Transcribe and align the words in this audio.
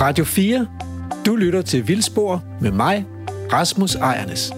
Radio 0.00 0.24
4. 0.24 0.66
Du 1.26 1.36
lytter 1.36 1.62
til 1.62 1.88
Vildspor 1.88 2.42
med 2.60 2.70
mig, 2.70 3.06
Rasmus 3.52 3.94
Ejernes. 3.94 4.52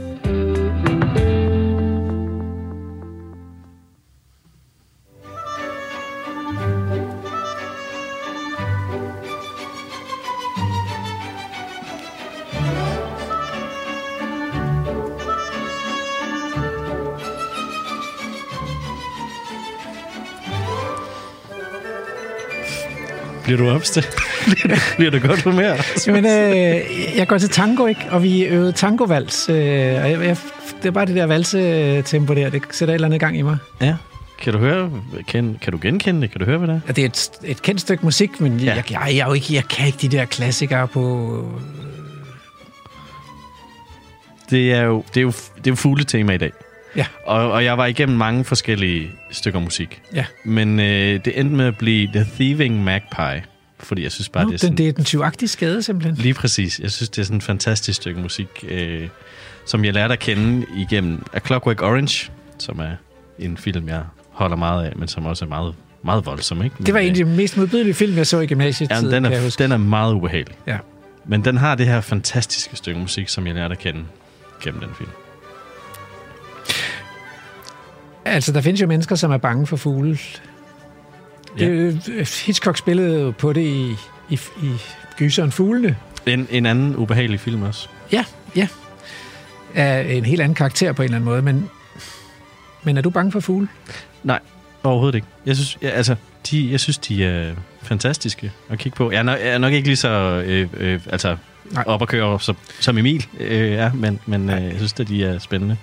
Bliver 23.49 23.59
du 23.59 23.71
opstillet? 23.71 24.15
bliver 24.97 25.11
du 25.11 25.19
godt 25.19 25.43
humør? 25.43 25.75
Jamen, 26.07 26.25
øh, 26.25 26.81
jeg 27.17 27.29
går 27.29 27.39
til 27.39 27.49
tango, 27.49 27.87
ikke? 27.87 28.01
Og 28.11 28.23
vi 28.23 28.43
øvede 28.43 28.73
tangovals. 28.73 29.49
Øh, 29.49 29.57
og 29.57 29.61
jeg, 30.11 30.21
jeg, 30.21 30.37
det 30.83 30.87
er 30.87 30.91
bare 30.91 31.07
det 31.07 31.17
der 31.17 31.27
valsetempo 31.27 32.35
der, 32.35 32.51
det 32.51 32.63
sætter 32.71 32.93
et 32.93 32.95
eller 32.95 33.09
andet 33.09 33.21
gang 33.21 33.39
i 33.39 33.43
mig. 33.43 33.57
Ja. 33.81 33.95
Kan 34.39 34.53
du 34.53 34.59
høre, 34.59 34.91
kan, 35.29 35.59
kan 35.63 35.73
du 35.73 35.79
genkende 35.83 36.21
det? 36.21 36.31
Kan 36.31 36.39
du 36.39 36.45
høre, 36.45 36.59
hvad 36.59 36.69
det 36.69 36.75
er? 36.75 36.81
Ja, 36.87 36.93
det 36.93 37.03
er 37.03 37.07
et, 37.07 37.31
et 37.45 37.63
kendt 37.63 37.81
stykke 37.81 38.05
musik, 38.05 38.41
men 38.41 38.61
ja. 38.61 38.75
jeg, 38.75 38.85
jeg, 38.91 39.01
jeg, 39.07 39.19
er 39.19 39.27
jo 39.27 39.33
ikke, 39.33 39.55
jeg 39.55 39.65
kan 39.65 39.87
ikke 39.87 39.99
de 40.03 40.09
der 40.09 40.25
klassikere 40.25 40.89
på... 40.89 41.45
Det 44.51 44.73
er 44.73 44.83
jo, 44.83 45.05
det 45.15 45.17
er 45.17 45.23
jo, 45.23 45.33
det 45.57 45.67
er 45.67 45.71
jo 45.71 45.75
fugletema 45.75 46.33
i 46.33 46.39
dag. 46.39 46.53
Ja. 46.99 47.07
Og, 47.27 47.53
og 47.53 47.65
jeg 47.65 47.79
var 47.79 47.87
igennem 47.87 48.19
mange 48.19 48.45
forskellige 48.45 49.11
stykker 49.31 49.61
musik. 49.61 50.03
Ja. 50.15 50.25
Men 50.45 50.81
øh, 50.81 51.25
det 51.25 51.41
endte 51.41 51.57
med 51.57 51.65
at 51.67 51.79
blive 51.79 52.09
The 52.13 52.27
Thieving 52.35 52.85
Magpie. 52.85 53.43
Fordi 53.81 54.03
jeg 54.03 54.13
synes 54.13 54.29
bare, 54.29 54.45
Nu, 54.45 54.51
det 54.51 54.55
er 54.55 54.59
sådan... 54.59 54.77
den, 54.77 54.79
det 54.85 54.89
er 54.89 54.93
den 54.93 55.05
tyvagtige 55.05 55.49
skade, 55.49 55.83
simpelthen. 55.83 56.15
Lige 56.15 56.35
præcis. 56.35 56.81
Jeg 56.81 56.91
synes, 56.91 57.09
det 57.09 57.21
er 57.21 57.25
sådan 57.25 57.37
et 57.37 57.43
fantastisk 57.43 57.97
stykke 57.97 58.21
musik, 58.21 58.65
øh, 58.69 59.09
som 59.67 59.85
jeg 59.85 59.95
lærte 59.95 60.13
at 60.13 60.19
kende 60.19 60.67
igennem 60.77 61.27
A 61.33 61.39
Clockwork 61.47 61.83
Orange, 61.83 62.31
som 62.59 62.79
er 62.79 62.91
en 63.39 63.57
film, 63.57 63.89
jeg 63.89 64.03
holder 64.31 64.57
meget 64.57 64.87
af, 64.87 64.93
men 64.97 65.09
som 65.09 65.27
også 65.27 65.45
er 65.45 65.49
meget, 65.49 65.75
meget 66.05 66.27
voldsom. 66.27 66.63
Ikke? 66.63 66.77
Det 66.79 66.95
var 66.95 67.01
Men, 67.01 67.07
en 67.07 67.11
af 67.11 67.15
de 67.15 67.25
mest 67.25 67.57
modbydelige 67.57 67.95
film, 67.95 68.17
jeg 68.17 68.27
så 68.27 68.41
i 68.41 68.47
gymnasiet. 68.47 68.91
Ja, 68.91 69.01
men 69.01 69.11
den, 69.11 69.25
er, 69.25 69.55
den 69.59 69.73
er 69.73 69.77
meget 69.77 70.15
ubehagelig. 70.15 70.57
Ja. 70.67 70.79
Men 71.27 71.45
den 71.45 71.57
har 71.57 71.75
det 71.75 71.87
her 71.87 72.01
fantastiske 72.01 72.77
stykke 72.77 73.01
musik, 73.01 73.29
som 73.29 73.47
jeg 73.47 73.55
lærte 73.55 73.73
at 73.73 73.79
kende 73.79 74.01
gennem 74.63 74.81
den 74.81 74.91
film. 74.99 75.11
Altså, 78.29 78.53
der 78.53 78.61
findes 78.61 78.81
jo 78.81 78.87
mennesker, 78.87 79.15
som 79.15 79.31
er 79.31 79.39
bange 79.39 79.67
for 79.67 79.77
fugle. 79.77 80.19
Ja. 81.59 81.67
Det, 81.67 82.43
Hitchcock 82.47 82.77
spillede 82.77 83.33
på 83.33 83.53
det 83.53 83.61
i, 83.61 83.97
i, 84.31 84.41
i 84.63 84.71
Gyseren 85.19 85.53
Fuglene. 85.53 85.97
En, 86.27 86.49
en 86.51 86.67
anden 86.67 86.97
ubehagelig 86.97 87.41
film 87.41 87.63
også. 87.63 87.89
Ja, 88.13 88.25
ja. 88.57 88.69
Af 89.75 90.13
en 90.13 90.25
helt 90.25 90.41
anden 90.41 90.55
karakter 90.55 90.93
på 90.93 91.03
en 91.03 91.05
eller 91.05 91.17
anden 91.17 91.31
måde, 91.31 91.43
men, 91.43 91.71
men 92.83 92.97
er 92.97 93.03
du 93.03 93.11
bange 93.11 93.33
for 93.33 93.41
fugle? 93.41 93.69
Nej, 94.25 94.41
overhovedet 94.85 95.15
ikke. 95.15 95.27
Jeg 95.47 95.57
synes, 95.57 95.79
ja, 95.83 95.89
altså, 95.89 96.17
de, 96.51 96.71
jeg 96.71 96.81
synes, 96.81 96.99
de 96.99 97.25
er 97.25 97.55
fantastiske 97.83 98.53
at 98.69 98.79
kigge 98.79 98.97
på. 98.97 99.11
Jeg 99.11 99.19
er 99.19 99.23
nok, 99.23 99.39
jeg 99.41 99.49
er 99.49 99.59
nok 99.59 99.73
ikke 99.73 99.89
lige 99.89 99.97
så 99.97 100.09
øh, 100.47 100.69
øh, 100.77 101.01
altså, 101.07 101.37
Nej. 101.71 101.85
op 101.87 102.01
og 102.01 102.09
køre 102.09 102.41
som, 102.41 102.57
som 102.81 102.99
Emil 102.99 103.27
øh, 103.41 103.73
er, 103.73 103.93
men, 103.93 104.21
men 104.27 104.51
øh, 104.51 104.65
jeg 104.65 104.75
synes, 104.77 104.95
at 105.01 105.09
de 105.09 105.25
er 105.25 105.39
spændende. 105.39 105.77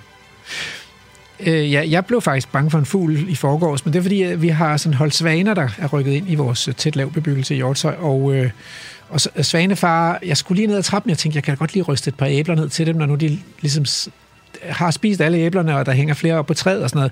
Øh, 1.39 1.71
ja, 1.71 1.83
jeg 1.89 2.05
blev 2.05 2.21
faktisk 2.21 2.51
bange 2.51 2.71
for 2.71 2.79
en 2.79 2.85
fugl 2.85 3.29
i 3.29 3.35
forgårs, 3.35 3.85
men 3.85 3.93
det 3.93 3.99
er 3.99 4.03
fordi, 4.03 4.21
at 4.21 4.41
vi 4.41 4.47
har 4.47 4.77
sådan 4.77 4.93
holdt 4.93 5.13
svaner, 5.15 5.53
der 5.53 5.69
er 5.77 5.87
rykket 5.87 6.11
ind 6.11 6.31
i 6.31 6.35
vores 6.35 6.67
øh, 6.67 6.75
tæt 6.75 6.95
lav 6.95 7.11
bebyggelse 7.11 7.53
i 7.53 7.57
Hjortshøj, 7.57 7.95
og, 7.99 8.35
øh, 8.35 8.49
og 9.09 9.21
så- 9.21 9.29
svanefar, 9.41 10.19
jeg 10.25 10.37
skulle 10.37 10.55
lige 10.57 10.67
ned 10.67 10.77
ad 10.77 10.83
trappen, 10.83 11.09
jeg 11.09 11.17
tænkte, 11.17 11.37
jeg 11.37 11.43
kan 11.43 11.57
godt 11.57 11.73
lige 11.73 11.83
ryste 11.83 12.07
et 12.09 12.15
par 12.15 12.25
æbler 12.25 12.55
ned 12.55 12.69
til 12.69 12.85
dem, 12.87 12.95
når 12.95 13.05
nu 13.05 13.15
de 13.15 13.39
ligesom 13.61 13.85
har 14.63 14.91
spist 14.91 15.21
alle 15.21 15.37
æblerne, 15.37 15.77
og 15.77 15.85
der 15.85 15.91
hænger 15.91 16.13
flere 16.13 16.35
op 16.35 16.45
på 16.45 16.53
træet 16.53 16.83
og 16.83 16.89
sådan 16.89 16.97
noget. 16.99 17.11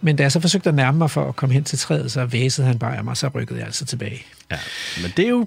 Men 0.00 0.16
da 0.16 0.22
jeg 0.22 0.32
så 0.32 0.40
forsøgte 0.40 0.68
at 0.68 0.74
nærme 0.74 0.98
mig 0.98 1.10
for 1.10 1.28
at 1.28 1.36
komme 1.36 1.52
hen 1.52 1.64
til 1.64 1.78
træet, 1.78 2.12
så 2.12 2.24
væsede 2.24 2.66
han 2.66 2.78
bare 2.78 2.96
af 2.96 3.04
mig, 3.04 3.16
så 3.16 3.28
rykkede 3.34 3.58
jeg 3.58 3.66
altså 3.66 3.84
tilbage. 3.84 4.22
Ja. 4.50 4.56
Men 5.02 5.12
det 5.16 5.24
er 5.24 5.28
jo 5.30 5.46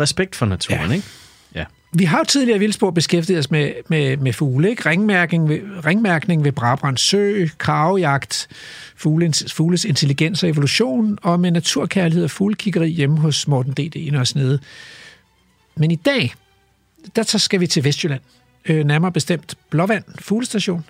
respekt 0.00 0.36
for 0.36 0.46
naturen, 0.46 0.88
Ja. 0.90 0.94
ikke? 0.94 1.06
Ja. 1.54 1.64
Vi 1.92 2.04
har 2.04 2.18
jo 2.18 2.24
tidligere 2.24 2.56
i 2.56 2.58
Vildsborg 2.58 2.94
beskæftiget 2.94 3.38
os 3.38 3.50
med, 3.50 3.72
med, 3.88 4.16
med 4.16 4.32
fugle, 4.32 4.70
ikke? 4.70 4.88
Ringmærkning 4.88 5.48
ved, 5.48 5.60
ringmærkning 5.86 6.44
ved 6.44 6.52
Brabrand 6.52 6.96
Sø, 6.96 7.46
kravejagt, 7.58 8.48
fuglens, 8.96 9.52
fugles 9.52 9.84
intelligens 9.84 10.42
og 10.42 10.48
evolution, 10.48 11.18
og 11.22 11.40
med 11.40 11.50
naturkærlighed 11.50 12.24
og 12.24 12.30
fuglekiggeri 12.30 12.88
hjemme 12.88 13.18
hos 13.18 13.48
Morten 13.48 13.72
D.D. 13.72 13.96
i 13.96 14.10
nede. 14.10 14.58
Men 15.76 15.90
i 15.90 15.96
dag, 15.96 16.34
der 17.16 17.22
så 17.22 17.38
skal 17.38 17.60
vi 17.60 17.66
til 17.66 17.84
Vestjylland, 17.84 18.20
øh, 18.68 18.84
nærmere 18.84 19.12
bestemt 19.12 19.54
Blåvand 19.70 20.04
Fuglestation. 20.18 20.84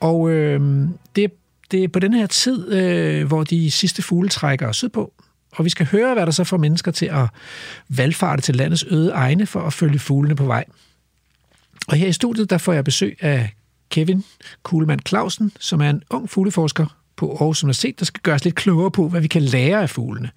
Og 0.00 0.30
øh, 0.30 0.88
det, 1.16 1.32
det 1.70 1.84
er 1.84 1.88
på 1.88 1.98
den 1.98 2.14
her 2.14 2.26
tid, 2.26 2.72
øh, 2.72 3.26
hvor 3.26 3.44
de 3.44 3.70
sidste 3.70 4.02
fugle 4.02 4.28
trækker 4.28 4.72
sydpå, 4.72 5.12
og 5.56 5.64
vi 5.64 5.70
skal 5.70 5.86
høre, 5.86 6.14
hvad 6.14 6.26
der 6.26 6.32
så 6.32 6.44
får 6.44 6.56
mennesker 6.56 6.90
til 6.90 7.06
at 7.06 7.28
valgfarte 7.88 8.42
til 8.42 8.56
landets 8.56 8.84
øde 8.90 9.10
egne 9.10 9.46
for 9.46 9.60
at 9.60 9.72
følge 9.72 9.98
fuglene 9.98 10.36
på 10.36 10.44
vej. 10.44 10.64
Og 11.88 11.96
her 11.96 12.08
i 12.08 12.12
studiet, 12.12 12.50
der 12.50 12.58
får 12.58 12.72
jeg 12.72 12.84
besøg 12.84 13.16
af 13.20 13.54
Kevin 13.90 14.24
Kuhlmann 14.62 15.00
Clausen, 15.06 15.52
som 15.60 15.80
er 15.80 15.90
en 15.90 16.02
ung 16.10 16.30
fugleforsker 16.30 16.86
på 17.16 17.30
Aarhus 17.30 17.64
Universitet, 17.64 17.98
der 17.98 18.04
skal 18.04 18.20
gøre 18.22 18.34
os 18.34 18.44
lidt 18.44 18.54
klogere 18.54 18.90
på, 18.90 19.08
hvad 19.08 19.20
vi 19.20 19.26
kan 19.26 19.42
lære 19.42 19.82
af 19.82 19.90
fuglene. 19.90 20.30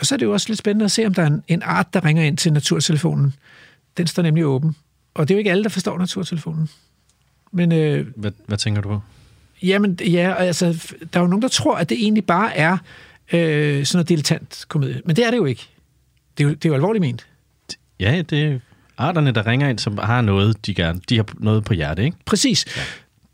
Og 0.00 0.06
så 0.06 0.14
er 0.14 0.16
det 0.16 0.26
jo 0.26 0.32
også 0.32 0.48
lidt 0.48 0.58
spændende 0.58 0.84
at 0.84 0.90
se, 0.90 1.06
om 1.06 1.14
der 1.14 1.22
er 1.22 1.26
en, 1.26 1.42
en 1.48 1.62
art, 1.62 1.94
der 1.94 2.04
ringer 2.04 2.22
ind 2.22 2.36
til 2.36 2.52
naturtelefonen. 2.52 3.34
Den 3.96 4.06
står 4.06 4.22
nemlig 4.22 4.44
åben. 4.46 4.76
Og 5.14 5.28
det 5.28 5.34
er 5.34 5.36
jo 5.36 5.38
ikke 5.38 5.50
alle, 5.50 5.62
der 5.62 5.68
forstår 5.68 5.98
naturtelefonen. 5.98 6.68
Men 7.52 7.72
øh, 7.72 8.06
Hvad, 8.16 8.32
hvad 8.46 8.58
tænker 8.58 8.80
du 8.80 8.88
på? 8.88 9.00
Jamen, 9.62 9.98
ja, 10.00 10.34
altså, 10.34 10.94
der 11.12 11.20
er 11.20 11.24
jo 11.24 11.28
nogen, 11.28 11.42
der 11.42 11.48
tror, 11.48 11.76
at 11.76 11.88
det 11.88 12.02
egentlig 12.02 12.24
bare 12.24 12.56
er 12.56 12.78
øh, 13.32 13.86
sådan 13.86 13.98
noget 13.98 14.08
dilettant 14.08 14.64
komedie. 14.68 15.02
Men 15.04 15.16
det 15.16 15.26
er 15.26 15.30
det 15.30 15.36
jo 15.36 15.44
ikke. 15.44 15.68
Det 16.38 16.44
er 16.44 16.48
jo, 16.48 16.54
det 16.54 16.64
er 16.64 16.68
jo 16.68 16.74
alvorligt 16.74 17.00
ment. 17.00 17.26
Ja, 18.00 18.22
det 18.22 18.44
er 18.44 18.58
arterne, 18.98 19.30
der 19.30 19.46
ringer 19.46 19.68
ind, 19.68 19.78
som 19.78 19.98
har 19.98 20.20
noget, 20.20 20.66
de 20.66 20.74
gerne. 20.74 21.00
De 21.08 21.16
har 21.16 21.26
noget 21.38 21.64
på 21.64 21.74
hjerte, 21.74 22.04
ikke? 22.04 22.16
Præcis. 22.24 22.66
Ja. 22.76 22.82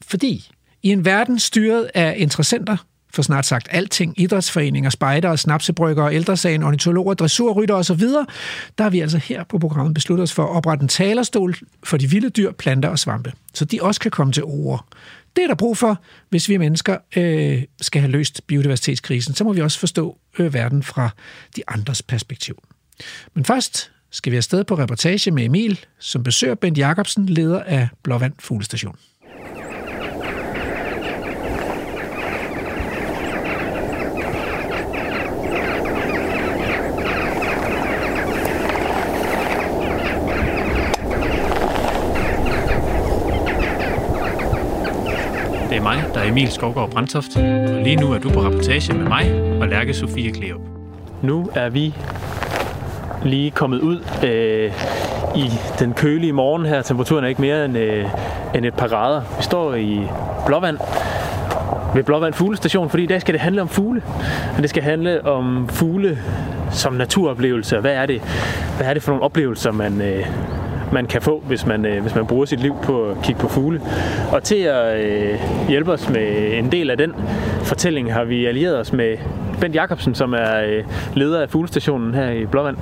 Fordi 0.03 0.51
i 0.83 0.89
en 0.89 1.05
verden 1.05 1.39
styret 1.39 1.91
af 1.95 2.15
interessenter 2.19 2.77
for 3.15 3.23
snart 3.23 3.47
sagt 3.47 3.69
alting, 3.71 4.21
idrætsforeninger, 4.21 4.91
spejdere, 4.91 5.37
snapsebryggere, 5.39 6.15
ældresagen, 6.15 6.62
ornitologer, 6.62 7.15
dressurrytter 7.15 7.75
osv., 7.75 8.01
der 8.79 8.83
har 8.83 8.91
vi 8.91 9.01
altså 9.01 9.19
her 9.19 9.45
på 9.45 9.59
programmet 9.59 9.95
besluttet 9.95 10.23
os 10.23 10.33
for 10.33 10.43
at 10.43 10.51
oprette 10.56 10.83
en 10.83 10.89
talerstol 10.89 11.55
for 11.85 11.97
de 11.97 12.11
vilde 12.11 12.31
dyr, 12.31 12.53
planter 12.53 12.89
og 12.89 12.99
svampe, 12.99 13.33
så 13.55 13.65
de 13.65 13.79
også 13.83 14.01
kan 14.01 14.11
komme 14.11 14.33
til 14.33 14.45
ord. 14.45 14.87
Det 15.37 15.43
er 15.43 15.47
der 15.47 15.55
brug 15.55 15.77
for, 15.77 16.03
hvis 16.29 16.49
vi 16.49 16.57
mennesker 16.57 16.99
øh, 17.17 17.63
skal 17.81 18.01
have 18.01 18.11
løst 18.11 18.47
biodiversitetskrisen. 18.47 19.35
Så 19.35 19.45
må 19.45 19.53
vi 19.53 19.61
også 19.61 19.79
forstå 19.79 20.19
øh, 20.39 20.55
verden 20.55 20.83
fra 20.83 21.11
de 21.57 21.63
andres 21.69 22.03
perspektiv. 22.03 22.63
Men 23.35 23.45
først 23.45 23.93
skal 24.11 24.33
vi 24.33 24.37
afsted 24.37 24.65
på 24.65 24.79
reportage 24.79 25.31
med 25.31 25.45
Emil, 25.45 25.85
som 25.99 26.23
besøger 26.23 26.55
Bent 26.55 26.79
Jacobsen, 26.79 27.27
leder 27.27 27.63
af 27.63 27.89
Blåvand 28.03 28.33
Fuglestation. 28.39 28.97
Er 46.26 46.31
Emil 46.31 46.50
Skovgaard 46.50 46.91
Brandtoft, 46.91 47.37
og 47.37 47.82
lige 47.84 47.97
nu 47.97 48.12
er 48.12 48.19
du 48.19 48.31
på 48.31 48.41
rapportage 48.41 48.94
med 48.94 49.04
mig 49.04 49.42
og 49.60 49.69
Lærke 49.69 49.94
Sofie 49.94 50.32
Kleop. 50.32 50.60
Nu 51.22 51.50
er 51.54 51.69
vi 51.69 51.94
lige 53.25 53.50
kommet 53.50 53.81
ud 53.81 54.00
øh, 54.25 54.73
i 55.37 55.50
den 55.78 55.94
kølige 55.94 56.32
morgen 56.32 56.67
her. 56.67 56.82
Temperaturen 56.82 57.25
er 57.25 57.28
ikke 57.28 57.40
mere 57.40 57.64
end, 57.64 57.78
øh, 57.78 58.05
end 58.55 58.67
et 58.67 58.75
par 58.75 58.88
grader. 58.88 59.23
Vi 59.37 59.43
står 59.43 59.75
i 59.75 60.00
Blåvand, 60.46 60.78
ved 61.94 62.02
Blåvand 62.02 62.34
Fuglestation, 62.34 62.90
fordi 62.90 63.02
i 63.02 63.06
dag 63.06 63.20
skal 63.20 63.34
det 63.34 63.40
handle 63.40 63.62
om 63.62 63.69
fugle. 63.69 64.02
Men 64.55 64.62
det 64.62 64.70
skal 64.70 64.82
handle 64.82 65.26
om 65.26 65.69
fugle 65.69 66.19
som 66.70 66.93
naturoplevelse. 66.93 67.79
Hvad 67.79 67.94
er 67.94 68.06
det, 68.06 68.22
hvad 68.76 68.87
er 68.87 68.94
det 68.94 69.02
for 69.02 69.12
nogle 69.12 69.25
oplevelser, 69.25 69.72
man, 69.72 70.00
øh, 70.00 70.26
man 70.93 71.06
kan 71.06 71.23
få, 71.23 71.43
hvis 71.47 71.67
man, 71.67 71.85
øh, 71.87 72.03
hvis 72.03 72.15
man 72.15 72.27
bruger 72.27 72.44
sit 72.44 72.61
liv 72.61 72.75
på 72.83 73.05
at 73.11 73.17
kigge 73.23 73.41
på 73.41 73.49
fugle. 73.49 73.81
Og 74.33 74.43
til 74.43 74.56
at 74.56 75.05
øh, 75.05 75.38
hjælpe 75.69 75.93
os 75.93 76.09
med 76.09 76.53
en 76.59 76.73
del 76.73 76.91
af 76.91 76.97
den 76.97 77.15
fortælling, 77.62 78.12
har 78.12 78.25
vi 78.25 78.47
allieret 78.47 78.79
os 78.79 78.93
med 78.93 79.17
Bent 79.61 79.75
Jacobsen, 79.75 80.15
som 80.15 80.33
er 80.33 80.61
øh, 80.67 80.85
leder 81.15 81.43
af 81.43 81.50
fuglestationen 81.50 82.15
her 82.15 82.31
i 82.31 82.47
Blåvand. 82.47 82.77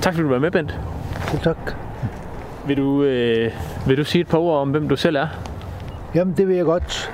Tak 0.00 0.14
fordi 0.14 0.22
du 0.22 0.32
var 0.32 0.38
med, 0.38 0.50
Bent. 0.50 0.78
Tak. 1.42 1.56
Vil 2.66 2.76
du, 2.76 3.02
øh, 3.02 3.50
vil 3.86 3.96
du 3.96 4.04
sige 4.04 4.20
et 4.22 4.28
par 4.28 4.38
ord 4.38 4.60
om, 4.60 4.68
hvem 4.70 4.88
du 4.88 4.96
selv 4.96 5.16
er? 5.16 5.26
Jamen, 6.14 6.34
det 6.36 6.48
vil 6.48 6.56
jeg 6.56 6.64
godt. 6.64 7.12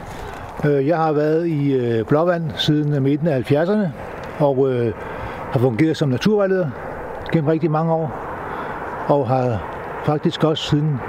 Øh, 0.65 0.87
Jeg 0.87 0.97
har 0.97 1.13
været 1.13 1.47
i 1.47 1.73
øh, 1.73 2.05
Blåvand 2.05 2.45
siden 2.57 3.03
midten 3.03 3.29
af 3.29 3.53
70'erne, 3.53 3.87
og 4.39 4.73
øh, 4.73 4.93
har 5.53 5.59
fungeret 5.61 5.97
som 5.97 6.09
naturvejleder 6.09 6.67
gennem 7.33 7.49
rigtig 7.49 7.71
mange 7.71 7.93
år, 7.93 8.13
og 9.07 9.29
har 9.29 9.61
faktisk 10.09 10.45
også 10.45 10.65
siden 10.65 11.01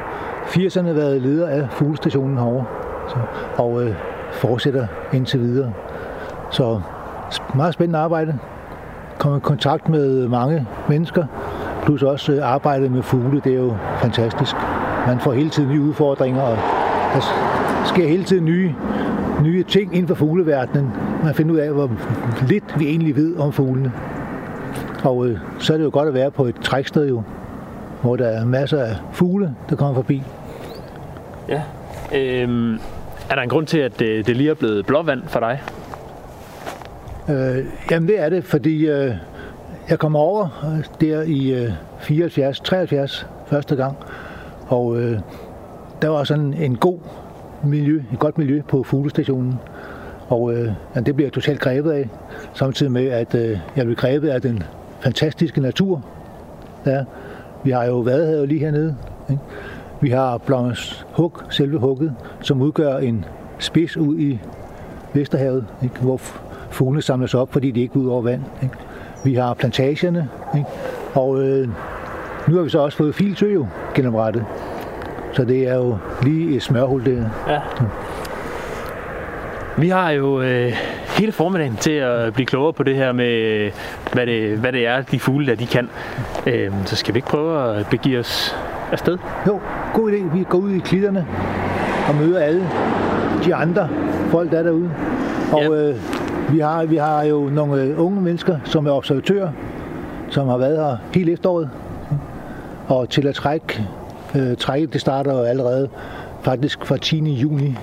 80'erne 0.45 0.89
været 0.89 1.21
leder 1.21 1.47
af 1.47 1.67
fuglestationen 1.71 2.37
herovre, 2.37 2.65
så, 3.09 3.15
og 3.63 3.83
øh, 3.83 3.95
fortsætter 4.31 4.87
indtil 5.13 5.39
videre. 5.39 5.73
Så 6.51 6.81
meget 7.55 7.73
spændende 7.73 7.99
arbejde. 7.99 8.37
Kommer 9.17 9.37
i 9.37 9.41
kontakt 9.41 9.89
med 9.89 10.27
mange 10.27 10.67
mennesker, 10.89 11.25
plus 11.83 12.03
også 12.03 12.31
øh, 12.31 12.51
arbejde 12.51 12.89
med 12.89 13.03
fugle, 13.03 13.41
det 13.43 13.53
er 13.53 13.57
jo 13.57 13.75
fantastisk. 13.97 14.55
Man 15.07 15.19
får 15.19 15.31
hele 15.31 15.49
tiden 15.49 15.69
nye 15.69 15.81
udfordringer, 15.81 16.41
og 16.41 16.57
der 17.13 17.21
sker 17.85 18.07
hele 18.07 18.23
tiden 18.23 18.45
nye, 18.45 18.75
nye 19.43 19.63
ting 19.63 19.93
inden 19.93 20.07
for 20.07 20.15
fugleverdenen. 20.15 20.91
Man 21.23 21.33
finder 21.33 21.53
ud 21.53 21.59
af, 21.59 21.71
hvor 21.71 21.89
lidt 22.47 22.79
vi 22.79 22.87
egentlig 22.87 23.15
ved 23.15 23.37
om 23.37 23.51
fuglene. 23.51 23.91
Og 25.03 25.27
øh, 25.27 25.37
så 25.59 25.73
er 25.73 25.77
det 25.77 25.83
jo 25.83 25.89
godt 25.93 26.07
at 26.07 26.13
være 26.13 26.31
på 26.31 26.45
et 26.45 26.55
træksted 26.55 27.07
jo, 27.07 27.23
hvor 28.01 28.15
der 28.15 28.27
er 28.27 28.45
masser 28.45 28.83
af 28.83 28.95
fugle, 29.11 29.55
der 29.69 29.75
kommer 29.75 29.95
forbi. 29.95 30.23
Ja. 31.49 31.61
Øhm, 32.15 32.79
er 33.29 33.35
der 33.35 33.41
en 33.41 33.49
grund 33.49 33.67
til, 33.67 33.77
at 33.77 33.99
det, 33.99 34.27
det 34.27 34.37
lige 34.37 34.49
er 34.49 34.53
blevet 34.53 34.85
blåvand 34.85 35.23
for 35.27 35.39
dig? 35.39 35.61
Øh, 37.29 37.65
jamen 37.91 38.09
det 38.09 38.19
er 38.19 38.29
det, 38.29 38.43
fordi 38.43 38.87
øh, 38.87 39.15
jeg 39.89 39.99
kom 39.99 40.15
over 40.15 40.75
øh, 40.77 40.85
der 41.01 41.21
i 41.21 41.63
øh, 41.63 41.71
74, 41.99 42.59
73 42.59 43.27
første 43.47 43.75
gang, 43.75 43.97
og 44.67 44.97
øh, 44.97 45.19
der 46.01 46.07
var 46.07 46.23
sådan 46.23 46.53
en 46.53 46.75
god 46.75 46.99
miljø, 47.63 48.01
et 48.13 48.19
godt 48.19 48.37
miljø 48.37 48.61
på 48.67 48.83
fuglestationen. 48.83 49.59
Og 50.29 50.53
øh, 50.53 50.71
ja, 50.95 50.99
det 50.99 51.15
bliver 51.15 51.27
jeg 51.27 51.33
totalt 51.33 51.59
grebet 51.59 51.91
af, 51.91 52.09
samtidig 52.53 52.91
med, 52.91 53.07
at 53.07 53.35
øh, 53.35 53.59
jeg 53.75 53.85
bliver 53.85 53.95
grebet 53.95 54.29
af 54.29 54.41
den 54.41 54.63
fantastiske 54.99 55.61
natur. 55.61 56.01
Ja, 56.85 57.03
vi 57.63 57.71
har 57.71 57.85
jo 57.85 57.99
været 57.99 58.47
lige 58.47 58.59
hernede. 58.59 58.95
Ikke? 59.29 59.41
Vi 60.01 60.09
har 60.09 60.37
Blommes 60.37 61.05
Hug, 61.13 61.37
selve 61.49 61.77
hugget, 61.79 62.13
som 62.41 62.61
udgør 62.61 62.97
en 62.97 63.25
spids 63.59 63.97
ud 63.97 64.19
i 64.19 64.39
Vesterhavet, 65.13 65.65
ikke? 65.83 65.99
hvor 65.99 66.17
fuglene 66.69 67.01
samles 67.01 67.33
op, 67.33 67.53
fordi 67.53 67.71
de 67.71 67.81
ikke 67.81 67.93
går 67.93 67.99
ud 67.99 68.07
over 68.07 68.21
vand. 68.21 68.41
Ikke? 68.63 68.75
Vi 69.23 69.33
har 69.33 69.53
plantagerne, 69.53 70.29
ikke? 70.57 70.69
og 71.13 71.41
øh, 71.41 71.67
nu 72.47 72.55
har 72.55 72.63
vi 72.63 72.69
så 72.69 72.79
også 72.79 72.97
fået 72.97 73.15
filtø 73.15 73.53
jo 73.53 73.67
genoprettet. 73.95 74.45
Så 75.33 75.43
det 75.43 75.67
er 75.67 75.75
jo 75.75 75.97
lige 76.21 76.55
et 76.55 76.61
smørhul 76.63 77.05
der. 77.05 77.25
Ja. 77.47 77.59
Vi 79.77 79.89
har 79.89 80.09
jo 80.09 80.41
øh, 80.41 80.73
hele 81.19 81.31
formiddagen 81.31 81.75
til 81.75 81.91
at 81.91 82.33
blive 82.33 82.45
klogere 82.45 82.73
på 82.73 82.83
det 82.83 82.95
her 82.95 83.11
med, 83.11 83.71
hvad 84.13 84.25
det, 84.25 84.57
hvad 84.57 84.71
det 84.71 84.87
er, 84.87 85.01
de 85.01 85.19
fugle 85.19 85.47
der, 85.47 85.55
de 85.55 85.65
kan. 85.65 85.89
Øh, 86.45 86.71
så 86.85 86.95
skal 86.95 87.13
vi 87.13 87.17
ikke 87.17 87.27
prøve 87.27 87.77
at 87.79 87.85
begive 87.89 88.19
os 88.19 88.55
afsted? 88.91 89.17
Jo, 89.47 89.59
god 89.93 90.11
idé. 90.11 90.37
Vi 90.37 90.43
går 90.49 90.57
ud 90.57 90.71
i 90.71 90.79
klitterne 90.79 91.27
og 92.09 92.15
møder 92.15 92.39
alle 92.39 92.67
de 93.45 93.55
andre 93.55 93.89
folk, 94.29 94.51
der 94.51 94.59
er 94.59 94.63
derude. 94.63 94.91
Og 95.51 95.61
Ja. 95.61 95.69
øh, 95.69 95.95
vi, 96.53 96.59
har, 96.59 96.85
vi 96.85 96.95
har 96.95 97.23
jo 97.23 97.49
nogle 97.51 97.81
øh, 97.81 97.99
unge 98.05 98.21
mennesker, 98.21 98.57
som 98.65 98.87
er 98.87 98.91
observatører, 98.91 99.49
som 100.29 100.47
har 100.47 100.57
været 100.57 100.77
her 100.77 100.97
hele 101.13 101.31
efteråret. 101.31 101.69
Og 102.87 103.09
til 103.09 103.27
at 103.27 103.35
trække, 103.35 103.85
øh, 104.35 104.57
trækket, 104.57 104.93
det 104.93 105.01
starter 105.01 105.33
jo 105.33 105.43
allerede 105.43 105.89
faktisk 106.41 106.85
fra 106.85 106.97
10. 106.97 107.33
juni 107.33 107.75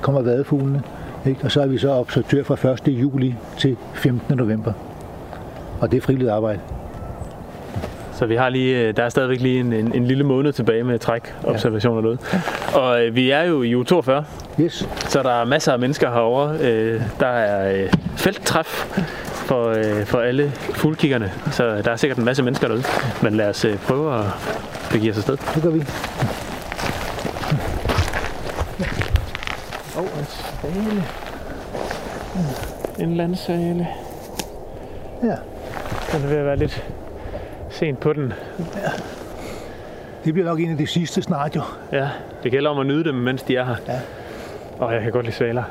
kommer 0.00 0.22
vadefuglene. 0.22 0.82
Ikke? 1.26 1.40
Og 1.44 1.52
så 1.52 1.60
er 1.62 1.66
vi 1.66 1.78
så 1.78 1.90
observatør 1.90 2.42
fra 2.42 2.70
1. 2.72 2.80
juli 2.88 3.34
til 3.58 3.76
15. 3.94 4.36
november. 4.36 4.72
Og 5.80 5.90
det 5.90 5.96
er 5.96 6.00
frivilligt 6.00 6.30
arbejde. 6.30 6.60
Så 8.12 8.26
vi 8.26 8.36
har 8.36 8.48
lige, 8.48 8.80
øh, 8.88 8.96
der 8.96 9.02
er 9.02 9.08
stadigvæk 9.08 9.40
lige 9.40 9.60
en, 9.60 9.72
en, 9.72 9.94
en 9.94 10.04
lille 10.04 10.24
måned 10.24 10.52
tilbage 10.52 10.84
med 10.84 10.98
træk, 10.98 11.34
observationer 11.44 12.00
derude. 12.00 12.18
Og 12.74 13.04
øh, 13.04 13.14
vi 13.14 13.30
er 13.30 13.42
jo 13.42 13.62
i 13.62 13.76
uge 13.76 13.84
42, 13.84 14.24
Yes. 14.60 14.88
så 14.98 15.22
der 15.22 15.30
er 15.40 15.44
masser 15.44 15.72
af 15.72 15.78
mennesker 15.78 16.10
herovre. 16.10 16.58
Øh, 16.60 17.00
der 17.20 17.26
er 17.26 17.82
øh, 17.82 17.88
felttræf 18.16 18.66
for, 19.32 19.68
øh, 19.68 20.04
for 20.06 20.18
alle 20.18 20.52
fuglkiggerne, 20.74 21.32
så 21.52 21.82
der 21.82 21.90
er 21.90 21.96
sikkert 21.96 22.18
en 22.18 22.24
masse 22.24 22.42
mennesker 22.42 22.68
derude. 22.68 22.82
Men 23.22 23.34
lad 23.34 23.48
os 23.48 23.64
øh, 23.64 23.76
prøve 23.78 24.18
at 24.18 24.24
begive 24.92 25.10
os 25.10 25.16
afsted. 25.16 25.36
Det 25.54 25.62
gør 25.62 25.70
vi. 25.70 25.82
Oh, 30.66 31.02
en 33.02 33.16
landsvale. 33.16 33.88
Ja. 35.22 35.36
Den 36.12 36.24
er 36.24 36.28
ved 36.28 36.36
at 36.36 36.44
være 36.44 36.56
lidt 36.56 36.84
sent 37.70 38.00
på 38.00 38.12
den. 38.12 38.32
Det 40.24 40.34
bliver 40.34 40.48
nok 40.48 40.60
en 40.60 40.70
af 40.70 40.76
de 40.76 40.86
sidste 40.86 41.22
snart 41.22 41.56
jo. 41.56 41.62
Ja, 41.92 42.08
det 42.42 42.50
gælder 42.50 42.70
om 42.70 42.78
at 42.78 42.86
nyde 42.86 43.04
dem, 43.04 43.14
mens 43.14 43.42
de 43.42 43.56
er 43.56 43.64
her. 43.64 43.76
Ja. 43.88 44.00
Og 44.78 44.94
jeg 44.94 45.02
kan 45.02 45.12
godt 45.12 45.24
lide 45.24 45.36
svaler. 45.36 45.62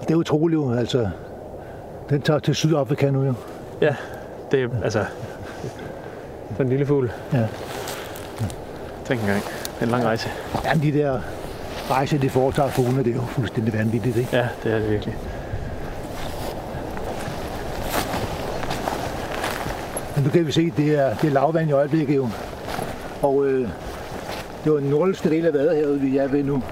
Det 0.00 0.10
er 0.10 0.14
utroligt 0.14 0.58
jo, 0.58 0.74
altså. 0.74 1.10
Den 2.10 2.22
tager 2.22 2.38
til 2.38 2.54
Sydafrika 2.54 3.10
nu 3.10 3.24
jo. 3.24 3.34
Ja, 3.80 3.94
det 4.50 4.62
er 4.62 4.68
altså... 4.84 5.04
Sådan 6.50 6.66
en 6.66 6.68
lille 6.68 6.86
fugl. 6.86 7.12
Ja. 7.32 7.46
Tænk 9.04 9.20
engang. 9.20 9.42
En 9.82 9.88
lang 9.88 10.04
rejse. 10.04 10.28
Jamen 10.64 10.82
de 10.82 10.98
der 10.98 11.20
rejser, 11.90 12.18
de 12.18 12.30
foretager 12.30 12.68
fuglene, 12.68 13.04
det 13.04 13.10
er 13.10 13.14
jo 13.14 13.20
fuldstændig 13.20 13.74
vanvittigt, 13.74 14.16
ikke? 14.16 14.36
Ja, 14.36 14.48
det 14.64 14.72
er 14.72 14.78
det 14.78 14.90
virkelig. 14.90 15.16
Men 20.14 20.24
nu 20.24 20.30
kan 20.30 20.46
vi 20.46 20.52
se, 20.52 20.72
det 20.76 20.98
er, 20.98 21.14
det 21.14 21.28
er 21.28 21.32
lavvand 21.32 21.68
i 21.68 21.72
øjeblikket 21.72 22.16
jo. 22.16 22.28
Og 23.22 23.46
øh, 23.46 23.68
det 24.64 24.72
var 24.72 24.78
den 24.78 24.90
nordligste 24.90 25.30
del 25.30 25.46
af 25.46 25.52
Vadehavet, 25.52 26.02
vi 26.02 26.16
er 26.16 26.28
ved 26.28 26.44
nu. 26.44 26.62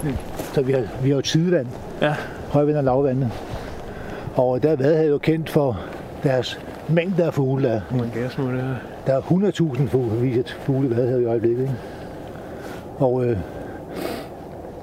Så 0.54 0.62
vi 0.62 0.72
har, 0.72 0.82
vi 1.02 1.08
har 1.08 1.16
jo 1.16 1.22
tidevand, 1.22 1.66
Ja, 2.02 2.14
højvand 2.48 2.76
og 2.76 2.84
lavvandene. 2.84 3.30
Og 4.34 4.62
der 4.62 4.70
er 4.70 4.76
Vadehavet 4.76 5.10
jo 5.10 5.18
kendt 5.18 5.50
for 5.50 5.80
deres 6.22 6.60
mængder 6.88 7.26
af 7.26 7.34
fugle. 7.34 7.68
Der, 7.68 7.74
er. 7.76 8.74
der. 9.06 9.14
er 9.14 9.20
100.000 9.20 9.88
fugle, 9.88 10.20
viset 10.20 10.58
fugle 10.62 10.88
i 10.88 10.90
Vadehavet 10.90 11.22
i 11.22 11.24
øjeblikket. 11.24 11.62
Ikke? 11.62 11.74
Og 12.98 13.24
øh, 13.24 13.36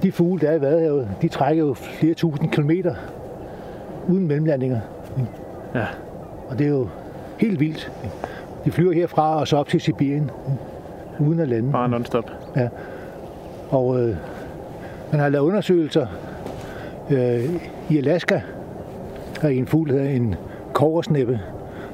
de 0.04 0.12
fugle, 0.12 0.42
der 0.42 0.52
er 0.52 0.56
i 0.58 0.62
Vadehavet, 0.62 1.08
de 1.22 1.28
trækker 1.28 1.64
jo 1.64 1.74
flere 1.74 2.14
tusind 2.14 2.50
kilometer 2.52 2.96
uden 4.08 4.28
mellemlandinger. 4.28 4.80
Ja, 5.76 5.86
Og 6.50 6.60
det 6.60 6.66
er 6.68 6.72
jo 6.72 6.88
helt 7.38 7.60
vildt. 7.60 7.92
De 8.66 8.72
flyver 8.72 8.94
herfra 8.94 9.40
og 9.40 9.48
så 9.48 9.58
op 9.58 9.68
til 9.68 9.82
Sibirien, 9.82 10.32
uden 11.20 11.40
at 11.40 11.48
lande. 11.48 11.72
bare 11.72 11.90
non-stop. 11.90 12.32
Og 13.70 14.00
øh, 14.02 14.16
man 15.12 15.20
har 15.22 15.30
lavet 15.30 15.46
undersøgelser 15.46 16.08
øh, 17.12 17.44
i 17.90 17.98
Alaska, 17.98 18.42
er 19.42 19.48
en 19.48 19.68
fugl, 19.68 19.90
der 19.90 19.96
hedder 19.98 20.10
en 20.10 20.36
koversnæppe. 20.74 21.40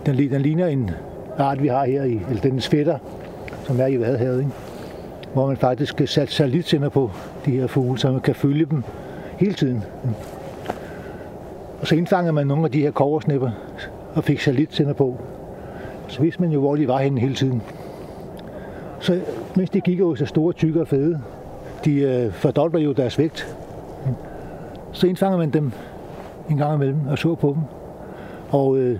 Den, 0.05 0.17
den 0.17 0.41
ligner 0.41 0.67
en 0.67 0.91
art, 1.37 1.63
vi 1.63 1.67
har 1.67 1.85
her 1.85 2.03
i, 2.03 2.19
eller 2.29 2.41
den 2.41 2.61
svætter, 2.61 2.97
som 3.63 3.79
er 3.79 3.85
i 3.87 3.99
Vadehavet, 3.99 4.39
ikke? 4.39 4.51
Hvor 5.33 5.47
man 5.47 5.57
faktisk 5.57 5.91
skal 5.91 6.07
sætte 6.07 6.33
satellitsender 6.33 6.89
på 6.89 7.11
de 7.45 7.51
her 7.51 7.67
fugle, 7.67 7.99
så 7.99 8.11
man 8.11 8.21
kan 8.21 8.35
følge 8.35 8.65
dem 8.65 8.83
hele 9.37 9.53
tiden. 9.53 9.83
Og 11.81 11.87
så 11.87 11.95
indfanger 11.95 12.31
man 12.31 12.47
nogle 12.47 12.65
af 12.65 12.71
de 12.71 12.81
her 12.81 12.91
koversnipper 12.91 13.51
og 14.15 14.23
fik 14.23 14.39
satellitsender 14.39 14.93
på. 14.93 15.17
Så 16.07 16.21
vidste 16.21 16.41
man 16.41 16.51
jo, 16.51 16.59
hvor 16.59 16.75
de 16.75 16.87
var 16.87 16.99
henne 16.99 17.19
hele 17.19 17.35
tiden. 17.35 17.61
Så 18.99 19.19
mens 19.55 19.69
de 19.69 19.81
gik 19.81 19.99
jo 19.99 20.15
så 20.15 20.25
store, 20.25 20.53
tykke 20.53 20.81
og 20.81 20.87
fede, 20.87 21.21
de 21.85 21.99
øh, 22.01 22.31
fordobler 22.31 22.81
jo 22.81 22.91
deres 22.91 23.19
vægt. 23.19 23.57
Så 24.91 25.07
indfanger 25.07 25.37
man 25.37 25.49
dem 25.49 25.71
en 26.49 26.57
gang 26.57 26.75
imellem 26.75 26.99
og 27.07 27.17
så 27.17 27.35
på 27.35 27.47
dem. 27.55 27.63
Og 28.49 28.77
øh, 28.77 28.99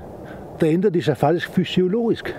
der 0.62 0.70
ændrer 0.70 0.90
de 0.90 1.02
sig 1.02 1.18
faktisk 1.18 1.50
fysiologisk. 1.50 2.38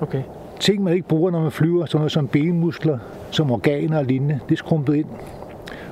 Okay. 0.00 0.22
Ting, 0.60 0.82
man 0.82 0.94
ikke 0.94 1.08
bruger, 1.08 1.30
når 1.30 1.40
man 1.40 1.50
flyver, 1.52 1.86
sådan 1.86 1.98
noget 1.98 2.12
som 2.12 2.28
benmuskler, 2.28 2.98
som 3.30 3.50
organer 3.50 3.98
og 3.98 4.04
lignende, 4.04 4.40
det 4.48 4.52
er 4.52 4.56
skrumpet 4.56 4.94
ind. 4.94 5.06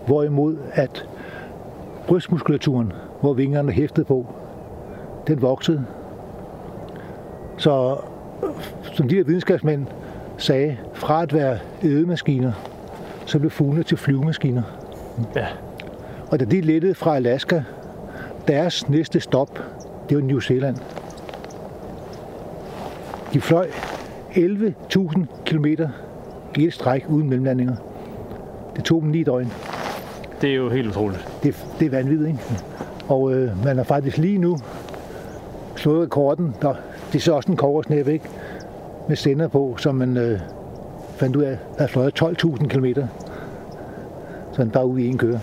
Hvorimod 0.07 0.57
at 0.73 1.09
brystmuskulaturen, 2.07 2.93
hvor 3.21 3.33
vingerne 3.33 3.71
er 3.71 3.75
hæftet 3.75 4.07
på, 4.07 4.27
den 5.27 5.43
voksede. 5.43 5.85
Så 7.57 7.97
som 8.93 9.09
de 9.09 9.15
her 9.15 9.25
videnskabsmænd 9.25 9.87
sagde, 10.39 10.77
fra 10.93 11.23
at 11.23 11.35
være 11.35 11.59
ædemaskiner, 11.83 12.53
så 13.27 13.39
blev 13.39 13.51
fuglene 13.51 13.83
til 13.83 13.97
flyvemaskiner. 13.97 14.63
Ja, 15.37 15.47
Og 16.31 16.41
da 16.41 16.45
de 16.45 16.61
lettede 16.61 16.95
fra 16.95 17.17
Alaska, 17.17 17.63
deres 18.49 18.89
næste 18.89 19.21
stop, 19.21 19.59
det 20.09 20.17
var 20.17 20.23
New 20.23 20.41
Zealand. 20.41 20.77
De 23.33 23.41
fløj 23.41 23.69
11.000 24.35 25.25
km 25.47 25.67
i 26.57 26.65
et 26.65 26.73
stræk 26.73 27.05
uden 27.09 27.29
mellemlandinger. 27.29 27.75
Det 28.77 28.85
tog 28.85 29.03
dem 29.03 29.11
ni 29.11 29.23
døgn. 29.23 29.53
det 30.41 30.51
er 30.51 30.55
jo 30.55 30.69
helt 30.71 30.89
utroligt. 30.89 31.29
Det, 31.43 31.67
det 31.81 31.87
er 31.87 31.91
vanvittigt, 31.91 32.29
ikke? 32.29 32.41
Og 33.09 33.33
øh, 33.33 33.65
man 33.65 33.79
er 33.79 33.83
faktisk 33.85 34.19
lige 34.19 34.39
nu 34.39 34.59
slået 35.77 36.03
rekorden. 36.03 36.55
Der, 36.63 36.75
det 37.13 37.19
er 37.19 37.23
så 37.23 37.35
også 37.35 37.51
en 37.51 37.57
koversnæb, 37.57 38.09
ikke? 38.09 38.25
Med 39.09 39.17
sender 39.17 39.49
på, 39.49 39.75
som 39.79 39.95
man 39.95 40.17
øh, 40.17 40.41
fandt 41.17 41.37
ud 41.37 41.43
af, 41.43 41.59
at 41.79 41.91
fløjet 41.91 42.23
12.000 42.23 42.67
km. 42.67 42.87
Så 44.53 44.63
den 44.63 44.71
bare 44.71 44.87
ude 44.87 45.03
i 45.03 45.09
en 45.09 45.19
køre. 45.19 45.41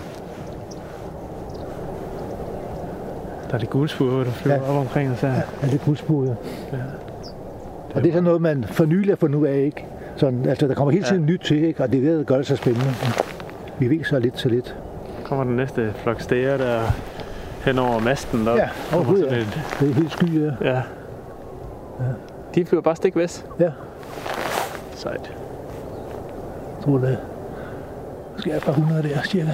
Der 3.47 3.53
er 3.53 3.57
lidt 3.57 3.69
guldspurer, 3.69 4.23
der 4.23 4.31
flyver 4.31 4.55
Ja. 4.55 4.61
op 4.71 4.75
omkring 4.77 5.11
os 5.11 5.21
her. 5.21 5.33
Ja, 5.33 5.67
lidt 5.71 5.81
gudsburet. 5.85 6.37
Ja. 6.73 6.77
Og 7.95 8.01
det 8.03 8.09
er 8.09 8.13
sådan 8.13 8.23
noget, 8.23 8.41
man 8.41 8.63
for 8.63 8.85
nylig 8.85 9.09
har 9.11 9.15
fundet 9.15 9.39
ud 9.39 9.47
af, 9.47 9.57
ikke? 9.59 9.85
Sådan, 10.15 10.45
altså, 10.45 10.67
der 10.67 10.73
kommer 10.73 10.91
hele 10.91 11.05
tiden 11.05 11.25
nyt 11.25 11.39
til, 11.39 11.63
ikke? 11.63 11.83
Og 11.83 11.91
det 11.91 11.97
er 11.97 12.09
det, 12.09 12.17
der 12.19 12.23
gør 12.23 12.37
det 12.37 12.47
så 12.47 12.55
spændende. 12.55 12.87
Vi 13.79 13.89
ved 13.89 14.03
så 14.03 14.19
lidt 14.19 14.33
til 14.33 14.51
lidt. 14.51 14.75
kommer 15.23 15.43
den 15.43 15.55
næste 15.55 15.93
flok 15.95 16.21
stæger 16.21 16.57
der 16.57 16.81
hen 17.65 17.79
over 17.79 17.99
masten. 17.99 18.45
Der 18.45 18.55
Ja, 18.55 18.69
sådan 18.91 19.15
ja. 19.15 19.35
et- 19.37 19.59
Det 19.79 19.89
er 19.89 19.93
helt 19.93 20.11
sky, 20.11 20.41
ja. 20.41 20.51
ja. 20.71 20.81
De 22.55 22.65
flyver 22.65 22.81
bare 22.81 22.95
stik 22.95 23.15
vest. 23.15 23.45
Ja, 23.59 23.69
Sejt. 24.95 25.21
jeg 25.23 26.83
tror 26.83 26.97
det. 26.97 27.17
Måske 28.33 28.51
er 28.51 28.57
et 28.57 28.63
par 28.63 28.71
hundrede 28.71 29.03
der, 29.03 29.21
cirka. 29.21 29.51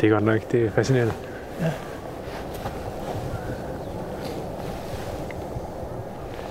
Det 0.00 0.06
er 0.06 0.10
godt 0.12 0.24
nok. 0.24 0.52
Det 0.52 0.66
er 0.66 0.70
fascinerende. 0.70 1.12
Ja. 1.60 1.70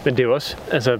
Men 0.05 0.13
det 0.13 0.19
er 0.19 0.23
jo 0.23 0.33
også, 0.33 0.57
altså, 0.71 0.99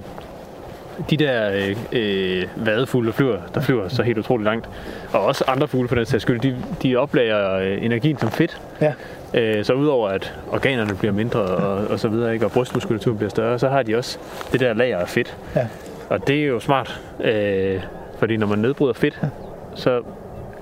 de 1.10 1.16
der 1.16 1.50
øh, 1.52 1.76
øh, 1.92 2.44
vadefugle, 2.56 3.06
der 3.06 3.12
flyver, 3.12 3.38
der 3.54 3.60
flyver 3.60 3.88
så 3.88 4.02
helt 4.02 4.18
utroligt 4.18 4.44
langt, 4.44 4.68
og 5.12 5.24
også 5.24 5.44
andre 5.46 5.68
fugle 5.68 5.88
for 5.88 5.94
den 5.94 6.06
sags 6.06 6.22
skyld, 6.22 6.40
de, 6.40 6.56
de 6.82 6.96
oplager 6.96 7.52
øh, 7.54 7.84
energien 7.84 8.18
som 8.18 8.30
fedt. 8.30 8.60
Ja, 8.80 8.92
Øh, 9.34 9.64
så 9.64 9.72
udover 9.72 10.08
at 10.08 10.34
organerne 10.52 10.94
bliver 10.94 11.12
mindre 11.12 11.40
og, 11.40 11.86
og 11.86 12.00
så 12.00 12.08
videre, 12.08 12.32
ikke, 12.34 12.46
og 12.46 12.52
brystmuskulaturen 12.52 13.16
bliver 13.16 13.30
større, 13.30 13.58
så 13.58 13.68
har 13.68 13.82
de 13.82 13.96
også 13.96 14.18
det 14.52 14.60
der 14.60 14.74
lager 14.74 14.98
af 14.98 15.08
fedt. 15.08 15.36
ja. 15.56 15.66
Og 16.08 16.26
det 16.28 16.42
er 16.42 16.46
jo 16.46 16.60
smart, 16.60 17.00
øh, 17.20 17.82
fordi 18.18 18.36
når 18.36 18.46
man 18.46 18.58
nedbryder 18.58 18.92
fedt, 18.92 19.20
så 19.74 20.02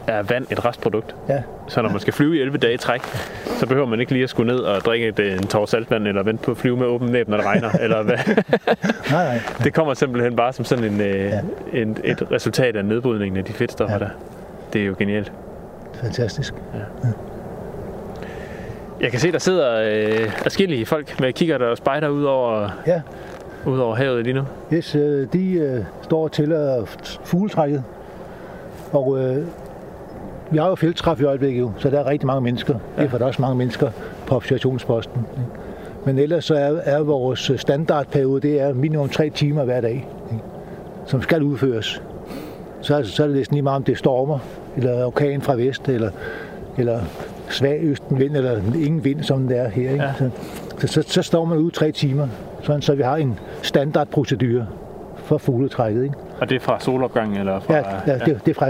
er 0.07 0.23
vand 0.23 0.47
et 0.51 0.65
restprodukt. 0.65 1.17
ja. 1.29 1.43
Så 1.69 1.83
når 1.83 1.89
man 1.91 2.01
skal 2.01 2.13
flyve 2.13 2.37
i 2.37 2.41
11 2.41 2.59
dage 2.59 2.75
i 2.75 2.77
træk, 2.77 3.01
så 3.45 3.67
behøver 3.67 3.87
man 3.87 4.01
ikke 4.01 4.13
lige 4.13 4.23
at 4.25 4.31
skulle 4.31 4.53
ned 4.53 4.61
og 4.61 4.81
drikke 4.81 5.09
et, 5.09 5.19
en 5.21 5.47
tår 5.47 5.67
saltvand, 5.67 6.09
eller 6.09 6.23
vente 6.23 6.45
på 6.45 6.51
at 6.51 6.57
flyve 6.57 6.77
med 6.77 6.87
åben 6.87 7.09
næb, 7.09 7.29
når 7.29 7.37
det 7.37 7.47
regner. 7.47 7.71
eller 7.85 8.03
hvad. 8.03 8.17
Nej, 9.11 9.25
nej. 9.25 9.41
Det 9.65 9.75
kommer 9.75 9.95
simpelthen 9.95 10.37
bare 10.37 10.53
som 10.53 10.65
sådan 10.65 10.85
en, 10.85 11.01
øh, 11.01 11.15
Ja. 11.15 11.41
en, 11.73 11.97
et 12.05 12.23
resultat 12.33 12.77
af 12.77 12.85
nedbrydningen 12.85 13.37
af 13.39 13.45
de 13.45 13.53
fedtstoffer 13.53 13.95
Ja. 13.99 14.05
der. 14.05 14.11
Det 14.73 14.81
er 14.83 14.87
jo 14.87 14.95
genialt. 14.99 15.33
Fantastisk. 15.95 16.55
Jeg 19.01 19.11
kan 19.11 19.21
se, 19.21 19.33
der 19.33 19.39
sidder 19.39 19.81
øh, 19.93 20.31
forskellige 20.43 20.87
folk 20.87 21.21
med 21.21 21.33
kigger 21.33 21.59
der 21.59 21.67
og 21.67 21.77
spejder 21.77 22.09
ud 22.09 22.25
over, 22.25 22.69
Ja, 22.87 23.01
ud 23.67 23.79
over 23.79 23.95
havet 23.95 24.25
lige 24.25 24.35
nu. 24.35 24.43
yes, 24.73 24.95
øh, 24.95 25.27
de 25.33 25.53
øh, 25.53 25.85
står 26.03 26.23
og 26.25 26.33
tæller 26.33 26.85
fugletrækket. 27.25 27.85
Og 28.93 29.19
øh, 29.21 29.47
vi 30.51 30.59
har 30.59 30.69
jo 30.69 30.75
felttræf 30.75 31.21
i 31.21 31.25
øjeblikket, 31.25 31.61
jo, 31.61 31.73
så 31.79 31.91
der 31.91 31.99
er 32.01 32.07
rigtig 32.07 32.27
mange 32.27 32.41
mennesker. 32.41 32.75
Ja. 32.97 33.03
Derfor 33.03 33.17
er 33.17 33.19
der 33.19 33.27
også 33.27 33.43
mange 33.43 33.57
mennesker 33.59 33.91
på 34.27 34.37
observationsposten. 34.37 35.21
ikke? 35.39 35.51
Men 36.07 36.19
ellers 36.19 36.45
så 36.45 36.55
er, 36.55 36.73
er 36.85 37.03
vores 37.03 37.53
standardperiode, 37.57 38.41
det 38.41 38.61
er 38.61 38.75
minimum 38.75 39.09
tre 39.09 39.31
timer 39.31 39.65
hver 39.65 39.81
dag, 39.81 40.09
ikke? 40.33 40.45
som 41.07 41.23
skal 41.23 41.43
udføres. 41.43 42.03
Så, 42.81 42.97
er- 42.97 43.03
så 43.03 43.23
er 43.23 43.27
det 43.27 43.37
næsten 43.37 43.55
lige 43.55 43.63
meget, 43.63 43.77
om 43.77 43.85
det 43.85 43.99
stormer, 43.99 44.39
eller 44.77 45.07
orkan 45.07 45.41
fra 45.43 45.55
vest, 45.55 45.89
eller, 45.89 46.11
eller 46.79 47.01
svag 47.49 47.79
østenvind, 47.83 48.37
eller 48.37 48.57
ingen 48.75 49.05
vind, 49.05 49.23
som 49.23 49.49
det 49.49 49.59
er 49.59 49.69
her. 49.69 49.91
Ikke? 49.91 50.05
Ja. 50.05 50.13
Så, 50.79 50.87
så, 50.87 51.03
så, 51.07 51.23
står 51.23 51.45
man 51.45 51.59
ude 51.59 51.71
tre 51.71 51.93
timer, 51.93 52.29
sådan, 52.63 52.83
så 52.83 52.95
vi 52.95 53.03
har 53.03 53.17
en 53.17 53.39
standardprocedure 53.63 54.67
for 55.17 55.39
fugletrækket. 55.39 56.03
Ikke? 56.05 56.15
Og 56.41 56.49
det 56.49 56.55
er 56.57 56.61
fra 56.61 56.81
solopgangen 56.81 57.37
eller 57.39 57.61
fra... 57.61 57.75
Ja, 57.75 57.83
ja, 58.07 58.19
det, 58.19 58.41
det 58.47 58.51
er 58.51 58.55
fra 58.55 58.69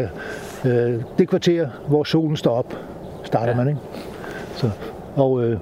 øh, 0.64 1.02
det 1.18 1.28
kvarter, 1.28 1.68
hvor 1.88 2.04
solen 2.04 2.36
står 2.36 2.54
op, 2.56 2.74
starter 3.24 3.48
Ja. 3.50 3.56
man. 3.56 3.68
Ikke? 3.68 3.80
Så, 4.54 4.70
og 5.16 5.44
øh, 5.44 5.58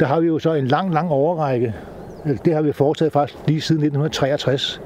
der 0.00 0.06
har 0.06 0.20
vi 0.20 0.26
jo 0.26 0.38
så 0.38 0.52
en 0.54 0.66
lang, 0.66 0.92
lang 0.94 1.10
overrække. 1.10 1.74
Øh, 2.26 2.38
Det 2.44 2.54
har 2.54 2.62
vi 2.62 2.72
foretaget 2.72 3.12
faktisk 3.12 3.38
lige 3.46 3.60
siden 3.60 3.80
1963. 3.82 4.80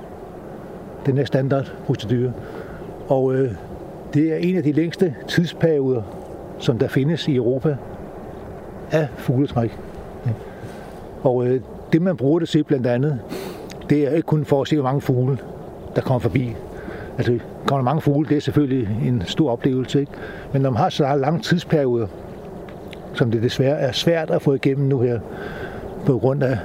Den 1.06 1.16
her 1.18 1.24
standardprocedure. 1.24 2.32
Og 3.08 3.34
øh, 3.34 3.50
det 4.14 4.32
er 4.32 4.36
en 4.36 4.56
af 4.56 4.62
de 4.62 4.72
længste 4.72 5.14
tidsperioder, 5.28 6.02
som 6.58 6.78
der 6.78 6.88
findes 6.88 7.28
i 7.28 7.36
Europa 7.36 7.76
af 8.90 9.08
fugletræk. 9.16 9.78
Og 11.22 11.46
øh, 11.46 11.60
det, 11.92 12.02
man 12.02 12.16
bruger 12.16 12.38
det 12.38 12.48
til 12.48 12.64
blandt 12.64 12.86
andet, 12.86 13.20
det 13.90 14.06
er 14.06 14.10
ikke 14.10 14.26
kun 14.26 14.44
for 14.44 14.60
at 14.62 14.68
se, 14.68 14.76
hvor 14.76 14.84
mange 14.84 15.00
fugle, 15.00 15.38
der 15.96 16.02
kommer 16.02 16.18
forbi. 16.20 16.54
Altså, 17.18 17.38
kommer 17.66 17.78
der 17.78 17.84
mange 17.84 18.00
fugle, 18.00 18.28
det 18.28 18.36
er 18.36 18.40
selvfølgelig 18.40 18.88
en 19.06 19.22
stor 19.26 19.50
oplevelse, 19.50 20.00
ikke? 20.00 20.12
Men 20.52 20.62
når 20.62 20.70
man 20.70 20.78
har 20.80 20.88
så 20.88 21.16
lange 21.16 21.40
tidsperioder, 21.40 22.06
som 23.14 23.30
det 23.30 23.42
desværre 23.42 23.78
er 23.78 23.92
svært 23.92 24.30
at 24.30 24.42
få 24.42 24.54
igennem 24.54 24.88
nu 24.88 25.00
her, 25.00 25.20
på 26.06 26.18
grund 26.18 26.42
af 26.42 26.58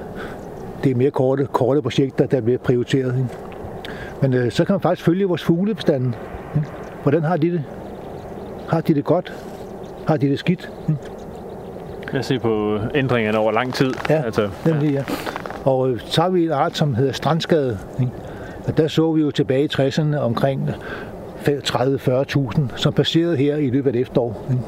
det 0.83 0.91
er 0.91 0.95
mere 0.95 1.11
korte, 1.11 1.47
korte 1.51 1.81
projekter, 1.81 2.25
der 2.25 2.41
bliver 2.41 2.57
prioriteret. 2.57 3.15
Ikke? 3.15 3.29
Men 4.21 4.33
øh, 4.33 4.51
så 4.51 4.65
kan 4.65 4.73
man 4.73 4.81
faktisk 4.81 5.05
følge 5.05 5.25
vores 5.25 5.43
fuglebestanden. 5.43 6.15
Ikke? 6.55 6.67
Hvordan 7.03 7.23
har 7.23 7.37
de 7.37 7.51
det? 7.51 7.63
Har 8.69 8.81
de 8.81 8.93
det 8.93 9.05
godt? 9.05 9.33
Har 10.07 10.17
de 10.17 10.29
det 10.29 10.39
skidt? 10.39 10.71
Ikke? 10.89 11.01
Jeg 12.13 12.25
ser 12.25 12.39
på 12.39 12.79
ændringerne 12.95 13.37
over 13.37 13.51
lang 13.51 13.73
tid. 13.73 13.93
Ja, 14.09 14.21
altså, 14.23 14.49
Nemlig, 14.65 14.91
ja. 14.91 15.03
Og 15.63 15.89
øh, 15.89 15.99
så 15.99 16.21
har 16.21 16.29
vi 16.29 16.43
en 16.43 16.51
art, 16.51 16.77
som 16.77 16.95
hedder 16.95 17.11
strandskade. 17.11 17.77
Ikke? 17.99 18.11
Og 18.69 18.77
der 18.77 18.87
så 18.87 19.11
vi 19.11 19.21
jo 19.21 19.31
tilbage 19.31 19.63
i 19.63 19.67
60'erne 19.73 20.17
omkring 20.17 20.69
30-40.000, 21.47 22.61
som 22.75 22.93
passerede 22.93 23.37
her 23.37 23.55
i 23.55 23.69
løbet 23.69 23.89
af 23.89 23.99
et 23.99 24.01
efterår. 24.01 24.45
Ikke? 24.51 24.63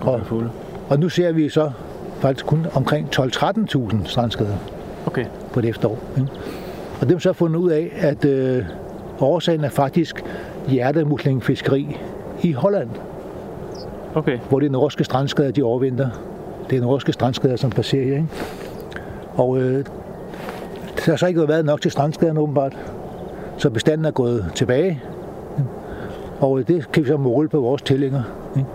Og, 0.00 0.20
og 0.88 0.98
nu 1.00 1.08
ser 1.08 1.32
vi 1.32 1.48
så 1.48 1.70
faktisk 2.20 2.46
kun 2.46 2.66
omkring 2.74 3.08
12-13.000 3.20 3.96
strandskader 4.04 4.56
Okay. 5.06 5.24
på 5.52 5.58
et 5.60 5.64
efterår. 5.64 5.98
Og 7.00 7.06
det 7.06 7.10
har 7.10 7.18
så 7.18 7.32
fundet 7.32 7.56
ud 7.56 7.70
af, 7.70 7.90
at 7.96 8.24
øh, 8.24 8.64
årsagen 9.20 9.64
er 9.64 9.68
faktisk 9.68 10.24
hjertemuslingfiskeri 10.68 11.96
i 12.42 12.52
Holland, 12.52 12.88
Okay. 14.14 14.38
hvor 14.48 14.60
det 14.60 14.70
norske 14.70 15.04
strandskader, 15.04 15.50
de 15.50 15.62
overvinter. 15.62 16.08
Det 16.70 16.78
er 16.78 16.82
norske 16.82 17.12
strandskader, 17.12 17.56
som 17.56 17.70
passerer 17.70 18.04
her. 18.04 18.14
Ikke? 18.16 18.28
Og 19.34 19.58
øh, 19.58 19.84
der 21.06 21.12
har 21.12 21.16
så 21.16 21.26
ikke 21.26 21.48
været 21.48 21.64
nok 21.64 21.80
til 21.80 21.90
strandskaderne 21.90 22.40
åbenbart, 22.40 22.76
så 23.56 23.70
bestanden 23.70 24.04
er 24.04 24.10
gået 24.10 24.46
tilbage. 24.54 25.02
Og 26.40 26.68
det 26.68 26.92
kan 26.92 27.02
vi 27.02 27.08
så 27.08 27.16
måle 27.16 27.48
på 27.48 27.60
vores 27.60 27.82
tællinger, 27.82 28.22
ikke? 28.56 28.68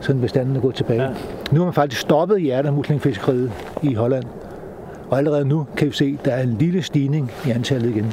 sådan 0.00 0.20
bestanden 0.20 0.56
er 0.56 0.60
gået 0.60 0.74
tilbage. 0.74 1.02
Ja. 1.02 1.08
Ja. 1.08 1.14
Nu 1.52 1.58
har 1.60 1.64
man 1.64 1.74
faktisk 1.74 2.00
stoppet 2.00 2.40
hjertemuslingfiskeriet 2.42 3.52
i 3.82 3.94
Holland. 3.94 4.24
Og 5.10 5.18
allerede 5.18 5.44
nu 5.44 5.66
kan 5.76 5.86
vi 5.88 5.92
se, 5.92 6.16
at 6.18 6.24
der 6.24 6.32
er 6.32 6.42
en 6.42 6.56
lille 6.60 6.82
stigning 6.82 7.32
i 7.46 7.50
antallet 7.50 7.90
igen. 7.90 8.12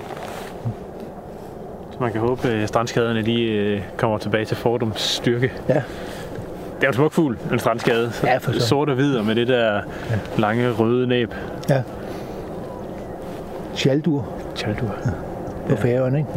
Så 1.91 1.97
man 1.99 2.11
kan 2.11 2.21
håbe, 2.21 2.47
at 2.47 2.67
strandskaderne 2.69 3.21
de, 3.21 3.43
øh, 3.43 3.81
kommer 3.97 4.17
tilbage 4.17 4.45
til 4.45 4.57
fordums 4.57 5.01
styrke. 5.01 5.51
Ja, 5.69 5.73
Det 5.73 6.83
er 6.83 6.87
jo 6.87 6.87
en 6.87 6.93
smuk 6.93 7.11
fugl, 7.11 7.37
en 7.51 7.59
strandskade. 7.59 8.11
Ja, 8.23 8.37
for 8.37 8.51
så. 8.51 8.59
Sort 8.59 8.89
og 8.89 8.95
hvid 8.95 9.15
og 9.17 9.25
med 9.25 9.35
det 9.35 9.47
der 9.47 9.81
lange 10.37 10.71
røde 10.71 11.07
næb. 11.07 11.33
ja. 11.69 11.81
Tjaldur 13.77 14.25
Tjaldur. 14.55 14.87
på 15.67 15.73
ja. 15.73 15.75
færøerne, 15.75 16.17
ikke? 16.17 16.29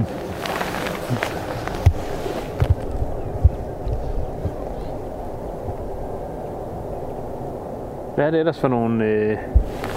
Hvad 8.14 8.26
er 8.26 8.30
det 8.30 8.40
ellers 8.40 8.58
for 8.58 8.68
nogle, 8.68 9.04
øh, 9.04 9.36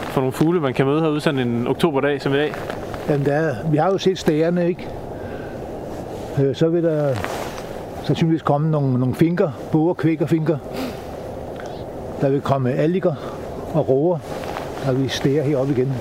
for 0.04 0.22
nogle 0.22 0.34
fugle, 0.34 0.60
man 0.60 0.74
kan 0.74 0.86
møde 0.86 1.02
herude 1.02 1.22
sådan 1.22 1.40
en 1.48 1.68
oktoberdag 1.68 2.22
som 2.22 2.34
i 2.34 2.36
dag? 2.36 2.54
Jamen, 3.10 3.26
der 3.26 3.34
er, 3.34 3.56
vi 3.72 3.78
har 3.78 3.92
jo 3.92 3.98
set 3.98 4.20
stagerne, 4.20 4.68
ikke? 4.68 4.88
Øh, 6.40 6.56
så 6.56 6.70
vil 6.70 6.84
der 6.84 7.16
sandsynligvis 8.04 8.42
komme 8.42 8.72
nogle, 8.72 9.00
nogle 9.00 9.16
finker, 9.16 9.52
boger, 9.72 9.94
kvækkerfinker. 9.94 10.58
Der 12.22 12.30
vil 12.30 12.42
komme 12.42 12.72
alliger 12.72 13.16
og 13.74 13.90
roer, 13.90 14.18
der 14.86 14.94
vil 14.94 15.10
stære 15.10 15.44
heroppe 15.44 15.74
igen. 15.74 15.94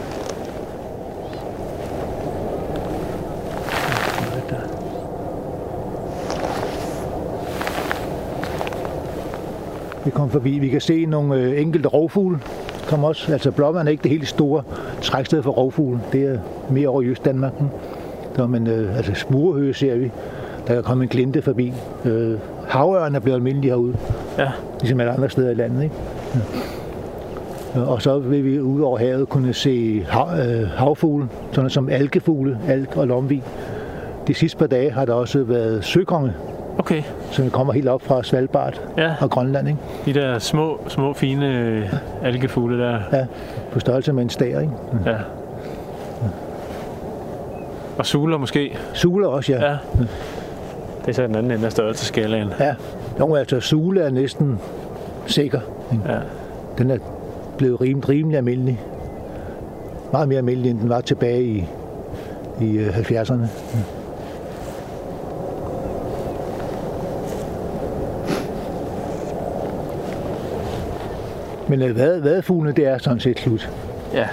Vi 10.05 10.11
kommer 10.11 10.33
forbi. 10.33 10.59
Vi 10.59 10.69
kan 10.69 10.81
se 10.81 11.07
nogle 11.07 11.35
øh, 11.35 11.61
enkelte 11.61 11.89
rovfugle. 11.89 12.39
Kom 12.89 13.05
også. 13.05 13.33
Altså 13.33 13.51
blåvand 13.51 13.89
er 13.89 13.93
ikke 13.93 14.03
det 14.03 14.11
helt 14.11 14.29
store 14.29 14.63
træksted 15.03 15.43
for 15.43 15.51
rovfugle. 15.51 16.01
Det 16.13 16.25
er 16.25 16.39
mere 16.71 16.89
over 16.89 17.03
i 17.03 17.07
Øst-Danmark. 17.07 17.53
Så, 18.37 18.47
men 18.47 18.67
øh, 18.67 18.97
altså 18.97 19.15
smurehøge 19.15 19.75
ser 19.75 19.97
vi. 19.97 20.11
Der 20.69 20.75
kan 20.75 20.83
komme 20.83 21.05
en 21.05 21.09
glinte 21.09 21.43
forbi. 21.43 21.73
Øh, 22.05 22.39
havørn 22.69 23.15
er 23.15 23.21
blevet 23.21 23.37
almindelig 23.37 23.71
herude. 23.71 23.97
Ja. 24.39 24.51
ligesom 24.81 25.01
alle 25.01 25.13
andre 25.13 25.31
steder 25.31 25.51
i 25.51 25.55
landet. 25.55 25.83
Ikke? 25.83 25.95
Ja. 27.75 27.81
Og 27.81 28.03
så 28.03 28.19
vil 28.19 28.45
vi 28.45 28.61
ud 28.61 28.81
over 28.81 28.99
havet 28.99 29.29
kunne 29.29 29.53
se 29.53 30.05
hav, 30.09 30.29
øh, 30.39 30.69
havfugle, 30.69 31.29
sådan 31.53 31.71
som 31.71 31.89
algefugle, 31.89 32.59
alg 32.69 32.97
og 32.97 33.07
lomvi. 33.07 33.43
De 34.29 34.35
sidste 34.35 34.59
par 34.59 34.67
dage 34.67 34.91
har 34.91 35.05
der 35.05 35.13
også 35.13 35.43
været 35.43 35.85
søkonge, 35.85 36.33
Okay, 36.83 37.03
som 37.31 37.51
kommer 37.51 37.73
helt 37.73 37.89
op 37.89 38.03
fra 38.03 38.23
Svalbard 38.23 38.81
ja. 38.99 39.15
og 39.21 39.31
Grønland, 39.31 39.69
ikke? 39.69 39.81
De 40.05 40.15
der 40.15 40.39
små, 40.39 40.81
små, 40.89 41.13
fine 41.13 41.47
øh, 41.47 41.95
algefugle 42.23 42.79
der. 42.83 43.01
Ja, 43.13 43.27
på 43.73 43.81
størrelse 43.81 44.13
med 44.13 44.23
en 44.23 44.31
stær, 44.31 44.61
ikke? 44.61 44.73
Ja. 45.07 45.17
Og 47.99 48.07
suler 48.07 48.39
måske. 48.39 48.79
Sule 48.95 49.29
også, 49.29 49.53
ja. 49.53 49.71
Ja. 49.71 49.77
Det 51.01 51.09
er 51.09 51.13
så 51.13 51.23
den 51.23 51.35
anden 51.35 51.53
ende 51.53 51.67
af 51.67 51.73
størrelseskalaen. 51.73 52.49
ja. 52.61 52.75
Jo, 53.21 53.35
altså 53.35 53.61
Sule 53.61 54.01
er 54.01 54.11
næsten 54.11 54.61
sikker. 55.27 55.61
ikke? 55.93 56.13
Ja. 56.13 56.19
Den 56.79 56.91
er 56.91 56.99
blevet 57.59 57.81
rimelig, 57.81 58.09
rimelig 58.09 58.37
almindelig. 58.39 58.81
Meget 60.13 60.29
mere 60.29 60.39
almindelig, 60.39 60.71
end 60.71 60.81
den 60.81 60.89
var 60.89 61.01
tilbage 61.01 61.43
i, 61.43 61.65
i 62.61 62.77
øh, 62.77 62.99
70'erne. 62.99 63.47
Men 71.73 71.83
øh, 71.83 71.99
vad, 71.99 72.21
vadefuglene, 72.21 72.73
det 72.77 72.87
er 72.87 72.99
sådan 72.99 73.21
set 73.21 73.39
slut. 73.39 73.71
Ja. 74.15 74.27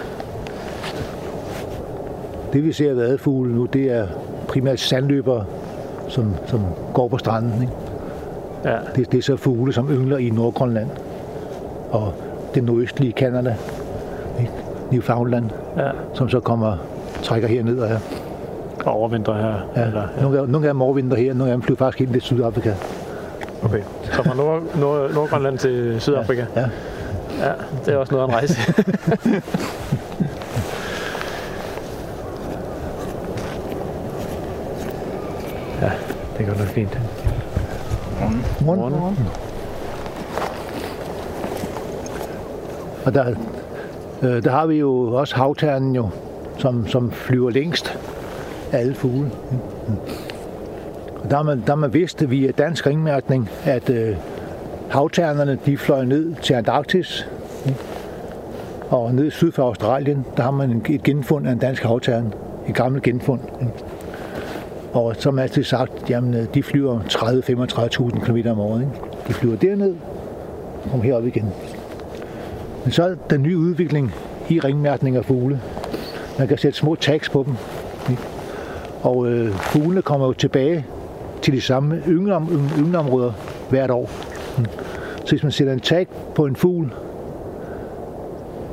Det 2.54 2.64
vi 2.64 2.72
ser 2.72 2.90
af 2.90 2.96
vadefugle 2.96 3.56
nu, 3.56 3.66
det 3.66 3.92
er 3.92 4.08
primært 4.48 4.80
sandløbere, 4.80 5.46
som, 6.08 6.36
som 6.46 6.62
går 6.94 7.08
på 7.08 7.18
stranden. 7.18 7.62
Ikke? 7.62 7.74
Ja. 8.66 8.78
Det, 8.96 9.12
det 9.12 9.18
er 9.18 9.22
så 9.22 9.38
fugle, 9.38 9.74
som 9.74 9.90
yngler 9.90 10.18
i 10.18 10.30
Nordgrønland 10.30 10.88
og 11.92 12.14
det 12.56 12.64
nordøstlige 12.64 13.12
Kanada, 13.12 13.56
ikke? 14.40 14.52
Newfoundland, 14.92 15.46
ja. 15.78 15.90
som 16.14 16.30
så 16.30 16.40
kommer 16.40 16.78
trækker 17.24 17.48
herned. 17.48 17.80
Og 17.80 17.88
her. 17.88 18.00
Og 18.86 18.94
overvinter 18.94 19.34
her. 19.34 19.70
Ja. 19.76 19.88
Eller, 19.88 20.08
Nogle, 20.22 20.40
af, 20.40 20.50
nogle 20.50 20.68
af 20.68 20.74
dem 20.74 20.82
overvinter 20.82 21.18
her, 21.18 21.34
nogle 21.34 21.52
af 21.52 21.58
dem 21.58 21.62
flyver 21.62 21.78
faktisk 21.78 22.02
ind 22.02 22.14
til 22.14 22.22
Sydafrika. 22.22 22.74
Okay. 23.64 23.82
Så 24.04 24.24
fra 24.24 24.36
Nord, 24.36 24.62
Nord, 24.80 25.14
Nordgrønland 25.14 25.58
til 25.58 26.02
Sydafrika. 26.02 26.46
Ja. 26.56 26.62
Ja, 26.62 26.68
det 27.86 27.94
er 27.94 27.98
også 27.98 28.14
noget 28.14 28.24
af 28.24 28.28
en 28.28 28.34
rejse. 28.34 28.58
ja, 35.82 35.92
det 36.38 36.46
går 36.48 36.56
nok 36.56 36.68
fint. 36.68 37.00
Morgen. 38.62 38.92
Morgen. 38.92 39.18
Og 43.06 43.14
der, 43.14 43.36
øh, 44.22 44.44
der 44.44 44.52
har 44.52 44.66
vi 44.66 44.76
jo 44.76 45.14
også 45.14 45.36
havternen 45.36 45.96
jo, 45.96 46.10
som, 46.58 46.88
som 46.88 47.12
flyver 47.12 47.50
længst 47.50 48.00
af 48.72 48.80
alle 48.80 48.96
fugle. 48.96 49.32
Og 51.24 51.30
der 51.30 51.36
har 51.36 51.44
man, 51.44 51.62
der 51.62 51.68
har 51.68 51.76
man 51.76 51.94
vidst 51.94 52.30
via 52.30 52.52
dansk 52.52 52.88
ringmærkning, 52.88 53.50
at 53.66 53.90
øh, 53.90 54.16
havternerne 54.90 55.58
de 55.66 55.78
fløj 55.78 56.06
ned 56.06 56.36
til 56.42 56.54
Antarktis. 56.54 57.28
Og 58.90 59.14
ned 59.14 59.32
syd 59.32 59.52
for 59.52 59.64
Australien, 59.64 60.26
der 60.38 60.44
har 60.44 60.52
man 60.52 60.82
et 60.90 61.04
genfund 61.04 61.48
af 61.48 61.52
en 61.52 61.58
dansk 61.58 61.84
havtern. 61.84 62.34
Et 62.70 62.76
gammelt 62.76 63.04
genfund. 63.04 63.40
Og 64.94 65.16
som 65.16 65.40
altid 65.40 65.64
sagt, 65.64 66.10
jamen, 66.10 66.34
øh, 66.34 66.46
de 66.54 66.64
flyver 66.64 67.00
30-35.000 67.00 68.26
km 68.26 68.50
om 68.50 68.60
året. 68.60 68.82
Ikke? 68.82 68.94
De 69.28 69.34
flyver 69.34 69.56
derned, 69.56 69.96
og 70.84 70.92
kommer 70.92 71.06
herop 71.06 71.26
igen. 71.26 71.46
Men 72.84 72.92
så 72.92 73.04
er 73.04 73.16
den 73.30 73.44
nye 73.44 73.58
udvikling 73.58 74.14
i 74.50 74.60
ringmærkning 74.60 75.16
af 75.16 75.26
fugle. 75.26 75.62
Man 76.40 76.48
kan 76.48 76.58
sætte 76.58 76.78
små 76.78 76.96
tags 76.96 77.30
på 77.30 77.44
dem. 77.48 77.54
ikke? 78.10 78.22
Og 79.02 79.28
øh, 79.28 79.52
fuglene 79.54 80.02
kommer 80.02 80.28
jo 80.28 80.34
tilbage 80.34 80.86
til 81.42 81.54
de 81.54 81.62
samme 81.62 82.02
yngleområder 82.08 83.32
hvert 83.70 83.92
år. 83.92 84.10
Mm. 84.60 84.66
Så 85.26 85.30
hvis 85.30 85.44
man 85.44 85.52
sætter 85.52 85.74
en 85.74 85.80
tag 85.80 86.08
på 86.36 86.46
en 86.46 86.56
fugl, 86.56 86.94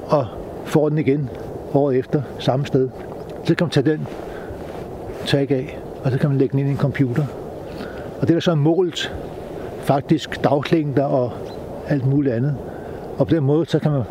og 0.07 0.27
får 0.65 0.89
den 0.89 0.99
igen 0.99 1.31
året 1.75 1.97
efter 1.97 2.23
samme 2.39 2.67
sted, 2.67 2.89
så 3.45 3.55
kan 3.55 3.65
man 3.65 3.71
tage 3.71 3.91
den 3.91 4.07
tag 5.27 5.51
af, 5.51 5.79
og 6.05 6.13
så 6.13 6.19
kan 6.19 6.31
man 6.31 6.39
lægge 6.39 6.53
den 6.53 6.59
ind 6.59 6.69
i 6.69 6.73
en 6.73 6.79
computer. 6.79 7.25
Og 8.21 8.23
det 8.23 8.31
er 8.31 8.35
der 8.35 8.41
så 8.41 8.55
målt 8.55 9.15
faktisk 9.81 10.45
dagslængder 10.45 11.05
og 11.05 11.33
alt 11.89 12.07
muligt 12.07 12.35
andet. 12.35 12.57
Og 13.19 13.27
på 13.27 13.35
den 13.35 13.45
måde, 13.45 13.67
så 13.67 13.79
kan 13.79 13.91
man 13.91 14.03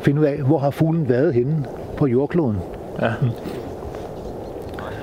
finde 0.00 0.20
ud 0.20 0.26
af, 0.26 0.38
hvor 0.38 0.58
har 0.58 0.70
fuglen 0.70 1.08
været 1.08 1.34
henne 1.34 1.64
på 1.96 2.06
jordkloden. 2.06 2.56
Ja. 3.00 3.12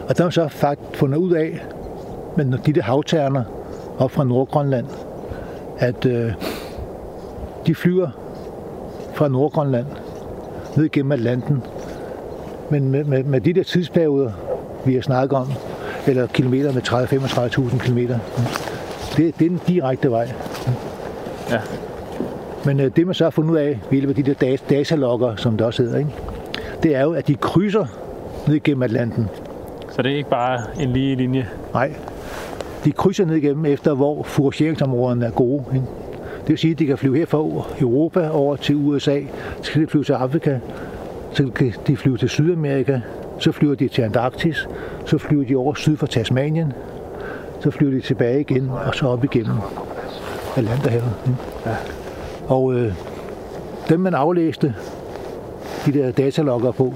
Og 0.09 0.17
der 0.17 0.23
har 0.23 0.25
man 0.25 0.31
så 0.31 0.47
faktisk 0.47 0.97
fundet 0.97 1.17
ud 1.17 1.31
af, 1.31 1.65
med 2.37 2.57
de 2.65 2.73
der 2.73 2.81
havterner 2.81 3.43
op 3.99 4.11
fra 4.11 4.23
Nordgrønland, 4.23 4.85
at 5.81 6.05
øh, 6.05 6.31
de 7.67 7.75
flyver 7.75 8.09
fra 9.13 9.27
Nordgrønland 9.27 9.85
ned 10.77 10.89
gennem 10.89 11.11
Atlanten. 11.11 11.63
Men 12.69 12.91
med, 12.91 13.03
med, 13.03 13.23
med 13.23 13.41
de 13.41 13.53
der 13.53 13.63
tidsperioder, 13.63 14.31
vi 14.85 14.93
har 14.93 15.01
snakket 15.01 15.37
om, 15.37 15.47
eller 16.07 16.27
kilometer 16.27 16.73
med 16.73 16.81
30-35.000 17.71 17.83
kilometer, 17.83 18.19
det, 19.17 19.39
det 19.39 19.45
er 19.45 19.49
den 19.49 19.61
direkte 19.67 20.11
vej. 20.11 20.31
Ja. 21.49 21.59
Men 22.65 22.79
øh, 22.79 22.91
det 22.95 23.05
man 23.05 23.15
så 23.15 23.23
har 23.23 23.31
fundet 23.31 23.51
ud 23.51 23.57
af 23.57 23.79
ved 23.89 23.99
hjælp 23.99 24.09
af 24.09 24.15
de 24.15 24.23
der 24.23 24.33
dat- 24.33 24.63
datalogger, 24.69 25.35
som 25.35 25.57
det 25.57 25.67
også 25.67 25.83
hedder, 25.83 25.97
ikke? 25.97 26.11
det 26.83 26.95
er 26.95 27.01
jo, 27.01 27.13
at 27.13 27.27
de 27.27 27.35
krydser 27.35 27.85
ned 28.47 28.59
gennem 28.63 28.83
Atlanten. 28.83 29.29
Så 29.91 30.01
det 30.01 30.11
er 30.11 30.15
ikke 30.15 30.29
bare 30.29 30.59
en 30.79 30.89
lige 30.89 31.15
linje. 31.15 31.47
Nej, 31.73 31.93
de 32.85 32.91
krydser 32.91 33.25
ned 33.25 33.35
igennem 33.35 33.65
efter, 33.65 33.93
hvor 33.93 34.23
fourageringsområderne 34.23 35.25
er 35.25 35.31
gode. 35.31 35.63
Ikke? 35.73 35.85
Det 36.41 36.49
vil 36.49 36.57
sige, 36.57 36.71
at 36.71 36.79
de 36.79 36.85
kan 36.85 36.97
flyve 36.97 37.17
her 37.17 37.25
fra 37.25 37.37
Europa 37.79 38.29
over 38.29 38.55
til 38.55 38.75
USA, 38.75 39.19
så 39.61 39.71
kan 39.71 39.81
de 39.81 39.87
flyve 39.87 40.03
til 40.03 40.13
Afrika, 40.13 40.59
så 41.33 41.49
kan 41.55 41.73
de 41.87 41.97
flyve 41.97 42.17
til 42.17 42.29
Sydamerika, 42.29 42.99
så 43.39 43.51
flyver 43.51 43.75
de 43.75 43.87
til 43.87 44.01
Antarktis, 44.01 44.67
så 45.05 45.17
flyver 45.17 45.45
de 45.45 45.55
over 45.55 45.73
syd 45.73 45.97
for 45.97 46.07
Tasmanien, 46.07 46.73
så 47.59 47.71
flyver 47.71 47.91
de 47.91 48.01
tilbage 48.01 48.41
igen, 48.41 48.69
og 48.69 48.95
så 48.95 49.07
op 49.07 49.23
igennem 49.23 49.57
Atlanterhavet. 50.57 51.13
ikke? 51.25 51.37
Og 52.47 52.73
øh, 52.73 52.93
dem, 53.89 53.99
man 53.99 54.13
aflæste 54.13 54.75
de 55.85 55.93
der 55.93 56.11
datalogger 56.11 56.71
på, 56.71 56.93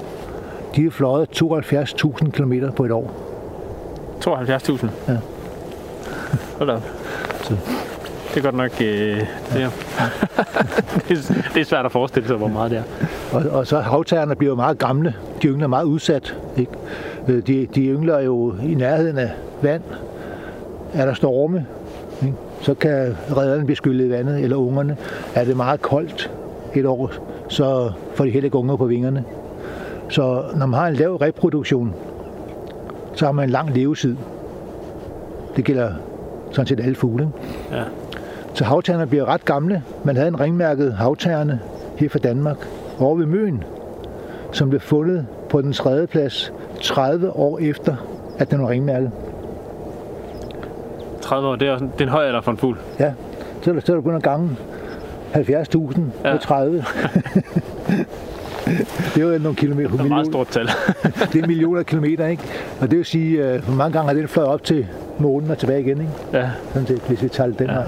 de 0.76 0.86
er 0.86 0.91
fløjet 0.91 1.43
72.000 1.43 2.30
km 2.30 2.54
på 2.76 2.86
et 2.86 2.91
år. 2.91 3.12
72.000? 4.26 4.88
Ja. 5.08 5.17
Hold 6.58 6.69
da 6.69 6.76
op. 6.76 6.84
Så. 7.43 7.56
Det 8.34 8.38
er 8.38 8.52
godt 8.52 8.56
nok... 8.56 8.71
Øh, 8.82 8.88
det, 9.54 9.63
er, 9.63 9.69
det, 11.08 11.17
er, 11.17 11.34
det 11.54 11.62
er 11.62 11.65
svært 11.65 11.86
at 11.86 11.91
forestille 11.91 12.28
sig, 12.28 12.38
hvor 12.38 12.48
meget 12.48 12.71
det 12.71 12.80
er. 12.80 12.84
Og, 13.32 13.43
og 13.52 13.67
så 13.67 13.80
havtagerne 13.80 14.36
bliver 14.36 14.52
jo 14.52 14.56
meget 14.56 14.78
gamle. 14.78 15.15
De 15.41 15.48
yngler 15.48 15.67
meget 15.67 15.86
udsat. 15.86 16.36
Ikke? 16.58 16.71
Øh, 17.28 17.48
de, 17.48 17.67
de 17.76 17.82
yngler 17.82 18.19
jo 18.19 18.56
i 18.63 18.74
nærheden 18.74 19.17
af 19.17 19.32
vand. 19.62 19.82
Er 20.93 21.06
der 21.06 21.13
storme, 21.13 21.65
ikke? 22.21 22.34
så 22.62 22.74
kan 22.74 23.17
redderne 23.38 23.65
blive 23.65 23.76
skyllet 23.76 24.06
i 24.06 24.10
vandet, 24.10 24.39
eller 24.39 24.58
ungerne. 24.58 24.98
Er 25.36 25.45
det 25.45 25.58
meget 25.58 25.82
koldt 25.82 26.32
et 26.76 26.86
år, 26.86 27.12
så 27.48 27.91
får 28.15 28.26
de 28.26 28.32
heller 28.32 28.45
ikke 28.45 28.58
unger 28.58 28.76
på 28.76 28.86
vingerne. 28.86 29.24
Så 30.10 30.43
når 30.56 30.65
man 30.65 30.80
har 30.80 30.88
en 30.88 30.95
lav 30.95 31.15
reproduktion, 31.15 31.93
så 33.13 33.26
har 33.26 33.32
man 33.32 33.43
en 33.43 33.50
lang 33.50 33.74
levetid. 33.74 34.15
Det 35.56 35.65
gælder 35.65 35.93
sådan 36.56 36.68
set 36.68 36.80
alle 36.80 36.96
fugle. 36.96 37.30
Ja. 37.72 37.84
Så 38.54 38.63
havtagerne 38.63 39.08
bliver 39.08 39.26
ret 39.26 39.46
gamle. 39.46 39.84
Man 40.04 40.15
havde 40.15 40.28
en 40.28 40.39
ringmærket 40.39 40.94
havtagerne 40.94 41.60
her 41.98 42.10
fra 42.10 42.20
Danmark 42.20 42.58
over 43.00 43.15
ved 43.15 43.26
Møn, 43.26 43.63
som 44.52 44.70
blev 44.70 44.82
fundet 44.82 45.26
på 45.50 45.62
den 45.62 45.74
tredje 45.74 46.08
plads 46.08 46.54
30 46.82 47.36
år 47.36 47.60
efter, 47.60 47.96
at 48.39 48.52
den 48.52 48.62
var 48.62 48.70
ringmærket. 48.70 49.12
30 51.22 51.48
år, 51.48 51.56
det 51.56 51.68
er, 51.68 51.72
også, 51.72 51.86
det 51.86 52.02
er 52.02 52.06
en 52.06 52.10
høj 52.12 52.26
alder 52.26 52.41
for 52.41 52.52
en 52.52 52.58
fugl. 52.58 52.78
Ja, 53.00 53.13
så 53.62 53.70
er 53.70 53.74
der, 53.74 53.82
så 53.82 53.91
er 53.91 53.96
der 53.96 54.04
kun 54.04 54.15
en 54.15 54.22
gange 54.22 54.50
70.000 55.34 56.00
Ja. 56.24 56.32
på 56.32 56.38
30. 56.41 56.84
det 59.15 59.23
er 59.23 59.28
jo 59.34 59.38
nogle 59.38 59.56
kilometer. 59.56 59.89
Det 59.89 59.99
er 59.99 60.04
et 60.04 60.10
meget 60.10 60.25
stort 60.28 60.47
tal. 60.47 60.65
det 61.34 61.43
er 61.43 61.47
millioner 61.47 61.80
af 61.80 61.86
kilometer, 61.86 62.28
ikke? 62.28 62.43
Og 62.82 62.89
det 62.89 62.97
vil 62.97 63.06
sige, 63.06 63.38
øh, 63.54 63.63
hvor 63.63 63.75
mange 63.75 63.93
gange 63.93 64.08
har 64.08 64.13
den 64.13 64.28
fløjet 64.28 64.49
op 64.51 64.63
til 64.63 64.88
månen 65.19 65.51
og 65.51 65.58
tilbage 65.58 65.80
igen, 65.82 66.01
ikke? 66.01 66.12
ja. 66.34 66.49
Sådan 66.73 66.88
set, 66.88 67.01
hvis 67.08 67.23
vi 67.23 67.28
tager 67.30 67.51
den 67.51 67.67
Ja, 67.67 67.73
vej. 67.73 67.84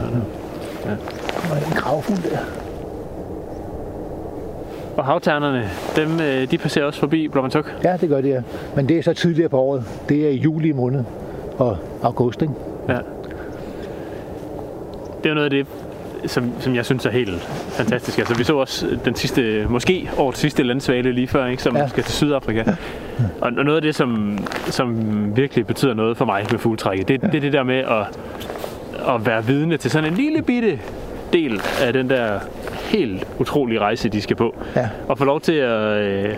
ja. 0.86 0.90
Der 0.90 1.56
er 1.56 1.66
en 1.68 1.74
gravfugl 1.76 2.18
der. 2.32 2.38
Og 4.98 5.06
havternerne, 5.06 5.70
dem, 5.96 6.20
øh, 6.22 6.52
de 6.52 6.58
passerer 6.58 6.86
også 6.86 7.00
forbi 7.00 7.28
Blåvandsuk. 7.28 7.76
Ja, 7.84 7.98
det 8.02 8.10
gør 8.10 8.22
det, 8.22 8.30
ja. 8.30 8.42
Men 8.76 8.90
det 8.90 8.98
er 8.98 9.04
så 9.04 9.14
tidligere 9.14 9.50
på 9.50 9.60
året. 9.60 9.84
Det 10.10 10.26
er 10.26 10.30
i 10.30 10.36
juli 10.36 10.72
måned 10.72 11.04
og 11.58 11.78
august, 12.04 12.42
ikke? 12.42 12.54
Ja. 12.90 12.94
Det 15.18 15.26
er 15.26 15.30
jo 15.30 15.34
noget 15.34 15.46
af 15.46 15.50
det, 15.50 15.68
som, 16.28 16.52
som 16.60 16.76
jeg 16.76 16.86
synes 16.86 17.06
er 17.06 17.10
helt 17.10 17.42
fantastisk. 17.70 18.20
Altså, 18.20 18.36
vi 18.38 18.44
så 18.44 18.56
også 18.58 18.98
den 19.06 19.16
sidste, 19.16 19.66
måske 19.70 20.10
årets 20.18 20.40
sidste 20.40 20.64
landsvale 20.64 21.12
lige 21.12 21.28
før, 21.28 21.46
ikke, 21.46 21.64
som 21.64 21.76
Ja. 21.76 21.82
ja. 21.82 21.88
skal 21.88 22.04
til 22.04 22.14
Sydafrika. 22.14 22.64
Og, 23.42 23.52
og 23.58 23.66
noget 23.66 23.76
af 23.76 23.82
det, 23.82 23.96
som, 23.96 24.38
som 24.66 24.98
virkelig 25.38 25.68
betyder 25.68 25.94
noget 25.94 26.18
for 26.18 26.26
mig 26.26 26.46
med 26.52 26.60
fugletrækket, 26.60 27.08
det, 27.08 27.22
det 27.22 27.36
er 27.36 27.40
det 27.42 27.54
der 27.54 27.64
med 27.64 27.78
at, 27.78 28.18
at 29.16 29.26
være 29.26 29.46
vidne 29.46 29.78
til 29.78 29.92
sådan 29.92 30.10
en 30.12 30.18
lille 30.18 30.42
bitte 30.42 30.80
del 31.34 31.62
af 31.84 31.94
den 31.94 32.10
der 32.10 32.40
helt 32.84 33.28
utrolige 33.40 33.80
rejse, 33.80 34.10
de 34.10 34.22
skal 34.22 34.36
på. 34.36 34.56
Ja. 34.76 34.90
Og 35.08 35.18
få 35.18 35.26
lov 35.26 35.42
til 35.42 35.54
at, 35.54 35.98
øh, 35.98 36.34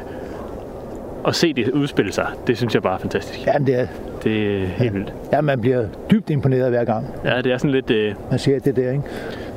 at 1.27 1.35
se 1.35 1.53
det 1.53 1.69
udspille 1.69 2.11
sig, 2.11 2.27
det 2.47 2.57
synes 2.57 2.73
jeg 2.73 2.81
bare 2.83 2.93
er 2.93 2.97
fantastisk. 2.99 3.45
Ja, 3.47 3.51
det 3.65 3.79
er, 3.79 3.87
Det 4.23 4.63
er 4.63 4.67
helt 4.67 4.93
vildt. 4.93 5.13
ja, 5.33 5.41
man 5.41 5.61
bliver 5.61 5.85
dybt 6.11 6.29
imponeret 6.29 6.69
hver 6.69 6.83
gang, 6.83 7.05
Ja, 7.25 7.41
det 7.41 7.51
er 7.51 7.57
sådan 7.57 7.71
lidt, 7.71 7.91
øh, 7.91 8.13
man 8.29 8.39
ser 8.39 8.59
det 8.59 8.75
der. 8.75 8.91
Ikke? 8.91 9.03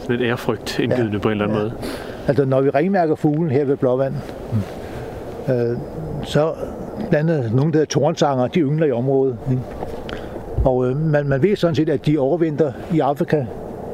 Sådan 0.02 0.16
lidt 0.16 0.28
ærefrygt 0.28 0.78
indgydende 0.78 1.12
Ja. 1.12 1.18
på 1.18 1.28
en 1.28 1.32
eller 1.32 1.44
anden 1.44 1.58
Ja. 1.58 1.62
måde. 1.62 1.72
Altså, 2.28 2.44
når 2.44 2.60
vi 2.60 2.70
ringmærker 2.70 3.14
fuglen 3.14 3.50
her 3.50 3.64
ved 3.64 3.76
Blåvand, 3.76 4.14
øh, 5.48 5.76
så 6.24 6.52
blandt 7.10 7.30
andet 7.30 7.52
nogle 7.54 7.72
der 7.72 7.84
tornsanger, 7.84 8.46
de 8.46 8.60
yngler 8.60 8.86
i 8.86 8.92
området. 8.92 9.36
Ikke? 9.50 9.62
Og 10.64 10.86
øh, 10.88 10.96
man, 10.96 11.28
man 11.28 11.42
ved 11.42 11.56
sådan 11.56 11.74
set, 11.74 11.88
at 11.88 12.06
de 12.06 12.18
overvinter 12.18 12.72
i 12.92 13.00
Afrika, 13.00 13.44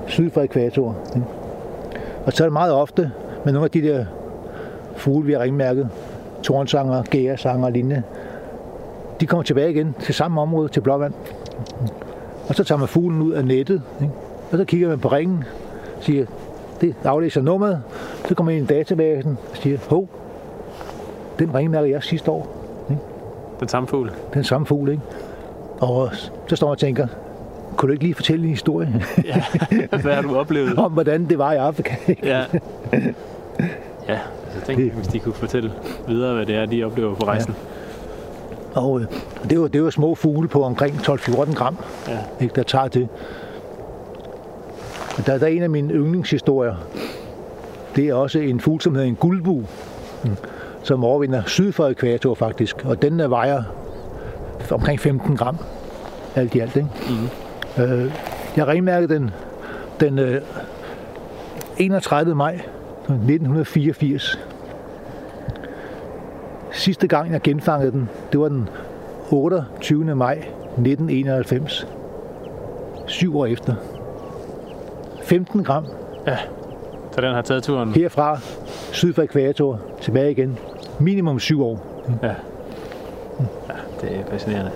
syd 0.06 0.30
for 0.30 0.40
ekvator. 0.42 0.96
Ikke? 1.16 1.26
Og 2.26 2.32
så 2.32 2.42
er 2.44 2.46
det 2.46 2.52
meget 2.52 2.72
ofte 2.72 3.10
med 3.44 3.52
nogle 3.52 3.64
af 3.64 3.70
de 3.70 3.82
der 3.82 4.04
fugle, 4.96 5.26
vi 5.26 5.32
har 5.32 5.40
ringmærket, 5.40 5.88
tornsanger, 6.42 7.02
gæresanger 7.02 7.66
og 7.66 7.72
lignende, 7.72 8.02
de 9.20 9.26
kommer 9.26 9.42
tilbage 9.42 9.70
igen 9.70 9.94
til 10.00 10.14
samme 10.14 10.40
område, 10.40 10.68
til 10.68 10.80
Blåvand. 10.80 11.12
Og 12.48 12.54
så 12.54 12.64
tager 12.64 12.78
man 12.78 12.88
fuglen 12.88 13.22
ud 13.22 13.32
af 13.32 13.44
nettet, 13.44 13.82
ikke? 14.02 14.12
og 14.52 14.58
så 14.58 14.64
kigger 14.64 14.88
man 14.88 14.98
på 14.98 15.08
ringen, 15.08 15.44
siger, 16.00 16.26
det 16.80 16.94
aflæser 17.04 17.42
nummeret, 17.42 17.82
så 18.28 18.34
kommer 18.34 18.52
ind 18.52 18.70
i 18.70 18.74
databasen 18.74 19.38
og 19.50 19.56
siger, 19.56 19.78
hov, 19.90 20.08
den 21.38 21.54
ringmærker 21.54 21.88
jeg 21.88 22.02
sidste 22.02 22.30
år, 22.30 22.54
Den 23.60 23.68
samme 23.68 23.88
fugl. 23.88 24.10
den 24.34 24.44
samme 24.44 24.66
fugl, 24.66 24.88
ikke? 24.90 25.02
Og 25.80 26.10
så 26.46 26.56
står 26.56 26.66
man 26.66 26.70
og 26.72 26.78
tænker, 26.78 27.06
kunne 27.76 27.86
du 27.88 27.92
ikke 27.92 28.04
lige 28.04 28.14
fortælle 28.14 28.44
en 28.44 28.50
historie 28.50 28.88
Hvad 30.02 30.14
har 30.14 30.22
du 30.22 30.36
oplevet? 30.36 30.78
om, 30.84 30.92
hvordan 30.92 31.24
det 31.28 31.38
var 31.38 31.52
i 31.52 31.56
Afrika? 31.56 31.94
ikke? 32.08 32.26
Ja. 32.26 32.44
Ja, 34.08 34.18
altså 34.54 34.66
tænk, 34.66 34.78
Det- 34.78 34.92
hvis 34.92 35.06
de 35.06 35.18
kunne 35.18 35.34
fortælle 35.34 35.72
videre, 36.08 36.34
hvad 36.34 36.46
det 36.46 36.54
er, 36.54 36.66
de 36.66 36.84
oplever 36.84 37.14
på 37.14 37.26
rejsen. 37.26 37.54
Og 38.74 39.00
øh, 39.00 39.06
det 39.42 39.52
er, 39.52 39.56
jo, 39.56 39.66
det 39.66 39.74
er 39.74 39.78
jo 39.78 39.90
små 39.90 40.14
fugle 40.14 40.48
på 40.48 40.62
omkring 40.62 40.94
12-14 40.94 41.54
gram, 41.54 41.76
Ja. 42.08 42.18
ikke, 42.40 42.54
der 42.54 42.62
tager 42.62 42.88
det. 42.88 43.08
Der, 45.26 45.38
der 45.38 45.46
er 45.46 45.50
en 45.50 45.62
af 45.62 45.70
mine 45.70 45.94
yndlingshistorier. 45.94 46.74
Det 47.96 48.08
er 48.08 48.14
også 48.14 48.38
en 48.38 48.60
fugl, 48.60 48.80
som 48.80 48.94
hedder 48.94 49.08
en 49.08 49.16
guldbu, 49.16 49.64
som 50.82 51.04
overvinder 51.04 51.42
syd 51.46 51.72
for 51.72 51.86
ekvator 51.86 52.34
faktisk. 52.34 52.84
Og 52.84 53.02
den 53.02 53.20
øh, 53.20 53.30
vejer 53.30 53.62
omkring 54.70 55.00
15 55.00 55.36
gram, 55.36 55.56
alt 56.34 56.54
i 56.54 56.58
alt. 56.58 56.76
Ikke? 56.76 56.88
Mm. 57.76 57.82
Øh, 57.82 58.12
jeg 58.56 58.66
ringmærkede 58.66 59.14
den 59.14 59.30
den 60.00 60.18
øh, 60.18 60.42
31. 61.78 62.34
maj 62.34 62.54
1984. 62.54 64.38
Sidste 66.72 67.06
gang, 67.06 67.32
jeg 67.32 67.40
genfangede 67.40 67.92
den, 67.92 68.08
det 68.32 68.40
var 68.40 68.48
den 68.48 68.68
28. 69.30 70.14
maj 70.14 70.34
1991. 70.34 71.86
Syv 73.06 73.38
år 73.38 73.46
efter. 73.46 73.74
15 75.28 75.64
gram 75.64 75.84
Så 77.14 77.20
den 77.20 77.34
har 77.34 77.42
taget 77.42 77.62
turen. 77.62 77.88
herfra, 77.92 78.38
syd 78.92 79.12
for 79.14 79.22
ekvator, 79.22 79.80
tilbage 80.00 80.30
igen. 80.30 80.58
Minimum 81.00 81.38
syv 81.40 81.62
år. 81.62 82.04
Ja. 82.22 82.28
ja, 82.28 82.34
det 84.00 84.16
er 84.16 84.24
fascinerende. 84.30 84.70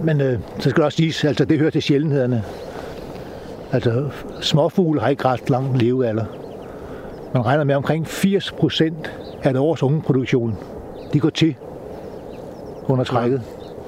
Men 0.00 0.20
øh, 0.20 0.38
så 0.58 0.70
skal 0.70 0.76
det 0.76 0.84
også 0.84 0.96
siges, 0.96 1.24
altså 1.24 1.44
det 1.44 1.58
hører 1.58 1.70
til 1.70 1.82
sjældenhederne. 1.82 2.42
Altså 3.72 4.08
småfugle 4.40 5.00
har 5.00 5.08
ikke 5.08 5.24
ret 5.24 5.50
lang 5.50 5.78
levealder. 5.78 6.24
Man 7.34 7.46
regner 7.46 7.64
med 7.64 7.74
omkring 7.74 8.06
80 8.06 8.52
procent 8.52 9.12
af 9.42 9.50
et 9.50 9.56
års 9.56 9.82
ungeproduktion, 9.82 10.56
de 11.12 11.20
går 11.20 11.30
til 11.30 11.56
under 12.88 13.04
trækket. 13.04 13.42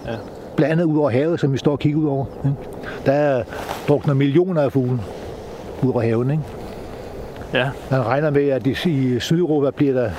Ja. 0.06 0.14
Blandt 0.58 0.72
andet 0.72 0.84
ud 0.84 0.98
over 0.98 1.10
havet, 1.10 1.40
som 1.40 1.52
vi 1.52 1.58
står 1.58 1.72
og 1.72 1.78
kigger 1.78 2.00
ud 2.00 2.06
over. 2.06 2.24
Ikke? 2.44 2.56
Der 3.06 3.12
er 3.12 3.42
drukner 3.88 4.14
millioner 4.14 4.62
af 4.62 4.72
fugle 4.72 4.98
ud 5.82 5.92
over 5.92 6.00
haven. 6.02 6.30
Ikke? 6.30 6.42
Ja, 7.54 7.70
Man 7.90 8.06
regner 8.06 8.30
med, 8.30 8.48
at 8.48 8.66
i 8.66 9.20
Sydeuropa 9.20 9.70
bliver 9.70 9.92
der 9.92 10.10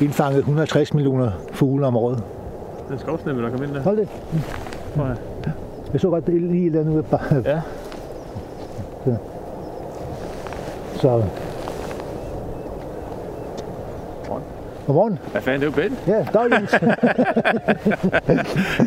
indfanget 0.00 0.38
160 0.38 0.94
millioner 0.94 1.30
fugle 1.52 1.86
om 1.86 1.96
året. 1.96 2.22
den 2.88 2.98
skovsnæppe, 2.98 3.42
der 3.42 3.50
kom 3.50 3.62
ind 3.62 3.74
der. 3.74 3.82
Hold 3.82 3.96
det. 3.96 4.08
tror 4.96 5.06
jeg. 5.06 5.16
Jeg 5.92 6.00
så 6.00 6.08
godt 6.10 6.28
lige 6.28 6.66
et 6.66 6.66
eller 6.66 6.80
andet. 6.80 7.46
Ja. 7.46 7.60
Så. 11.00 11.22
Godmorgen. 14.86 15.18
Hvad 15.32 15.42
fanden, 15.42 15.60
det 15.72 15.78
er 15.78 15.82
jo 15.82 15.88
Ben. 15.88 15.98
Ja, 16.06 16.24
dag 16.32 16.52
Jens. 16.52 16.72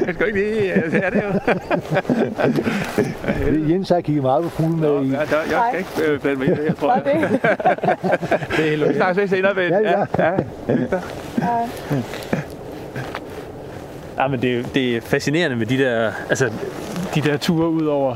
Jeg 0.08 0.14
skal 0.16 0.28
ikke 0.28 0.40
lige... 0.40 0.66
Ja, 0.68 0.82
det 0.92 1.06
er 1.06 1.10
det 1.10 1.24
jo. 1.24 1.30
Jens 3.74 3.90
har 3.90 4.02
kigget 4.02 4.24
meget 4.24 4.44
på 4.44 4.50
fugle 4.50 4.78
med 4.78 5.06
i. 5.06 5.10
Ja, 5.12 5.18
der, 5.20 5.26
jeg 5.52 5.64
skal 5.70 5.80
ikke 5.80 5.92
øh, 6.14 6.20
blande 6.20 6.40
mig 6.40 6.48
i 6.48 6.52
det 6.52 6.58
her, 6.58 6.74
tror 6.74 6.94
jeg. 6.94 7.04
det. 7.06 7.14
Det 8.58 8.66
er 8.66 8.70
helt 8.70 8.90
Vi 8.90 8.94
snakkes 8.96 9.18
lidt 9.18 9.30
senere, 9.30 9.56
Ben. 9.56 9.70
Ja, 9.72 9.80
ja. 9.90 10.06
ja. 10.68 10.76
Ja, 14.18 14.28
men 14.28 14.42
det, 14.42 14.60
er- 14.60 14.64
det 14.74 14.98
er 14.98 15.02
fascinerende 15.02 15.58
med 15.58 15.66
de 15.66 15.78
der, 15.78 16.12
altså, 16.30 16.50
de 17.16 17.22
der 17.22 17.38
ture 17.38 17.70
ud 17.70 17.86
over, 17.86 18.16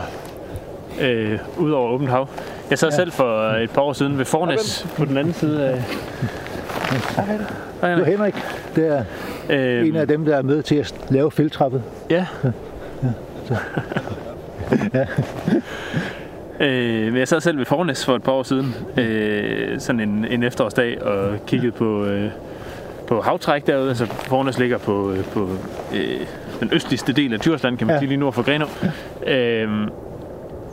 øh, 1.02 1.40
ud 1.58 1.72
over 1.72 1.92
åbent 1.92 2.10
hav. 2.10 2.28
Jeg 2.70 2.80
sad 2.80 2.90
ja. 2.90 2.96
selv 2.96 3.12
for 3.12 3.42
et 3.64 3.72
par 3.72 3.82
år 3.82 3.94
siden 3.94 4.18
ved 4.18 4.26
Fornes 4.26 4.88
på 4.98 5.06
den 5.06 5.18
anden 5.18 5.34
side 5.34 5.68
af... 5.70 5.84
Det 7.16 7.48
er 7.82 8.04
Henrik. 8.06 8.36
Det 8.76 8.88
er 8.88 9.04
Øh, 9.50 9.88
en 9.88 9.96
af 9.96 10.08
dem, 10.08 10.26
der 10.26 10.36
er 10.38 10.42
med 10.42 10.64
til 10.64 10.76
at 10.76 10.96
lave 11.10 11.32
feltrappet. 11.32 11.84
Ja. 12.10 12.26
Øh, 16.62 17.06
men 17.06 17.18
jeg 17.18 17.28
sad 17.28 17.42
selv 17.42 17.58
ved 17.58 17.66
Fornes 17.66 18.06
for 18.06 18.16
et 18.16 18.24
par 18.24 18.32
år 18.32 18.44
siden, 18.44 18.76
øh, 18.98 19.80
sådan 19.80 20.00
en, 20.00 20.26
en 20.30 20.44
efterårsdag, 20.44 21.02
og 21.02 21.46
kiggede 21.48 21.72
på, 21.72 22.06
øh, 22.06 22.30
på 23.08 23.22
havtræk 23.22 23.68
derude. 23.68 23.90
Altså 23.90 24.06
Fornes 24.06 24.60
ligger 24.60 24.78
på, 24.78 25.12
øh, 25.12 25.24
på 25.24 25.50
øh, 25.96 26.20
den 26.60 26.70
østligste 26.74 27.14
del 27.14 27.34
af 27.34 27.40
Djursland, 27.40 27.78
kan 27.78 27.88
man 27.88 27.94
Ja. 27.96 28.00
sige, 28.00 28.08
lige 28.10 28.18
nord 28.20 28.34
for 28.34 28.42
Grenaa. 28.44 28.68
Øh, 29.28 29.88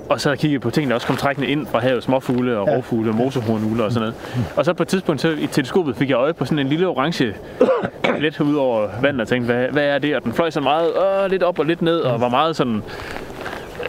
og 0.08 0.20
så 0.20 0.36
kigget 0.36 0.60
på 0.60 0.70
ting, 0.70 0.88
der 0.88 0.94
også 0.94 1.06
kom 1.06 1.16
trækkende 1.16 1.48
ind 1.48 1.66
fra 1.66 1.78
havet, 1.78 2.02
småfugle 2.02 2.58
og 2.58 2.66
Ja. 2.68 2.74
rovfugle 2.76 3.10
og 3.10 3.14
motorhornugle 3.14 3.84
og 3.84 3.92
sådan 3.92 4.00
noget. 4.08 4.46
Og 4.56 4.64
så 4.64 4.72
på 4.72 4.82
et 4.82 4.88
tidspunkt 4.88 5.20
så 5.20 5.28
i 5.28 5.46
teleskopet 5.46 5.96
fik 5.96 6.10
jeg 6.10 6.16
øje 6.16 6.32
på 6.34 6.44
sådan 6.44 6.58
en 6.58 6.68
lille 6.68 6.86
orange 6.88 7.34
let 8.20 8.40
ud 8.40 8.54
over 8.54 8.88
vandet 9.02 9.20
og 9.20 9.28
tænkte, 9.28 9.52
hvad, 9.54 9.68
hvad 9.68 9.84
er 9.84 9.98
det? 9.98 10.16
Og 10.16 10.24
den 10.24 10.32
fløj 10.32 10.50
så 10.50 10.60
meget 10.60 10.88
øh, 11.24 11.30
lidt 11.30 11.42
op 11.42 11.58
og 11.58 11.64
lidt 11.66 11.82
ned, 11.82 11.98
og 12.00 12.20
var 12.20 12.28
meget 12.28 12.56
sådan... 12.56 12.82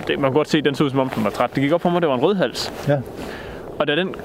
Det, 0.07 0.19
man 0.19 0.31
kunne 0.31 0.37
godt 0.37 0.49
se, 0.49 0.57
at 0.57 0.65
den 0.65 0.75
så 0.75 0.83
ud 0.83 0.89
som 0.89 0.99
om 0.99 1.09
den 1.09 1.23
var 1.23 1.29
træt. 1.29 1.49
Det 1.55 1.63
gik 1.63 1.71
op 1.71 1.81
for 1.81 1.89
mig, 1.89 1.97
at 1.97 2.01
det 2.01 2.09
var 2.09 2.15
en 2.15 2.21
rødhals. 2.21 2.73
Ja. 2.87 2.97
Og 3.79 3.87
da 3.87 3.95
den 3.95 4.15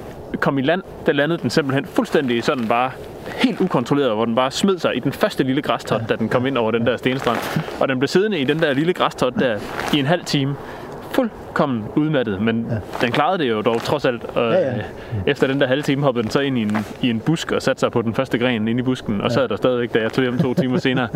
kom 0.40 0.58
i 0.58 0.62
land, 0.62 0.82
der 1.06 1.12
landede 1.12 1.42
den 1.42 1.50
simpelthen 1.50 1.86
fuldstændig 1.86 2.44
sådan 2.44 2.68
bare 2.68 2.90
helt 3.36 3.60
ukontrolleret, 3.60 4.14
hvor 4.14 4.24
den 4.24 4.34
bare 4.34 4.50
smed 4.50 4.78
sig 4.78 4.96
i 4.96 5.00
den 5.00 5.12
første 5.12 5.44
lille 5.44 5.62
græstot, 5.62 6.00
da 6.08 6.16
den 6.16 6.28
kom 6.28 6.46
ind 6.46 6.58
over 6.58 6.70
den 6.70 6.86
der 6.86 6.96
stenstrand. 6.96 7.38
Og 7.80 7.88
den 7.88 7.98
blev 7.98 8.08
siddende 8.08 8.38
i 8.38 8.44
den 8.44 8.58
der 8.58 8.72
lille 8.74 8.92
græstot 8.92 9.34
der 9.38 9.56
i 9.94 9.98
en 9.98 10.06
halv 10.06 10.24
time. 10.24 10.54
Fuldkommen 11.14 11.84
udmattet, 11.96 12.42
men 12.42 12.66
ja. 12.70 12.76
den 13.06 13.12
klarede 13.12 13.38
det 13.38 13.50
jo 13.50 13.62
dog 13.62 13.80
trods 13.82 14.04
alt. 14.04 14.24
Og 14.24 14.52
Ja, 14.52 14.58
ja. 14.60 14.74
øh, 14.76 14.82
efter 15.26 15.46
den 15.46 15.60
der 15.60 15.66
halve 15.66 15.82
time 15.82 16.02
hoppede 16.02 16.22
den 16.22 16.30
så 16.30 16.40
ind 16.40 16.58
i 16.58 16.62
en, 16.62 16.76
i 17.02 17.10
en 17.10 17.20
busk 17.20 17.52
og 17.52 17.62
satte 17.62 17.80
sig 17.80 17.92
på 17.92 18.02
den 18.02 18.14
første 18.14 18.38
gren 18.38 18.68
inde 18.68 18.80
i 18.80 18.82
busken, 18.82 19.20
og 19.20 19.32
sad 19.32 19.48
der 19.48 19.56
stadigvæk, 19.56 19.94
da 19.94 19.98
jeg 19.98 20.12
tog 20.12 20.22
hjem 20.24 20.38
to 20.38 20.54
timer 20.54 20.78
senere. 20.88 21.08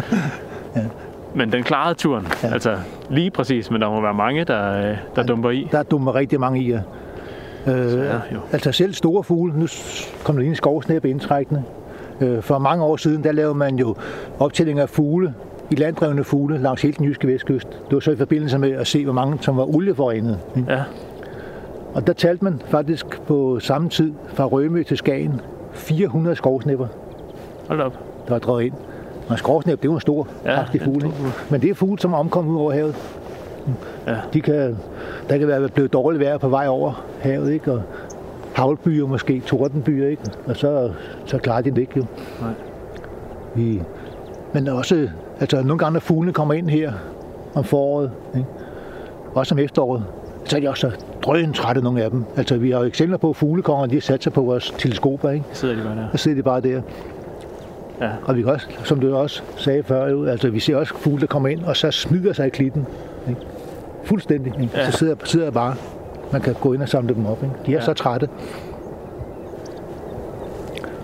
Men 1.35 1.53
den 1.53 1.63
klarede 1.63 1.95
turen. 1.95 2.27
Ja. 2.43 2.53
Altså 2.53 2.77
lige 3.11 3.31
præcis, 3.31 3.71
men 3.71 3.81
der 3.81 3.91
må 3.91 4.01
være 4.01 4.15
mange, 4.15 4.45
der, 4.45 4.91
øh, 4.91 4.97
der 5.17 5.23
dumper 5.23 5.51
i. 5.51 5.69
Der 5.73 5.83
dummer 5.83 6.15
rigtig 6.15 6.41
mange 6.41 6.61
i. 6.63 6.69
ja. 6.71 6.81
Øh, 7.67 7.93
Ja, 7.99 8.13
jo. 8.35 8.39
altså 8.53 8.73
selv 8.73 8.95
store 8.95 9.25
fugle, 9.25 9.53
nu 9.59 9.67
kom 10.25 10.35
der 10.35 10.41
lige 10.41 10.51
en 10.51 10.57
skovsnæppe 10.57 11.11
indtrækkende. 11.11 11.63
Øh, 12.21 12.43
for 12.43 12.59
mange 12.59 12.85
år 12.85 12.97
siden, 12.97 13.25
der 13.25 13.33
lavede 13.33 13.55
man 13.55 13.77
jo 13.77 13.95
optællinger 14.39 14.83
af 14.83 14.89
fugle, 14.89 15.35
i 15.71 15.75
landdrevne 15.75 16.25
fugle 16.25 16.59
langs 16.59 16.83
hele 16.83 16.95
den 16.99 17.05
jyske 17.07 17.27
vestkyst. 17.29 17.69
Det 17.71 17.93
var 17.95 18.01
så 18.01 18.11
i 18.11 18.17
forbindelse 18.17 18.59
med 18.59 18.71
at 18.73 18.87
se, 18.87 19.05
hvor 19.05 19.13
mange 19.13 19.39
som 19.41 19.57
var 19.57 19.77
olieforurenet. 19.77 20.39
Ja. 20.69 20.83
Og 21.95 22.07
der 22.07 22.13
talte 22.13 22.45
man 22.45 22.61
faktisk 22.69 23.21
på 23.27 23.61
samme 23.61 23.89
tid 23.89 24.13
fra 24.29 24.45
Rømø 24.45 24.83
til 24.83 24.97
Skagen 24.97 25.41
400 25.73 26.37
skovsnæpper, 26.37 26.87
Hold 27.69 27.81
op. 27.81 27.93
der 28.27 28.33
var 28.33 28.39
drevet 28.39 28.63
ind. 28.63 28.73
Og 29.29 29.39
skovsnæp, 29.39 29.79
det 29.79 29.85
er 29.85 29.89
jo 29.89 29.95
en 29.95 30.01
stor, 30.01 30.29
Ja, 30.45 30.55
kraftig 30.55 30.83
fugl. 30.83 31.05
ikke? 31.05 31.17
Men 31.51 31.61
det 31.61 31.71
er 31.71 31.75
fugle, 31.75 31.99
som 31.99 32.15
omkommet 32.15 32.53
ud 32.55 32.59
over 32.61 32.73
havet. 32.73 32.95
Ja. 34.07 34.17
De 34.33 34.41
kan, 34.41 34.77
der 35.29 35.39
kan 35.39 35.49
være 35.49 35.69
blevet 35.69 35.93
dårligt 35.93 36.25
vejr 36.25 36.39
på 36.39 36.49
vej 36.49 36.67
over 36.69 37.05
havet, 37.21 37.53
ikke? 37.53 37.73
Og 37.73 37.83
havlbyer 38.53 39.07
måske, 39.07 39.41
tordenbyer, 39.41 40.09
ikke? 40.09 40.23
Og 40.47 40.57
så, 40.57 40.91
så 41.25 41.39
klarer 41.39 41.61
de 41.61 41.71
det 41.71 41.79
ikke, 41.79 41.93
jo. 41.97 42.05
Nej. 42.41 42.51
Vi, 43.55 43.83
men 44.53 44.69
også, 44.69 45.09
altså 45.41 45.63
nogle 45.63 45.79
gange, 45.79 45.93
når 45.93 46.01
fuglene 46.01 46.33
kommer 46.33 46.55
ind 46.55 46.71
her 46.71 46.93
om 47.55 47.65
foråret, 47.65 48.11
ikke? 48.37 48.47
også 49.35 49.55
om 49.55 49.59
efteråret, 49.59 50.05
så 50.45 50.57
er 50.57 50.61
de 50.61 50.69
også 50.69 50.91
så 50.91 50.97
drøn 51.23 51.53
trætte, 51.53 51.81
nogle 51.83 52.03
af 52.03 52.11
dem. 52.11 52.25
Altså, 52.37 52.57
vi 52.57 52.71
har 52.71 52.79
jo 52.79 52.85
eksempler 52.85 53.19
på, 53.19 53.31
at 53.31 53.37
fuglekonger, 53.37 53.87
de 53.87 53.95
har 53.95 54.01
sat 54.01 54.23
sig 54.23 54.33
på 54.33 54.43
vores 54.43 54.75
teleskoper, 54.79 55.31
ikke? 55.31 55.45
Så 55.53 55.61
sidder 55.61 55.75
de 55.77 55.83
bare 55.83 55.97
der. 55.97 56.07
Så 56.13 56.19
sidder 56.19 56.37
de 56.37 56.43
bare 56.43 56.61
der. 56.61 56.81
Ja. 58.01 58.11
Og 58.25 58.37
vi 58.37 58.43
kan 58.43 58.51
også, 58.53 58.67
som 58.85 59.01
du 59.01 59.17
også 59.17 59.43
sagde 59.57 59.83
før, 59.83 60.27
altså 60.31 60.51
vi 60.51 60.61
ser 60.61 60.77
også 60.77 60.95
fugle, 60.95 61.21
der 61.21 61.27
kommer 61.27 61.49
ind, 61.49 61.65
og 61.65 61.77
så 61.77 61.91
smyger 61.91 62.33
sig 62.33 62.47
i 62.47 62.51
klitten. 62.51 62.87
Ikke? 63.29 63.41
Fuldstændig. 64.05 64.53
Ikke? 64.61 64.79
Ja. 64.79 64.91
Så 64.91 64.99
sidder, 64.99 65.15
sidder 65.25 65.51
bare. 65.51 65.75
Man 66.33 66.41
kan 66.41 66.55
gå 66.61 66.73
ind 66.73 66.83
og 66.83 66.89
samle 66.89 67.15
dem 67.15 67.27
op. 67.27 67.43
Ikke? 67.43 67.55
De 67.67 67.71
er 67.73 67.77
Ja. 67.79 67.85
så 67.85 67.93
trætte. 67.95 68.29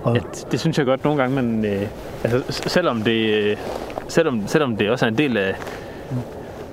Og, 0.03 0.15
Ja, 0.15 0.21
det, 0.21 0.47
det 0.53 0.61
synes 0.61 0.79
jeg 0.79 0.87
godt 0.87 1.05
nogle 1.05 1.23
gange, 1.23 1.35
man... 1.43 1.65
Øh, 1.65 1.83
altså, 2.25 2.63
selvom 2.69 3.03
det, 3.03 3.35
øh, 3.35 3.57
selvom, 4.13 4.43
selvom 4.47 4.77
det 4.77 4.91
også 4.91 5.05
er 5.07 5.09
en 5.11 5.19
del 5.19 5.37
af, 5.37 5.55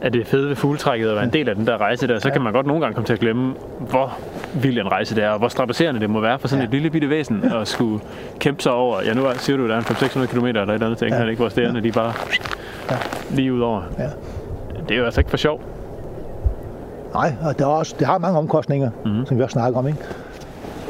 af 0.01 0.11
det 0.11 0.27
fede 0.27 0.49
ved 0.49 0.55
fugletrækket 0.55 1.09
at 1.09 1.15
være 1.15 1.23
en 1.23 1.33
del 1.33 1.49
af 1.49 1.55
den 1.55 1.67
der 1.67 1.77
rejse 1.77 2.07
der, 2.07 2.19
så 2.19 2.27
Ja. 2.27 2.33
kan 2.33 2.41
man 2.41 2.53
godt 2.53 2.65
nogle 2.67 2.81
gange 2.81 2.93
komme 2.95 3.05
til 3.05 3.13
at 3.13 3.19
glemme, 3.19 3.53
hvor 3.79 4.17
vild 4.61 4.77
en 4.79 4.91
rejse 4.91 5.15
det 5.15 5.23
er, 5.23 5.29
og 5.29 5.39
hvor 5.39 5.47
strapasserende 5.47 5.99
det 6.01 6.09
må 6.09 6.19
være 6.19 6.39
for 6.39 6.47
sådan 6.47 6.61
Ja. 6.61 6.65
et 6.67 6.71
lille 6.71 6.89
bitte 6.89 7.09
væsen 7.09 7.43
at 7.61 7.67
skulle 7.67 7.99
kæmpe 8.39 8.63
sig 8.63 8.71
over. 8.71 9.01
Ja, 9.05 9.13
nu 9.13 9.25
er- 9.25 9.33
siger 9.33 9.57
du, 9.57 9.63
at 9.63 9.69
der 9.69 9.75
er 9.75 9.79
en 9.79 9.85
500-600 9.85 10.25
km 10.27 10.45
eller 10.45 10.61
et 10.63 10.69
eller 10.73 10.85
andet 10.85 11.01
England, 11.03 11.23
Ja. 11.23 11.29
ikke? 11.29 11.39
Hvor 11.41 11.49
stærne, 11.49 11.81
de 11.83 11.91
bare 11.91 12.13
Ja. 12.91 12.97
lige 13.31 13.53
ud 13.53 13.59
over. 13.61 13.81
Ja. 13.99 14.03
Det 14.89 14.95
er 14.95 14.99
jo 14.99 15.05
altså 15.05 15.19
ikke 15.21 15.29
for 15.29 15.37
sjov. 15.37 15.61
nej, 17.13 17.33
og 17.41 17.53
det, 17.57 17.61
er 17.61 17.65
også, 17.67 17.95
det 17.99 18.07
har 18.07 18.17
mange 18.17 18.37
omkostninger, 18.37 18.89
Mhm. 18.89 19.09
mm-hmm. 19.11 19.25
som 19.25 19.37
vi 19.37 19.43
også 19.43 19.53
snakker 19.53 19.79
om. 19.79 19.87
Ikke? 19.87 19.99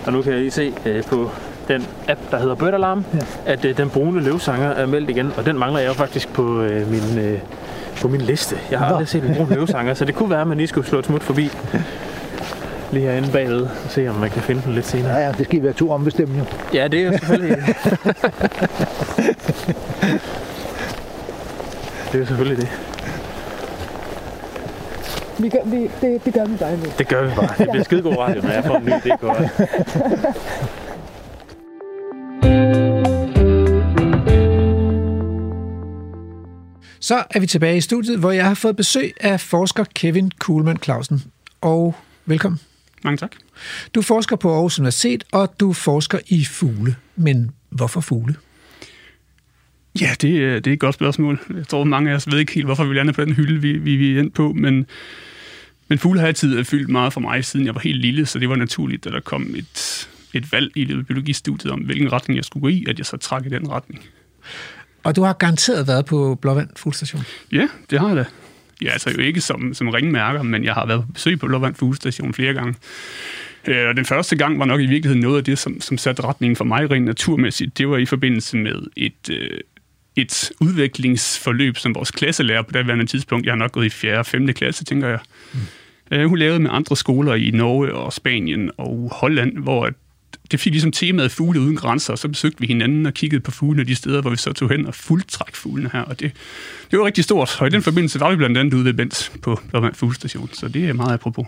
Og 0.05 0.13
nu 0.13 0.21
kan 0.21 0.31
jeg 0.31 0.39
lige 0.41 0.51
se 0.51 0.73
øh, 0.85 1.03
på 1.03 1.29
den 1.69 1.87
app, 2.07 2.19
der 2.31 2.39
hedder 2.39 2.55
Bird 2.55 2.73
Alarm, 2.73 3.05
ja. 3.13 3.19
At 3.45 3.65
øh, 3.65 3.77
den 3.77 3.89
brune 3.89 4.21
løvsanger 4.21 4.69
er 4.69 4.85
meldt 4.85 5.09
igen, 5.09 5.33
og 5.37 5.45
den 5.45 5.59
mangler 5.59 5.79
jeg 5.79 5.87
jo 5.87 5.93
faktisk 5.93 6.33
på 6.33 6.61
øh, 6.61 6.91
min, 6.91 7.19
øh, 7.19 7.39
på 8.01 8.07
min 8.07 8.21
liste. 8.21 8.55
Jeg 8.71 8.79
har 8.79 8.89
Nå. 8.89 8.95
aldrig 8.95 9.07
set 9.07 9.23
en 9.23 9.35
brun 9.35 9.49
løvsanger, 9.49 9.93
så 9.93 10.05
det 10.05 10.15
kunne 10.15 10.29
være, 10.29 10.41
at 10.41 10.47
man 10.47 10.57
lige 10.57 10.67
skulle 10.67 10.87
slå 10.87 10.99
et 10.99 11.05
smut 11.05 11.23
forbi 11.23 11.51
lige 12.91 13.05
herinde 13.05 13.31
bagved 13.31 13.61
og 13.61 13.69
se, 13.89 14.07
om 14.07 14.15
man 14.15 14.29
kan 14.29 14.41
finde 14.41 14.61
den 14.65 14.73
lidt 14.73 14.85
senere. 14.85 15.13
Ja, 15.13 15.25
ja, 15.25 15.31
det 15.31 15.45
skal 15.45 15.63
være 15.63 15.73
to 15.73 15.91
ombestemme 15.91 16.37
jo. 16.37 16.43
Ja, 16.73 16.87
det 16.87 16.99
er 16.99 17.05
jo 17.05 17.11
selvfølgelig... 17.11 17.57
det 22.11 22.15
er 22.15 22.19
jo 22.19 22.25
selvfølgelig 22.25 22.57
det. 22.57 22.69
Vi 25.39 25.49
gør, 25.49 25.59
vi, 25.65 25.91
det, 26.01 26.25
det 26.25 26.33
gør 26.33 26.45
vi 26.45 26.55
bare 26.57 26.71
nu. 26.71 26.83
Det 26.97 27.07
gør 27.07 27.23
vi 27.23 27.35
bare. 27.35 27.49
Det 27.57 27.69
bliver 27.69 27.83
skide 27.83 28.01
god 28.01 28.17
radio, 28.17 28.41
når 28.41 28.49
jeg 28.49 28.63
får 28.63 28.75
en 28.77 28.85
ny. 28.85 28.91
Det 29.03 29.11
er 29.11 29.17
godt. 29.17 29.37
Så 37.09 37.23
er 37.29 37.39
vi 37.39 37.47
tilbage 37.47 37.77
i 37.77 37.81
studiet, 37.81 38.19
hvor 38.19 38.31
jeg 38.31 38.45
har 38.45 38.53
fået 38.53 38.75
besøg 38.75 39.13
af 39.19 39.41
forsker 39.41 39.83
Kevin 39.95 40.31
Kuhlmann 40.39 40.79
Clausen. 40.83 41.23
Og 41.61 41.95
velkommen. 42.25 42.59
Mange 43.03 43.17
tak. 43.17 43.31
Du 43.95 44.01
forsker 44.01 44.35
på 44.35 44.53
Aarhus 44.53 44.79
Universitet, 44.79 45.23
og 45.31 45.55
du 45.59 45.73
forsker 45.73 46.19
i 46.27 46.45
fugle. 46.45 46.95
Men 47.15 47.51
hvorfor 47.69 48.01
fugle? 48.01 48.35
Ja, 50.01 50.09
det, 50.21 50.43
er- 50.43 50.59
det 50.59 50.67
er 50.67 50.73
et 50.73 50.79
godt 50.79 50.95
spørgsmål. 50.95 51.39
Jeg 51.55 51.67
tror, 51.67 51.83
mange 51.83 52.11
af 52.11 52.15
os 52.15 52.27
ved 52.31 52.39
ikke 52.39 52.53
helt, 52.53 52.65
hvorfor 52.67 52.83
vi 52.83 52.93
lander 52.95 53.13
på 53.13 53.25
den 53.25 53.33
hylde, 53.33 53.61
vi, 53.61 53.77
vi, 53.77 53.95
vi 53.95 54.15
er 54.15 54.19
endt 54.19 54.33
på, 54.33 54.53
men, 54.53 54.85
men 55.87 55.97
fugle 55.97 56.19
har 56.19 56.27
altid 56.27 56.63
fyldt 56.63 56.89
meget 56.89 57.13
for 57.13 57.21
mig, 57.21 57.45
siden 57.45 57.65
jeg 57.65 57.75
var 57.75 57.81
helt 57.81 58.01
lille, 58.01 58.25
så 58.25 58.39
det 58.39 58.49
var 58.49 58.55
naturligt, 58.55 59.05
at 59.07 59.13
der 59.13 59.19
kom 59.19 59.55
et, 59.55 60.07
et 60.33 60.51
valg 60.51 60.77
i 60.77 60.85
biologistudiet 60.85 61.71
om, 61.73 61.79
hvilken 61.79 62.11
retning 62.11 62.37
jeg 62.37 62.45
skulle 62.45 62.61
gå 62.61 62.67
i, 62.67 62.85
at 62.87 62.97
jeg 62.97 63.05
så 63.05 63.17
trak 63.17 63.45
i 63.45 63.49
den 63.49 63.69
retning. 63.69 64.03
Og 65.03 65.15
du 65.15 65.23
har 65.23 65.33
garanteret 65.33 65.87
været 65.87 66.05
på 66.05 66.37
Blåvand 66.41 66.69
Fuglstation. 66.75 67.21
Ja, 67.51 67.67
det 67.89 67.99
har 67.99 68.07
jeg 68.07 68.17
da. 68.17 68.25
Ja, 68.81 68.89
altså 68.89 69.11
jo 69.11 69.19
ikke 69.19 69.41
som, 69.41 69.73
som 69.73 69.89
ringmærker, 69.89 70.43
men 70.43 70.63
jeg 70.63 70.73
har 70.73 70.85
været 70.85 71.01
på 71.05 71.11
besøg 71.13 71.39
på 71.39 71.47
Lovand 71.47 71.75
Fuglestation 71.75 72.33
flere 72.33 72.53
gange. 72.53 72.75
Øh, 73.67 73.87
Og 73.87 73.95
den 73.95 74.05
første 74.05 74.35
gang 74.35 74.59
var 74.59 74.65
nok 74.65 74.81
i 74.81 74.85
virkeligheden 74.85 75.21
noget 75.21 75.37
af 75.37 75.43
det, 75.43 75.57
som, 75.57 75.81
som 75.81 75.97
satte 75.97 76.23
retningen 76.23 76.55
for 76.55 76.65
mig 76.65 76.91
rent 76.91 77.05
naturmæssigt. 77.05 77.77
Det 77.77 77.89
var 77.89 77.97
i 77.97 78.05
forbindelse 78.05 78.57
med 78.57 78.75
et, 78.97 79.29
øh, 79.31 79.59
et 80.15 80.51
udviklingsforløb, 80.61 81.77
som 81.77 81.95
vores 81.95 82.11
klasselærer 82.11 82.61
på 82.61 82.71
daværende 82.71 83.05
tidspunkt, 83.05 83.45
jeg 83.45 83.51
har 83.51 83.57
nok 83.57 83.71
gået 83.71 83.85
i 83.85 83.89
4. 83.89 84.19
og 84.19 84.25
5. 84.25 84.53
klasse, 84.53 84.85
tænker 84.85 85.07
jeg. 85.07 85.19
Mm. 85.53 85.59
Hun 86.27 86.37
lavede 86.37 86.59
med 86.59 86.69
andre 86.73 86.97
skoler 86.97 87.35
i 87.35 87.51
Norge 87.51 87.93
og 87.93 88.13
Spanien 88.13 88.71
og 88.77 89.11
Holland, 89.15 89.57
hvor 89.57 89.89
det 90.51 90.59
fik 90.59 90.73
ligesom 90.73 90.91
temaet 90.91 91.31
fugle 91.31 91.59
uden 91.59 91.75
grænser, 91.75 92.13
og 92.13 92.19
så 92.19 92.27
besøgte 92.27 92.59
vi 92.59 92.67
hinanden 92.67 93.05
og 93.05 93.13
kiggede 93.13 93.41
på 93.41 93.51
fuglene 93.51 93.87
de 93.87 93.95
steder, 93.95 94.21
hvor 94.21 94.31
vi 94.31 94.37
så 94.37 94.53
tog 94.53 94.69
hen 94.69 94.85
og 94.85 94.95
fuldtræk 94.95 95.55
fuglene 95.55 95.89
her, 95.93 96.01
og 96.01 96.19
det, 96.19 96.31
det 96.91 96.99
var 96.99 97.05
rigtig 97.05 97.23
stort. 97.23 97.57
Og 97.61 97.67
i 97.67 97.69
den 97.69 97.81
forbindelse 97.81 98.19
var 98.19 98.29
vi 98.29 98.35
blandt 98.35 98.57
andet 98.57 98.73
ude 98.73 98.85
ved 98.85 98.93
Bent 98.93 99.31
på 99.41 99.59
Blåvand 99.69 99.95
Fuglestation, 99.95 100.49
så 100.53 100.67
det 100.67 100.89
er 100.89 100.93
meget 100.93 101.13
apropos. 101.13 101.47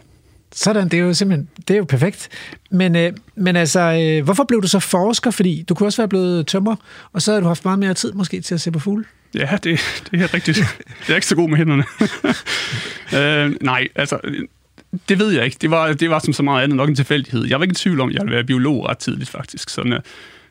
Sådan, 0.54 0.90
det 0.90 1.00
er 1.00 1.04
jo 1.04 1.14
simpelthen 1.14 1.50
det 1.68 1.74
er 1.74 1.78
jo 1.78 1.84
perfekt. 1.84 2.30
Men, 2.72 2.96
øh, 2.96 3.14
men 3.36 3.56
altså, 3.56 3.80
øh, 3.80 4.24
hvorfor 4.24 4.44
blev 4.44 4.62
du 4.62 4.68
så 4.68 4.80
forsker? 4.80 5.32
Fordi 5.32 5.66
du 5.70 5.74
kunne 5.74 5.88
også 5.88 6.02
være 6.02 6.08
blevet 6.08 6.48
tømrer, 6.48 6.76
og 7.14 7.22
så 7.22 7.32
havde 7.32 7.42
du 7.42 7.48
haft 7.48 7.66
meget 7.66 7.80
mere 7.80 7.94
tid 7.94 8.14
måske 8.14 8.42
til 8.42 8.54
at 8.54 8.62
se 8.62 8.72
på 8.72 8.80
fugle. 8.80 9.06
Ja, 9.36 9.58
det, 9.64 9.80
det 10.12 10.22
er 10.22 10.34
rigtigt. 10.34 10.58
Jeg 11.08 11.14
er 11.14 11.16
ikke 11.16 11.28
så 11.28 11.36
god 11.36 11.50
med 11.50 11.58
hænderne. 11.58 11.84
øh, 13.52 13.56
nej, 13.62 13.88
altså, 13.96 14.20
det 15.10 15.20
ved 15.20 15.32
jeg 15.32 15.46
ikke. 15.46 15.58
Det 15.62 15.72
var, 15.72 15.94
det 15.94 16.10
var 16.10 16.20
som 16.20 16.34
så 16.34 16.44
meget 16.44 16.64
andet 16.64 16.78
nok 16.78 16.90
en 16.90 16.96
tilfældighed. 16.96 17.46
Jeg 17.46 17.60
var 17.60 17.64
ikke 17.64 17.74
i 17.74 17.76
tvivl 17.76 18.00
om, 18.00 18.10
at 18.10 18.16
jeg 18.16 18.22
ville 18.22 18.36
være 18.36 18.44
biolog 18.44 18.90
ret 18.90 18.98
tidligt, 18.98 19.30
faktisk. 19.30 19.70
Så 19.70 19.82
uh, 19.82 19.92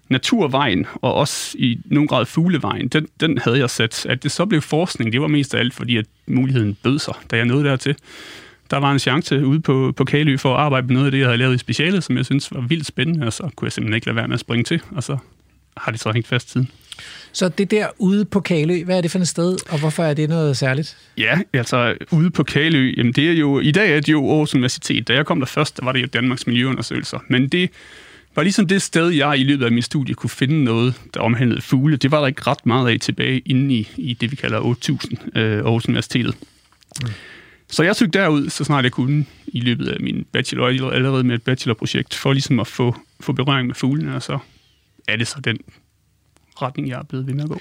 naturvejen, 0.09 0.87
og 0.95 1.15
også 1.15 1.57
i 1.59 1.79
nogen 1.85 2.09
grad 2.09 2.27
fuglevejen, 2.27 2.89
den, 2.89 3.07
den 3.21 3.39
havde 3.39 3.59
jeg 3.59 3.71
sat. 3.71 4.07
At 4.09 4.23
det 4.23 4.33
så 4.33 4.47
blev 4.47 4.61
forskning, 4.61 5.13
det 5.13 5.21
var 5.21 5.29
mest 5.29 5.55
af 5.55 5.59
alt, 5.59 5.75
fordi 5.75 5.97
at 5.97 6.07
muligheden 6.27 6.75
bød 6.83 6.99
sig, 6.99 7.15
da 7.31 7.37
jeg 7.37 7.45
nåede 7.45 7.65
dertil. 7.65 7.97
Der 8.71 8.77
var 8.77 8.93
en 8.93 8.99
chance 8.99 9.47
ude 9.47 9.61
på, 9.61 9.93
på 9.97 10.05
Kalø 10.05 10.37
for 10.37 10.55
at 10.55 10.61
arbejde 10.61 10.87
med 10.87 10.95
noget 10.95 11.07
af 11.07 11.11
det, 11.11 11.19
jeg 11.19 11.27
havde 11.27 11.39
lavet 11.39 11.55
i 11.55 11.59
specialet, 11.59 12.05
som 12.05 12.17
jeg 12.17 12.25
synes 12.25 12.53
var 12.53 12.61
vildt 12.61 12.87
spændende, 12.87 13.27
og 13.27 13.33
så 13.33 13.51
kunne 13.57 13.67
jeg 13.67 13.73
simpelthen 13.73 13.95
ikke 13.95 14.07
lade 14.07 14.17
være 14.17 14.29
med 14.29 14.35
at 14.35 14.41
springe 14.41 14.65
til, 14.65 14.83
og 14.91 15.03
så 15.03 15.17
har 15.77 15.93
det 15.93 16.01
så 16.01 16.13
hængt 16.13 16.29
fast 16.29 16.51
siden. 16.51 16.71
Så 17.33 17.49
det 17.49 17.71
der 17.71 17.87
ude 17.99 18.25
på 18.25 18.41
Kalø, 18.41 18.85
hvad 18.85 18.97
er 18.97 19.01
det 19.01 19.11
for 19.11 19.19
et 19.19 19.29
sted, 19.29 19.57
og 19.69 19.79
hvorfor 19.79 20.05
er 20.05 20.15
det 20.15 20.29
noget 20.29 20.57
særligt? 20.57 20.97
Ja, 21.19 21.39
altså 21.53 21.97
ude 22.11 22.31
på 22.31 22.43
Kalø, 22.43 22.93
jamen 22.97 23.13
det 23.13 23.29
er 23.29 23.33
jo, 23.33 23.61
i 23.61 23.71
dag 23.71 23.97
er 23.97 24.01
det 24.01 24.13
jo 24.13 24.31
Aarhus 24.31 24.55
Universitet. 24.55 25.09
Da 25.09 25.15
jeg 25.15 25.27
kom 25.27 25.41
der 25.41 25.47
først, 25.47 25.77
der 25.77 25.85
var 25.85 25.93
det 25.93 26.03
jo 26.03 26.07
Danmarks 26.07 26.47
Miljøundersøgelser. 26.47 27.19
Men 27.29 27.49
det 27.49 27.71
var 28.35 28.43
ligesom 28.43 28.67
det 28.67 28.83
sted, 28.83 29.09
jeg 29.09 29.39
i 29.39 29.43
løbet 29.43 29.65
af 29.65 29.73
min 29.73 29.83
studie 29.83 30.15
kunne 30.15 30.31
finde 30.31 30.65
noget, 30.65 30.95
der 31.15 31.21
omhandlede 31.21 31.61
fugle. 31.61 31.97
Det 31.97 32.11
var 32.11 32.21
der 32.21 32.27
ikke 32.27 32.43
ret 32.47 32.67
meget 32.67 32.93
af 32.93 33.01
tilbage 33.01 33.39
inde 33.39 33.75
i, 33.75 33.89
i 33.97 34.15
det, 34.15 34.31
vi 34.31 34.37
kalder 34.37 34.59
8000 34.61 35.19
øh, 35.37 35.59
Aarhus 35.59 35.89
Universitetet. 35.89 36.35
Mm. 37.03 37.09
Så 37.69 37.83
jeg 37.83 37.97
søgte 37.97 38.19
derud, 38.19 38.51
så 38.51 38.65
snart 38.65 38.85
jeg 38.85 38.93
kunne, 38.93 39.27
i 39.47 39.61
løbet 39.61 39.89
af 39.89 40.01
min 40.01 40.27
bachelor, 40.33 40.91
allerede 40.91 41.25
med 41.25 41.35
et 41.35 41.43
bachelorprojekt, 41.43 42.15
for 42.15 42.33
ligesom 42.33 42.61
at 42.61 42.67
få, 42.67 42.97
få 43.21 43.33
berøring 43.33 43.67
med 43.67 43.75
fuglene, 43.75 44.17
og 44.17 44.23
så 44.23 44.39
er 45.09 45.17
det 45.17 45.29
så 45.29 45.41
den 45.45 45.59
retning, 46.63 46.89
jeg 46.89 46.99
er 46.99 47.03
blevet 47.03 47.27
ved 47.27 47.35
med 47.35 47.45
at 47.45 47.51
gå. 47.51 47.61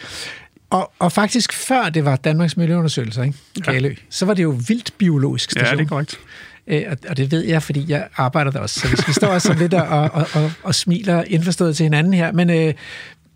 Og, 0.70 0.92
og 1.00 1.12
faktisk 1.12 1.54
før 1.54 1.90
det 1.90 2.06
var 2.06 2.16
Danmarks 2.16 2.58
Miljøundersøgelser, 2.58 3.24
ikke? 3.24 3.38
Kalø, 3.64 3.96
så 4.10 4.26
var 4.26 4.34
det 4.34 4.44
jo 4.44 4.60
vildt 4.68 4.94
biologisk 4.98 5.52
station. 5.52 5.66
Ja, 5.66 5.76
det 5.76 5.82
er 5.82 5.90
korrekt. 5.90 6.20
Øh, 6.68 6.84
og, 6.92 6.98
og 7.10 7.18
det 7.18 7.32
ved 7.32 7.46
jeg, 7.46 7.64
fordi 7.64 7.86
jeg 7.88 8.08
arbejder 8.16 8.52
der 8.52 8.60
også. 8.60 8.80
Så 8.80 8.88
hvis 8.88 9.08
vi 9.08 9.14
står 9.14 9.28
også 9.28 9.54
lidt 9.54 9.74
og, 9.74 9.88
og, 9.88 10.28
og, 10.34 10.52
og 10.64 10.76
smiler 10.76 11.24
indforstået 11.24 11.76
til 11.76 11.84
hinanden 11.84 12.14
her. 12.14 12.32
Men, 12.32 12.50
øh, 12.50 12.74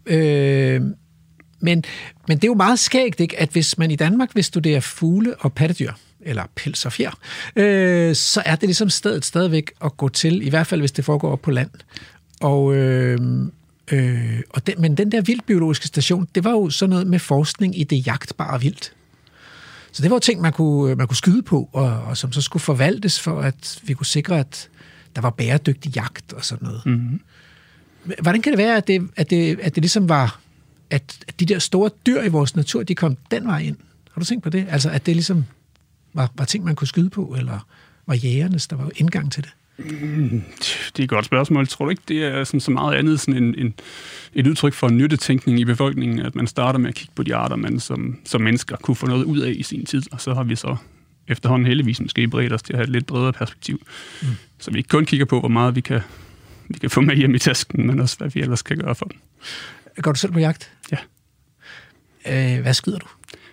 øh, 0.06 0.82
men, 1.60 1.84
men 2.28 2.38
det 2.38 2.44
er 2.44 2.48
jo 2.48 2.54
meget 2.54 2.80
skægt, 2.80 3.20
ikke, 3.20 3.40
at 3.40 3.50
hvis 3.50 3.78
man 3.78 3.92
i 3.92 3.96
Danmark 3.96 4.30
vil 4.36 4.44
studere 4.44 4.82
fugle 4.82 5.36
og 5.40 5.54
pattedyr, 5.54 5.92
eller 6.22 6.44
pels 6.56 6.86
og 6.86 6.94
fjer, 6.94 7.12
øh, 7.56 8.16
så 8.16 8.44
er 8.46 8.56
det 8.56 8.68
ligesom 8.68 8.90
stedet 8.90 9.26
stadigvæk 9.26 9.72
at 9.84 9.98
gå 9.98 10.10
til, 10.10 10.48
i 10.48 10.50
hvert 10.50 10.68
fald 10.68 10.82
hvis 10.82 10.92
det 10.92 11.06
foregår 11.06 11.32
op 11.32 11.42
på 11.42 11.52
land. 11.52 11.70
Og, 12.42 12.76
øh, 12.76 13.18
øh, 13.94 14.40
og 14.50 14.68
den, 14.68 14.82
men 14.82 14.98
den 14.98 15.12
der 15.12 15.22
vildbiologiske 15.22 15.88
station, 15.88 16.28
det 16.36 16.44
var 16.44 16.52
jo 16.52 16.70
sådan 16.70 16.90
noget 16.90 17.08
med 17.08 17.20
forskning 17.20 17.80
i 17.80 17.84
det 17.84 18.08
jagtbare 18.08 18.62
vildt. 18.62 18.94
Så 19.92 20.04
det 20.04 20.12
var 20.12 20.16
jo 20.16 20.20
ting, 20.20 20.42
man 20.42 20.54
kunne, 20.54 20.96
man 20.96 21.08
kunne 21.08 21.18
skyde 21.18 21.42
på, 21.42 21.70
og, 21.74 22.02
og 22.04 22.18
som 22.18 22.32
så 22.32 22.42
skulle 22.42 22.62
forvaltes 22.62 23.20
for, 23.20 23.42
at 23.42 23.80
vi 23.84 23.94
kunne 23.94 24.06
sikre, 24.06 24.40
at 24.40 24.70
der 25.16 25.22
var 25.22 25.30
bæredygtig 25.30 25.96
jagt 25.96 26.34
og 26.34 26.46
sådan 26.46 26.68
noget. 26.68 26.86
Mm-hmm. 26.86 27.20
Hvordan 28.22 28.42
kan 28.42 28.52
det 28.52 28.58
være, 28.58 28.78
at 28.78 28.88
det, 28.88 29.10
at 29.16 29.30
det, 29.30 29.60
at 29.60 29.76
det 29.76 29.84
ligesom 29.84 30.10
var, 30.10 30.40
at, 30.90 31.18
at 31.28 31.40
de 31.40 31.46
der 31.46 31.60
store 31.60 31.90
dyr 32.06 32.22
i 32.22 32.28
vores 32.28 32.56
natur, 32.56 32.84
de 32.84 32.96
kom 32.96 33.18
den 33.32 33.48
vej 33.48 33.60
ind? 33.60 33.78
Har 34.12 34.20
du 34.22 34.26
tænkt 34.26 34.44
på 34.44 34.50
det? 34.50 34.66
Altså, 34.70 34.90
at 34.90 35.06
det 35.06 35.16
ligesom 35.16 35.46
var, 36.14 36.32
var 36.36 36.46
ting, 36.46 36.64
man 36.64 36.76
kunne 36.76 36.88
skyde 36.88 37.10
på, 37.10 37.36
eller 37.38 37.68
var 38.08 38.16
jægernes, 38.16 38.68
der 38.68 38.76
var 38.76 38.90
indgang 38.96 39.32
til 39.32 39.44
det? 39.44 39.52
Det 39.78 41.00
er 41.00 41.04
et 41.04 41.10
godt 41.10 41.26
spørgsmål. 41.26 41.68
Tror 41.68 41.86
du 41.86 41.90
ikke, 41.90 42.04
det 42.08 42.24
er 42.24 42.44
sådan 42.44 42.60
så 42.60 42.72
meget 42.72 42.96
andet 42.98 43.20
sådan 43.20 43.44
en, 43.44 43.56
en, 43.58 43.74
et 44.34 44.48
udtryk 44.48 44.74
for 44.74 44.90
nyttetænkning 44.90 45.60
i 45.60 45.66
befolkningen, 45.66 46.20
at 46.20 46.36
man 46.36 46.48
starter 46.48 46.80
med 46.80 46.90
at 46.90 46.96
kigge 46.96 47.14
på 47.16 47.24
de 47.24 47.36
arter, 47.36 47.56
man 47.56 47.80
som, 47.80 48.20
som 48.26 48.42
mennesker 48.42 48.76
kunne 48.78 48.96
få 48.96 49.08
noget 49.08 49.24
ud 49.24 49.40
af 49.40 49.54
i 49.56 49.64
sin 49.64 49.86
tid, 49.86 50.02
og 50.12 50.22
så 50.22 50.34
har 50.34 50.44
vi 50.44 50.56
så 50.56 50.76
efterhånden 51.28 51.68
heldigvis 51.68 52.02
måske 52.02 52.28
bredt 52.28 52.54
os 52.54 52.64
til 52.64 52.74
at 52.74 52.78
have 52.78 52.84
et 52.84 52.90
lidt 52.90 53.06
bredere 53.06 53.34
perspektiv. 53.34 53.82
Mm. 54.22 54.28
Så 54.60 54.72
vi 54.72 54.78
ikke 54.78 54.88
kun 54.88 55.06
kigger 55.06 55.26
på, 55.26 55.40
hvor 55.40 55.50
meget 55.50 55.76
vi 55.76 55.82
kan, 55.82 56.02
vi 56.70 56.80
kan 56.80 56.90
få 56.90 57.02
med 57.02 57.16
hjem 57.16 57.36
i 57.36 57.40
tasken, 57.40 57.88
men 57.88 58.00
også 58.00 58.18
hvad 58.18 58.30
vi 58.30 58.42
ellers 58.42 58.62
kan 58.62 58.78
gøre 58.78 58.96
for 58.96 59.06
dem. 59.06 59.20
Går 60.02 60.12
du 60.12 60.20
selv 60.20 60.32
på 60.32 60.40
jagt? 60.40 60.72
Ja. 60.92 60.98
Øh, 62.56 62.62
hvad 62.62 62.74
skyder 62.74 62.98
du? 62.98 63.08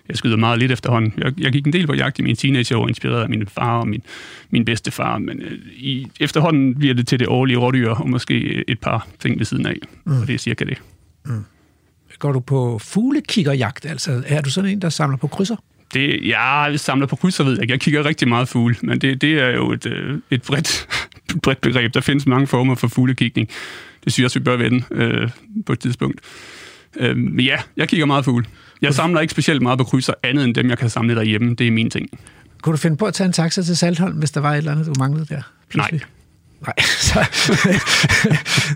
Jeg 0.09 0.17
skyder 0.17 0.37
meget 0.37 0.59
lidt 0.59 0.71
efterhånden. 0.71 1.13
Jeg, 1.17 1.33
jeg 1.37 1.51
gik 1.51 1.65
en 1.65 1.73
del 1.73 1.87
på 1.87 1.93
jagt 1.93 2.19
i 2.19 2.21
mine 2.21 2.35
teenageår, 2.35 2.87
inspireret 2.87 3.23
af 3.23 3.29
min 3.29 3.47
far 3.47 3.79
og 3.79 3.87
min, 3.87 4.01
min 4.49 4.65
bedste 4.65 4.91
far, 4.91 5.17
men 5.17 5.41
øh, 5.41 5.59
i, 5.75 6.07
efterhånden 6.19 6.75
bliver 6.75 6.93
det 6.93 7.07
til 7.07 7.19
det 7.19 7.27
årlige 7.27 7.57
rådyr, 7.57 7.89
og 7.89 8.09
måske 8.09 8.63
et 8.69 8.79
par 8.79 9.07
ting 9.19 9.39
ved 9.39 9.45
siden 9.45 9.65
af, 9.65 9.75
mm. 10.05 10.21
og 10.21 10.27
det 10.27 10.33
er 10.33 10.39
cirka 10.39 10.65
det. 10.65 10.77
Går 12.19 12.31
du 12.31 12.39
på 12.39 12.79
fuglekiggerjagt? 12.79 13.85
Altså, 13.85 14.23
er 14.25 14.41
du 14.41 14.49
sådan 14.49 14.69
en, 14.69 14.81
der 14.81 14.89
samler 14.89 15.17
på 15.17 15.27
krydser? 15.27 15.55
Det, 15.93 16.27
jeg 16.27 16.73
samler 16.75 17.07
på 17.07 17.15
krydser, 17.15 17.43
ved 17.43 17.59
jeg. 17.59 17.69
Jeg 17.69 17.79
kigger 17.79 18.05
rigtig 18.05 18.27
meget 18.27 18.47
fugle, 18.47 18.75
men 18.81 19.01
det, 19.01 19.21
det 19.21 19.33
er 19.33 19.49
jo 19.49 19.71
et, 19.71 19.85
øh, 19.85 20.19
et 20.31 20.41
bredt, 20.41 20.87
bredt 21.43 21.61
begreb. 21.61 21.93
Der 21.93 22.01
findes 22.01 22.27
mange 22.27 22.47
former 22.47 22.75
for 22.75 22.87
fuglekigning. 22.87 23.47
Det 24.03 24.13
synes 24.13 24.19
jeg 24.19 24.25
også, 24.25 24.39
vi 24.39 24.43
bør 24.43 24.57
vende 24.57 24.83
øh, 24.91 25.29
på 25.65 25.73
et 25.73 25.79
tidspunkt. 25.79 26.19
Øh, 26.99 27.17
men 27.17 27.45
ja, 27.45 27.57
jeg 27.77 27.89
kigger 27.89 28.05
meget 28.05 28.25
fugle. 28.25 28.45
Jeg 28.81 28.93
samler 28.93 29.21
ikke 29.21 29.31
specielt 29.31 29.61
meget 29.61 29.77
på 29.77 29.83
krydser, 29.83 30.13
andet 30.23 30.45
end 30.45 30.55
dem, 30.55 30.69
jeg 30.69 30.77
kan 30.77 30.89
samle 30.89 31.15
derhjemme. 31.15 31.55
Det 31.55 31.67
er 31.67 31.71
min 31.71 31.89
ting. 31.89 32.09
Kunne 32.61 32.71
du 32.73 32.77
finde 32.77 32.97
på 32.97 33.05
at 33.05 33.13
tage 33.13 33.25
en 33.25 33.33
taxa 33.33 33.61
til 33.61 33.77
Saltholm, 33.77 34.17
hvis 34.17 34.31
der 34.31 34.41
var 34.41 34.51
et 34.51 34.57
eller 34.57 34.71
andet, 34.71 34.85
du 34.85 34.93
manglede 34.99 35.25
der? 35.25 35.41
Pludselig? 35.69 35.99
Nej. 35.99 36.07
Nej, 36.67 36.75
så, 37.09 37.25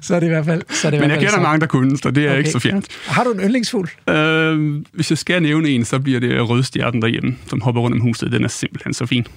så 0.02 0.16
er 0.16 0.20
det 0.20 0.28
i 0.28 0.30
hvert 0.30 0.46
fald 0.46 0.62
så 0.70 0.88
er 0.88 0.92
det 0.92 1.00
Men 1.00 1.10
jeg 1.10 1.20
kender 1.20 1.42
mange, 1.42 1.60
der 1.60 1.68
kunne, 1.68 1.98
så 1.98 2.12
det 2.12 2.26
er 2.26 2.30
okay. 2.30 2.38
ikke 2.38 2.52
så 2.52 2.60
fjernt. 2.60 2.88
Har 3.06 3.24
du 3.24 3.32
en 3.32 3.40
yndlingsfugl? 3.40 3.90
Øh, 4.10 4.84
hvis 4.92 5.10
jeg 5.10 5.18
skal 5.18 5.42
nævne 5.42 5.70
en, 5.70 5.86
så 5.86 6.00
bliver 6.00 6.20
det 6.20 6.50
rødstjerten 6.50 7.02
derhjemme, 7.02 7.38
som 7.48 7.62
hopper 7.62 7.82
rundt 7.82 7.96
om 7.96 8.02
huset. 8.02 8.32
Den 8.32 8.44
er 8.44 8.48
simpelthen 8.48 8.94
så 8.94 9.06
fin. 9.06 9.28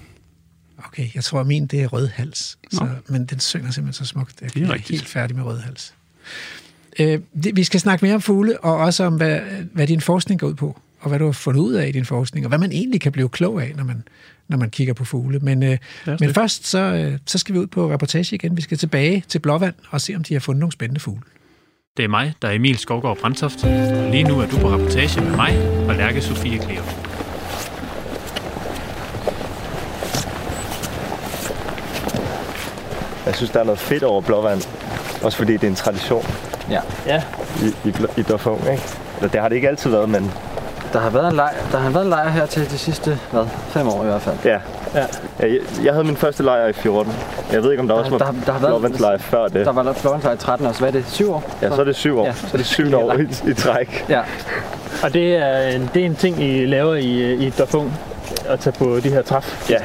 Okay, 0.86 1.08
jeg 1.14 1.24
tror, 1.24 1.40
at 1.40 1.46
min 1.46 1.66
det 1.66 1.82
er 1.82 1.86
rødhals. 1.86 2.58
Så, 2.70 2.88
men 3.08 3.26
den 3.26 3.40
synger 3.40 3.70
simpelthen 3.70 4.04
så 4.04 4.10
smukt. 4.10 4.40
Jeg 4.40 4.54
Det 4.54 4.62
er 4.62 4.72
er 4.74 4.78
helt 4.88 5.08
færdig 5.08 5.36
med 5.36 5.44
rødhals. 5.44 5.94
Øh, 7.00 7.20
det, 7.44 7.56
vi 7.56 7.64
skal 7.64 7.80
snakke 7.80 8.04
mere 8.04 8.14
om 8.14 8.20
fugle, 8.20 8.60
og 8.60 8.76
også 8.76 9.04
om, 9.04 9.16
hvad, 9.16 9.40
hvad 9.72 9.86
din 9.86 10.00
forskning 10.00 10.40
går 10.40 10.46
ud 10.46 10.54
på, 10.54 10.80
og 11.00 11.08
hvad 11.08 11.18
du 11.18 11.24
har 11.24 11.32
fundet 11.32 11.60
ud 11.60 11.72
af 11.72 11.88
i 11.88 11.92
din 11.92 12.04
forskning, 12.04 12.46
og 12.46 12.48
hvad 12.48 12.58
man 12.58 12.72
egentlig 12.72 13.00
kan 13.00 13.12
blive 13.12 13.28
klog 13.28 13.62
af, 13.62 13.72
når 13.76 13.84
man, 13.84 14.02
når 14.48 14.56
man 14.56 14.70
kigger 14.70 14.94
på 14.94 15.04
fugle. 15.04 15.38
Men, 15.38 15.62
øh, 15.62 15.78
men 16.06 16.18
det. 16.18 16.34
først, 16.34 16.66
så, 16.66 16.78
øh, 16.78 17.18
så 17.26 17.38
skal 17.38 17.54
vi 17.54 17.58
ud 17.58 17.66
på 17.66 17.92
reportage 17.92 18.34
igen. 18.34 18.56
Vi 18.56 18.62
skal 18.62 18.78
tilbage 18.78 19.24
til 19.28 19.38
Blåvand 19.38 19.74
og 19.90 20.00
se, 20.00 20.14
om 20.14 20.24
de 20.24 20.34
har 20.34 20.40
fundet 20.40 20.60
nogle 20.60 20.72
spændende 20.72 21.00
fugle. 21.00 21.22
Det 21.96 22.04
er 22.04 22.08
mig, 22.08 22.34
der 22.42 22.48
er 22.48 22.52
Emil 22.52 22.78
Skovgaard 22.78 23.18
Brandtoft. 23.18 23.64
Og 23.64 24.10
lige 24.10 24.24
nu 24.24 24.38
er 24.38 24.46
du 24.46 24.58
på 24.58 24.70
reportage 24.74 25.20
med 25.20 25.36
mig 25.36 25.58
og 25.88 25.94
Lærke 25.94 26.20
Sofie 26.20 26.58
Kleo. 26.58 26.82
Jeg 33.26 33.36
synes, 33.36 33.50
der 33.50 33.60
er 33.60 33.64
noget 33.64 33.78
fedt 33.78 34.02
over 34.02 34.20
blåvand. 34.20 34.62
Også 35.22 35.38
fordi 35.38 35.52
det 35.52 35.64
er 35.64 35.68
en 35.68 35.74
tradition 35.74 36.24
Ja. 36.70 36.80
Ja, 37.06 37.22
i, 37.62 37.88
i, 37.88 37.94
i 38.16 38.22
Dorfung, 38.22 38.60
ikke? 38.70 38.82
Eller 39.16 39.28
det 39.28 39.40
har 39.40 39.48
det 39.48 39.56
ikke 39.56 39.68
altid 39.68 39.90
været, 39.90 40.08
men 40.08 40.32
Der 40.92 40.98
har 41.00 41.10
været 41.10 41.28
en 41.30 41.36
lejr, 41.36 41.52
der 41.72 41.78
har 41.78 41.90
været 41.90 42.04
en 42.04 42.10
lejr 42.10 42.28
her 42.28 42.46
til 42.46 42.70
de 42.70 42.78
sidste, 42.78 43.18
hvad, 43.30 43.44
fem 43.70 43.88
år 43.88 44.02
i 44.02 44.06
hvert 44.06 44.22
fald. 44.22 44.36
ja. 44.44 44.58
Ja. 44.94 45.00
ja 45.40 45.46
jeg, 45.52 45.58
jeg 45.84 45.92
havde 45.92 46.04
min 46.04 46.16
første 46.16 46.42
lejr 46.42 46.66
i 46.66 46.72
14. 46.72 47.12
Jeg 47.52 47.62
ved 47.62 47.70
ikke, 47.70 47.80
om 47.80 47.88
der, 47.88 47.94
også 47.94 48.10
var 48.10 48.18
der, 48.18 48.24
har- 48.24 48.34
der 48.46 48.52
har 48.52 48.58
været, 48.60 48.70
blåvandslejr 48.70 49.18
før 49.18 49.48
det. 49.48 49.66
Der 49.66 49.72
var 49.72 49.82
der 49.82 49.92
Florence 49.92 50.32
i 50.34 50.36
13 50.36 50.66
år, 50.66 50.72
så 50.72 50.78
hvad 50.78 50.88
er 50.88 50.92
det? 50.92 51.04
Syv 51.10 51.32
år? 51.32 51.44
Ja, 51.62 51.68
så 51.68 51.80
er 51.80 51.84
det 51.84 51.96
syv 51.96 52.18
år. 52.18 52.24
Ja, 52.26 52.32
så 52.32 52.46
er 52.52 52.56
det 52.56 52.66
syv 52.66 52.94
år 52.96 53.12
i, 53.12 53.50
i 53.50 53.54
træk. 53.54 54.04
Ja, 54.08 54.20
og 55.02 55.12
det 55.14 55.36
er, 55.36 55.58
en, 55.68 55.90
det 55.94 56.02
er 56.02 56.06
en 56.06 56.16
ting, 56.16 56.42
I 56.42 56.66
laver 56.66 56.94
i, 56.94 57.34
i 57.34 57.50
Dorfung, 57.50 57.92
at 58.48 58.60
tage 58.60 58.74
på 58.78 59.00
de 59.00 59.08
her 59.10 59.22
træf. 59.22 59.70
Ja, 59.70 59.78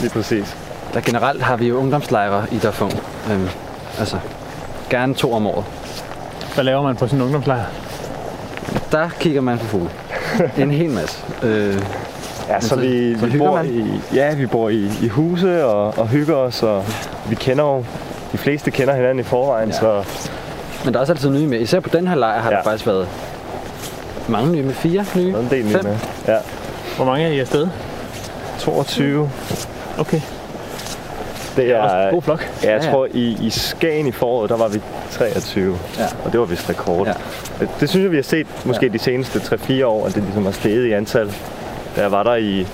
lige 0.00 0.10
præcis. 0.10 0.56
der 0.94 1.00
generelt 1.00 1.42
har 1.42 1.56
vi 1.56 1.68
jo 1.68 1.76
ungdomslejre 1.78 2.46
i 2.52 2.58
Darfung. 2.58 2.92
Øhm, 3.32 3.48
altså, 3.98 4.16
gerne 4.90 5.14
to 5.14 5.32
om 5.32 5.46
året. 5.46 5.64
Hvad 6.54 6.64
laver 6.64 6.82
man 6.82 6.96
på 6.96 7.04
en 7.12 7.22
ungdomslejr? 7.22 7.64
Der 8.92 9.08
kigger 9.20 9.40
man 9.40 9.58
på 9.58 9.64
fugle. 9.66 9.90
En 10.58 10.70
hel 10.70 10.90
masse. 10.90 11.18
Øh, 11.42 11.82
Ja, 12.48 12.60
så, 12.60 12.68
så- 12.68 12.76
vi, 12.76 13.18
så 13.18 13.26
vi 13.26 13.38
bor 13.38 13.54
man? 13.56 13.66
i, 13.66 14.00
ja, 14.14 14.34
vi 14.34 14.46
bor 14.46 14.68
i, 14.68 14.90
i 15.02 15.08
huse 15.08 15.64
og, 15.66 15.98
og 15.98 16.08
hygger 16.08 16.34
os, 16.36 16.62
og 16.62 16.84
vi 17.28 17.34
kender 17.34 17.64
jo, 17.64 17.84
de 18.32 18.38
fleste 18.38 18.70
kender 18.70 18.94
hinanden 18.94 19.18
i 19.18 19.22
forvejen, 19.22 19.68
Ja. 19.68 19.74
så 19.74 20.04
men 20.84 20.94
der 20.94 20.98
er 20.98 21.00
også 21.00 21.12
altid 21.12 21.30
nye 21.30 21.46
med. 21.46 21.60
Især 21.60 21.80
på 21.80 21.88
den 21.88 22.08
her 22.08 22.14
lejr 22.14 22.40
har 22.40 22.50
ja. 22.50 22.56
Der 22.56 22.62
faktisk 22.62 22.86
været 22.86 23.08
mange 24.28 24.52
nye 24.52 24.62
med. 24.62 24.74
Fire 24.74 25.04
nye. 25.16 25.32
der 25.32 25.36
er 25.36 25.40
en 25.42 25.48
del 25.50 25.64
nye 25.66 25.72
med. 25.82 25.96
Ja, 26.28 26.36
Hvor 26.96 27.04
mange 27.04 27.24
er 27.26 27.28
I 27.30 27.38
afsted? 27.40 27.68
22. 28.58 29.30
Okay. 29.98 30.20
Det 31.56 31.70
er 31.70 31.80
også 31.80 31.96
en 31.96 32.10
god 32.14 32.22
flok. 32.22 32.40
ja, 32.62 32.72
jeg 32.72 32.80
Ja, 32.80 32.86
ja. 32.86 32.92
tror 32.92 33.06
i, 33.12 33.36
i 33.40 33.50
Skagen 33.50 34.06
i 34.06 34.12
foråret, 34.12 34.50
der 34.50 34.56
var 34.56 34.68
vi 34.68 34.80
23. 35.10 35.78
Ja. 35.98 36.04
Og 36.24 36.32
det 36.32 36.40
var 36.40 36.46
vist 36.46 36.70
rekord. 36.70 37.06
Ja. 37.06 37.12
Det, 37.60 37.68
det 37.80 37.88
synes 37.90 38.02
jeg, 38.02 38.10
vi 38.10 38.16
har 38.16 38.22
set 38.22 38.46
måske 38.64 38.88
de 38.88 38.98
seneste 38.98 39.38
3-4 39.38 39.84
år, 39.84 40.06
at 40.06 40.14
det 40.14 40.22
ligesom 40.22 40.44
har 40.44 40.52
steget 40.52 40.86
i 40.86 40.92
antal. 40.92 41.26
Da 41.96 42.00
jeg 42.00 42.12
var 42.12 42.22
der 42.22 42.34
i, 42.34 42.60
i 42.60 42.66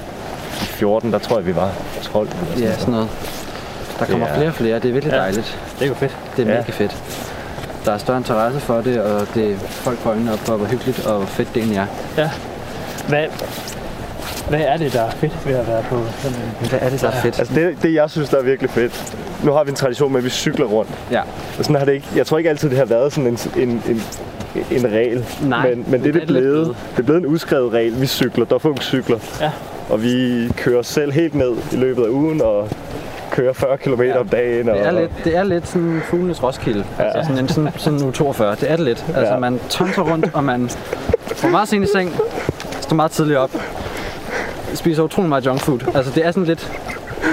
14, 0.61 1.12
der 1.12 1.18
tror 1.18 1.37
jeg, 1.37 1.47
vi 1.47 1.57
var 1.57 1.71
12. 2.03 2.29
Eller 2.55 2.66
Ja, 2.68 2.75
sådan 2.79 2.92
noget. 2.95 3.09
Der 3.99 4.05
kommer 4.05 4.27
er- 4.27 4.35
flere 4.35 4.49
og 4.49 4.55
flere. 4.55 4.75
Det 4.79 4.88
er 4.88 4.92
virkelig 4.92 5.12
Ja. 5.12 5.18
dejligt. 5.21 5.59
Det 5.79 5.85
er 5.85 5.88
jo 5.88 5.95
fedt. 5.95 6.16
Det 6.37 6.49
er 6.49 6.53
Ja. 6.53 6.59
mega 6.59 6.73
fedt. 6.73 6.97
Der 7.85 7.92
er 7.92 7.99
større 7.99 8.18
interesse 8.18 8.61
for 8.61 8.81
det, 8.81 9.01
og 9.01 9.27
det 9.35 9.57
folk 9.61 9.99
får 9.99 10.11
øjnene 10.11 10.33
op 10.33 10.38
for, 10.38 10.57
hvor 10.57 10.66
hyggeligt 10.66 11.07
og 11.07 11.29
fedt 11.29 11.49
det 11.55 11.57
egentlig 11.57 11.79
er. 11.79 11.87
Ja. 12.18 12.31
Hvad, 13.09 13.25
hvad 14.48 14.61
er 14.61 14.76
det, 14.76 14.92
der 14.92 15.00
er 15.02 15.11
fedt 15.11 15.46
ved 15.46 15.54
at 15.54 15.68
være 15.68 15.82
på 15.90 16.00
sådan 16.22 16.37
en... 16.62 16.68
Hvad 16.68 16.78
er 16.82 16.88
det, 16.90 17.00
der 17.00 17.08
er 17.08 17.20
fedt? 17.22 17.38
Altså 17.38 17.54
det, 17.54 17.76
det, 17.82 17.94
jeg 17.94 18.11
synes, 18.11 18.28
der 18.28 18.38
er 18.38 18.42
virkelig 18.42 18.70
fedt. 18.70 19.16
Nu 19.44 19.52
har 19.52 19.64
vi 19.64 19.70
en 19.70 19.76
tradition 19.76 20.12
med, 20.12 20.18
at 20.20 20.24
vi 20.24 20.30
cykler 20.30 20.66
rundt. 20.66 20.90
Ja. 21.11 21.20
Og 21.58 21.64
sådan 21.64 21.76
har 21.76 21.85
det 21.85 21.92
ikke, 21.92 22.06
jeg 22.16 22.26
tror 22.26 22.38
ikke 22.38 22.50
altid, 22.50 22.70
det 22.70 22.78
har 22.78 22.85
været 22.85 23.12
sådan 23.12 23.26
en, 23.30 23.38
en, 23.56 23.82
en, 23.88 24.02
en 24.70 24.92
regel. 24.92 25.26
Nej, 25.42 25.68
men, 25.74 25.85
men 25.88 26.00
det 26.02 26.08
er 26.08 26.12
det 26.12 26.14
det 26.14 26.22
er 26.22 26.26
blevet. 26.26 26.42
blevet. 26.64 26.76
Det 26.92 26.98
er 26.98 27.02
blevet 27.02 27.20
en 27.20 27.26
udskrevet 27.26 27.72
regel. 27.72 28.00
Vi 28.00 28.06
cykler. 28.06 28.44
Der 28.44 28.54
er 28.54 28.76
cykler. 28.80 29.18
Ja. 29.40 29.50
Og 29.90 30.02
vi 30.02 30.48
kører 30.56 30.82
selv 30.82 31.12
helt 31.12 31.35
ned 31.35 31.52
i 31.72 31.76
løbet 31.76 32.04
af 32.04 32.08
ugen 32.08 32.42
og 32.42 32.68
kører 33.30 33.52
40 33.52 33.78
km 33.78 34.02
Ja. 34.02 34.18
om 34.18 34.28
dagen. 34.28 34.68
Og, 34.68 34.76
Det 34.76 34.87
er 34.87 34.90
lidt, 34.90 35.11
det 35.24 35.37
er 35.37 35.42
lidt 35.44 35.68
sådan 35.68 36.02
fuglenes 36.04 36.42
Roskilde. 36.42 36.85
Ja. 36.98 37.04
Altså 37.04 37.22
sådan 37.22 37.38
en 37.42 37.48
sådan, 37.48 37.70
sådan 37.76 37.98
nu 37.98 38.11
42. 38.11 38.56
Det 38.61 38.70
er 38.70 38.76
det 38.76 38.85
lidt. 38.85 39.04
Altså 39.16 39.32
Ja. 39.32 39.38
man 39.38 39.61
tonser 39.68 40.02
rundt, 40.02 40.30
og 40.32 40.44
man 40.44 40.70
får 41.26 41.48
meget 41.48 41.68
sent 41.68 41.85
i 41.85 41.88
seng, 41.92 42.14
står 42.80 42.96
meget 42.96 43.11
tidligt 43.11 43.38
op, 43.38 43.50
spiser 44.74 45.02
utrolig 45.02 45.28
meget 45.28 45.46
junk 45.46 45.61
food. 45.61 45.80
Altså 45.94 46.12
det 46.14 46.26
er 46.26 46.30
sådan 46.30 46.44
lidt, 46.44 46.72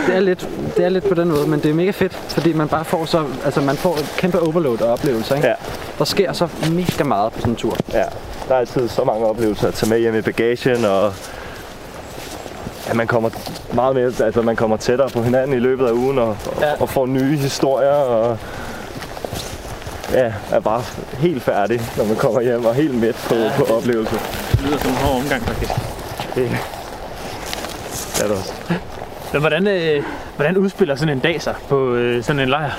det 0.07 0.15
er 0.15 0.19
lidt, 0.19 0.47
det 0.77 0.85
er 0.85 0.89
lidt 0.89 1.07
på 1.09 1.13
den 1.15 1.27
måde, 1.29 1.47
men 1.47 1.59
det 1.59 1.69
er 1.69 1.73
mega 1.73 1.91
fedt, 1.91 2.13
fordi 2.13 2.53
man 2.53 2.67
bare 2.67 2.85
får 2.85 3.05
så, 3.05 3.23
altså 3.45 3.61
man 3.61 3.75
får 3.75 3.93
et 3.95 4.13
kæmpe 4.17 4.39
overload 4.39 4.81
af 4.81 4.91
oplevelser, 4.91 5.35
ikke? 5.35 5.47
Ja. 5.47 5.53
Der 5.99 6.05
sker 6.05 6.33
så 6.33 6.47
mega 6.71 7.03
meget 7.03 7.33
på 7.33 7.39
sådan 7.39 7.53
en 7.53 7.55
tur. 7.57 7.77
Ja, 7.93 8.03
der 8.47 8.55
er 8.55 8.59
altid 8.59 8.87
så 8.87 9.03
mange 9.03 9.25
oplevelser 9.25 9.67
at 9.67 9.73
tage 9.73 9.89
med 9.89 9.99
hjem 9.99 10.15
i 10.15 10.21
bagagen, 10.21 10.85
og 10.85 11.13
ja, 12.87 12.93
man 12.93 13.07
kommer 13.07 13.29
meget 13.73 13.95
mere, 13.95 14.11
altså 14.25 14.41
man 14.41 14.55
kommer 14.55 14.77
tættere 14.77 15.09
på 15.09 15.21
hinanden 15.23 15.57
i 15.57 15.59
løbet 15.59 15.87
af 15.87 15.91
ugen, 15.91 16.19
og, 16.19 16.27
og, 16.27 16.37
Ja. 16.61 16.73
og 16.79 16.89
får 16.89 17.05
nye 17.05 17.37
historier, 17.37 17.89
og 17.91 18.37
ja, 20.13 20.33
er 20.51 20.59
bare 20.59 20.81
helt 21.19 21.43
færdig, 21.43 21.81
når 21.97 22.05
man 22.05 22.15
kommer 22.15 22.41
hjem, 22.41 22.65
og 22.65 22.75
helt 22.75 22.95
midt 22.95 23.15
på, 23.27 23.35
ja. 23.35 23.51
på 23.57 23.63
oplevelser. 23.63 24.17
Det 24.51 24.61
lyder 24.61 24.77
som 24.77 24.89
en 24.91 24.97
hård 24.97 25.21
omgang, 25.21 25.41
faktisk. 25.43 25.71
Det 26.35 26.57
er 28.19 28.27
det 28.27 28.31
også. 28.37 28.53
Men 29.33 29.41
hvordan, 29.41 29.67
øh, 29.67 30.03
hvordan 30.35 30.57
udspiller 30.57 30.95
sådan 30.95 31.13
en 31.13 31.19
dag 31.19 31.41
sig 31.41 31.55
på 31.69 31.93
øh, 31.95 32.23
sådan 32.23 32.39
en 32.39 32.49
lejr? 32.49 32.71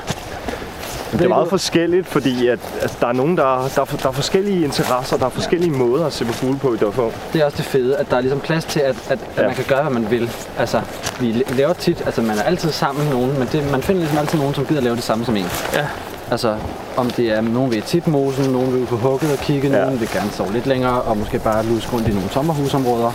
Det 1.13 1.21
er 1.23 1.29
meget 1.29 1.49
forskelligt, 1.49 2.07
fordi 2.07 2.47
at, 2.47 2.59
altså, 2.83 2.97
der 3.01 3.07
er 3.07 3.13
nogen, 3.13 3.37
der, 3.37 3.45
der, 3.75 3.81
er, 3.81 3.85
der 4.03 4.09
er 4.09 4.13
forskellige 4.13 4.65
interesser, 4.65 5.17
der 5.17 5.27
er 5.27 5.31
forskellige 5.31 5.71
måder 5.71 6.07
at 6.07 6.13
se 6.13 6.25
på 6.25 6.33
fugle 6.33 6.59
på 6.59 6.75
i 6.75 6.77
Dorfung. 6.77 7.13
Det 7.33 7.41
er 7.41 7.45
også 7.45 7.57
det 7.57 7.65
fede, 7.65 7.97
at 7.97 8.11
der 8.11 8.17
er 8.17 8.21
ligesom 8.21 8.41
plads 8.41 8.65
til, 8.65 8.81
at, 8.81 8.97
at, 9.09 9.19
at 9.37 9.43
Ja. 9.43 9.47
man 9.47 9.55
kan 9.55 9.65
gøre, 9.69 9.83
hvad 9.83 9.93
man 9.93 10.11
vil. 10.11 10.31
Altså, 10.59 10.81
vi 11.21 11.45
laver 11.57 11.73
tit, 11.73 12.03
altså 12.07 12.23
man 12.23 12.39
er 12.39 12.43
altid 12.43 12.71
sammen 12.71 13.05
med 13.05 13.13
nogen, 13.13 13.39
men 13.39 13.49
det, 13.53 13.71
man 13.71 13.83
finder 13.83 14.01
ligesom 14.01 14.19
altid 14.19 14.39
nogen, 14.39 14.55
som 14.55 14.67
gider 14.67 14.81
lave 14.81 14.97
det 14.97 15.05
samme 15.05 15.25
som 15.25 15.37
en. 15.37 15.47
Ja. 15.75 15.87
Altså, 16.31 16.57
om 16.97 17.11
det 17.11 17.27
er 17.33 17.41
nogen 17.41 17.71
ved 17.71 17.79
i 17.79 17.81
tipmosen, 17.81 18.53
nogen 18.53 18.73
vil 18.73 18.83
ud 18.83 18.87
på 18.87 18.97
hugget 18.97 19.33
og 19.33 19.39
kigge, 19.39 19.69
ja. 19.69 19.85
nogen 19.85 20.01
vil 20.01 20.09
gerne 20.13 20.31
sove 20.31 20.53
lidt 20.53 20.67
længere, 20.67 21.03
og 21.03 21.17
måske 21.17 21.39
bare 21.39 21.67
luske 21.67 21.93
rundt 21.93 22.09
i 22.09 22.13
nogle 22.13 22.31
sommerhusområder. 22.31 23.13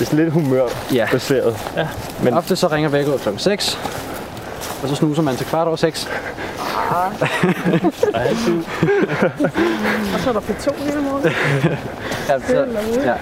Det 0.00 0.06
er 0.06 0.10
sådan 0.10 0.24
lidt 0.24 0.34
humørbaseret. 0.34 1.56
Ja. 1.76 1.80
Ja. 1.80 1.88
Men 2.22 2.34
ofte 2.34 2.56
så 2.56 2.66
ringer 2.66 2.90
vækket 2.90 3.20
klokken 3.20 3.38
6, 3.38 3.78
og 4.82 4.88
så 4.88 4.94
snuser 4.94 5.22
man 5.22 5.36
til 5.36 5.46
kvart 5.46 5.66
over 5.66 5.76
6. 5.76 6.08
Og 10.14 10.20
så 10.20 10.28
er 10.28 10.32
der 10.32 10.40
P2 10.40 10.84
hele 10.84 11.00
morgenen. 11.00 11.32
Ja, 12.28 12.40
så, 12.40 12.66
ja. 13.04 13.14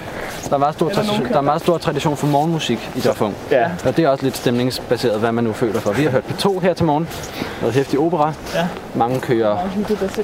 Der 0.49 0.55
er, 0.55 0.57
meget 0.57 0.75
stor 0.75 0.89
tradition, 0.89 1.27
der 1.29 1.37
er 1.37 1.41
meget 1.41 1.61
stor 1.61 1.77
tradition 1.77 2.17
for 2.17 2.27
morgenmusik 2.27 2.89
i 2.95 2.99
Dorfung. 2.99 3.35
ja, 3.51 3.71
Og 3.85 3.97
det 3.97 4.05
er 4.05 4.09
også 4.09 4.23
lidt 4.23 4.37
stemningsbaseret, 4.37 5.19
hvad 5.19 5.31
man 5.31 5.43
nu 5.43 5.53
føler 5.53 5.79
for. 5.79 5.91
Vi 5.91 6.03
har 6.03 6.09
hørt 6.09 6.23
P2 6.23 6.59
her 6.59 6.73
til 6.73 6.85
morgen. 6.85 7.07
Noget 7.61 7.75
hæftig 7.75 7.99
opera. 7.99 8.33
Ja. 8.55 8.67
Mange 8.95 9.19
kører, 9.19 9.57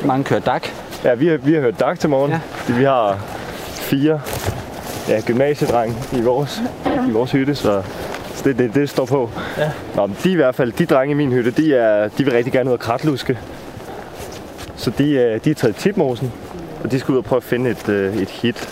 mange 0.06 0.24
kører 0.24 0.40
DAC. 0.40 0.62
ja 1.04 1.14
vi, 1.14 1.28
har, 1.28 1.38
vi 1.38 1.54
har 1.54 1.62
hørt 1.62 1.80
dag 1.80 2.00
til 2.00 2.10
morgen. 2.10 2.32
Ja. 2.32 2.40
Vi 2.74 2.84
har 2.84 3.18
fire 3.72 4.22
ja, 5.10 5.22
gymnasiedrenge 5.22 5.96
i 6.14 6.22
vores, 6.22 6.62
i 7.08 7.12
vores 7.12 7.32
hytte, 7.32 7.56
så 7.56 7.84
det 8.44 8.58
det, 8.58 8.76
det 8.76 8.90
står 8.90 9.06
på. 9.06 9.30
Ja. 9.58 9.72
Nå, 9.96 10.06
men 10.06 10.18
de 10.24 10.32
i 10.32 10.36
hvert 10.36 10.56
fald, 10.56 10.72
de 10.72 10.86
drenge 10.86 11.12
i 11.12 11.16
min 11.16 11.32
hytte, 11.32 11.52
de, 11.52 11.76
er, 11.76 12.08
de 12.08 12.24
vil 12.24 12.34
rigtig 12.34 12.54
gerne 12.54 12.70
ud 12.70 12.74
og 12.74 12.80
kratluske. 12.80 13.40
Så 14.76 14.92
de, 14.98 15.12
øh, 15.12 15.40
de 15.44 15.52
er 15.52 15.56
taget 15.56 15.78
i 15.78 15.80
tipmosen, 15.80 16.32
og 16.84 16.92
de 16.92 17.00
skal 17.00 17.12
ud 17.12 17.18
og 17.18 17.24
prøve 17.24 17.38
at 17.38 17.44
finde 17.44 17.70
et, 17.70 17.90
øh, 17.90 18.18
et 18.18 18.30
hit 18.30 18.70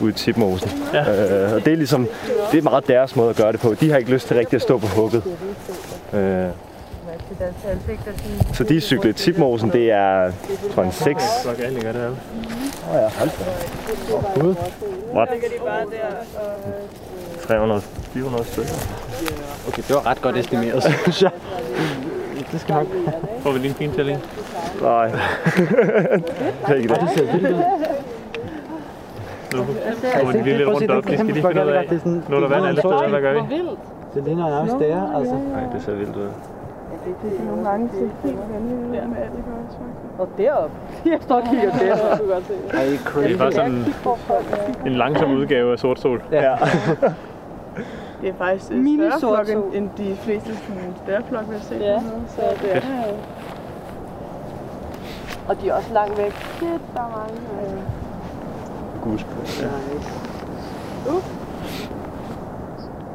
ude 0.00 0.10
i 0.10 0.14
tipmosen. 0.14 0.70
Ja. 0.94 1.00
Øh, 1.46 1.54
og 1.54 1.64
det 1.64 1.72
er 1.72 1.76
ligesom, 1.76 2.08
det 2.52 2.58
er 2.58 2.62
meget 2.62 2.88
deres 2.88 3.16
måde 3.16 3.30
at 3.30 3.36
gøre 3.36 3.52
det 3.52 3.60
på. 3.60 3.74
De 3.80 3.90
har 3.90 3.98
ikke 3.98 4.10
lyst 4.10 4.26
til 4.26 4.36
rigtig 4.36 4.56
at 4.56 4.62
stå 4.62 4.78
på 4.78 4.86
hugget. 4.86 5.22
Øh, 6.12 6.46
så 8.52 8.64
de 8.64 8.80
cykler 8.80 9.10
i 9.10 9.12
tipmosen, 9.12 9.70
det 9.70 9.90
er, 9.90 10.32
tror 10.74 10.82
jeg, 10.82 10.86
en 10.86 10.92
6. 10.92 11.22
Så 11.42 11.48
galt 11.58 11.72
ligger 11.72 11.92
det 11.92 12.16
Åh 12.90 12.94
ja, 12.94 13.08
hold 13.18 13.30
da. 13.30 14.40
Gud. 14.40 14.54
What? 15.14 15.28
300, 17.42 17.80
400 17.80 18.44
stykker. 18.44 18.72
Okay, 19.68 19.82
det 19.88 19.94
var 19.94 20.06
ret 20.06 20.22
godt 20.22 20.36
estimeret, 20.36 20.82
synes 21.02 21.22
jeg. 21.22 21.30
Det 22.52 22.60
skal 22.60 22.74
nok. 22.74 22.86
Får 23.40 23.52
vi 23.52 23.58
lige 23.58 23.68
en 23.68 23.74
fin 23.74 23.92
tælling? 23.92 24.18
Nej. 24.82 25.06
det 25.06 25.18
er 26.66 26.74
ikke 26.74 26.88
det. 26.88 27.00
Det 27.00 27.10
ser 27.16 27.32
vildt 27.32 27.48
ud. 27.48 27.62
Nu 29.54 29.66
kommer 30.16 30.32
de 30.32 30.42
lige 30.42 30.56
lidt 30.56 30.68
rundt 30.68 30.90
op. 30.90 31.04
Det 31.04 31.18
skal 31.18 31.34
de 31.34 31.42
finde 31.42 31.64
ud 31.64 31.68
af. 31.68 32.00
Nu 32.28 32.36
er 32.36 32.40
der 32.40 32.48
vand 32.48 32.66
alle 32.66 32.80
steder. 32.80 33.08
Hvad 33.08 33.20
gør 33.20 33.32
vi? 33.32 33.40
Det 34.14 34.24
ligner 34.24 34.50
nærmest 34.50 34.76
der, 34.78 35.16
altså. 35.16 35.34
Nej, 35.34 35.62
det 35.74 35.82
ser 35.84 35.94
vildt 35.94 36.16
ud. 36.16 36.28
Det 37.04 37.40
er 37.40 37.44
nogle 37.44 37.68
gange 37.68 37.88
til 37.88 38.10
helt 38.24 38.38
vanvittigt 38.52 39.08
med 39.10 39.18
alt 39.18 39.32
det 39.36 39.44
gør. 39.44 40.22
Og 40.22 40.28
deroppe. 40.38 40.76
Jeg 41.10 41.18
står 41.20 41.36
og 41.36 41.42
kigger 41.50 41.78
deroppe, 41.78 42.10
du 42.10 42.16
kan 42.16 42.34
godt 42.34 42.46
se. 42.46 42.54
Ej, 42.76 42.96
crazy. 43.04 43.26
Det 43.26 43.34
er 43.34 43.38
bare 43.38 43.52
sådan 43.52 43.84
en 44.86 44.92
langsom 44.92 45.30
udgave 45.32 45.72
af 45.72 45.78
sort 45.78 46.00
sol. 46.00 46.22
Ja. 46.32 46.56
Det 48.20 48.28
er 48.28 48.34
faktisk 48.38 48.70
Mini 48.70 48.96
Mini 48.96 49.10
større 49.18 49.44
flok 49.44 49.56
end, 49.56 49.74
end 49.74 49.90
de 49.96 50.16
fleste 50.16 50.56
sådan, 50.56 50.94
større 51.04 51.22
flok, 51.28 51.48
vi 51.48 51.54
har 51.54 51.60
set. 51.60 51.80
Ja, 51.80 52.00
så 52.28 52.42
det 52.62 52.76
er 52.76 52.80
Fedt. 52.80 53.14
Og 55.48 55.60
de 55.62 55.68
er 55.68 55.74
også 55.74 55.92
langt 55.92 56.18
væk. 56.18 56.32
Shit, 56.32 56.80
der 56.94 57.00
er 57.00 57.10
mange. 57.18 57.40
Øh. 57.74 57.82
Gusk. 59.02 59.26
Ja. 59.60 59.66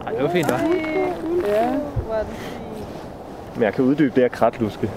Ej, 0.05 0.11
det 0.11 0.23
var 0.23 0.29
fint, 0.29 0.51
hva'? 0.51 0.65
Ja. 1.47 1.73
Men 3.55 3.63
jeg 3.63 3.73
kan 3.73 3.85
uddybe 3.85 4.15
det 4.15 4.23
her 4.23 4.27
kratluske. 4.27 4.89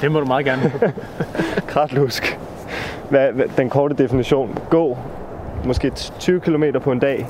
Det 0.00 0.12
må 0.12 0.20
du 0.20 0.26
meget 0.26 0.44
gerne. 0.44 0.72
Kratlusk. 1.72 2.38
Hvad, 3.10 3.32
hvad, 3.32 3.44
den 3.56 3.70
korte 3.70 3.94
definition. 3.94 4.58
Gå 4.70 4.98
måske 5.64 5.90
20 5.90 6.40
km 6.40 6.64
på 6.82 6.92
en 6.92 6.98
dag. 6.98 7.26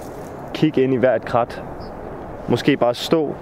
Kig 0.55 0.79
ind 0.79 0.95
i 0.95 0.97
hvert 0.97 1.25
krat. 1.25 1.63
Måske 2.49 2.77
bare 2.77 2.95
stå 2.95 3.35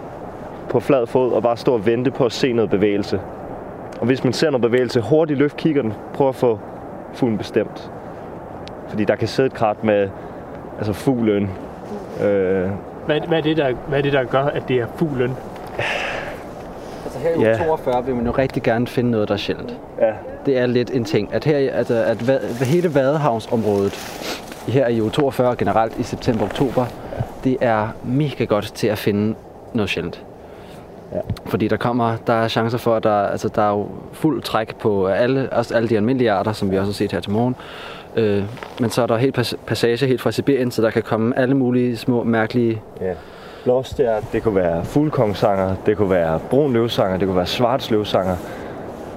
på 0.71 0.81
flad 0.81 1.07
fod 1.07 1.33
og 1.33 1.43
bare 1.43 1.57
stå 1.57 1.75
og 1.75 1.87
vente 1.87 2.11
på 2.11 2.25
at 2.25 2.33
se 2.33 2.53
noget 2.53 2.71
bevægelse. 2.71 3.21
Og 4.01 4.07
hvis 4.07 4.25
man 4.25 4.33
ser 4.33 4.51
noget 4.51 4.63
bevægelse, 4.63 5.01
hurtigt 5.01 5.39
løft 5.39 5.57
kigger 5.57 5.83
den. 5.83 5.93
Prøv 6.15 6.29
at 6.29 6.35
få 6.35 6.59
fuglen 7.15 7.39
bestemt. 7.39 7.91
Fordi 8.89 9.05
der 9.05 9.17
kan 9.17 9.29
sidde 9.29 9.47
et 9.47 9.55
krat 9.55 9.85
med 9.85 10.09
altså 10.79 10.93
fuglen. 10.93 11.51
Øh, 12.23 12.69
Hvad, 13.07 13.21
hvad, 13.29 13.39
er 13.39 13.43
det, 13.43 13.57
der, 13.57 13.73
hvad 13.89 13.99
er 13.99 14.03
det, 14.03 14.13
der 14.13 14.25
gør, 14.25 14.45
at 14.45 14.69
det 14.69 14.77
er 14.77 14.87
fuglen? 14.97 15.37
Her 17.25 17.31
i 17.31 17.41
Ja. 17.41 17.49
uge 17.51 17.67
42 17.67 18.07
vil 18.07 18.15
man 18.15 18.27
jo 18.27 18.31
rigtig 18.33 18.63
gerne 18.63 18.87
finde 18.87 19.11
noget, 19.11 19.29
der 19.29 19.35
er 19.35 19.39
sjældent. 19.39 19.75
ja. 20.01 20.13
Det 20.47 20.59
er 20.59 20.67
lidt 20.67 20.91
en 20.91 21.05
ting, 21.05 21.35
at, 21.35 21.45
her, 21.45 21.73
altså, 21.73 21.95
at 21.95 22.17
va- 22.23 22.65
hele 22.65 22.95
Vadehavnsområdet, 22.95 23.95
her 24.69 24.89
i 24.89 25.01
uge 25.01 25.11
42 25.11 25.49
og 25.49 25.57
generelt 25.57 25.99
i 25.99 26.03
september-oktober, 26.03 26.87
det 27.45 27.57
er 27.61 27.89
mega 28.05 28.45
godt 28.45 28.65
til 28.75 28.87
at 28.87 28.99
finde 28.99 29.35
noget 29.73 29.91
sjældent. 29.91 30.23
Ja. 31.13 31.19
Fordi 31.47 31.69
der 31.69 31.77
kommer, 31.77 32.17
der 32.27 32.33
er 32.33 32.49
chancer 32.49 32.79
for, 32.79 32.97
at 32.97 33.03
der, 33.05 33.11
altså, 33.27 33.49
der 33.49 33.63
er 33.63 33.71
jo 33.71 33.87
fuld 34.13 34.43
træk 34.43 34.77
på 34.77 35.07
alle, 35.07 35.49
også 35.53 35.75
alle 35.77 35.89
de 35.89 35.97
almindelige 35.97 36.31
arter, 36.33 36.53
som 36.53 36.71
vi 36.71 36.77
også 36.79 36.89
har 36.91 36.95
set 36.95 37.13
her 37.13 37.21
til 37.21 37.31
morgen. 37.33 37.57
Øh, 38.17 38.43
men 38.81 38.91
så 38.91 39.03
er 39.03 39.07
der 39.07 39.17
helt 39.17 39.39
pas- 39.39 39.57
passage 39.67 40.07
helt 40.07 40.21
fra 40.21 40.31
Sibirien, 40.33 40.71
så 40.71 40.83
der 40.83 40.91
kan 40.91 41.03
komme 41.03 41.39
alle 41.39 41.55
mulige 41.57 41.97
små, 41.97 42.25
mærkelige... 42.25 42.81
Ja. 43.01 43.13
Blåstjert, 43.65 44.25
det 44.33 44.43
kunne 44.43 44.55
være 44.55 44.85
fuglkongsanger, 44.85 45.75
det 45.87 45.97
kunne 45.97 46.11
være 46.11 46.41
brun 46.51 46.73
løvsanger, 46.73 47.19
det 47.19 47.29
kunne 47.29 47.37
være 47.37 47.47
svart 47.47 47.91
løvsanger. 47.91 48.37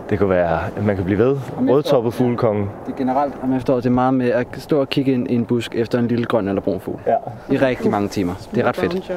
Det 0.09 0.19
kunne 0.19 0.29
være, 0.29 0.59
at 0.77 0.85
man 0.85 0.95
kan 0.95 1.05
blive 1.05 1.19
ved. 1.19 1.37
Rødtoppet 1.69 2.13
fuglkonge. 2.13 2.69
Det 2.85 2.93
er 2.93 2.97
generelt 2.97 3.33
om 3.43 3.53
efteråret, 3.53 3.83
det 3.83 3.89
er 3.89 3.93
meget 3.93 4.13
med 4.13 4.29
at 4.31 4.47
stå 4.57 4.79
og 4.79 4.89
kigge 4.89 5.13
ind 5.13 5.31
i 5.31 5.35
en 5.35 5.45
busk 5.45 5.75
efter 5.75 5.99
en 5.99 6.07
lille 6.07 6.25
grøn 6.25 6.47
eller 6.47 6.61
brun 6.61 6.79
fugl. 6.79 6.99
Ja. 7.07 7.15
I 7.53 7.57
rigtig 7.57 7.91
mange 7.91 8.07
timer. 8.07 8.33
Det 8.55 8.63
er 8.63 8.67
ret 8.67 8.75
fedt. 8.75 9.11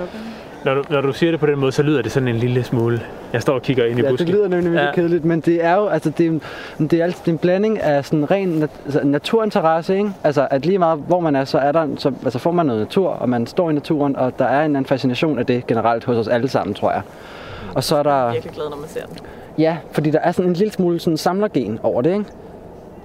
Når 0.64 0.74
du, 0.74 0.82
når 0.90 1.00
du 1.00 1.12
siger 1.12 1.30
det 1.30 1.40
på 1.40 1.46
den 1.46 1.58
måde, 1.58 1.72
så 1.72 1.82
lyder 1.82 2.02
det 2.02 2.12
sådan 2.12 2.28
en 2.28 2.36
lille 2.36 2.64
smule. 2.64 3.00
Jeg 3.32 3.42
står 3.42 3.54
og 3.54 3.62
kigger 3.62 3.84
ind 3.84 3.98
i 3.98 4.02
Ja, 4.02 4.10
busken. 4.10 4.26
det 4.26 4.34
lyder 4.34 4.48
nemlig 4.48 4.72
virkelig 4.72 4.86
Ja. 4.86 4.92
kedeligt, 4.94 5.24
men 5.24 5.40
det 5.40 5.64
er 5.64 5.74
jo 5.76 5.86
altså, 5.86 6.10
det 6.18 6.26
er, 6.26 6.38
det 6.84 6.92
er, 7.00 7.04
altid, 7.04 7.20
det 7.24 7.28
er 7.28 7.32
en 7.32 7.38
blanding 7.38 7.80
af 7.80 8.04
sådan 8.04 8.30
ren 8.30 8.48
nat, 8.48 8.70
altså, 8.84 9.00
naturinteresse, 9.04 9.96
ikke? 9.98 10.10
Altså, 10.24 10.48
at 10.50 10.66
lige 10.66 10.78
meget 10.78 10.98
hvor 11.06 11.20
man 11.20 11.36
er, 11.36 11.44
så, 11.44 11.58
er 11.58 11.72
der, 11.72 11.86
så 11.96 12.12
altså, 12.24 12.38
får 12.38 12.50
man 12.50 12.66
noget 12.66 12.80
natur, 12.80 13.08
og 13.08 13.28
man 13.28 13.46
står 13.46 13.70
i 13.70 13.72
naturen, 13.72 14.16
og 14.16 14.38
der 14.38 14.44
er 14.44 14.60
en 14.64 14.76
anden 14.76 14.86
fascination 14.86 15.38
af 15.38 15.46
det 15.46 15.66
generelt 15.66 16.04
hos 16.04 16.16
os 16.16 16.28
alle 16.28 16.48
sammen, 16.48 16.74
tror 16.74 16.90
jeg. 16.92 17.02
Og 17.74 17.84
så 17.84 17.96
er 17.96 18.02
der... 18.02 18.10
Jeg 18.16 18.26
er 18.28 18.32
virkelig 18.32 18.54
glad, 18.54 18.70
når 18.70 18.76
man 18.76 18.88
ser 18.88 19.06
den. 19.06 19.16
Ja, 19.58 19.76
fordi 19.92 20.10
der 20.10 20.18
er 20.18 20.32
sådan 20.32 20.50
en 20.50 20.56
lille 20.56 20.72
smule 20.72 21.00
sådan 21.00 21.16
samlergen 21.16 21.78
over 21.82 22.02
det, 22.02 22.10
ikke? 22.12 22.24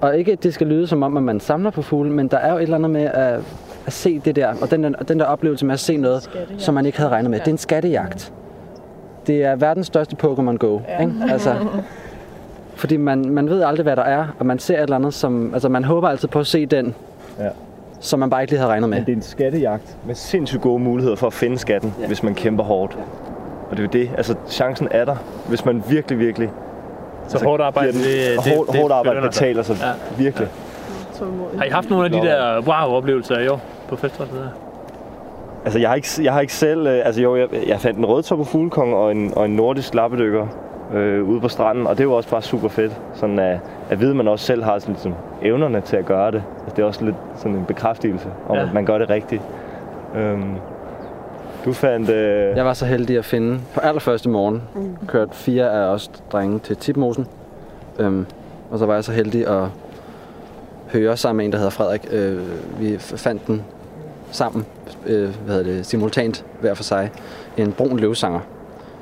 Og 0.01 0.17
ikke, 0.17 0.31
at 0.31 0.43
det 0.43 0.53
skal 0.53 0.67
lyde 0.67 0.87
som 0.87 1.03
om, 1.03 1.17
at 1.17 1.23
man 1.23 1.39
samler 1.39 1.69
på 1.69 1.81
fugle, 1.81 2.11
men 2.11 2.27
der 2.27 2.37
er 2.37 2.51
jo 2.51 2.57
et 2.57 2.61
eller 2.63 2.75
andet 2.77 2.91
med 2.91 3.03
at, 3.13 3.39
at 3.85 3.93
se 3.93 4.19
det 4.19 4.35
der, 4.35 4.53
og 4.61 4.71
den 4.71 4.83
der, 4.83 4.89
den 4.89 5.19
der 5.19 5.25
oplevelse 5.25 5.65
med 5.65 5.73
at 5.73 5.79
se 5.79 5.97
noget, 5.97 6.29
som 6.57 6.73
man 6.73 6.85
ikke 6.85 6.97
havde 6.97 7.11
regnet 7.11 7.31
med. 7.31 7.39
Det 7.39 7.47
er 7.47 7.51
en 7.51 7.57
skattejagt. 7.57 8.33
Det 9.27 9.43
er 9.43 9.55
verdens 9.55 9.87
største 9.87 10.15
Pokémon 10.23 10.57
Go, 10.57 10.79
ja. 10.87 11.01
ikke? 11.01 11.13
Altså, 11.31 11.55
fordi 12.75 12.97
man, 12.97 13.29
man 13.29 13.49
ved 13.49 13.61
aldrig, 13.63 13.83
hvad 13.83 13.95
der 13.95 14.03
er, 14.03 14.27
og 14.39 14.45
man 14.45 14.59
ser 14.59 14.75
et 14.77 14.81
eller 14.83 14.95
andet, 14.95 15.13
som... 15.13 15.53
Altså, 15.53 15.69
man 15.69 15.83
håber 15.83 16.07
altid 16.09 16.27
på 16.27 16.39
at 16.39 16.47
se 16.47 16.65
den, 16.65 16.95
Ja. 17.39 17.49
som 17.99 18.19
man 18.19 18.29
bare 18.29 18.41
ikke 18.41 18.51
lige 18.51 18.59
havde 18.59 18.71
regnet 18.71 18.89
med. 18.89 18.97
Men 18.97 19.05
det 19.05 19.11
er 19.11 19.15
en 19.15 19.21
skattejagt 19.21 19.97
med 20.07 20.15
sindssygt 20.15 20.61
gode 20.61 20.79
muligheder 20.79 21.15
for 21.15 21.27
at 21.27 21.33
finde 21.33 21.57
skatten, 21.57 21.93
ja. 22.01 22.07
hvis 22.07 22.23
man 22.23 22.35
kæmper 22.35 22.63
hårdt. 22.63 22.97
Og 23.71 23.77
det 23.77 23.79
er 23.79 23.83
jo 23.83 23.89
det, 24.05 24.09
altså 24.17 24.35
chancen 24.49 24.87
er 24.91 25.05
der, 25.05 25.15
hvis 25.47 25.65
man 25.65 25.83
virkelig, 25.89 26.19
virkelig... 26.19 26.49
Så 27.27 27.43
hårdt 27.43 27.61
arbejde, 27.63 27.91
den- 27.91 27.99
det- 27.99 28.45
det- 28.45 28.53
hårdt, 28.55 28.71
det 28.71 28.79
hårdt 28.79 28.93
arbejde 28.93 29.21
betaler 29.21 29.63
sig 29.63 29.77
Ja. 29.81 29.87
ja. 29.87 29.93
virkelig. 30.17 30.47
Har 31.57 31.63
I 31.65 31.69
haft 31.69 31.89
nogle 31.89 32.05
af 32.05 32.11
de 32.11 32.17
der 32.17 32.61
wow-oplevelser 32.61 33.39
i 33.39 33.47
år 33.47 33.61
på 33.89 33.95
festivalet? 33.95 34.33
der? 34.33 34.49
Altså 35.65 35.79
jeg 35.79 35.89
har 35.89 35.95
ikke, 35.95 36.07
jeg 36.23 36.33
har 36.33 36.41
ikke 36.41 36.53
selv... 36.53 36.87
øh, 36.87 37.01
Altså 37.05 37.21
jo, 37.21 37.35
jeg, 37.35 37.47
jeg 37.67 37.79
fandt 37.79 37.99
en 37.99 38.05
rødtoppe 38.05 38.45
fuglekong 38.45 38.93
og 38.93 39.11
en, 39.11 39.33
og 39.35 39.45
en 39.45 39.55
nordisk 39.55 39.93
lappedykker 39.93 40.47
øh, 40.93 41.23
ude 41.29 41.41
på 41.41 41.47
stranden, 41.47 41.87
og 41.87 41.97
det 41.97 42.07
var 42.09 42.13
også 42.13 42.29
bare 42.29 42.41
super 42.41 42.67
fedt. 42.67 42.91
Sådan 43.13 43.39
at, 43.39 43.59
at 43.89 43.99
vide, 43.99 44.09
at 44.09 44.15
man 44.15 44.27
også 44.27 44.45
selv 44.45 44.63
har 44.63 44.79
sådan, 44.79 44.93
ligesom, 44.93 45.13
evnerne 45.41 45.81
til 45.81 45.97
at 45.97 46.05
gøre 46.05 46.31
det. 46.31 46.43
Altså, 46.59 46.75
det 46.75 46.81
er 46.81 46.85
også 46.87 47.05
lidt 47.05 47.15
sådan 47.35 47.57
en 47.57 47.65
bekræftelse 47.65 48.27
om, 48.49 48.55
Ja. 48.55 48.61
at 48.63 48.73
man 48.73 48.85
gør 48.85 48.97
det 48.97 49.09
rigtigt. 49.09 49.41
Øhm, 50.15 50.53
du 51.65 51.73
fandt... 51.73 52.09
Øh, 52.09 52.57
Jeg 52.57 52.65
var 52.65 52.73
så 52.73 52.85
heldig 52.85 53.17
at 53.17 53.25
finde 53.25 53.59
på 53.73 53.79
allerførste 53.79 54.29
morgen, 54.29 54.61
kørt 55.07 55.29
fire 55.31 55.71
af 55.71 55.85
os 55.93 56.11
drenge 56.31 56.59
til 56.59 56.75
Tipmosen. 56.77 57.27
Øhm, 57.99 58.25
og 58.71 58.79
så 58.79 58.85
var 58.85 58.93
jeg 58.93 59.03
så 59.03 59.11
heldig 59.11 59.47
at 59.47 59.63
høre 60.93 61.17
sammen 61.17 61.37
med 61.37 61.45
en, 61.45 61.51
der 61.51 61.57
hedder 61.57 61.71
Frederik. 61.71 62.07
Øh, 62.11 62.39
vi 62.79 62.97
fandt 62.99 63.47
den 63.47 63.63
sammen, 64.35 64.65
øh, 65.05 65.29
hvad 65.45 65.55
hedder 65.55 65.71
det, 65.73 65.85
simultant 65.85 66.45
hver 66.61 66.73
for 66.73 66.83
sig, 66.83 67.11
en 67.57 67.71
brun 67.71 67.99
løvsanger, 67.99 68.39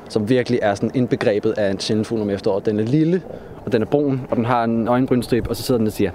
som 0.09 0.29
virkelig 0.29 0.59
er 0.61 0.75
sådan 0.75 0.91
indbegrebet 0.93 1.51
af 1.51 1.71
en 1.71 1.79
sjældent 1.79 2.07
fugl 2.07 2.21
om 2.21 2.29
efteråret. 2.29 2.65
Den 2.65 2.79
er 2.79 2.83
lille, 2.83 3.21
og 3.65 3.71
den 3.71 3.81
er 3.81 3.85
brun, 3.85 4.21
og 4.29 4.37
den 4.37 4.45
har 4.45 4.63
en 4.63 4.87
øjenbrynstrip, 4.87 5.47
og 5.47 5.55
så 5.55 5.63
sidder 5.63 5.77
den 5.77 5.87
og 5.87 5.93
siger, 5.93 6.11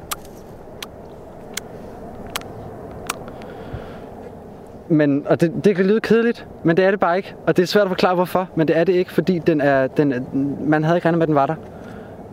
Men, 4.90 5.26
og 5.26 5.40
det, 5.40 5.64
det 5.64 5.76
kan 5.76 5.86
lyde 5.86 6.00
kedeligt, 6.00 6.46
men 6.62 6.76
det 6.76 6.84
er 6.84 6.90
det 6.90 7.00
bare 7.00 7.16
ikke. 7.16 7.34
Og 7.46 7.56
det 7.56 7.62
er 7.62 7.66
svært 7.66 7.82
at 7.82 7.88
forklare 7.88 8.14
hvorfor, 8.14 8.48
men 8.54 8.68
det 8.68 8.76
er 8.76 8.84
det 8.84 8.92
ikke, 8.92 9.12
fordi 9.12 9.38
den 9.38 9.60
er, 9.60 9.86
den 9.86 10.26
man 10.66 10.84
havde 10.84 10.96
ikke 10.96 11.04
regnet 11.04 11.18
med, 11.18 11.24
at 11.24 11.28
den 11.28 11.34
var 11.34 11.46
der. 11.46 11.54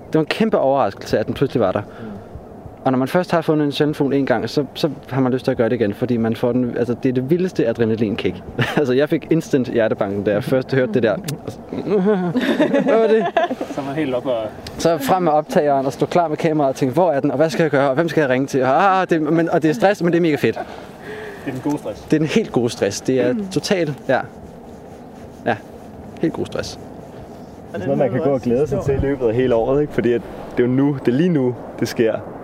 Det 0.07 0.13
var 0.13 0.19
en 0.19 0.25
kæmpe 0.25 0.57
overraskelse, 0.57 1.19
at 1.19 1.25
den 1.25 1.33
pludselig 1.33 1.61
var 1.61 1.71
der. 1.71 1.81
Og 2.85 2.91
når 2.91 2.97
man 2.97 3.07
først 3.07 3.31
har 3.31 3.41
fundet 3.41 3.65
en 3.65 3.71
sjælden 3.71 3.95
fugl 3.95 4.13
en 4.13 4.25
gang, 4.25 4.49
så, 4.49 4.65
så 4.73 4.89
har 5.09 5.21
man 5.21 5.31
lyst 5.31 5.45
til 5.45 5.51
at 5.51 5.57
gøre 5.57 5.69
det 5.69 5.75
igen, 5.75 5.93
fordi 5.93 6.17
man 6.17 6.35
får 6.35 6.51
den, 6.51 6.77
altså, 6.77 6.95
det 7.03 7.09
er 7.09 7.13
det 7.13 7.29
vildeste 7.29 7.67
adrenalinkick. 7.67 8.43
altså 8.77 8.93
jeg 8.93 9.09
fik 9.09 9.27
instant 9.31 9.67
hjertebanken, 9.67 10.23
da 10.23 10.31
jeg 10.31 10.43
først 10.43 10.73
hørte 10.73 10.93
det 10.93 11.03
der. 11.03 11.15
Hvad 12.83 12.99
var 12.99 13.07
det? 13.07 13.25
Så 13.71 13.81
er 13.81 13.85
man 13.85 13.95
helt 13.95 14.13
op 14.13 14.25
og... 14.25 14.37
Så 14.77 14.97
frem 14.97 15.23
med 15.23 15.31
optageren 15.31 15.85
og 15.85 15.93
stå 15.93 16.05
klar 16.05 16.27
med 16.27 16.37
kameraet 16.37 16.69
og 16.69 16.75
tænke, 16.75 16.93
hvor 16.93 17.11
er 17.11 17.19
den, 17.19 17.31
og 17.31 17.37
hvad 17.37 17.49
skal 17.49 17.63
jeg 17.63 17.71
gøre, 17.71 17.89
og 17.89 17.95
hvem 17.95 18.09
skal 18.09 18.21
jeg 18.21 18.29
ringe 18.29 18.47
til? 18.47 18.63
Og, 18.63 18.99
ah, 19.01 19.09
det, 19.09 19.21
men, 19.21 19.49
og 19.49 19.61
det 19.61 19.69
er 19.69 19.73
stress, 19.73 20.03
men 20.03 20.13
det 20.13 20.17
er 20.17 20.21
mega 20.21 20.35
fedt. 20.35 20.55
Det 21.45 21.47
er 21.47 21.51
den 21.51 21.61
gode 21.61 21.77
stress. 21.77 22.01
Det 22.01 22.13
er 22.13 22.19
den 22.19 22.27
helt 22.27 22.51
gode 22.51 22.69
stress. 22.69 23.01
Det 23.01 23.21
er 23.21 23.35
totalt, 23.51 23.93
ja. 24.07 24.19
Ja, 25.45 25.55
helt 26.21 26.33
god 26.33 26.45
stress. 26.45 26.79
Det 27.73 27.81
er 27.81 27.85
noget, 27.85 27.97
man 27.97 28.11
kan 28.11 28.19
gå 28.19 28.29
og 28.29 28.41
glæde 28.41 28.67
sig 28.67 28.79
til 28.85 28.93
i 28.93 28.97
løbet 28.97 29.27
af 29.27 29.35
hele 29.35 29.55
året, 29.55 29.81
ikke? 29.81 29.93
Fordi 29.93 30.13
at 30.13 30.21
det 30.57 30.63
er 30.63 30.67
jo 30.67 30.73
nu, 30.73 30.97
det 31.05 31.11
er 31.11 31.15
lige 31.15 31.29
nu, 31.29 31.55
det 31.79 31.87
sker. 31.87 32.34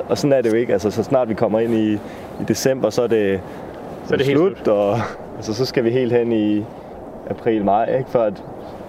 Og- 0.00 0.06
Og 0.10 0.18
sådan 0.18 0.32
er 0.38 0.42
det 0.42 0.50
jo 0.52 0.56
ikke. 0.56 0.72
Altså, 0.72 0.90
så 0.90 1.02
snart 1.02 1.28
vi 1.28 1.34
kommer 1.34 1.60
ind 1.60 1.74
i, 1.74 1.92
i 2.40 2.44
december, 2.48 2.90
så 2.90 3.02
er 3.02 3.06
det, 3.06 3.40
Så 4.06 4.14
er 4.14 4.18
det 4.18 4.26
helt 4.26 4.38
slut, 4.38 4.68
og 4.68 4.96
altså, 5.36 5.54
så 5.54 5.64
skal 5.66 5.84
vi 5.84 5.90
helt 5.90 6.12
hen 6.12 6.32
i, 6.32 6.64
april, 7.30 7.64
maj, 7.64 7.96
ikke? 7.98 8.10
Før 8.10 8.22
at, 8.24 8.42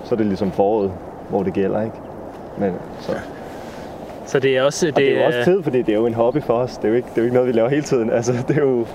så 0.03 0.15
er 0.15 0.17
det 0.17 0.25
ligesom 0.25 0.51
foråret, 0.51 0.91
hvor 1.29 1.43
det 1.43 1.53
gælder, 1.53 1.81
ikke? 1.81 1.95
Men, 2.57 2.73
så. 2.99 3.11
Så 4.25 4.39
det 4.39 4.57
er 4.57 4.61
også... 4.63 4.85
Det, 4.85 4.95
det 4.95 5.11
er 5.17 5.19
jo 5.21 5.25
også 5.25 5.39
tid, 5.43 5.63
fordi 5.63 5.81
det 5.81 5.89
er 5.89 5.97
jo 5.99 6.05
en 6.05 6.13
hobby 6.13 6.41
for 6.41 6.53
os. 6.53 6.77
Det 6.77 6.85
er 6.85 6.89
jo 6.89 6.95
ikke, 6.95 7.07
det 7.09 7.17
er 7.17 7.21
jo 7.21 7.23
ikke 7.25 7.33
noget, 7.33 7.47
vi 7.47 7.53
laver 7.53 7.69
hele 7.69 7.81
tiden. 7.81 8.09
Altså, 8.17 8.33
det 8.47 8.57
er 8.57 8.61
jo... 8.61 8.85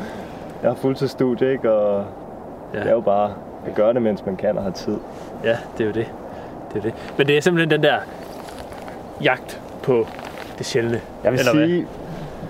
Jeg 0.62 0.70
har 0.70 0.74
fuldtidsstudie, 0.76 1.52
ikke? 1.52 1.72
Og 1.72 2.04
ja. 2.74 2.78
det 2.78 2.86
er 2.88 2.92
jo 2.92 3.00
bare 3.00 3.30
at 3.66 3.74
gøre 3.74 3.94
det, 3.94 4.02
mens 4.02 4.26
man 4.26 4.36
kan 4.36 4.56
og 4.58 4.62
har 4.64 4.70
tid. 4.70 4.96
Ja, 5.44 5.56
det 5.78 5.84
er 5.84 5.88
jo 5.88 5.92
det. 5.92 6.06
det, 6.72 6.78
er 6.78 6.82
det. 6.82 6.94
Men 7.18 7.26
det 7.26 7.36
er 7.36 7.40
simpelthen 7.40 7.70
den 7.70 7.82
der 7.82 7.96
jagt 9.22 9.60
på 9.82 10.06
det 10.58 10.66
sjældne. 10.66 11.00
Jeg 11.24 11.32
vil 11.32 11.38
eller 11.40 11.52
sige, 11.52 11.86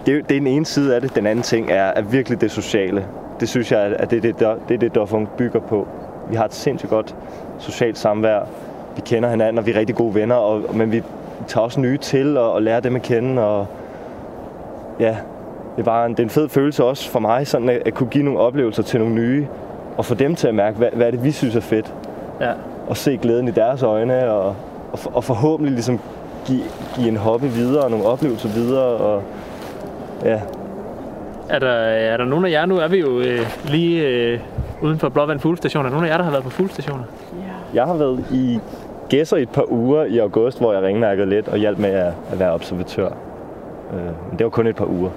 det 0.06 0.14
er, 0.14 0.22
det 0.22 0.36
er 0.36 0.40
den 0.40 0.46
ene 0.46 0.66
side 0.66 0.94
af 0.94 1.00
det. 1.00 1.14
Den 1.14 1.26
anden 1.26 1.42
ting 1.42 1.70
er, 1.70 1.84
er 1.84 2.02
virkelig 2.02 2.40
det 2.40 2.50
sociale. 2.50 3.06
Det 3.40 3.48
synes 3.48 3.72
jeg, 3.72 3.80
at 3.80 4.10
det 4.10 4.16
er 4.16 4.20
det, 4.20 4.40
der, 4.40 4.56
det, 4.68 4.74
er 4.74 4.78
det 4.78 4.94
Dofung 4.94 5.28
bygger 5.38 5.60
på. 5.60 5.88
Vi 6.30 6.36
har 6.36 6.44
et 6.44 6.54
sindssygt 6.54 6.90
godt 6.90 7.14
socialt 7.58 7.98
samvær. 7.98 8.40
Vi 8.96 9.02
kender 9.04 9.28
hinanden, 9.28 9.58
og 9.58 9.66
vi 9.66 9.70
er 9.70 9.78
rigtig 9.78 9.96
gode 9.96 10.14
venner, 10.14 10.34
og, 10.34 10.76
men 10.76 10.92
vi 10.92 11.02
tager 11.46 11.64
også 11.64 11.80
nye 11.80 11.98
til 11.98 12.36
og, 12.36 12.52
og 12.52 12.62
lærer 12.62 12.80
dem 12.80 12.96
at 12.96 13.02
kende. 13.02 13.42
Og, 13.42 13.66
ja, 15.00 15.16
det 15.76 15.82
er, 15.82 15.84
bare 15.84 16.06
en, 16.06 16.12
det 16.12 16.18
er 16.18 16.22
en 16.22 16.30
fed 16.30 16.48
følelse 16.48 16.84
også 16.84 17.10
for 17.10 17.18
mig, 17.20 17.46
sådan 17.46 17.68
at, 17.68 17.82
at 17.86 17.94
kunne 17.94 18.08
give 18.08 18.24
nogle 18.24 18.40
oplevelser 18.40 18.82
til 18.82 19.00
nogle 19.00 19.14
nye, 19.14 19.46
og 19.96 20.04
få 20.04 20.14
dem 20.14 20.34
til 20.34 20.48
at 20.48 20.54
mærke, 20.54 20.78
hvad, 20.78 20.88
hvad 20.92 21.06
er 21.06 21.10
det, 21.10 21.24
vi 21.24 21.30
synes 21.30 21.56
er 21.56 21.60
fedt. 21.60 21.94
Ja. 22.40 22.52
Og 22.88 22.96
se 22.96 23.16
glæden 23.16 23.48
i 23.48 23.50
deres 23.50 23.82
øjne, 23.82 24.30
og, 24.30 24.56
og, 24.92 24.98
og 25.14 25.24
forhåbentlig 25.24 25.72
ligesom 25.72 26.00
give, 26.46 26.62
give 26.96 27.08
en 27.08 27.16
hobby 27.16 27.44
videre, 27.44 27.84
og 27.84 27.90
nogle 27.90 28.06
oplevelser 28.06 28.48
videre, 28.48 28.84
og 28.84 29.22
ja. 30.24 30.40
Er 31.48 31.58
der, 31.58 31.72
er 32.12 32.16
der 32.16 32.24
nogen 32.24 32.44
af 32.44 32.50
jer, 32.50 32.66
nu 32.66 32.76
er 32.76 32.88
vi 32.88 33.00
jo 33.00 33.18
øh, 33.20 33.40
lige 33.64 34.08
øh, 34.08 34.40
uden 34.82 34.98
for 34.98 35.08
Blåvand 35.08 35.40
Fuglestation, 35.40 35.80
er 35.80 35.88
der 35.88 35.90
nogen 35.90 36.06
af 36.06 36.10
jer, 36.12 36.16
der 36.16 36.24
har 36.24 36.30
været 36.30 36.44
på 36.44 36.50
fuglestationer? 36.50 37.04
Jeg 37.74 37.84
har 37.84 37.94
været 37.94 38.24
i 38.32 38.60
Gæsser 39.08 39.36
i 39.36 39.42
et 39.42 39.48
par 39.48 39.72
uger 39.72 40.04
i 40.04 40.18
august, 40.18 40.58
hvor 40.58 40.72
jeg 40.72 40.82
ringmærkede 40.82 41.28
lidt 41.28 41.48
og 41.48 41.58
hjalp 41.58 41.78
med 41.78 41.90
at, 41.90 42.12
at 42.32 42.38
være 42.38 42.52
observatør. 42.52 43.08
Øh, 43.92 44.04
men 44.30 44.38
det 44.38 44.44
var 44.44 44.50
kun 44.50 44.66
et 44.66 44.76
par 44.76 44.86
uger. 44.86 45.10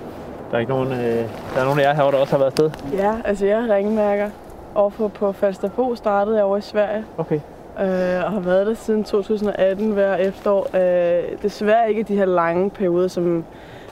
Der 0.50 0.56
er 0.56 0.60
ikke 0.60 0.72
nogen, 0.72 0.92
øh, 0.92 1.24
der 1.56 1.60
er 1.60 1.64
nogen 1.64 1.80
af 1.80 1.84
jer 1.84 1.94
herovre, 1.94 2.16
der 2.16 2.22
også 2.22 2.34
har 2.34 2.38
været 2.38 2.60
afsted? 2.60 2.72
Ja, 2.98 3.14
altså 3.26 3.46
jeg 3.46 3.62
har 3.64 3.76
ringmærker. 3.76 4.30
Overfor 4.76 5.08
på 5.08 5.32
Falsterbo 5.32 5.96
startede 5.96 6.36
jeg 6.36 6.46
over 6.46 6.58
i 6.58 6.62
Sverige. 6.62 7.04
Okay. 7.18 7.40
Øh, 7.80 8.26
og 8.26 8.32
har 8.32 8.40
været 8.40 8.68
der 8.68 8.74
siden 8.74 9.04
2018 9.04 9.92
hver 9.92 10.16
efterår. 10.16 10.68
Øh, 10.76 11.24
desværre 11.42 11.90
ikke 11.90 12.04
de 12.04 12.16
her 12.16 12.26
lange 12.26 12.70
perioder, 12.70 13.08
som 13.08 13.44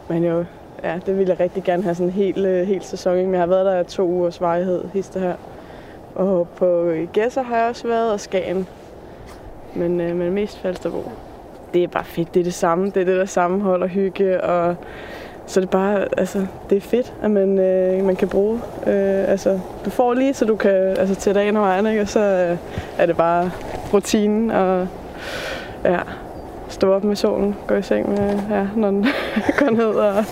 man 0.10 0.24
jo... 0.24 0.46
Ja, 0.84 1.00
det 1.06 1.18
ville 1.18 1.32
jeg 1.32 1.40
rigtig 1.40 1.64
gerne 1.64 1.84
have 1.84 1.96
sådan 1.96 2.14
en 2.14 2.36
øh, 2.38 2.46
hel, 2.46 2.66
hel 2.66 2.84
sæson. 2.84 3.18
ikke? 3.18 3.26
Men 3.26 3.34
jeg 3.34 3.42
har 3.42 3.48
været 3.48 3.66
der 3.66 3.80
i 3.80 3.84
to 3.84 4.04
ugers 4.04 4.42
varighed, 4.42 4.84
hister 4.94 5.20
her. 5.20 5.36
Og 6.16 6.48
på 6.48 6.92
Gæsser 7.14 7.42
har 7.42 7.58
jeg 7.58 7.70
også 7.70 7.88
været, 7.88 8.12
og 8.12 8.20
Skagen. 8.20 8.68
Men, 9.74 10.02
øh, 10.02 10.16
men 10.16 10.34
mest 10.34 10.60
Falsterbo. 10.60 11.12
Det 11.74 11.84
er 11.84 11.88
bare 11.88 12.04
fedt. 12.04 12.34
Det 12.34 12.40
er 12.40 12.44
det 12.44 12.54
samme. 12.54 12.86
Det 12.86 12.98
er 12.98 13.06
det 13.06 13.18
der 13.18 13.26
sammenhold 13.26 13.82
og 13.82 13.90
hygge. 13.90 14.44
Og 14.44 14.76
så 15.46 15.60
det 15.60 15.68
er 15.68 15.72
bare, 15.72 16.08
altså, 16.18 16.46
det 16.70 16.76
er 16.76 16.82
fedt, 16.82 17.14
at 17.22 17.32
man, 17.32 17.60
øh, 17.60 18.06
man 18.06 18.16
kan 18.16 18.28
bruge. 18.28 18.62
Øh, 18.88 19.30
altså, 19.30 19.60
du 19.86 19.90
får 19.90 20.14
lige, 20.14 20.34
så 20.34 20.46
du 20.46 20.56
kan 20.56 20.72
altså, 20.72 21.16
til 21.16 21.36
dagen 21.36 21.58
og 21.58 21.64
vejen, 21.64 21.88
ikke? 21.88 22.02
og 22.02 22.08
så 22.08 22.20
øh, 22.20 22.58
er 22.98 23.06
det 23.06 23.18
bare 23.18 23.52
rutinen. 23.94 24.52
Og 24.52 24.88
ja, 25.86 26.00
stå 26.70 26.94
op 26.94 27.04
med 27.04 27.16
solen, 27.16 27.56
gå 27.68 27.76
i 27.76 27.82
seng 27.82 28.10
med, 28.10 28.40
ja, 28.50 28.68
når 28.76 28.88
den 28.88 29.06
går 29.60 29.70
ned. 29.70 29.86
Og, 29.86 30.26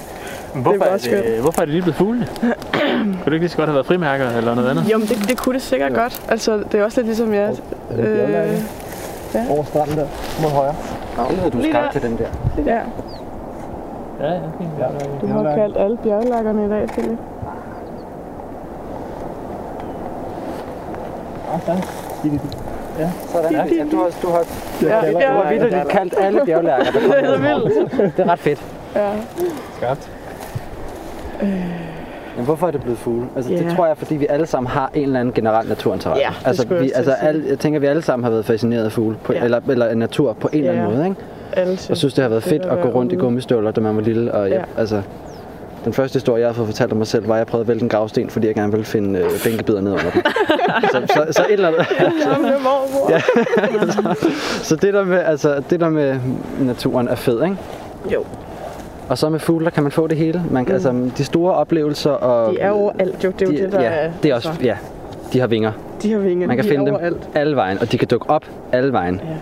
Hvorfor 0.62 0.72
det 0.84 0.88
er 0.89 0.93
er, 0.93 0.97
skønt. 0.97 1.26
det, 1.26 1.41
hvorfor 1.41 1.62
er 1.62 1.66
det 1.66 1.74
lige 1.74 1.82
blevet 1.82 1.95
fuglene? 1.95 2.28
Kunne 2.41 3.26
det 3.26 3.34
ikke 3.34 3.39
lige 3.39 3.49
så 3.49 3.58
godt 3.58 3.68
have 3.70 3.74
været 3.74 3.86
frimærker 3.86 4.30
eller 4.30 4.56
noget 4.56 4.70
andet? 4.70 4.91
Jo, 4.91 4.97
men 4.97 5.08
det, 5.08 5.30
det 5.30 5.38
kunne 5.38 5.53
det 5.53 5.62
sikkert 5.62 5.91
ja. 5.91 5.97
godt. 6.01 6.22
Altså, 6.28 6.64
det 6.72 6.80
er 6.80 6.84
også 6.84 6.99
lidt 6.99 7.08
ligesom 7.08 7.34
jeg... 7.34 7.56
Øh, 7.97 8.30
ja. 9.34 9.45
Over 9.49 9.64
stranden 9.64 9.97
der, 9.97 10.08
mod 10.41 10.49
højre. 10.49 10.76
Helvede, 11.30 11.49
du 11.49 11.58
Lige 11.58 11.72
skal 11.72 11.84
der. 11.84 11.91
til 11.91 12.01
den 12.01 12.18
der. 12.18 12.28
ja. 12.74 12.80
Ja, 14.22 14.32
ja, 14.34 14.39
fint. 14.58 14.70
Ja. 14.80 14.86
Du 15.22 15.28
har 15.28 15.56
kaldt 15.56 15.78
alle 15.78 15.97
bjerglakkerne 15.97 16.66
i 16.66 16.70
dag, 16.70 16.88
Philip. 16.88 17.18
Ja, 21.53 21.60
sådan. 21.66 21.84
Ja, 22.99 23.64
ja, 23.78 23.86
du 23.91 23.97
har, 23.97 24.10
du 24.22 24.28
har, 24.30 24.43
Ja, 24.82 25.12
du 25.12 25.18
har 25.20 25.49
vildt 25.49 25.88
kaldt 25.88 26.14
alle 26.18 26.41
bjerglærker, 26.45 26.91
der 26.91 26.99
kommer 26.99 27.16
Det 27.16 27.34
er 27.34 27.60
vildt. 27.60 28.18
Det 28.18 28.26
er 28.26 28.32
ret 28.32 28.39
fedt. 28.39 28.64
Ja. 28.95 29.10
Skarpt. 29.78 30.10
Men 32.38 32.45
hvorfor 32.45 32.67
er 32.67 32.71
det 32.71 32.81
blevet 32.81 32.97
fugle? 32.99 33.27
Altså, 33.36 33.51
det 33.51 33.61
Ja. 33.65 33.75
tror 33.75 33.86
jeg, 33.86 33.97
fordi 33.97 34.15
vi 34.15 34.25
alle 34.29 34.45
sammen 34.45 34.69
har 34.71 34.91
en 34.93 35.03
eller 35.03 35.19
anden 35.19 35.33
generel 35.33 35.67
naturinteresse. 35.69 36.23
Ja, 36.23 36.29
det 36.39 36.47
altså, 36.47 36.67
vi, 36.67 36.91
altså 36.95 37.11
alle, 37.11 37.43
jeg 37.49 37.59
tænker, 37.59 37.77
at 37.77 37.81
vi 37.81 37.88
alle 37.88 38.01
sammen 38.01 38.23
har 38.23 38.31
været 38.31 38.45
fascineret 38.45 38.86
af 38.86 38.91
fugle, 38.91 39.17
på, 39.23 39.33
Ja. 39.33 39.43
eller, 39.43 39.59
eller 39.69 39.95
natur 39.95 40.33
på 40.33 40.49
en 40.53 40.59
eller 40.59 40.71
anden 40.71 40.95
måde. 40.95 41.05
Ikke? 41.09 41.17
Alle 41.53 41.77
Og 41.89 41.97
synes, 41.97 42.13
det 42.13 42.21
har 42.21 42.29
været 42.29 42.43
fedt 42.43 42.65
at 42.65 42.81
gå 42.81 42.88
rundt 42.89 43.11
i 43.13 43.15
gummistøvler, 43.15 43.71
da 43.71 43.81
man 43.81 43.95
var 43.95 44.01
lille. 44.01 44.31
Og, 44.33 44.49
ja. 44.49 44.55
Ja. 44.55 44.61
altså, 44.77 45.01
den 45.86 45.93
første 45.93 46.13
historie, 46.15 46.39
jeg 46.41 46.49
har 46.49 46.53
fået 46.53 46.67
fortalt 46.67 46.91
om 46.91 46.97
mig 46.97 47.07
selv, 47.07 47.27
var, 47.27 47.33
at 47.33 47.38
jeg 47.38 47.47
prøvede 47.47 47.63
at 47.63 47.67
vælte 47.67 47.83
en 47.83 47.89
gravsten, 47.89 48.29
fordi 48.29 48.47
jeg 48.47 48.55
gerne 48.55 48.71
ville 48.71 48.86
finde 48.86 49.19
øh, 49.19 49.25
bænkebider 49.43 49.81
ned 49.81 49.91
under 49.91 50.11
den. 50.11 50.21
så, 50.91 51.01
så, 51.13 51.25
så, 51.31 51.41
et 51.49 51.53
eller 51.53 51.67
andet. 51.67 51.86
Ja. 53.09 53.19
så 54.69 54.75
det 54.75 54.93
der, 54.93 55.03
med, 55.03 55.17
altså, 55.19 55.63
det 55.69 55.79
der 55.79 55.89
med 55.89 56.15
naturen 56.59 57.07
er 57.07 57.15
fed, 57.15 57.43
ikke? 57.43 57.57
Jo. 58.13 58.23
Og 59.10 59.18
så 59.18 59.30
med 59.30 59.39
fugle, 59.39 59.66
der 59.66 59.72
kan 59.72 59.84
man 59.84 59.91
få 59.91 60.08
det 60.08 60.18
hele. 60.18 60.43
Man, 60.51 60.64
mm. 60.68 60.74
altså, 60.74 61.10
de 61.18 61.24
store 61.24 61.53
oplevelser 61.53 62.12
og... 62.12 62.53
De 62.53 62.60
er 62.60 62.72
overalt, 62.72 63.24
jo. 63.24 63.32
Det 63.39 63.41
er 63.41 63.45
jo 63.51 63.58
de, 63.58 63.64
det, 63.64 63.72
der 63.72 63.82
ja, 63.82 63.88
er... 63.89 64.12
det 64.24 64.32
er 64.32 64.36
også, 64.36 64.49
ja, 64.64 64.78
de 65.34 65.39
har 65.39 65.47
vinger. 65.47 65.72
De 66.01 66.12
har 66.12 66.20
vinger. 66.20 66.47
Man 66.47 66.58
kan 66.58 66.64
de 66.64 66.70
finde 66.70 66.86
dem 66.86 66.93
overalt. 66.93 67.30
alle 67.36 67.56
vejen, 67.56 67.78
og 67.82 67.91
de 67.91 67.97
kan 67.97 68.08
dukke 68.08 68.30
op 68.30 68.45
alle 68.72 68.91
vejen. 68.93 69.16
Ja. 69.24 69.36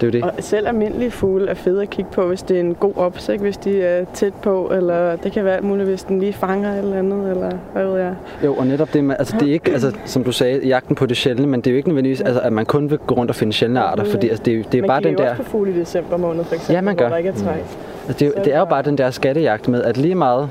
Det 0.00 0.06
er 0.14 0.20
jo 0.20 0.24
det. 0.26 0.30
Og 0.38 0.44
selv 0.44 0.68
almindelige 0.68 1.10
fugle 1.10 1.50
er 1.50 1.54
fede 1.54 1.82
at 1.82 1.90
kigge 1.90 2.10
på, 2.10 2.22
hvis 2.26 2.42
det 2.42 2.56
er 2.56 2.60
en 2.60 2.74
god 2.74 2.92
opsigt, 2.96 3.40
hvis 3.40 3.56
de 3.56 3.82
er 3.82 4.04
tæt 4.14 4.32
på, 4.34 4.70
eller 4.74 5.16
det 5.16 5.32
kan 5.32 5.44
være 5.44 5.56
alt 5.56 5.64
muligt, 5.64 5.88
hvis 5.88 6.02
den 6.02 6.20
lige 6.20 6.32
fanger 6.32 6.72
et 6.72 6.78
eller 6.78 6.96
andet, 6.98 7.30
eller 7.30 7.50
hvad 7.72 7.86
ved 7.86 7.98
jeg. 8.00 8.14
Jo, 8.44 8.54
og 8.54 8.66
netop 8.66 8.92
det 8.92 9.04
med, 9.04 9.16
altså 9.18 9.36
det 9.40 9.48
er 9.48 9.52
ikke, 9.52 9.72
altså, 9.72 9.92
som 10.04 10.24
du 10.24 10.32
sagde, 10.32 10.66
jagten 10.66 10.94
på 10.96 11.06
det 11.06 11.16
sjældne, 11.16 11.46
men 11.46 11.60
det 11.60 11.66
er 11.66 11.70
jo 11.70 11.76
ikke 11.76 11.88
nødvendigvis, 11.88 12.20
altså, 12.20 12.40
at 12.40 12.52
man 12.52 12.66
kun 12.66 12.90
vil 12.90 12.98
gå 12.98 13.14
rundt 13.14 13.30
og 13.30 13.34
finde 13.36 13.52
sjældne 13.52 13.80
arter, 13.80 14.04
fordi 14.04 14.28
altså, 14.28 14.42
det, 14.44 14.52
er, 14.54 14.58
jo- 14.58 14.64
det 14.72 14.78
er 14.78 14.82
man 14.82 14.88
bare 14.88 15.00
den 15.00 15.04
kigger 15.08 15.22
jo 15.24 15.26
der, 15.26 15.30
også 15.30 15.42
på 15.42 15.50
fugle 15.50 15.70
i 15.72 15.74
december 15.80 16.16
måned, 16.16 16.44
for 16.44 16.54
eksempel, 16.54 16.74
Ja, 16.74 16.80
man 16.80 16.94
hvor 16.94 17.02
gør. 17.04 17.08
der 17.08 17.16
ikke 17.16 17.28
er 17.28 17.34
træk. 17.34 17.64
Altså, 18.10 18.18
det, 18.18 18.22
er, 18.34 18.38
jo- 18.40 18.44
det 18.44 18.54
er 18.54 18.58
jo 18.58 18.64
bare 18.64 18.82
den 18.82 18.98
der 18.98 19.10
skattejagt 19.10 19.68
med, 19.68 19.82
at 19.82 19.96
lige 19.96 20.14
meget, 20.14 20.48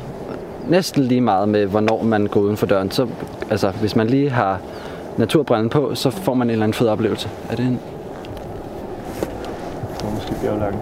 næsten 0.68 1.04
lige 1.04 1.22
meget 1.22 1.50
med, 1.50 1.66
hvornår 1.66 2.04
man 2.04 2.28
går 2.28 2.40
uden 2.40 2.58
for 2.58 2.66
døren, 2.66 2.92
så, 2.92 3.08
altså, 3.52 3.70
hvis 3.70 3.96
man 3.96 4.08
lige 4.08 4.30
har 4.30 4.60
naturbrillen 5.18 5.70
på, 5.70 5.96
så 5.96 6.10
får 6.10 6.34
man 6.34 6.48
en 6.48 6.52
eller 6.52 6.64
anden 6.64 6.74
fed 6.74 6.88
oplevelse. 6.88 7.30
Er 7.52 7.56
det 7.56 7.66
en? 7.66 7.80
Det 9.98 10.06
måske 10.14 10.34
bjerglakken. 10.42 10.80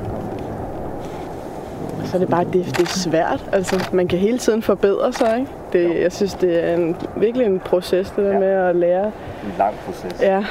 Så 2.06 2.18
er 2.18 2.20
det 2.20 2.30
bare, 2.30 2.44
det, 2.44 2.54
det 2.66 2.80
er 2.80 2.86
svært. 2.86 3.46
Altså, 3.52 3.90
man 3.94 4.08
kan 4.08 4.20
hele 4.20 4.38
tiden 4.38 4.62
forbedre 4.62 5.14
sig, 5.14 5.36
ikke? 5.40 5.52
Det, 5.74 6.02
jeg 6.02 6.12
synes, 6.12 6.34
det 6.34 6.70
er 6.70 6.76
en, 6.76 6.96
virkelig 7.18 7.48
en 7.48 7.60
proces, 7.60 8.10
det 8.10 8.26
der 8.26 8.32
ja. 8.32 8.40
med 8.40 8.48
at 8.48 8.76
lære. 8.76 9.06
En 9.06 9.12
lang 9.58 9.74
proces. 9.86 10.22
Ja, 10.22 10.44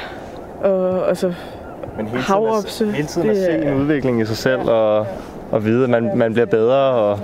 og 0.63 1.09
altså, 1.09 1.27
Men 1.27 2.05
hele 2.07 2.09
tiden, 2.09 2.21
havopse, 2.21 2.85
at, 2.85 2.91
hele 2.93 3.07
tiden 3.07 3.29
at 3.29 3.35
det 3.35 3.45
se 3.45 3.51
er- 3.51 3.71
en 3.71 3.81
udvikling 3.81 4.21
i 4.21 4.25
sig 4.25 4.37
selv 4.37 4.61
og, 4.69 5.07
og 5.51 5.65
vide, 5.65 5.83
at 5.83 5.89
man, 5.89 6.11
man 6.15 6.33
bliver 6.33 6.45
bedre. 6.45 6.75
Og, 6.77 7.19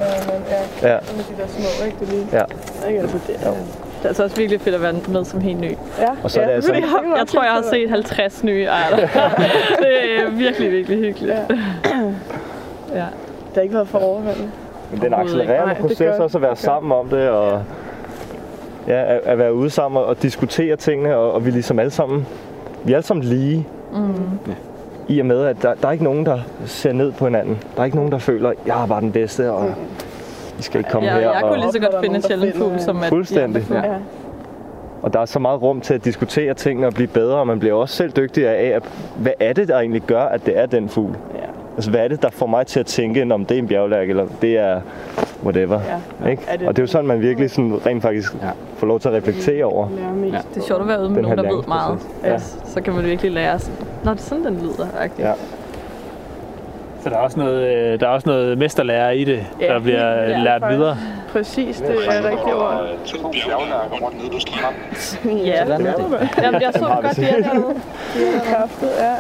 ja, 0.82 0.88
Ja. 0.90 0.98
med 1.16 1.24
de 1.24 1.42
der 1.42 1.48
små, 1.48 1.86
ikke? 1.86 1.98
Det 2.00 2.08
lige, 2.10 2.28
ja. 2.34 2.44
ikke? 2.88 3.00
Altså, 3.00 3.18
det, 3.28 3.36
er, 3.36 3.50
Det 3.50 4.04
er 4.04 4.08
altså 4.08 4.24
også 4.24 4.36
virkelig 4.36 4.62
fedt 4.62 4.76
at 4.76 4.82
være 4.82 4.94
med 5.08 5.26
som 5.26 5.42
helt 5.42 5.60
ny. 5.60 5.72
Ja, 6.00 6.08
Og 6.24 6.32
så 6.32 6.42
er 6.42 6.46
det 6.46 6.54
altså- 6.54 6.74
jeg, 6.74 6.84
har, 6.90 7.18
jeg 7.18 7.28
tror, 7.28 7.44
jeg 7.44 7.52
har 7.52 7.62
set 7.72 7.90
50 7.90 8.44
nye 8.44 8.70
arter. 8.70 8.98
det 9.84 10.16
er 10.20 10.30
virkelig, 10.30 10.72
virkelig 10.72 11.00
hyggeligt. 11.00 11.34
Ja. 11.34 11.40
ja. 13.00 13.06
Det 13.50 13.56
har 13.56 13.62
ikke 13.62 13.76
været 13.76 13.88
for 13.88 14.00
overvældende. 14.00 14.52
Men 14.92 15.02
den 15.02 15.14
accelererende 15.14 15.66
Nej, 15.66 15.74
det 15.74 15.82
proces 15.82 15.98
gør- 16.00 16.20
også 16.20 16.38
at 16.38 16.42
være 16.42 16.52
det 16.52 16.60
sammen 16.60 16.92
om 16.92 17.10
det, 17.10 17.30
og 17.30 17.64
ja, 18.88 19.14
at, 19.16 19.20
at 19.24 19.38
være 19.38 19.54
ude 19.54 19.70
sammen 19.70 19.98
og, 20.02 20.06
og 20.06 20.22
diskutere 20.22 20.76
tingene, 20.76 21.18
og, 21.18 21.32
og 21.34 21.46
vi 21.46 21.50
er 21.50 21.54
ligesom 21.54 21.80
alle 21.80 21.92
sammen, 21.92 22.28
vi 22.84 22.92
er 22.92 22.96
alle 22.98 23.06
sammen 23.08 23.26
lige. 23.26 23.68
Mm. 23.94 24.14
I 25.08 25.20
og 25.20 25.26
med, 25.26 25.46
at 25.46 25.62
der, 25.62 25.74
der 25.74 25.88
er 25.88 25.92
ikke 25.92 26.04
nogen, 26.04 26.26
der 26.26 26.40
ser 26.66 26.94
ned 26.94 27.12
på 27.12 27.26
hinanden. 27.26 27.58
Der 27.76 27.82
er 27.82 27.86
ikke 27.86 27.98
nogen, 27.98 28.12
der 28.12 28.18
føler, 28.18 28.50
at 28.50 28.56
jeg 28.66 28.84
er 28.84 28.88
bare 28.88 29.02
den 29.02 29.12
bedste, 29.12 29.52
og 29.52 29.74
I 30.60 30.62
skal 30.62 30.80
ikke 30.80 30.90
komme 30.90 31.08
Ja, 31.10 31.14
her. 31.14 31.22
jeg 31.22 31.40
kunne 31.42 31.52
og, 31.52 31.58
lige 31.58 31.72
så 31.72 31.80
godt 31.80 31.96
finde 32.04 32.16
en 32.16 32.22
sjælden 32.22 32.54
fugl, 32.54 32.80
som 32.80 32.98
at 33.04 33.10
Fuldstændig. 33.10 33.66
Ja. 33.72 33.76
Ja. 33.76 33.94
og 35.02 35.14
der 35.14 35.20
er 35.20 35.26
så 35.26 35.40
meget 35.40 35.62
rum 35.62 35.82
til 35.82 35.94
at 35.94 36.06
diskutere 36.06 36.54
tingene 36.54 36.88
og 36.88 36.94
blive 36.94 37.08
bedre, 37.08 37.36
og 37.38 37.48
man 37.48 37.60
bliver 37.60 37.76
også 37.76 37.96
selv 37.96 38.12
dygtigere 38.12 38.56
af, 38.56 38.70
at, 38.76 38.84
hvad 39.18 39.32
er 39.40 39.54
det, 39.54 39.68
der 39.68 39.80
egentlig 39.80 40.02
gør, 40.02 40.24
at 40.24 40.46
det 40.46 40.58
er 40.58 40.66
den 40.66 40.90
fugl? 40.90 41.16
Ja. 41.36 41.40
Altså, 41.76 41.90
hvad 41.90 42.00
er 42.00 42.08
det, 42.08 42.22
der 42.22 42.30
får 42.30 42.46
mig 42.48 42.68
til 42.68 42.80
at 42.80 42.86
tænke, 42.86 43.34
om 43.34 43.46
det 43.46 43.56
er 43.56 43.60
en 43.62 43.68
bjerglærk, 43.68 44.10
eller 44.10 44.26
det 44.42 44.58
er 44.60 44.82
whatever. 45.44 45.80
Ja. 46.24 46.30
Ikke? 46.30 46.44
Er 46.48 46.58
det- 46.58 46.68
Og 46.68 46.76
det 46.76 46.82
er 46.82 46.84
jo 46.84 46.88
sådan, 46.88 47.08
man 47.08 47.22
virkelig 47.22 47.52
sådan 47.52 47.80
rent 47.86 48.02
faktisk 48.02 48.34
Ja. 48.42 48.50
får 48.78 48.88
lov 48.88 49.00
til 49.00 49.08
at 49.10 49.14
reflektere 49.14 49.66
over. 49.66 49.88
Ja. 50.32 50.38
Det 50.54 50.62
er 50.62 50.66
sjovt 50.68 50.82
at 50.82 50.88
være 50.88 51.02
ude 51.02 51.10
med 51.10 51.22
nogen, 51.22 51.38
der 51.38 51.56
ved 51.56 51.64
meget. 51.68 52.00
Ja. 52.24 52.38
Så 52.66 52.82
kan 52.82 52.94
man 52.94 53.06
virkelig 53.06 53.32
lære 53.32 53.60
sådan, 53.60 53.76
Nå, 54.04 54.12
det 54.12 54.20
er 54.20 54.24
sådan, 54.24 54.46
den 54.46 54.54
lyder. 54.62 54.88
Okay. 54.98 55.10
Ja. 55.24 55.32
Så 57.02 57.10
der 57.10 57.16
er 57.16 57.20
også 57.20 57.40
noget, 57.40 57.76
øh, 57.78 58.00
der 58.00 58.06
er 58.08 58.12
også 58.12 58.30
noget 58.30 58.58
mesterlærer 58.58 59.10
i 59.12 59.24
det, 59.24 59.46
Ja, 59.62 59.68
der 59.74 59.80
bliver 59.80 60.08
ja, 60.14 60.38
lært 60.44 60.62
faktisk. 60.62 60.78
videre. 60.80 60.98
præcis, 61.32 61.78
det 61.78 61.90
er 61.90 62.24
rigtigt 62.24 62.56
ord. 62.56 62.86
ja, 65.46 65.66
Sådan 65.66 65.86
er 65.88 65.96
det. 65.96 66.30
Jamen, 66.44 66.62
jeg 66.62 66.72
så 66.74 66.80
godt, 67.02 67.16
de 67.16 67.24
er 67.30 67.42
dernede. 67.42 67.66
de 68.16 68.20
er 68.36 68.56
kraftet, 68.56 68.90
ja. 69.00 69.14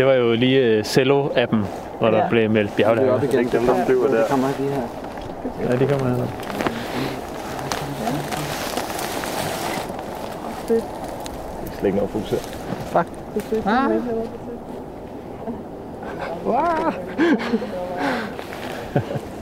Det 0.00 0.08
var 0.08 0.14
jo 0.14 0.32
lige 0.32 0.58
øh, 0.58 0.84
Cello-appen, 0.84 1.56
hvor 1.98 2.10
der 2.10 2.18
Ja. 2.18 2.28
blev 2.28 2.50
meldt 2.50 2.76
bjerglager. 2.76 3.12
op 3.12 3.22
igen. 3.24 3.48
Dem, 3.52 3.66
der 3.66 3.84
flyver 3.86 4.06
der. 4.08 4.16
Det 4.18 4.26
kommer 4.28 4.48
lige 4.58 4.70
her. 4.70 4.82
Ja, 5.70 5.76
de 5.76 5.86
kommer 5.86 6.08
her. 6.16 6.26
Slet 10.68 11.84
ikke 11.84 11.96
noget 11.96 12.10
fokus 12.10 12.30
her. 12.30 12.38
Det 13.34 13.36
er 13.36 13.40
fedt, 13.40 13.66
ah. 13.66 13.90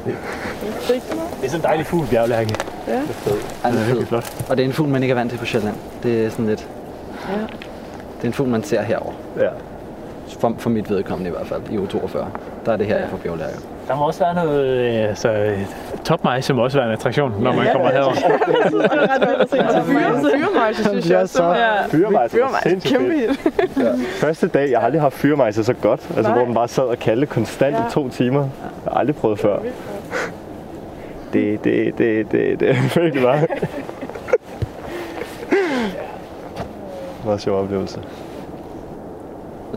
Det 0.07 1.45
er 1.45 1.49
sådan 1.49 1.61
en 1.61 1.63
dejlig 1.63 1.87
fugl, 1.87 2.07
bjerglærke. 2.07 2.55
Ja. 2.89 2.93
Den 2.93 3.03
er 3.65 3.71
fed. 3.73 4.07
flot. 4.07 4.47
Og 4.51 4.57
det 4.57 4.63
er 4.63 4.67
en 4.69 4.73
fugl, 4.73 4.89
man 4.89 5.03
ikke 5.03 5.13
er 5.13 5.17
vant 5.17 5.31
til 5.31 5.39
på 5.39 5.45
Sjælland. 5.45 5.77
Det 6.03 6.25
er 6.27 6.31
sådan 6.31 6.47
lidt... 6.47 6.69
Ja. 7.29 7.33
Det 8.17 8.23
er 8.23 8.27
en 8.27 8.33
fugl, 8.33 8.49
man 8.49 8.63
ser 8.63 8.83
herover. 8.83 9.13
Ja. 9.37 9.49
For, 10.41 10.55
for 10.59 10.71
mit 10.71 10.91
vedkommende 10.91 11.29
i 11.31 11.33
hvert 11.33 11.47
fald, 11.47 11.63
i 11.71 11.77
U42. 11.77 12.19
Der 12.67 12.73
er 12.73 12.77
det 12.77 12.87
her, 12.87 12.97
jeg 12.99 13.09
får 13.11 13.17
bjerglærker. 13.17 13.59
Der 13.89 13.97
må 13.97 14.07
også 14.07 14.25
være 14.25 14.35
noget 14.35 14.67
øh, 14.67 15.09
altså, 15.09 15.51
topmejse 16.05 16.55
må 16.55 16.63
også 16.65 16.79
være 16.79 16.87
en 16.87 16.93
attraktion, 16.93 17.35
når 17.41 17.53
man 17.53 17.67
kommer 17.73 17.91
herover. 17.91 18.13
Det 18.15 18.25
er 18.25 19.15
ret 19.15 19.29
vildt 19.29 19.41
at 19.43 19.51
se. 19.51 19.59
Og 19.79 19.85
fyre, 19.87 20.31
fyremejse, 20.39 20.85
synes 20.85 21.11
jeg 21.11 21.19
også. 21.19 21.35
så 21.37 21.45
Ja. 21.55 21.87
fyremejse. 21.87 22.37
Fyremejse, 22.37 22.69
Sindssygt 22.71 22.99
kæmpe 22.99 23.35
fedt. 23.35 23.77
Ja. 23.77 23.93
Første 24.27 24.49
dag, 24.49 24.71
jeg 24.71 24.79
har 24.79 24.87
aldrig 24.87 25.01
haft 25.03 25.15
fyremejse 25.15 25.65
så 25.65 25.73
godt. 25.73 26.01
Altså, 26.17 26.23
Nej. 26.23 26.33
hvor 26.33 26.45
den 26.45 26.55
bare 26.55 26.69
sad 26.69 26.85
og 26.85 26.99
kaldte 26.99 27.27
konstant 27.27 27.77
Ja. 27.77 27.81
i 27.89 27.91
to 27.91 28.09
timer. 28.09 28.41
Jeg 28.41 28.93
har 28.93 28.99
aldrig 29.01 29.17
prøvet 29.17 29.39
før. 29.39 29.59
Det, 31.33 31.61
det, 31.65 31.99
det, 31.99 32.33
det, 32.33 32.61
det 32.61 32.71
er 32.71 32.75
virkelig 33.01 33.23
bare. 33.25 33.47
Meget 37.25 37.41
sjov 37.41 37.63
oplevelse. 37.63 38.01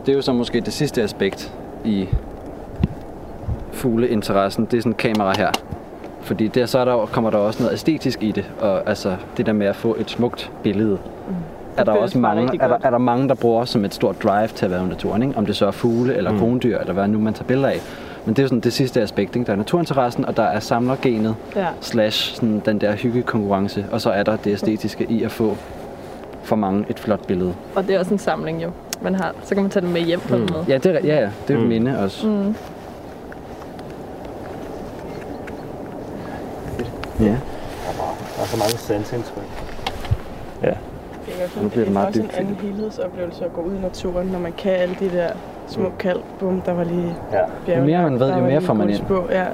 Og 0.02 0.06
det 0.06 0.12
er 0.12 0.16
jo 0.16 0.22
så 0.22 0.32
måske 0.32 0.60
det 0.60 0.72
sidste 0.72 1.02
aspekt 1.02 1.52
i 1.84 2.08
fugleinteressen. 3.72 4.64
Det 4.70 4.76
er 4.76 4.80
sådan 4.80 4.92
et 4.92 4.96
kamera 4.98 5.32
her. 5.36 5.50
Fordi 6.20 6.48
der, 6.48 6.66
så 6.66 6.78
er 6.78 6.84
der, 6.84 7.06
kommer 7.06 7.30
der 7.30 7.38
også 7.38 7.62
noget 7.62 7.74
æstetisk 7.74 8.22
i 8.22 8.30
det. 8.30 8.50
Og 8.60 8.88
altså 8.88 9.16
det 9.36 9.46
der 9.46 9.52
med 9.52 9.66
at 9.66 9.76
få 9.76 9.96
et 9.98 10.10
smukt 10.10 10.50
billede. 10.62 10.98
Er 11.76 11.84
der 11.84 11.92
også 11.92 12.18
mange, 12.18 12.42
er 12.60 12.68
der, 12.68 12.78
er 12.82 12.90
der 12.90 12.98
mange, 12.98 13.28
der 13.28 13.34
bruger 13.34 13.64
som 13.64 13.84
et 13.84 13.94
stort 13.94 14.22
drive 14.22 14.48
til 14.48 14.64
at 14.64 14.70
være 14.70 14.84
i 14.84 14.88
naturen. 14.88 15.22
Ikke? 15.22 15.36
Om 15.36 15.46
det 15.46 15.56
så 15.56 15.66
er 15.66 15.70
fugle 15.70 16.14
eller 16.14 16.32
mm. 16.32 16.38
krondyr, 16.38 16.78
eller 16.78 16.92
hvad 16.92 17.08
nu 17.08 17.18
man 17.18 17.34
tager 17.34 17.46
billeder 17.46 17.68
af. 17.68 17.80
Men 18.24 18.34
det 18.34 18.38
er 18.38 18.42
jo 18.42 18.48
sådan 18.48 18.60
det 18.60 18.72
sidste 18.72 19.02
aspekt. 19.02 19.36
Ikke? 19.36 19.46
Der 19.46 19.52
er 19.52 19.56
naturinteressen, 19.56 20.24
og 20.24 20.36
der 20.36 20.42
er 20.42 20.60
samlergenet, 20.60 21.34
Ja. 21.56 21.66
slash 21.80 22.34
sådan 22.34 22.62
den 22.64 22.80
der 22.80 22.92
hyggekonkurrence. 22.92 23.86
Og 23.92 24.00
så 24.00 24.10
er 24.10 24.22
der 24.22 24.36
det 24.36 24.52
æstetiske 24.52 25.06
i 25.08 25.22
at 25.22 25.30
få 25.30 25.56
for 26.42 26.56
mange 26.56 26.84
et 26.88 26.98
flot 26.98 27.26
billede. 27.26 27.54
Og 27.74 27.86
det 27.86 27.94
er 27.94 27.98
også 27.98 28.14
en 28.14 28.18
samling 28.18 28.62
jo, 28.62 28.70
man 29.02 29.14
har. 29.14 29.34
Så 29.44 29.54
kan 29.54 29.62
man 29.62 29.70
tage 29.70 29.84
den 29.86 29.92
med 29.92 30.00
hjem 30.00 30.20
på 30.20 30.34
en 30.36 30.48
måde. 30.52 30.64
Ja, 30.68 30.78
det 30.78 30.86
er, 30.86 31.00
ja, 31.04 31.20
ja, 31.20 31.30
det 31.48 31.56
er 31.56 31.60
et 31.60 31.66
minde 31.68 31.98
også. 31.98 32.26
Mm. 32.26 32.54
Ja. 37.20 37.26
Der 38.36 38.42
er 38.42 38.46
så 38.46 38.56
mange 38.56 38.78
sansindtryk. 38.78 39.42
Ja. 40.62 40.68
Det 41.26 41.34
er, 41.56 41.62
Nu 41.62 41.68
bliver 41.68 41.84
det 41.84 41.92
meget 41.92 42.08
også 42.08 42.20
en 42.20 42.26
dybt. 42.26 42.36
anden 42.36 42.54
helhedsoplevelse 42.54 43.44
at 43.44 43.52
gå 43.52 43.60
ud 43.60 43.74
i 43.76 43.80
naturen, 43.80 44.26
når 44.26 44.38
man 44.38 44.52
kan 44.52 44.72
alle 44.72 44.96
de 45.00 45.10
der 45.10 45.32
små 45.72 45.88
kald. 45.98 46.18
Bum, 46.40 46.60
der 46.60 46.74
var 46.74 46.84
lige 46.84 47.14
Ja. 47.68 47.78
Jo 47.78 47.84
mere 47.84 48.02
man 48.02 48.20
ved, 48.20 48.32
jo 48.34 48.40
mere 48.40 48.60
får 48.60 48.74
man 48.74 48.90
ind. 48.90 48.98
guldspå, 49.08 49.32
Ja, 49.32 49.44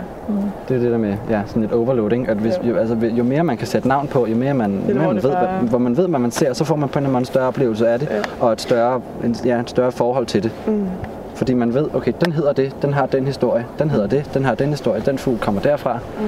Det 0.69 0.77
er 0.77 0.81
det 0.81 0.91
der 0.93 0.99
med 0.99 1.15
ja, 1.31 1.41
sådan 1.47 1.63
et 1.63 1.73
overloading. 1.73 2.29
At 2.29 2.37
hvis, 2.37 2.55
Ja. 2.65 2.69
jo, 2.69 2.77
altså, 2.77 2.95
jo 3.07 3.25
mere 3.25 3.45
man 3.45 3.57
kan 3.57 3.67
sætte 3.67 3.89
navn 3.89 4.07
på, 4.09 4.27
jo 4.27 4.37
mere 4.37 4.55
man, 4.55 4.73
jo 4.73 4.79
hvor 4.81 4.95
mere 4.95 5.07
man 5.15 5.23
ved, 5.23 5.31
bare- 5.33 5.59
hvad, 5.59 5.69
hvor 5.69 5.79
man 5.79 5.97
ved, 5.97 6.09
hvad 6.09 6.19
man 6.19 6.31
ser, 6.31 6.53
så 6.53 6.65
får 6.65 6.77
man 6.77 6.89
på 6.89 6.99
en 6.99 7.05
eller 7.05 7.17
anden 7.17 7.25
større 7.27 7.47
oplevelse 7.49 7.89
af 7.89 7.99
det, 7.99 8.09
Ja. 8.11 8.47
og 8.47 8.53
et 8.53 8.61
større, 8.61 9.01
en, 9.25 9.37
ja, 9.45 9.61
et 9.61 9.71
større 9.71 9.93
forhold 9.93 10.27
til 10.27 10.43
det. 10.43 10.53
Mm. 10.67 10.87
Fordi 11.35 11.55
man 11.55 11.75
ved, 11.75 11.87
okay, 11.95 12.13
den 12.25 12.33
hedder 12.33 12.53
det, 12.53 12.77
den 12.83 12.93
har 12.95 13.07
den 13.07 13.27
historie, 13.27 13.67
den 13.79 13.91
hedder 13.91 14.07
det, 14.07 14.31
den 14.35 14.45
har 14.45 14.55
den 14.55 14.69
historie, 14.69 15.03
den 15.07 15.19
fugl 15.19 15.39
kommer 15.39 15.61
derfra, 15.61 15.99
Mm. 16.19 16.25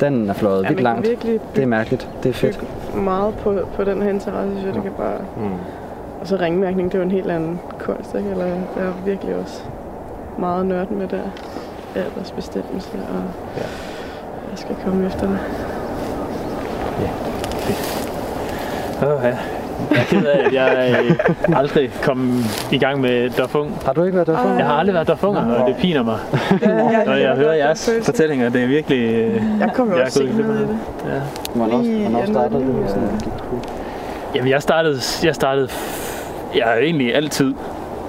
den 0.00 0.28
er 0.30 0.32
fløjet 0.34 0.62
Ja, 0.62 0.68
vidt 0.68 0.82
man 0.82 0.84
langt. 0.84 1.08
Det 1.56 1.62
er 1.62 1.66
mærkeligt, 1.66 2.08
det 2.22 2.28
er 2.28 2.32
fedt. 2.32 2.60
meget 2.94 3.34
på, 3.34 3.54
på 3.76 3.84
den 3.84 4.02
her 4.02 4.10
interesse, 4.10 4.50
synes 4.50 4.66
jeg. 4.66 4.74
Det 4.74 4.82
kan 4.82 4.92
bare... 4.98 5.16
Mm. 5.36 5.42
Og 6.26 6.30
så 6.30 6.36
ringmærkning, 6.40 6.92
det 6.92 6.94
er 6.94 6.98
jo 6.98 7.04
en 7.04 7.10
helt 7.10 7.30
anden 7.30 7.60
kunst, 7.80 8.14
ikke? 8.14 8.30
Eller 8.30 8.44
jeg 8.46 8.54
er 8.76 8.92
virkelig 9.04 9.34
også 9.36 9.60
meget 10.38 10.66
nørd 10.66 10.90
med 10.90 11.08
der 11.08 11.20
aldersbestemmelse, 11.94 12.88
og 12.92 13.22
Ja. 13.56 13.62
jeg 14.50 14.58
skal 14.58 14.76
komme 14.84 15.06
efter 15.06 15.20
det. 15.28 15.38
Åh, 19.02 19.24
ja. 19.24 19.28
Jeg 19.90 20.00
er 20.00 20.04
ked 20.04 20.26
af, 20.26 20.46
at 20.46 20.52
jeg 20.52 20.96
øh, 21.04 21.58
aldrig 21.58 21.90
kom 22.02 22.44
i 22.72 22.78
gang 22.78 23.00
med 23.00 23.30
Dofung. 23.30 23.78
Har 23.84 23.92
du 23.92 24.04
ikke 24.04 24.14
været 24.14 24.26
der 24.26 24.54
Jeg 24.56 24.66
har 24.66 24.74
aldrig 24.74 24.94
været 24.94 25.08
Dofunger, 25.08 25.54
og 25.54 25.68
det 25.68 25.76
piner 25.76 26.02
mig. 26.02 26.18
Når 27.06 27.14
jeg 27.14 27.34
hører 27.36 27.54
jeres 27.54 27.90
fortællinger, 28.02 28.48
det 28.48 28.62
er 28.62 28.66
virkelig... 28.66 29.14
øh, 29.14 29.42
Jeg 29.60 29.70
kom 29.74 29.88
jo 29.90 29.96
jeg 29.96 30.04
også 30.04 30.18
sent 30.18 30.36
ned 30.38 30.56
i 30.56 30.60
det. 30.60 30.78
Ja. 31.06 31.20
Hvornår, 31.54 31.78
hvornår 32.08 32.26
startede 32.26 32.60
du 32.60 32.80
ja. 32.82 32.88
sådan? 32.88 33.08
Jamen, 34.34 34.50
jeg 34.50 34.62
startede, 34.62 34.98
jeg 35.24 35.34
startede... 35.34 35.68
Jeg 36.54 36.64
har 36.64 36.74
egentlig 36.74 37.14
altid 37.14 37.54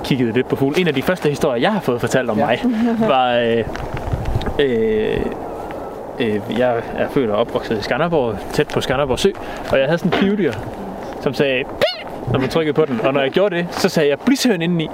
kigget 0.04 0.34
lidt 0.34 0.48
på 0.48 0.56
fugle. 0.56 0.80
En 0.80 0.88
af 0.88 0.94
de 0.94 1.02
første 1.02 1.30
historier, 1.30 1.62
jeg 1.62 1.72
har 1.74 1.80
fået 1.80 2.02
fortalt 2.02 2.30
om 2.30 2.38
Ja. 2.38 2.46
mig, 2.46 2.62
var... 3.14 3.34
Øh, 3.34 3.64
øh, 4.60 5.20
øh, 6.20 6.42
jeg 6.60 6.82
er 6.98 7.10
født 7.10 7.30
og 7.30 7.38
opvokset 7.38 7.80
i 7.80 7.82
Skanderborg, 7.82 8.36
tæt 8.54 8.68
på 8.68 8.82
Skanderborg 8.82 9.20
Sø, 9.20 9.30
og 9.72 9.78
jeg 9.80 9.86
havde 9.86 9.98
sådan 9.98 10.14
en 10.14 10.20
pivdyr, 10.20 10.54
som 11.22 11.34
sagde! 11.34 11.64
Når 12.32 12.40
man 12.40 12.50
trykkede 12.50 12.74
på 12.74 12.86
den. 12.86 13.02
Og 13.04 13.14
når 13.14 13.22
jeg 13.22 13.32
gjorde 13.32 13.56
det, 13.56 13.68
så 13.72 13.90
sagde 13.90 14.10
jeg 14.10 14.20
blishøn 14.26 14.62
indeni. 14.62 14.90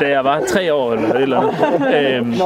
da 0.00 0.08
jeg 0.08 0.24
var 0.24 0.40
tre 0.48 0.74
år 0.74 0.92
eller 0.92 1.14
et 1.14 1.22
eller 1.22 1.40
andet. 1.40 2.16
Øhm, 2.16 2.40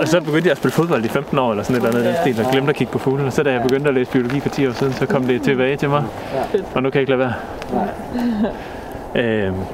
og 0.00 0.08
så 0.08 0.20
begyndte 0.20 0.44
jeg 0.46 0.50
at 0.50 0.56
spille 0.56 0.72
fodbold 0.72 1.04
i 1.04 1.08
15 1.08 1.38
år 1.38 1.50
eller 1.50 1.64
sådan 1.64 1.82
et 1.82 1.86
eller 1.88 2.00
andet. 2.00 2.38
Ja. 2.38 2.44
og 2.44 2.50
glemte 2.52 2.70
at 2.70 2.76
kigge 2.76 2.92
på 2.92 2.98
fuglene. 2.98 3.26
Og 3.26 3.32
så 3.32 3.42
da 3.42 3.52
jeg 3.52 3.62
begyndte 3.62 3.88
at 3.88 3.94
læse 3.94 4.10
biologi 4.10 4.40
for 4.40 4.48
10 4.48 4.66
år 4.68 4.72
siden, 4.72 4.92
så 4.92 5.06
kom 5.06 5.24
det 5.24 5.42
tilbage 5.42 5.76
til 5.76 5.88
mig. 5.88 6.04
Og 6.74 6.82
nu 6.82 6.90
kan 6.90 6.94
jeg 7.00 7.10
ikke 7.10 7.16
lade 7.16 7.18
være. 7.18 7.32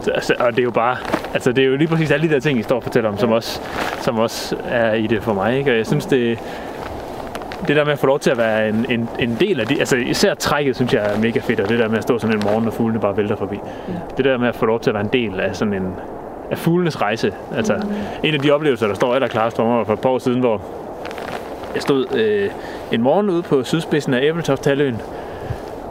Så- 0.01 0.11
altså, 0.15 0.35
og 0.39 0.51
det 0.53 0.59
er 0.59 0.63
jo 0.65 0.71
bare, 0.71 0.97
altså 1.35 1.53
det 1.53 1.65
er 1.65 1.69
jo 1.69 1.77
lige 1.77 1.89
præcis 1.89 2.11
alle 2.11 2.29
de 2.29 2.35
der 2.35 2.41
ting, 2.41 2.59
I 2.59 2.63
står 2.63 2.77
og 2.77 2.83
fortæller 2.83 3.11
om, 3.11 3.19
som 3.19 3.33
også, 3.33 3.61
som 4.01 4.19
også 4.19 4.57
er 4.69 4.93
i 4.95 5.07
det 5.07 5.23
for 5.23 5.33
mig. 5.35 5.59
Ikke? 5.59 5.71
Og 5.71 5.77
jeg 5.77 5.87
synes, 5.87 6.07
det, 6.07 6.39
det 7.69 7.77
der 7.77 7.85
med 7.85 7.93
at 7.93 7.99
få 7.99 8.07
lov 8.07 8.19
til 8.19 8.31
at 8.31 8.39
være 8.39 8.69
en, 8.69 8.87
en, 8.89 9.09
en 9.19 9.37
del 9.41 9.61
af 9.61 9.67
det, 9.67 9.79
altså 9.79 9.97
især 9.97 10.35
trækket, 10.35 10.77
synes 10.77 10.93
jeg 10.93 11.15
er 11.15 11.21
mega 11.21 11.41
fedt, 11.41 11.61
og 11.61 11.69
det 11.69 11.79
der 11.79 11.89
med 11.89 11.99
at 11.99 12.03
stå 12.03 12.19
sådan 12.19 12.37
en 12.37 12.43
morgen, 12.45 12.67
og 12.67 12.73
fuglene 12.73 13.01
bare 13.01 13.17
vælter 13.17 13.37
forbi. 13.37 13.57
Ja. 13.89 13.93
Det 14.17 14.25
der 14.25 14.39
med 14.39 14.49
at 14.49 14.57
få 14.57 14.67
lov 14.67 14.81
til 14.81 14.91
at 14.91 14.95
være 14.95 15.05
en 15.05 15.13
del 15.13 15.41
af 15.41 15.57
sådan 15.57 15.75
en, 15.75 15.95
af 16.51 16.59
fuglenes 16.59 17.01
rejse. 17.01 17.33
Altså, 17.57 17.75
mm. 17.75 18.29
en 18.29 18.35
af 18.35 18.41
de 18.41 18.51
oplevelser, 18.51 18.87
der 18.87 18.95
står 18.95 19.15
allerklarest 19.15 19.57
for 19.57 19.65
mig, 19.65 19.87
for 19.87 19.93
et 19.93 20.01
par 20.01 20.09
år 20.09 20.19
siden, 20.19 20.41
hvor 20.41 20.63
jeg 21.75 21.83
stod 21.83 22.07
øh, 22.17 22.51
en 22.93 23.03
morgen 23.03 23.31
ude 23.31 23.43
på 23.43 23.65
sydspidsen 23.65 24.15
af 24.15 24.21
Æbeltoft-halvøen, 24.23 25.01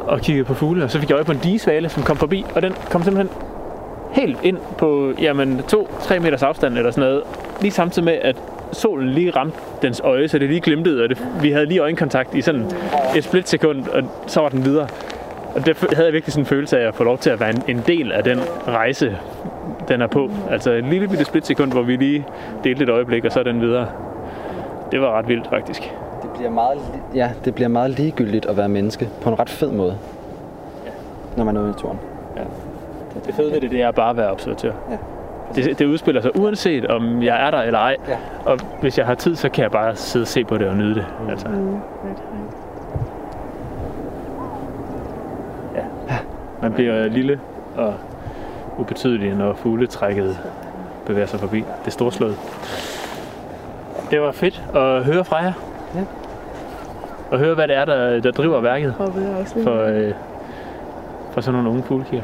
og 0.08 0.22
kiggede 0.22 0.46
på 0.46 0.54
fugle, 0.54 0.84
og 0.84 0.92
så 0.92 1.00
fik 1.00 1.10
jeg 1.10 1.16
øje 1.16 1.24
på 1.24 1.32
en 1.32 1.40
digesvale, 1.44 1.90
som 1.90 2.04
kom 2.04 2.18
forbi, 2.18 2.46
og 2.56 2.62
den 2.62 2.74
kom 2.90 3.04
simpelthen 3.04 3.38
helt 4.12 4.38
ind 4.44 4.58
på 4.78 5.14
jamen, 5.20 5.62
2-3 5.74 6.20
meters 6.20 6.44
afstand 6.44 6.78
eller 6.78 6.92
sådan 6.92 7.10
noget, 7.10 7.24
lige 7.62 7.72
samtidig 7.72 8.06
med, 8.06 8.14
at 8.14 8.36
solen 8.72 9.10
lige 9.10 9.32
ramte 9.32 9.58
dens 9.86 10.00
øje, 10.00 10.28
så 10.28 10.40
det 10.40 10.50
lige 10.50 10.62
glimtede, 10.62 11.04
og 11.04 11.10
det, 11.10 11.28
vi 11.42 11.52
havde 11.52 11.66
lige 11.66 11.80
øjenkontakt 11.80 12.36
i 12.36 12.42
sådan 12.42 12.66
et 13.16 13.24
splitsekund, 13.24 13.88
og 13.88 14.04
så 14.28 14.42
var 14.42 14.50
den 14.50 14.66
videre. 14.66 14.88
Og 15.56 15.66
det 15.66 15.78
havde 15.94 16.06
jeg 16.06 16.14
virkelig 16.14 16.34
sådan 16.34 16.42
en 16.42 16.46
følelse 16.46 16.80
af 16.80 16.88
at 16.88 16.96
få 16.96 17.04
lov 17.04 17.18
til 17.18 17.30
at 17.30 17.40
være 17.40 17.50
en, 17.50 17.64
en 17.68 17.84
del 17.88 18.12
af 18.12 18.24
den 18.24 18.40
rejse, 18.68 19.18
den 19.88 20.02
er 20.02 20.08
på. 20.08 20.30
Altså 20.50 20.72
en 20.72 20.90
lille 20.90 21.08
bitte 21.08 21.26
splitsekund, 21.26 21.72
hvor 21.72 21.82
vi 21.82 21.96
lige 21.96 22.26
delte 22.64 22.84
et 22.84 22.90
øjeblik, 22.90 23.26
og 23.26 23.32
så 23.32 23.40
er 23.40 23.44
den 23.44 23.62
videre. 23.62 23.88
Det 24.92 25.02
var 25.02 25.18
ret 25.18 25.28
vildt, 25.28 25.48
faktisk. 25.50 25.82
Det 26.22 26.30
bliver 26.38 26.50
meget, 26.50 26.80
ja, 27.16 27.32
det 27.46 27.56
bliver 27.56 27.68
meget 27.68 27.92
ligegyldigt 27.92 28.46
at 28.46 28.58
være 28.58 28.70
menneske 28.70 29.10
på 29.22 29.30
en 29.30 29.40
ret 29.40 29.50
fed 29.50 29.72
måde, 29.72 29.98
når 31.38 31.44
man 31.44 31.58
er 31.58 31.62
ude 31.62 31.70
i 31.70 31.72
naturen. 31.72 32.00
Det 33.26 33.36
fede 33.36 33.52
ved 33.52 33.62
det, 33.62 33.72
det 33.72 33.82
er 33.82 33.92
bare 33.92 34.10
at 34.10 34.18
være 34.18 34.32
observatør. 34.32 34.72
Ja. 34.92 34.98
Det, 35.56 35.80
det 35.80 35.86
udspiller 35.86 36.22
sig 36.22 36.40
uanset 36.40 36.86
om 36.88 37.24
jeg 37.24 37.48
er 37.48 37.52
der 37.52 37.62
eller 37.62 37.80
ej. 37.80 37.96
Ja. 38.08 38.18
Og 38.46 38.60
hvis 38.82 38.98
jeg 38.98 39.06
har 39.06 39.16
tid, 39.16 39.36
så 39.36 39.50
kan 39.50 39.64
jeg 39.64 39.72
bare 39.72 39.96
sidde 39.96 40.24
og 40.24 40.28
se 40.28 40.44
på 40.44 40.58
det 40.58 40.68
og 40.68 40.76
nyde 40.76 40.96
det. 40.96 41.06
Altså, 41.30 41.48
Mm. 41.48 41.80
man 46.62 46.74
bliver 46.74 47.08
lille 47.08 47.40
og 47.78 47.94
ubetydelig, 48.78 49.36
når 49.36 49.54
fugletrækket 49.54 50.40
bevæger 51.06 51.28
sig 51.28 51.40
forbi. 51.40 51.58
Det 51.58 51.88
er 51.88 51.92
storslået. 51.92 52.36
Det 54.12 54.22
var 54.22 54.32
fedt 54.32 54.64
at 54.76 55.04
høre 55.04 55.26
fra 55.26 55.38
jer. 55.38 55.54
Ja. 55.96 56.02
Og 57.32 57.40
høre, 57.40 57.56
hvad 57.56 57.68
det 57.68 57.76
er, 57.76 57.86
der, 57.86 58.20
der 58.20 58.32
driver 58.32 58.62
værket 58.62 58.94
for, 59.64 59.86
øh, 59.86 60.14
for 61.32 61.42
sådan 61.42 61.54
nogle 61.54 61.70
unge 61.70 61.84
fuglekiger. 61.84 62.24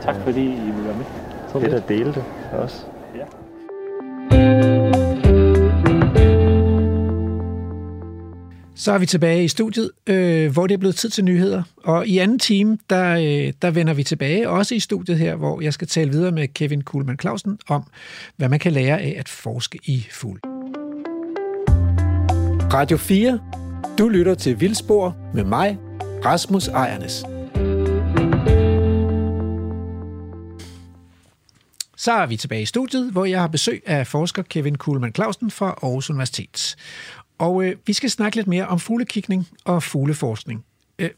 Tak 0.00 0.16
fordi 0.24 0.44
I 0.44 0.60
ville 0.60 0.84
være 0.84 0.96
med. 0.96 1.04
Fedt 1.52 1.74
at 1.74 1.88
dele 1.88 2.14
det 2.14 2.24
også. 2.52 2.76
Ja. 3.14 3.24
Så 8.74 8.92
er 8.92 8.98
vi 8.98 9.06
tilbage 9.06 9.44
i 9.44 9.48
studiet, 9.48 9.90
øh, 10.06 10.52
hvor 10.52 10.66
det 10.66 10.74
er 10.74 10.78
blevet 10.78 10.96
tid 10.96 11.10
til 11.10 11.24
nyheder. 11.24 11.62
Og 11.84 12.06
i 12.06 12.18
anden 12.18 12.38
time, 12.38 12.78
der, 12.90 13.14
øh, 13.14 13.52
der 13.62 13.70
vender 13.70 13.94
vi 13.94 14.02
tilbage, 14.02 14.48
også 14.48 14.74
i 14.74 14.80
studiet 14.80 15.18
her, 15.18 15.34
hvor 15.34 15.60
jeg 15.60 15.72
skal 15.72 15.88
tale 15.88 16.10
videre 16.10 16.32
med 16.32 16.48
Kevin 16.48 16.82
Kuhlmann 16.82 17.18
Clausen 17.20 17.58
om, 17.68 17.84
hvad 18.36 18.48
man 18.48 18.58
kan 18.58 18.72
lære 18.72 19.00
af 19.00 19.16
at 19.18 19.28
forske 19.28 19.78
i 19.84 20.06
fugl. 20.10 20.40
Radio 22.72 22.96
4. 22.96 23.40
Du 23.98 24.08
lytter 24.08 24.34
til 24.34 24.60
Vildspor 24.60 25.16
med 25.34 25.44
mig, 25.44 25.78
Rasmus 26.24 26.68
Ejernes. 26.68 27.24
Så 32.00 32.12
er 32.12 32.26
vi 32.26 32.36
tilbage 32.36 32.62
i 32.62 32.66
studiet, 32.66 33.12
hvor 33.12 33.24
jeg 33.24 33.40
har 33.40 33.48
besøg 33.48 33.82
af 33.86 34.06
forsker 34.06 34.42
Kevin 34.42 34.74
Kuhlmann 34.78 35.14
Clausen 35.14 35.50
fra 35.50 35.66
Aarhus 35.66 36.10
Universitet. 36.10 36.76
Og 37.38 37.64
øh, 37.64 37.76
vi 37.86 37.92
skal 37.92 38.10
snakke 38.10 38.36
lidt 38.36 38.46
mere 38.46 38.66
om 38.66 38.80
fuglekikning 38.80 39.48
og 39.64 39.82
fugleforskning. 39.82 40.64
Øh, 40.98 41.10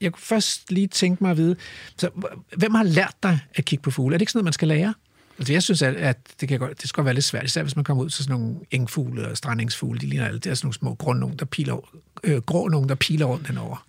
jeg 0.00 0.12
kunne 0.12 0.22
først 0.22 0.72
lige 0.72 0.86
tænke 0.86 1.24
mig 1.24 1.30
at 1.30 1.36
vide, 1.36 1.56
så, 1.96 2.10
hvem 2.56 2.74
har 2.74 2.82
lært 2.82 3.14
dig 3.22 3.38
at 3.54 3.64
kigge 3.64 3.82
på 3.82 3.90
fugle? 3.90 4.14
Er 4.14 4.18
det 4.18 4.22
ikke 4.22 4.32
sådan 4.32 4.38
noget, 4.38 4.44
man 4.44 4.52
skal 4.52 4.68
lære? 4.68 4.94
Altså, 5.38 5.52
jeg 5.52 5.62
synes, 5.62 5.82
at, 5.82 5.94
at 5.96 6.18
det, 6.40 6.48
kan 6.48 6.58
godt, 6.58 6.80
det 6.80 6.88
skal 6.88 6.96
godt 6.96 7.04
være 7.04 7.14
lidt 7.14 7.24
svært, 7.24 7.44
især 7.44 7.62
hvis 7.62 7.76
man 7.76 7.84
kommer 7.84 8.04
ud 8.04 8.10
til 8.10 8.24
sådan 8.24 8.40
nogle 8.40 8.56
engfugle 8.70 9.28
og 9.28 9.36
strandingsfugle. 9.36 10.00
De 10.00 10.06
ligner 10.06 10.26
alle, 10.26 10.38
det 10.38 10.50
er 10.50 10.54
sådan 10.54 10.66
nogle 10.66 10.74
små 10.74 10.94
grå 10.94 11.12
nogen, 11.12 11.36
der 11.36 11.44
piler, 11.44 11.88
øh, 12.24 12.36
grå 12.42 12.68
nogen, 12.68 12.88
der 12.88 12.94
piler 12.94 13.26
rundt 13.26 13.46
henover 13.46 13.86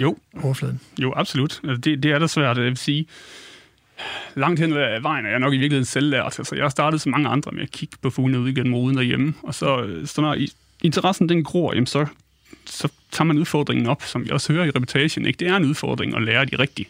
Jo, 0.00 0.16
overfladen. 0.42 0.80
jo 0.98 1.12
absolut. 1.16 1.60
Altså, 1.64 1.80
det, 1.80 2.02
det 2.02 2.10
er 2.10 2.18
da 2.18 2.26
svært. 2.26 2.56
Jeg 2.56 2.64
vil 2.64 2.76
sige, 2.76 3.06
langt 4.34 4.60
hen 4.60 4.72
ad 4.72 5.00
vejen 5.00 5.26
er 5.26 5.30
jeg 5.30 5.38
nok 5.38 5.54
i 5.54 5.56
virkeligheden 5.56 5.84
selvlært. 5.84 6.38
Altså, 6.38 6.54
jeg 6.54 6.64
har 6.64 6.68
startet 6.68 7.00
som 7.00 7.10
mange 7.10 7.28
andre 7.28 7.52
med 7.52 7.62
at 7.62 7.70
kigge 7.70 7.96
på 8.02 8.10
fuglene 8.10 8.40
ude 8.40 8.50
igennem 8.50 8.74
ruden 8.74 8.96
derhjemme, 8.96 9.34
og 9.42 9.54
så, 9.54 10.00
så 10.04 10.20
når 10.20 10.36
interessen 10.82 11.28
den 11.28 11.44
gror, 11.44 11.74
jamen 11.74 11.86
så, 11.86 12.06
så 12.64 12.88
tager 13.10 13.24
man 13.24 13.38
udfordringen 13.38 13.86
op, 13.86 14.02
som 14.02 14.24
jeg 14.24 14.32
også 14.32 14.52
hører 14.52 14.64
i 14.64 14.70
reportagen. 14.70 15.26
Ikke? 15.26 15.38
Det 15.38 15.48
er 15.48 15.56
en 15.56 15.64
udfordring 15.64 16.16
at 16.16 16.22
lære 16.22 16.44
de 16.44 16.58
rigtige, 16.58 16.88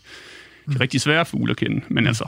de 0.72 0.80
rigtig 0.80 1.00
svære 1.00 1.26
fugle 1.26 1.50
at 1.50 1.56
kende, 1.56 1.80
men 1.88 2.06
altså, 2.06 2.24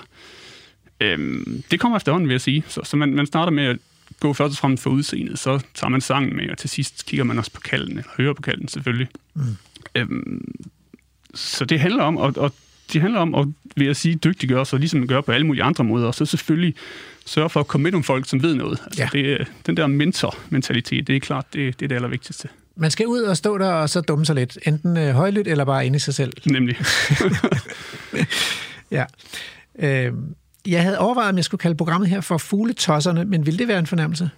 øhm, 1.00 1.62
det 1.70 1.80
kommer 1.80 1.96
efterhånden, 1.96 2.28
vil 2.28 2.34
jeg 2.34 2.40
sige. 2.40 2.64
Så, 2.68 2.80
så 2.84 2.96
man, 2.96 3.14
man 3.14 3.26
starter 3.26 3.52
med 3.52 3.64
at 3.64 3.78
gå 4.20 4.32
først 4.32 4.52
og 4.52 4.58
fremmest 4.58 4.82
for 4.82 4.90
udseendet, 4.90 5.38
så 5.38 5.60
tager 5.74 5.88
man 5.88 6.00
sangen 6.00 6.36
med, 6.36 6.50
og 6.50 6.58
til 6.58 6.70
sidst 6.70 7.06
kigger 7.06 7.24
man 7.24 7.38
også 7.38 7.52
på 7.52 7.60
kalden, 7.60 7.98
eller 7.98 8.10
hører 8.16 8.32
på 8.32 8.42
kalden 8.42 8.68
selvfølgelig. 8.68 9.08
Mm. 9.34 9.42
Øhm, 9.94 10.54
så 11.34 11.64
det 11.64 11.80
handler 11.80 12.02
om, 12.02 12.16
og, 12.16 12.32
og 12.36 12.54
det 12.92 13.00
handler 13.00 13.20
om 13.20 13.34
at, 13.34 13.46
vil 13.76 13.86
jeg 13.86 13.96
sige, 13.96 14.14
dygtiggøre 14.14 14.66
sig, 14.66 14.78
ligesom 14.78 14.98
man 15.00 15.06
gør 15.08 15.20
på 15.20 15.32
alle 15.32 15.46
mulige 15.46 15.62
andre 15.62 15.84
måder, 15.84 16.06
og 16.06 16.14
så 16.14 16.26
selvfølgelig 16.26 16.74
sørge 17.26 17.50
for 17.50 17.60
at 17.60 17.66
komme 17.66 17.82
med 17.82 17.90
nogle 17.92 18.04
folk, 18.04 18.28
som 18.28 18.42
ved 18.42 18.54
noget. 18.54 18.78
Altså, 18.86 19.02
Ja. 19.02 19.08
det, 19.12 19.46
den 19.66 19.76
der 19.76 19.86
mentor-mentalitet, 19.86 21.06
det 21.06 21.16
er 21.16 21.20
klart, 21.20 21.46
det, 21.52 21.80
det 21.80 21.84
er 21.84 21.88
det 21.88 21.94
allervigtigste. 21.94 22.48
Man 22.76 22.90
skal 22.90 23.06
ud 23.06 23.20
og 23.20 23.36
stå 23.36 23.58
der 23.58 23.72
og 23.72 23.90
så 23.90 24.00
dumme 24.00 24.26
sig 24.26 24.34
lidt. 24.34 24.58
Enten 24.66 24.96
øh, 24.96 25.14
højlydt 25.14 25.48
eller 25.48 25.64
bare 25.64 25.86
inde 25.86 25.96
i 25.96 25.98
sig 25.98 26.14
selv. 26.14 26.32
Nemlig. 26.46 26.76
Ja. 28.90 29.04
Øh, 29.78 30.12
jeg 30.66 30.82
havde 30.82 30.98
overvejet, 30.98 31.28
om 31.30 31.36
jeg 31.36 31.44
skulle 31.44 31.58
kalde 31.58 31.76
programmet 31.76 32.08
her 32.08 32.20
for 32.20 32.38
Fugletosserne, 32.38 33.24
men 33.24 33.46
ville 33.46 33.58
det 33.58 33.68
være 33.68 33.78
en 33.78 33.86
fornemmelse? 33.86 34.30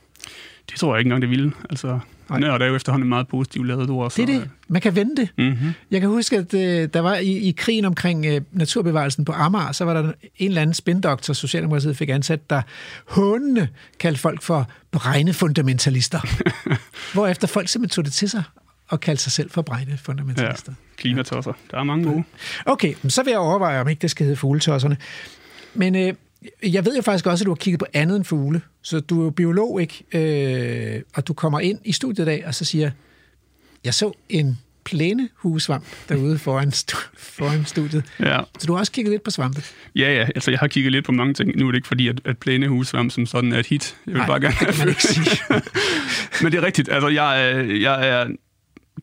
Det 0.70 0.78
tror 0.78 0.94
jeg 0.94 1.00
ikke 1.00 1.08
engang, 1.08 1.22
det 1.22 1.30
ville. 1.30 1.52
Altså, 1.70 1.98
nørd 2.30 2.62
er 2.62 2.66
jo 2.66 2.76
efterhånden 2.76 3.06
et 3.06 3.08
meget 3.08 3.28
positivt 3.28 3.66
lavet 3.66 3.90
ord. 3.90 4.10
Det 4.10 4.22
er 4.22 4.26
det. 4.26 4.50
Man 4.68 4.82
kan 4.82 4.96
vende 4.96 5.16
det. 5.16 5.28
Mm-hmm. 5.38 5.72
Jeg 5.90 6.00
kan 6.00 6.10
huske, 6.10 6.36
at 6.36 6.54
øh, 6.54 6.88
der 6.94 7.00
var 7.00 7.14
i, 7.14 7.32
i 7.32 7.50
krigen 7.50 7.84
omkring 7.84 8.26
øh, 8.26 8.40
naturbevarelsen 8.52 9.24
på 9.24 9.32
Amager, 9.32 9.72
så 9.72 9.84
var 9.84 9.94
der 9.94 10.12
en 10.36 10.48
eller 10.48 10.62
anden 10.62 10.74
spindoktor, 10.74 11.34
Socialdemokratiet 11.34 11.96
fik 11.96 12.08
ansat, 12.08 12.50
der 12.50 12.62
hånende 13.08 13.68
kaldte 13.98 14.20
folk 14.20 14.42
for 14.42 14.70
bregne 14.92 15.32
fundamentalister. 15.32 16.20
Hvorefter 17.14 17.46
folk 17.46 17.68
simpelthen 17.68 17.94
tog 17.94 18.04
det 18.04 18.12
til 18.12 18.30
sig 18.30 18.42
og 18.88 19.00
kaldte 19.00 19.22
sig 19.22 19.32
selv 19.32 19.50
for 19.50 19.62
bregne 19.62 19.98
Ja, 20.38 20.52
klimatosser. 20.96 21.52
Der 21.70 21.78
er 21.78 21.84
mange 21.84 22.04
gode. 22.04 22.24
Okay, 22.66 22.94
så 23.08 23.22
vil 23.22 23.30
jeg 23.30 23.38
overveje, 23.38 23.80
om 23.80 23.88
ikke 23.88 24.02
det 24.02 24.10
skal 24.10 24.24
hedde 24.24 24.36
fugletosserne. 24.36 24.96
Men 25.74 25.96
øh, 25.96 26.14
jeg 26.62 26.84
ved 26.84 26.96
jo 26.96 27.02
faktisk 27.02 27.26
også, 27.26 27.42
at 27.42 27.46
du 27.46 27.50
har 27.50 27.56
kigget 27.56 27.78
på 27.78 27.86
andet 27.92 28.16
end 28.16 28.24
fugle. 28.24 28.60
Så 28.82 29.00
du 29.00 29.20
er 29.20 29.24
jo 29.24 29.30
biolog, 29.30 29.80
ikke? 29.80 30.94
Øh, 30.94 31.02
og 31.14 31.28
du 31.28 31.32
kommer 31.34 31.60
ind 31.60 31.78
i 31.84 31.92
studiet 31.92 32.24
i 32.24 32.26
dag, 32.26 32.46
og 32.46 32.54
så 32.54 32.64
siger, 32.64 32.90
jeg 33.84 33.94
så 33.94 34.12
en 34.28 34.58
plænehuesvamp 34.84 35.84
derude 36.08 36.38
foran, 36.38 36.68
stu- 36.68 37.08
foran 37.38 37.64
studiet. 37.64 38.04
Ja. 38.20 38.40
Så 38.58 38.66
du 38.66 38.72
har 38.72 38.80
også 38.80 38.92
kigget 38.92 39.12
lidt 39.12 39.22
på 39.22 39.30
svampe. 39.30 39.62
Ja, 39.96 40.12
ja, 40.14 40.24
altså 40.34 40.50
jeg 40.50 40.60
har 40.60 40.66
kigget 40.68 40.92
lidt 40.92 41.04
på 41.04 41.12
mange 41.12 41.34
ting. 41.34 41.56
Nu 41.56 41.66
er 41.66 41.72
det 41.72 41.78
ikke 41.78 41.88
fordi, 41.88 42.08
at, 42.08 42.20
at 42.24 42.38
plænehusvamp 42.38 43.12
som 43.12 43.26
sådan 43.26 43.52
er 43.52 43.58
et 43.58 43.66
hit. 43.66 43.96
Jeg 44.06 44.12
vil 44.14 44.18
Nej, 44.18 44.26
bare 44.26 44.40
gerne 44.40 44.54
det 44.60 44.66
kan 44.68 44.78
man 44.78 44.88
ikke 44.88 45.02
sige. 45.02 45.40
Men 46.42 46.52
det 46.52 46.58
er 46.58 46.62
rigtigt. 46.66 46.88
Altså, 46.92 47.08
jeg, 47.08 47.64
jeg 47.80 48.08
er 48.08 48.26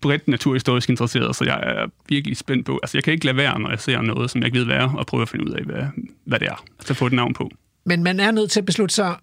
bredt 0.04 0.28
naturhistorisk 0.28 0.90
interesseret, 0.90 1.36
så 1.36 1.44
jeg 1.46 1.60
er 1.64 1.88
virkelig 2.10 2.38
spændt 2.38 2.66
på. 2.66 2.80
Altså, 2.84 2.98
jeg 2.98 3.04
kan 3.04 3.14
ikke 3.14 3.26
lade 3.26 3.38
være, 3.38 3.60
når 3.60 3.70
jeg 3.70 3.80
ser 3.80 4.02
noget, 4.02 4.32
som 4.32 4.42
jeg 4.42 4.46
ikke 4.48 4.58
ved, 4.58 4.66
hvad 4.66 4.76
er, 4.76 4.94
og 4.94 5.06
prøve 5.06 5.22
at 5.22 5.30
finde 5.30 5.46
ud 5.48 5.52
af, 5.52 5.64
hvad, 5.64 5.84
hvad 6.26 6.40
det 6.40 6.48
er. 6.48 6.64
Altså, 6.80 6.94
få 6.94 7.06
et 7.08 7.14
navn 7.14 7.34
på. 7.34 7.52
Men 7.86 8.04
man 8.04 8.20
er 8.20 8.32
nødt 8.32 8.52
til 8.52 8.60
at 8.60 8.66
beslutte 8.66 8.96
sig 8.96 9.16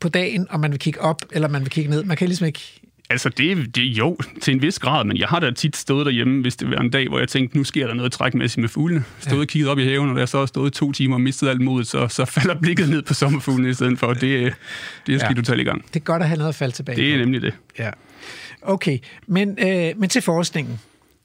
på 0.00 0.08
dagen, 0.08 0.46
om 0.50 0.60
man 0.60 0.70
vil 0.70 0.78
kigge 0.78 1.00
op, 1.00 1.22
eller 1.32 1.48
man 1.48 1.60
vil 1.60 1.70
kigge 1.70 1.90
ned. 1.90 2.04
Man 2.04 2.16
kan 2.16 2.28
ligesom 2.28 2.46
ikke... 2.46 2.80
Altså, 3.10 3.28
det, 3.28 3.76
det 3.76 3.82
jo 3.82 4.16
til 4.40 4.54
en 4.54 4.62
vis 4.62 4.78
grad, 4.78 5.04
men 5.04 5.16
jeg 5.16 5.28
har 5.28 5.40
da 5.40 5.50
tit 5.50 5.76
stået 5.76 6.06
derhjemme, 6.06 6.40
hvis 6.40 6.56
det 6.56 6.70
var 6.70 6.76
en 6.76 6.90
dag, 6.90 7.08
hvor 7.08 7.18
jeg 7.18 7.28
tænkte, 7.28 7.56
nu 7.56 7.64
sker 7.64 7.86
der 7.86 7.94
noget 7.94 8.12
trækmæssigt 8.12 8.60
med 8.60 8.68
fuglene. 8.68 9.04
Stået 9.20 9.36
ja. 9.36 9.40
og 9.40 9.46
kigget 9.46 9.70
op 9.70 9.78
i 9.78 9.84
haven, 9.84 10.08
og 10.08 10.14
da 10.14 10.18
jeg 10.20 10.28
så 10.28 10.38
har 10.38 10.46
stået 10.46 10.72
to 10.72 10.92
timer 10.92 11.16
og 11.16 11.20
mistet 11.20 11.48
alt 11.48 11.60
modet, 11.60 11.86
så, 11.86 12.08
så 12.08 12.24
falder 12.24 12.54
blikket 12.60 12.88
ned 12.88 13.02
på 13.02 13.14
sommerfuglene 13.14 13.70
i 13.70 13.74
stedet 13.74 13.98
for. 13.98 14.12
Det, 14.12 14.20
det 15.06 15.14
er 15.14 15.18
skidt 15.18 15.22
ja. 15.22 15.34
totalt 15.34 15.60
i 15.60 15.64
gang. 15.64 15.84
Det 15.88 15.96
er 15.96 16.04
godt 16.04 16.22
at 16.22 16.28
have 16.28 16.38
noget 16.38 16.48
at 16.48 16.54
falde 16.54 16.74
tilbage 16.74 16.96
Det 16.96 17.12
er 17.12 17.16
på. 17.16 17.20
nemlig 17.20 17.42
det. 17.42 17.54
Ja. 17.78 17.90
Okay, 18.62 18.98
men, 19.26 19.58
øh, 19.58 19.98
men 19.98 20.08
til 20.08 20.22
forskningen. 20.22 20.80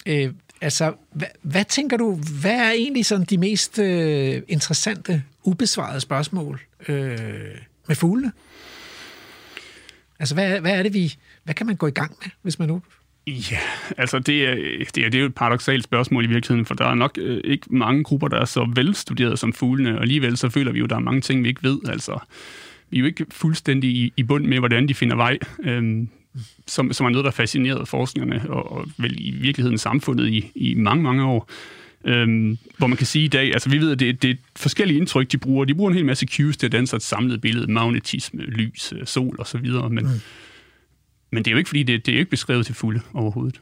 Øh, 0.05 0.33
altså, 0.61 0.93
hvad, 1.13 1.27
hvad 1.41 1.65
tænker 1.65 1.97
du, 1.97 2.19
hvad 2.41 2.59
er 2.59 2.71
egentlig 2.71 3.05
sådan 3.05 3.25
de 3.25 3.37
mest 3.37 3.79
øh, 3.79 4.41
interessante, 4.47 5.23
ubesvarede 5.43 5.99
spørgsmål 5.99 6.61
øh, 6.87 7.19
med 7.87 7.95
fuglene? 7.95 8.31
Altså, 10.19 10.35
hvad, 10.35 10.61
hvad 10.61 10.71
er 10.79 10.83
det, 10.83 10.93
vi... 10.93 11.15
Hvad 11.43 11.55
kan 11.55 11.67
man 11.67 11.75
gå 11.75 11.87
i 11.87 11.91
gang 11.91 12.11
med, 12.23 12.31
hvis 12.41 12.59
man 12.59 12.67
nu... 12.67 12.81
Ja, 13.27 13.59
altså 13.97 14.19
det 14.19 14.45
er, 14.45 14.55
det, 14.95 15.05
er, 15.05 15.09
det 15.09 15.15
er 15.15 15.19
jo 15.19 15.25
et 15.25 15.35
paradoxalt 15.35 15.83
spørgsmål 15.83 16.25
i 16.25 16.27
virkeligheden, 16.27 16.65
for 16.65 16.75
der 16.75 16.85
er 16.85 16.95
nok 16.95 17.17
øh, 17.21 17.41
ikke 17.43 17.75
mange 17.75 18.03
grupper, 18.03 18.27
der 18.27 18.41
er 18.41 18.45
så 18.45 18.71
velstuderet 18.75 19.39
som 19.39 19.53
fuglene, 19.53 19.95
og 19.95 20.01
alligevel 20.01 20.37
så 20.37 20.49
føler 20.49 20.71
vi 20.71 20.79
jo, 20.79 20.83
at 20.83 20.89
der 20.89 20.95
er 20.95 20.99
mange 20.99 21.21
ting, 21.21 21.43
vi 21.43 21.47
ikke 21.47 21.63
ved. 21.63 21.79
Altså, 21.89 22.19
vi 22.89 22.97
er 22.97 22.99
jo 22.99 23.05
ikke 23.05 23.25
fuldstændig 23.31 23.89
i, 23.89 24.13
i 24.17 24.23
bund 24.23 24.45
med, 24.45 24.59
hvordan 24.59 24.87
de 24.87 24.93
finder 24.93 25.15
vej, 25.15 25.37
øhm, 25.63 26.09
som, 26.67 26.93
som 26.93 27.05
er 27.05 27.09
noget, 27.09 27.25
der 27.25 27.31
fascinerede 27.31 27.85
forskerne, 27.85 28.49
og, 28.49 28.71
og 28.71 28.85
vel 28.97 29.15
i 29.17 29.31
virkeligheden 29.31 29.77
samfundet 29.77 30.27
i, 30.27 30.51
i 30.55 30.73
mange, 30.73 31.03
mange 31.03 31.25
år. 31.25 31.49
Øhm, 32.05 32.57
hvor 32.77 32.87
man 32.87 32.97
kan 32.97 33.07
sige 33.07 33.25
i 33.25 33.27
dag, 33.27 33.53
altså 33.53 33.69
vi 33.69 33.77
ved, 33.77 33.91
at 33.91 33.99
det, 33.99 34.21
det 34.21 34.29
er 34.29 34.35
forskellige 34.55 34.97
indtryk, 34.97 35.31
de 35.31 35.37
bruger. 35.37 35.65
De 35.65 35.75
bruger 35.75 35.91
en 35.91 35.95
hel 35.95 36.05
masse 36.05 36.27
cues 36.27 36.57
til 36.57 36.65
at 36.65 36.71
danse 36.71 36.95
et 36.95 37.03
samlet 37.03 37.41
billede, 37.41 37.71
magnetisme, 37.71 38.41
lys, 38.41 38.93
øh, 38.95 39.05
sol 39.05 39.35
og 39.39 39.47
så 39.47 39.57
videre, 39.57 39.89
men, 39.89 40.05
mm. 40.05 40.11
men 41.31 41.45
det 41.45 41.47
er 41.47 41.51
jo 41.51 41.57
ikke, 41.57 41.67
fordi 41.67 41.83
det, 41.83 42.05
det 42.05 42.11
er 42.11 42.15
jo 42.15 42.19
ikke 42.19 42.31
beskrevet 42.31 42.65
til 42.65 42.75
fulde 42.75 43.01
overhovedet. 43.13 43.61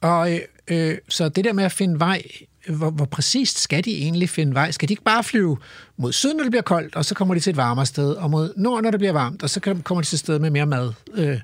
Og 0.00 0.32
øh, 0.32 0.40
øh, 0.70 0.98
så 1.08 1.28
det 1.28 1.44
der 1.44 1.52
med 1.52 1.64
at 1.64 1.72
finde 1.72 2.00
vej, 2.00 2.22
hvor, 2.68 2.90
hvor 2.90 3.04
præcist 3.04 3.58
skal 3.58 3.84
de 3.84 3.96
egentlig 3.96 4.28
finde 4.28 4.54
vej? 4.54 4.70
Skal 4.70 4.88
de 4.88 4.92
ikke 4.92 5.02
bare 5.02 5.24
flyve 5.24 5.58
mod 5.96 6.12
syd, 6.12 6.34
når 6.34 6.42
det 6.42 6.50
bliver 6.50 6.62
koldt, 6.62 6.96
og 6.96 7.04
så 7.04 7.14
kommer 7.14 7.34
de 7.34 7.40
til 7.40 7.50
et 7.50 7.56
varmere 7.56 7.86
sted, 7.86 8.12
og 8.12 8.30
mod 8.30 8.52
nord, 8.56 8.82
når 8.82 8.90
det 8.90 9.00
bliver 9.00 9.12
varmt, 9.12 9.42
og 9.42 9.50
så 9.50 9.60
kommer 9.60 10.02
de 10.02 10.08
til 10.08 10.16
et 10.16 10.20
sted 10.20 10.38
med 10.38 10.50
mere 10.50 10.66
mad? 10.66 10.92
Øh, 11.14 11.26
er, 11.26 11.38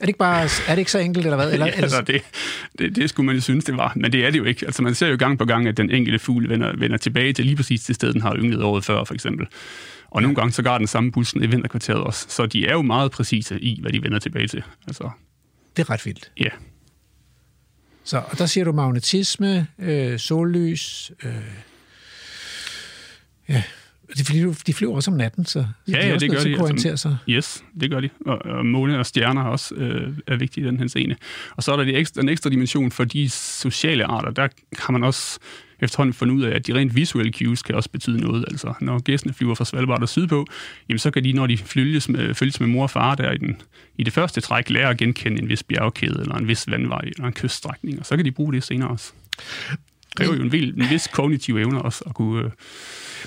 det 0.00 0.08
ikke 0.08 0.18
bare, 0.18 0.42
er 0.42 0.70
det 0.70 0.78
ikke 0.78 0.90
så 0.90 0.98
enkelt, 0.98 1.26
eller 1.26 1.36
hvad? 1.36 1.52
Eller, 1.52 1.66
ja, 1.72 1.72
altså, 1.72 2.00
det, 2.00 2.22
det, 2.78 2.96
det 2.96 3.08
skulle 3.10 3.26
man 3.26 3.34
jo 3.34 3.40
synes, 3.40 3.64
det 3.64 3.76
var. 3.76 3.92
Men 3.96 4.12
det 4.12 4.26
er 4.26 4.30
det 4.30 4.38
jo 4.38 4.44
ikke. 4.44 4.66
Altså, 4.66 4.82
man 4.82 4.94
ser 4.94 5.06
jo 5.06 5.16
gang 5.18 5.38
på 5.38 5.44
gang, 5.44 5.68
at 5.68 5.76
den 5.76 5.90
enkelte 5.90 6.18
fugl 6.18 6.48
vender, 6.48 6.76
vender 6.76 6.96
tilbage 6.96 7.32
til 7.32 7.44
lige 7.44 7.56
præcis 7.56 7.84
det 7.84 7.94
sted, 7.94 8.12
den 8.12 8.20
har 8.20 8.36
ynglet 8.36 8.62
året 8.62 8.84
før, 8.84 9.04
for 9.04 9.14
eksempel. 9.14 9.46
Og 10.10 10.22
nogle 10.22 10.34
gange 10.34 10.52
så 10.52 10.62
går 10.62 10.78
den 10.78 10.86
samme 10.86 11.12
bussen 11.12 11.42
i 11.42 11.46
vinterkvarteret 11.46 12.00
også. 12.00 12.26
Så 12.28 12.46
de 12.46 12.66
er 12.66 12.72
jo 12.72 12.82
meget 12.82 13.10
præcise 13.10 13.60
i, 13.60 13.78
hvad 13.80 13.92
de 13.92 14.02
vender 14.02 14.18
tilbage 14.18 14.48
til. 14.48 14.62
Altså, 14.86 15.10
det 15.76 15.82
er 15.82 15.90
ret 15.90 16.06
vildt. 16.06 16.30
ja. 16.40 16.48
Så, 18.04 18.22
og 18.30 18.38
der 18.38 18.46
siger 18.46 18.64
du 18.64 18.72
magnetisme, 18.72 19.66
øh, 19.78 20.18
sollys, 20.18 21.12
øh, 21.24 21.32
ja, 23.48 23.62
de 24.18 24.24
flyver, 24.24 24.54
de 24.66 24.74
flyver 24.74 24.94
også 24.94 25.10
om 25.10 25.16
natten, 25.16 25.46
så, 25.46 25.66
Ja, 25.88 25.92
de 25.92 25.98
er 25.98 26.08
ja, 26.08 26.16
det 26.16 26.30
gør 26.30 26.38
de. 26.40 26.56
orientere 26.60 26.96
sig. 26.96 27.16
Yes, 27.28 27.64
det 27.80 27.90
gør 27.90 28.00
de. 28.00 28.10
Og, 28.26 28.38
og 28.44 28.66
måne 28.66 28.98
og 28.98 29.06
stjerner 29.06 29.42
også 29.42 29.74
øh, 29.74 30.12
er 30.26 30.36
vigtige 30.36 30.64
i 30.64 30.66
den 30.68 30.78
her 30.78 30.86
scene. 30.88 31.16
Og 31.56 31.62
så 31.62 31.72
er 31.72 31.76
der 31.76 31.84
det 31.84 31.96
ekstra, 31.98 32.20
en 32.22 32.28
ekstra 32.28 32.50
dimension 32.50 32.90
for 32.90 33.04
de 33.04 33.30
sociale 33.30 34.04
arter. 34.04 34.30
Der 34.30 34.48
har 34.78 34.92
man 34.92 35.04
også 35.04 35.38
efterhånden 35.80 36.14
fundet 36.14 36.34
ud 36.34 36.42
af, 36.42 36.54
at 36.54 36.66
de 36.66 36.74
rent 36.74 36.96
visuelle 36.96 37.32
cues 37.32 37.62
kan 37.62 37.74
også 37.74 37.90
betyde 37.90 38.20
noget. 38.20 38.44
Altså, 38.48 38.74
når 38.80 38.98
gæstene 38.98 39.34
flyver 39.34 39.54
fra 39.54 39.64
Svalbard 39.64 40.02
og 40.02 40.08
sydpå, 40.08 40.46
jamen, 40.88 40.98
så 40.98 41.10
kan 41.10 41.24
de, 41.24 41.32
når 41.32 41.46
de 41.46 41.56
følges 41.56 42.08
med, 42.08 42.34
følges 42.34 42.60
med 42.60 42.68
mor 42.68 42.82
og 42.82 42.90
far 42.90 43.14
der 43.14 43.32
i, 43.32 43.38
den, 43.38 43.62
i 43.98 44.02
det 44.02 44.12
første 44.12 44.40
træk, 44.40 44.70
lære 44.70 44.90
at 44.90 44.96
genkende 44.96 45.42
en 45.42 45.48
vis 45.48 45.62
bjergkæde, 45.62 46.20
eller 46.20 46.34
en 46.34 46.48
vis 46.48 46.70
vandvej, 46.70 47.00
eller 47.00 47.26
en 47.26 47.32
kyststrækning. 47.32 48.00
Og 48.00 48.06
så 48.06 48.16
kan 48.16 48.24
de 48.24 48.30
bruge 48.30 48.52
det 48.52 48.62
senere 48.62 48.88
også. 48.88 49.12
Det 49.70 50.16
kræver 50.16 50.34
jo 50.34 50.42
en, 50.42 50.52
vild, 50.52 50.74
en 50.74 50.90
vis 50.90 51.08
kognitiv 51.12 51.56
evne 51.56 51.82
også 51.82 52.04
at 52.06 52.14
kunne, 52.14 52.44
øh, 52.44 52.50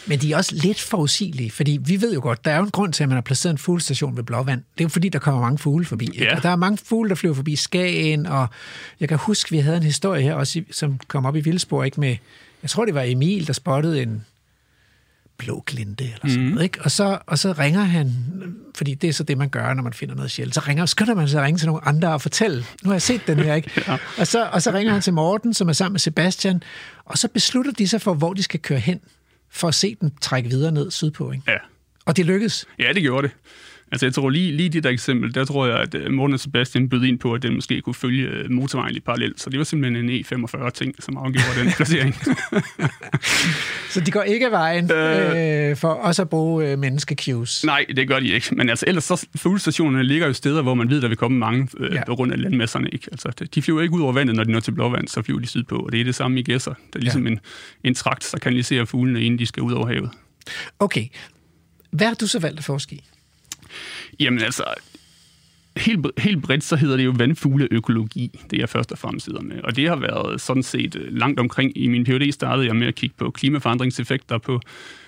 Men 0.06 0.20
de 0.20 0.32
er 0.34 0.38
også 0.38 0.56
lidt 0.56 0.80
forudsigelige, 0.82 1.52
fordi 1.52 1.80
vi 1.86 2.02
ved 2.02 2.14
jo 2.14 2.20
godt, 2.22 2.46
der 2.46 2.52
er 2.52 2.58
jo 2.58 2.64
en 2.64 2.72
grund 2.72 2.94
til, 2.94 3.04
at 3.04 3.10
man 3.10 3.16
har 3.16 3.22
placeret 3.22 3.52
en 3.52 3.58
fuglestation 3.58 4.18
ved 4.18 4.24
Blåvand. 4.24 4.60
Det 4.78 4.82
er 4.82 4.86
jo 4.86 4.90
fordi, 4.90 5.10
der 5.10 5.20
kommer 5.20 5.42
mange 5.42 5.58
fugle 5.58 5.86
forbi. 5.86 6.10
Ja. 6.20 6.36
Og 6.36 6.44
der 6.44 6.50
er 6.50 6.56
mange 6.56 6.78
fugle, 6.86 7.10
der 7.10 7.16
flyver 7.16 7.36
forbi 7.36 7.56
Skagen, 7.56 8.26
og 8.26 8.48
jeg 9.00 9.10
kan 9.10 9.18
huske, 9.18 9.52
vi 9.52 9.58
havde 9.60 9.78
en 9.78 9.84
historie 9.84 10.22
her, 10.24 10.34
også, 10.34 10.64
som 10.72 11.00
kom 11.08 11.26
op 11.26 11.36
i 11.36 11.40
Vildspor, 11.40 11.84
ikke 11.84 12.00
med, 12.00 12.16
jeg 12.62 12.70
tror, 12.70 12.86
det 12.86 12.94
var 12.94 13.04
Emil, 13.06 13.48
der 13.48 13.54
spottede 13.54 14.02
en 14.02 14.26
blå 15.38 15.64
glinte 15.66 16.04
eller 16.04 16.18
sådan 16.28 16.42
Mhm. 16.44 16.50
noget, 16.52 16.64
ikke? 16.64 16.82
Og 16.82 16.92
så, 16.92 17.20
og 17.26 17.40
så 17.40 17.52
ringer 17.52 17.84
han, 17.84 18.14
fordi 18.76 18.94
det 18.94 19.08
er 19.10 19.14
så 19.14 19.24
det, 19.24 19.38
man 19.38 19.50
gør, 19.50 19.74
når 19.74 19.84
man 19.84 19.94
finder 19.94 20.16
noget 20.16 20.32
sjældent. 20.32 20.56
Så 20.56 20.62
ringer, 20.68 20.86
skynder 20.86 21.16
man 21.16 21.28
sig 21.30 21.40
at 21.42 21.46
ringe 21.46 21.58
til 21.58 21.68
nogle 21.68 21.88
andre 21.88 22.14
og 22.14 22.22
fortælle, 22.22 22.58
nu 22.84 22.90
har 22.90 22.94
jeg 22.94 23.02
set 23.02 23.28
den 23.28 23.38
her, 23.40 23.56
ikke? 23.56 23.72
ja. 23.88 23.98
og, 24.18 24.28
så, 24.28 24.50
og 24.52 24.62
så 24.62 24.72
ringer 24.74 24.94
han 24.94 25.02
til 25.02 25.14
Morten, 25.14 25.54
som 25.54 25.70
er 25.70 25.74
sammen 25.74 25.94
med 25.94 26.00
Sebastian, 26.00 26.64
og 27.06 27.18
så 27.18 27.28
beslutter 27.28 27.72
de 27.72 27.88
sig 27.88 28.02
for, 28.02 28.14
hvor 28.14 28.34
de 28.34 28.44
skal 28.44 28.60
køre 28.60 28.80
hen, 28.80 29.00
for 29.50 29.68
at 29.68 29.76
se 29.76 29.96
den 30.02 30.14
trække 30.22 30.50
videre 30.50 30.72
ned 30.72 30.92
sydpå, 30.92 31.32
ikke? 31.32 31.44
Ja. 31.52 31.58
Og 32.06 32.18
det 32.18 32.26
lykkedes. 32.26 32.66
Ja, 32.80 32.94
det 32.94 33.02
gjorde 33.02 33.28
det. 33.28 33.36
Altså, 33.92 34.06
jeg 34.06 34.14
tror 34.14 34.30
lige, 34.30 34.52
lige 34.52 34.70
det 34.70 34.84
der 34.84 34.90
eksempel, 34.90 35.36
der 35.36 35.46
tror 35.46 35.68
jeg, 35.68 35.78
at 35.78 35.96
øh, 35.96 36.12
Morten 36.12 36.34
og 36.34 36.40
Sebastian 36.40 36.90
bød 36.90 37.04
ind 37.04 37.20
på, 37.20 37.34
at 37.34 37.42
den 37.44 37.56
måske 37.56 37.82
kunne 37.82 37.94
følge 37.94 38.28
øh, 38.28 38.52
motorvejen 38.52 38.94
lidt 38.94 39.06
parallelt. 39.06 39.42
Så 39.42 39.50
det 39.50 39.58
var 39.58 39.64
simpelthen 39.64 40.10
en 40.10 40.26
E45-ting, 40.26 40.96
som 41.00 41.18
afgjorde 41.18 41.60
den 41.60 41.72
placering. 41.78 42.16
Så 43.90 44.02
de 44.02 44.12
går 44.12 44.22
ikke 44.22 44.46
af 44.46 44.52
vejen 44.52 44.92
øh, 44.92 45.76
for 45.76 45.88
også 45.88 46.22
at 46.22 46.30
bruge 46.30 46.72
øh, 46.72 46.80
menneskecues. 46.80 47.64
Nej, 47.66 47.86
det 47.96 48.08
gør 48.08 48.20
de 48.20 48.28
ikke. 48.28 48.56
Men 48.56 48.70
altså, 48.70 48.86
ellers 48.88 49.04
så 49.04 49.28
fuglestationerne 49.36 50.04
ligger 50.04 50.28
jo 50.28 50.34
steder, 50.34 50.62
hvor 50.62 50.74
man 50.74 50.90
ved, 50.90 51.02
der 51.02 51.08
vil 51.08 51.18
komme 51.18 51.38
mange 51.38 51.68
øh, 51.78 51.94
ja. 51.94 52.04
på 52.06 52.16
grund 52.16 52.32
af 52.32 52.42
landmasserne. 52.42 52.90
Ikke? 52.90 53.08
Altså, 53.12 53.46
de 53.56 53.62
flyver 53.62 53.82
ikke 53.82 53.94
ud 53.94 54.02
over 54.02 54.14
vandet, 54.14 54.36
når 54.36 54.44
de 54.44 54.52
når 54.52 54.60
til 54.60 54.72
Blåvand, 54.72 55.08
så 55.08 55.22
flyver 55.22 55.40
de 55.40 55.48
sydpå. 55.48 55.76
Og 55.76 55.92
det 55.92 56.00
er 56.00 56.04
det 56.04 56.16
samme 56.16 56.40
i 56.40 56.44
gæsser. 56.44 56.74
Der 56.74 57.00
er 57.00 57.02
ligesom 57.02 57.28
ja. 57.28 57.32
en, 57.32 57.40
en 57.84 57.94
trakt, 57.94 58.30
der 58.32 58.38
kanaliserer 58.40 58.86
fuglene, 58.86 59.24
inden 59.24 59.40
de 59.40 59.46
skal 59.46 59.64
ud 59.64 59.74
over 59.74 59.88
havet. 59.88 60.10
Okay. 60.80 61.08
Hvad 61.92 62.08
har 62.08 62.14
du 62.14 62.28
så 62.28 62.40
valgt 62.40 62.58
at 62.58 62.64
forske 62.66 62.96
i? 62.96 63.04
Jamen 64.20 64.42
altså, 64.42 64.64
helt, 65.78 66.06
helt 66.18 66.44
bredt, 66.44 66.64
så 66.64 66.76
hedder 66.76 66.98
det 66.98 67.06
jo 67.06 67.14
vandfugleøkologi, 67.18 68.40
det 68.52 68.58
jeg 68.60 68.70
først 68.70 68.92
og 68.92 68.98
fremmest 68.98 69.26
sidder 69.26 69.42
med. 69.42 69.62
Og 69.64 69.76
det 69.76 69.88
har 69.90 69.96
været 69.96 70.42
sådan 70.42 70.64
set 70.64 70.96
øh, 70.96 71.14
langt 71.18 71.40
omkring. 71.40 71.78
I 71.78 71.88
min 71.88 72.04
PhD 72.04 72.32
startede 72.32 72.68
jeg 72.68 72.76
med 72.76 72.88
at 72.88 72.96
kigge 72.96 73.16
på 73.18 73.32
klimaforandringseffekter 73.32 74.38
på, 74.38 74.62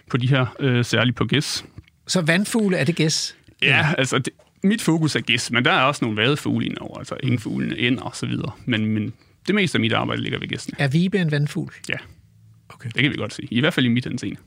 på 0.09 0.17
de 0.17 0.27
her, 0.27 0.45
øh, 0.59 0.85
særligt 0.85 1.17
på 1.17 1.25
gæs. 1.25 1.65
Så 2.07 2.21
vandfugle, 2.21 2.77
er 2.77 2.83
det 2.83 2.95
gæs? 2.95 3.35
Ja, 3.61 3.87
altså 3.97 4.17
det, 4.19 4.33
mit 4.63 4.81
fokus 4.81 5.15
er 5.15 5.19
gæs, 5.19 5.51
men 5.51 5.65
der 5.65 5.71
er 5.71 5.81
også 5.81 6.05
nogle 6.05 6.21
vadefugle 6.21 6.65
indover, 6.65 6.97
altså 6.99 7.15
engfuglene, 7.23 7.75
ænder 7.77 8.01
og 8.01 8.15
så 8.15 8.25
videre. 8.25 8.51
Men, 8.65 8.85
men 8.85 9.13
det 9.47 9.55
meste 9.55 9.75
af 9.75 9.79
mit 9.79 9.93
arbejde 9.93 10.21
ligger 10.21 10.39
ved 10.39 10.47
gæstene. 10.47 10.75
Er 10.79 10.87
vibe 10.87 11.19
en 11.19 11.31
vandfugl? 11.31 11.73
Ja, 11.89 11.95
Okay. 12.69 12.89
det 12.95 13.03
kan 13.03 13.11
vi 13.11 13.17
godt 13.17 13.33
sige. 13.33 13.47
I 13.51 13.59
hvert 13.59 13.73
fald 13.73 13.85
i 13.85 13.89
mit 13.89 14.07
anseende, 14.07 14.39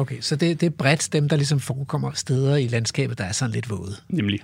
Okay, 0.00 0.20
så 0.20 0.36
det, 0.36 0.60
det 0.60 0.66
er 0.66 0.70
bredt 0.70 1.12
dem, 1.12 1.28
der 1.28 1.36
ligesom 1.36 1.60
forekommer 1.60 2.12
steder 2.14 2.56
i 2.56 2.68
landskabet, 2.68 3.18
der 3.18 3.24
er 3.24 3.32
sådan 3.32 3.52
lidt 3.52 3.70
våde. 3.70 3.96
nemlig. 4.08 4.40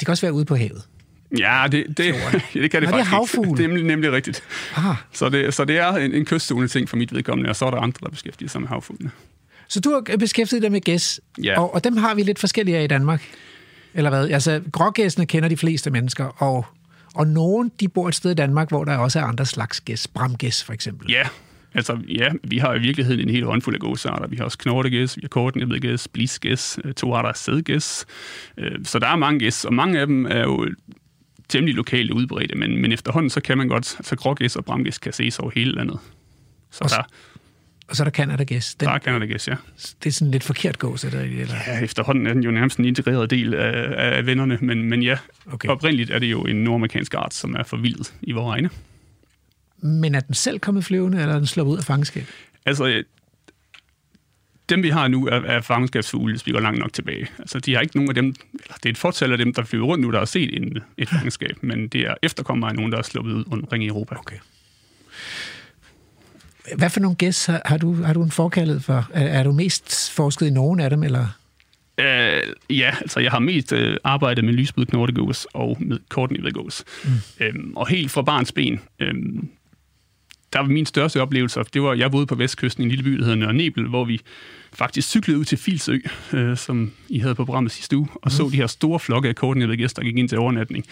De 0.00 0.04
kan 0.04 0.12
også 0.12 0.26
være 0.26 0.32
ude 0.32 0.44
på 0.44 0.56
havet. 0.56 0.82
Ja, 1.38 1.66
det, 1.72 1.84
det, 1.88 1.96
det 2.54 2.70
kan 2.70 2.82
det 2.82 2.90
Nå, 2.90 2.96
det 2.96 3.02
er 3.02 3.04
faktisk 3.04 3.06
ikke. 3.06 3.06
havfugle. 3.06 3.56
Det 3.58 3.64
er 3.64 3.68
nemlig, 3.68 3.84
nemlig 3.86 4.12
rigtigt. 4.12 4.42
Ah, 4.76 4.96
Så 5.12 5.28
det, 5.28 5.54
så 5.54 5.64
det 5.64 5.78
er 5.78 5.88
en, 5.92 6.14
en 6.14 6.24
kyststående 6.24 6.68
ting 6.68 6.88
for 6.88 6.96
mit 6.96 7.14
vedkommende, 7.14 7.50
og 7.50 7.56
så 7.56 7.66
er 7.66 7.70
der 7.70 7.78
andre, 7.78 7.98
der 8.02 8.10
beskæftiger 8.10 8.48
sig 8.48 8.60
med 8.60 8.68
havfuglene. 8.68 9.10
så 9.68 9.80
du 9.80 9.90
har 10.10 10.16
beskæftiget 10.16 10.62
dig 10.62 10.72
med 10.72 10.80
gæs, 10.80 11.20
Ja. 11.44 11.60
og, 11.60 11.74
og 11.74 11.84
dem 11.84 11.96
har 11.96 12.14
vi 12.14 12.22
lidt 12.22 12.38
forskellige 12.38 12.78
af 12.78 12.84
i 12.84 12.86
Danmark. 12.86 13.22
Eller 13.94 14.10
hvad? 14.10 14.28
Altså, 14.28 14.60
grågæsene 14.72 15.26
kender 15.26 15.48
de 15.48 15.56
fleste 15.56 15.90
mennesker, 15.90 16.24
og, 16.24 16.66
og 17.14 17.26
nogen, 17.26 17.72
de 17.80 17.88
bor 17.88 18.08
et 18.08 18.14
sted 18.14 18.30
i 18.30 18.34
Danmark, 18.34 18.68
hvor 18.68 18.84
der 18.84 18.96
også 18.96 19.18
er 19.20 19.24
andre 19.24 19.46
slags 19.46 19.80
gæs. 19.80 20.06
Bramgæs, 20.08 20.64
for 20.64 20.72
eksempel. 20.72 21.10
Ja, 21.10 21.28
altså 21.74 21.98
ja, 22.08 22.28
vi 22.44 22.58
har 22.58 22.74
i 22.74 22.78
virkeligheden 22.78 23.20
en 23.20 23.28
hel 23.28 23.44
håndfuld 23.44 23.74
af 23.74 23.80
gåsearter. 23.80 24.26
Vi 24.26 24.36
har 24.36 24.44
også 24.44 24.58
knortegæs, 24.58 25.16
vi 25.16 25.20
har 25.22 25.28
kortnæbbet 25.28 26.06
blisgæs, 26.12 26.78
øh, 26.84 26.94
to 26.94 27.14
arter 27.14 27.28
af 27.28 27.36
sædgæs. 27.36 28.06
Øh, 28.58 28.72
Så 28.84 28.98
der 28.98 29.06
er 29.06 29.16
mange 29.16 29.38
gæs, 29.40 29.64
og 29.64 29.74
mange 29.74 30.00
af 30.00 30.06
dem 30.06 30.26
er 30.26 30.40
jo 30.40 30.68
temmelig 31.48 31.74
lokale 31.74 32.14
udbredte, 32.14 32.54
men, 32.58 32.76
men 32.76 32.92
efterhånden 32.92 33.30
så 33.30 33.40
kan 33.40 33.58
man 33.58 33.68
godt, 33.68 33.94
altså 33.98 34.16
grågæs 34.16 34.56
og 34.56 34.64
bramgæs 34.64 34.98
kan 34.98 35.12
ses 35.12 35.38
over 35.38 35.50
hele 35.54 35.72
landet. 35.72 35.98
Så 36.70 36.84
Og 36.84 36.90
der, 36.90 37.02
Og 37.88 37.96
så 37.96 38.02
er 38.02 38.04
der 38.04 38.10
Canada-gæs. 38.10 38.74
Den, 38.74 38.88
der 38.88 38.94
er 38.94 38.98
Canada-gæs, 38.98 39.48
ja. 39.48 39.54
det 40.02 40.08
er 40.08 40.12
sådan 40.12 40.30
lidt 40.30 40.44
forkert 40.44 40.78
gås, 40.78 41.04
er 41.04 41.10
det? 41.10 41.20
Eller? 41.20 41.54
ja. 41.66 41.80
Efterhånden 41.84 42.26
er 42.26 42.32
den 42.32 42.42
jo 42.42 42.50
nærmest 42.50 42.78
en 42.78 42.84
integreret 42.84 43.30
del 43.30 43.54
af, 43.54 44.16
af 44.16 44.26
vennerne, 44.26 44.58
men, 44.60 44.82
men 44.82 45.02
ja, 45.02 45.18
okay. 45.52 45.68
oprindeligt 45.68 46.10
er 46.10 46.18
det 46.18 46.26
jo 46.26 46.42
en 46.42 46.56
nordamerikansk 46.56 47.14
art, 47.14 47.34
som 47.34 47.54
er 47.58 47.62
forvildet 47.62 48.14
i 48.22 48.32
vores 48.32 48.54
egne. 48.54 48.70
Men 49.82 50.14
er 50.14 50.20
den 50.20 50.34
selv 50.34 50.58
kommet 50.58 50.84
flyvende, 50.84 51.20
eller 51.20 51.34
er 51.34 51.38
den 51.38 51.46
sluppet 51.46 51.72
ud 51.72 51.78
af 51.78 51.84
fangenskab? 51.84 52.24
Altså, 52.66 52.86
øh, 52.86 53.04
dem 54.68 54.82
vi 54.82 54.88
har 54.88 55.08
nu 55.08 55.26
er, 55.26 55.40
er 55.40 55.60
fangenskabsfugle, 55.60 56.32
hvis 56.32 56.46
vi 56.46 56.52
går 56.52 56.60
langt 56.60 56.80
nok 56.80 56.92
tilbage. 56.92 57.26
Altså, 57.38 57.60
de 57.60 57.74
har 57.74 57.80
ikke 57.80 57.96
nogen 57.96 58.08
af 58.08 58.14
dem, 58.14 58.26
eller 58.52 58.74
det 58.74 58.86
er 58.86 58.90
et 58.90 58.98
fortal 58.98 59.32
af 59.32 59.38
dem, 59.38 59.54
der 59.54 59.64
flyver 59.64 59.86
rundt 59.86 60.04
nu, 60.04 60.12
der 60.12 60.18
har 60.18 60.24
set 60.24 60.56
en, 60.56 60.78
et 60.98 61.08
fangenskab, 61.08 61.56
men 61.60 61.88
det 61.88 62.00
er 62.00 62.14
efterkommere 62.22 62.70
af 62.70 62.76
nogen, 62.76 62.92
der 62.92 62.98
er 62.98 63.02
sluppet 63.02 63.32
ud 63.32 63.44
rundt 63.50 63.64
omkring 63.64 63.84
i 63.84 63.86
Europa. 63.86 64.14
Okay. 64.14 64.36
Hvad 66.76 66.90
for 66.90 67.00
nogle 67.00 67.16
gæs 67.16 67.46
har, 67.46 67.62
har, 67.64 67.76
du, 67.76 67.94
har 67.94 68.12
du 68.12 68.22
en 68.22 68.30
forkaldet 68.30 68.84
for? 68.84 69.08
Er, 69.12 69.26
er 69.26 69.42
du 69.42 69.52
mest 69.52 70.10
forsket 70.10 70.46
i 70.46 70.50
nogen 70.50 70.80
af 70.80 70.90
dem, 70.90 71.02
eller? 71.02 71.26
Øh, 72.00 72.42
ja, 72.70 72.94
altså 73.00 73.20
jeg 73.20 73.30
har 73.30 73.38
mest 73.38 73.72
øh, 73.72 73.96
arbejdet 74.04 74.44
med 74.44 74.52
lysbud 74.52 74.86
knortegås 74.86 75.46
og 75.54 75.76
med 75.80 75.98
kortnæbbet 76.08 76.84
mm. 77.04 77.10
øhm, 77.40 77.76
Og 77.76 77.88
helt 77.88 78.10
fra 78.10 78.22
barns 78.22 78.52
ben, 78.52 78.80
øhm, 79.00 79.48
der 80.52 80.58
var 80.58 80.66
min 80.66 80.86
største 80.86 81.22
oplevelse, 81.22 81.62
det 81.74 81.82
var, 81.82 81.94
jeg 81.94 82.10
boede 82.10 82.26
på 82.26 82.34
vestkysten 82.34 82.82
i 82.82 82.84
en 82.84 82.90
lille 82.90 83.04
by, 83.04 83.12
der 83.12 83.24
hedder 83.24 83.36
Nørre 83.36 83.54
Nebel, 83.54 83.86
hvor 83.86 84.04
vi 84.04 84.20
faktisk 84.72 85.08
cyklede 85.08 85.38
ud 85.38 85.44
til 85.44 85.58
Filsø, 85.58 85.98
øh, 86.32 86.56
som 86.56 86.92
I 87.08 87.18
havde 87.18 87.34
på 87.34 87.44
programmet 87.44 87.72
sidste 87.72 87.96
uge, 87.96 88.08
og 88.14 88.32
så 88.32 88.48
de 88.52 88.56
her 88.56 88.66
store 88.66 89.00
flokke 89.00 89.28
af 89.28 89.34
kortnæbbede 89.34 89.76
gæster, 89.76 90.02
der 90.02 90.08
gik 90.08 90.18
ind 90.18 90.28
til 90.28 90.38
overnatning. 90.38 90.84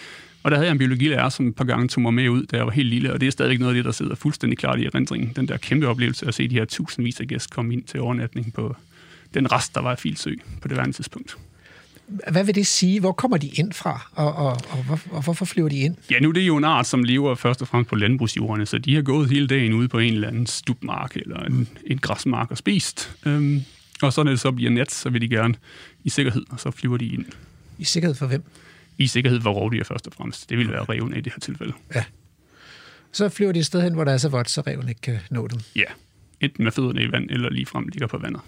Og 0.43 0.51
der 0.51 0.57
havde 0.57 0.67
jeg 0.67 0.71
en 0.71 0.77
biologilærer, 0.77 1.29
som 1.29 1.47
et 1.47 1.55
par 1.55 1.63
gange 1.63 1.87
tog 1.87 2.01
mig 2.01 2.13
med 2.13 2.29
ud, 2.29 2.45
da 2.45 2.57
jeg 2.57 2.65
var 2.65 2.71
helt 2.71 2.89
lille, 2.89 3.13
og 3.13 3.21
det 3.21 3.27
er 3.27 3.31
stadig 3.31 3.59
noget 3.59 3.71
af 3.71 3.75
det, 3.75 3.85
der 3.85 3.91
sidder 3.91 4.15
fuldstændig 4.15 4.57
klart 4.57 4.79
i 4.79 4.85
erindringen. 4.85 5.33
Den 5.35 5.47
der 5.47 5.57
kæmpe 5.57 5.87
oplevelse 5.87 6.27
at 6.27 6.33
se 6.33 6.47
de 6.47 6.55
her 6.55 6.65
tusindvis 6.65 7.19
af 7.19 7.27
gæster 7.27 7.55
komme 7.55 7.73
ind 7.73 7.83
til 7.83 7.99
overnatning 7.99 8.53
på 8.53 8.75
den 9.33 9.51
rest, 9.51 9.75
der 9.75 9.81
var 9.81 9.91
af 9.91 9.99
Filsø 9.99 10.33
på 10.61 10.67
det 10.67 10.77
værende 10.77 10.95
tidspunkt. 10.95 11.37
Hvad 12.31 12.43
vil 12.43 12.55
det 12.55 12.67
sige? 12.67 12.99
Hvor 12.99 13.11
kommer 13.11 13.37
de 13.37 13.47
ind 13.47 13.73
fra, 13.73 14.11
og, 14.11 14.35
og, 14.35 14.57
og, 14.69 14.83
hvor, 14.83 14.99
og 15.11 15.23
hvorfor 15.23 15.45
flyver 15.45 15.69
de 15.69 15.77
ind? 15.77 15.95
Ja, 16.11 16.19
nu 16.19 16.29
er 16.29 16.33
det 16.33 16.41
jo 16.47 16.57
en 16.57 16.63
art, 16.63 16.87
som 16.87 17.03
lever 17.03 17.35
først 17.35 17.61
og 17.61 17.67
fremmest 17.67 17.89
på 17.89 17.95
landbrugsjordene, 17.95 18.65
så 18.65 18.77
de 18.77 18.95
har 18.95 19.01
gået 19.01 19.29
hele 19.29 19.47
dagen 19.47 19.73
ude 19.73 19.87
på 19.87 19.99
en 19.99 20.13
eller 20.13 20.27
anden 20.27 20.47
stubmark 20.47 21.15
eller 21.15 21.39
en, 21.39 21.67
en 21.85 21.97
græsmark 21.97 22.51
og 22.51 22.57
spist. 22.57 23.11
Øhm, 23.25 23.61
og 24.01 24.13
så 24.13 24.23
når 24.23 24.31
det 24.31 24.39
så 24.39 24.51
bliver 24.51 24.71
nat, 24.71 24.91
så 24.91 25.09
vil 25.09 25.21
de 25.21 25.29
gerne 25.29 25.53
i 26.03 26.09
sikkerhed, 26.09 26.43
og 26.49 26.59
så 26.59 26.71
flyver 26.71 26.97
de 26.97 27.07
ind. 27.07 27.25
I 27.77 27.83
sikkerhed 27.83 28.15
for 28.15 28.27
hvem? 28.27 28.43
I 28.97 29.07
sikkerhed 29.07 29.41
for 29.41 29.51
rovdyr 29.51 29.83
først 29.83 30.07
og 30.07 30.13
fremmest. 30.13 30.49
Det 30.49 30.57
vil 30.57 30.71
være 30.71 30.83
revne 30.83 31.17
i 31.17 31.21
det 31.21 31.33
her 31.33 31.39
tilfælde. 31.39 31.73
Så 33.11 33.29
flyver 33.29 33.51
de 33.51 33.59
et 33.59 33.65
sted 33.65 33.81
hen, 33.81 33.93
hvor 33.93 34.03
der 34.03 34.11
er 34.11 34.17
så 34.17 34.29
vådt, 34.29 34.49
så 34.49 34.61
reven 34.61 34.89
ikke 34.89 35.01
kan 35.01 35.19
nå 35.29 35.47
dem. 35.47 35.59
Ja, 35.75 35.83
enten 36.41 36.63
med 36.63 36.71
fødderne 36.71 37.03
i 37.03 37.11
vand, 37.11 37.29
eller 37.29 37.49
ligefrem 37.49 37.87
ligger 37.87 38.07
på 38.07 38.17
vandet. 38.17 38.41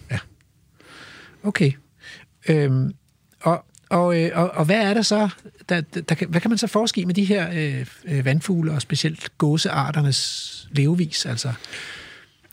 Okay. 1.44 1.72
Øhm, 2.50 2.92
og, 3.42 3.66
og, 3.90 4.24
øh, 4.24 4.32
og, 4.34 4.50
og 4.50 4.66
hvad 4.66 4.82
er 4.82 4.94
der 4.94 5.02
så? 5.02 5.30
Der, 5.70 5.82
der, 5.82 6.02
der, 6.02 6.26
hvad 6.26 6.42
kan 6.42 6.52
man 6.52 6.58
så 6.58 6.68
forske 6.68 7.02
i 7.02 7.06
med 7.06 7.14
de 7.14 7.26
her 7.26 7.50
øh, 7.54 7.86
øh, 8.06 8.26
vandfugle, 8.26 8.72
og 8.72 8.82
specielt 8.82 9.38
gåsearternes 9.38 10.68
levevis? 10.72 11.26
Altså, 11.26 11.54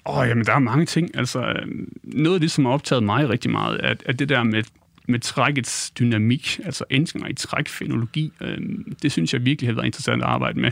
Åh, 0.09 0.18
oh, 0.18 0.28
jamen, 0.28 0.45
der 0.45 0.53
er 0.53 0.59
mange 0.59 0.87
ting. 0.87 1.16
Altså, 1.16 1.41
øhm, 1.41 1.93
noget 2.03 2.34
af 2.34 2.41
det, 2.41 2.51
som 2.51 2.64
har 2.64 2.72
optaget 2.72 3.03
mig 3.03 3.28
rigtig 3.28 3.51
meget, 3.51 3.80
er, 3.82 3.95
er 4.07 4.12
det 4.12 4.28
der 4.28 4.43
med, 4.43 4.62
med 5.09 5.20
trækkets 5.20 5.91
dynamik, 5.91 6.61
altså 6.64 6.84
ændringer 6.91 7.28
i 7.28 7.34
trækfenologi. 7.34 8.32
Øhm, 8.41 8.97
det 9.03 9.12
synes 9.12 9.32
jeg 9.32 9.45
virkelig 9.45 9.68
har 9.68 9.74
været 9.74 9.87
interessant 9.87 10.22
at 10.22 10.28
arbejde 10.28 10.61
med. 10.61 10.70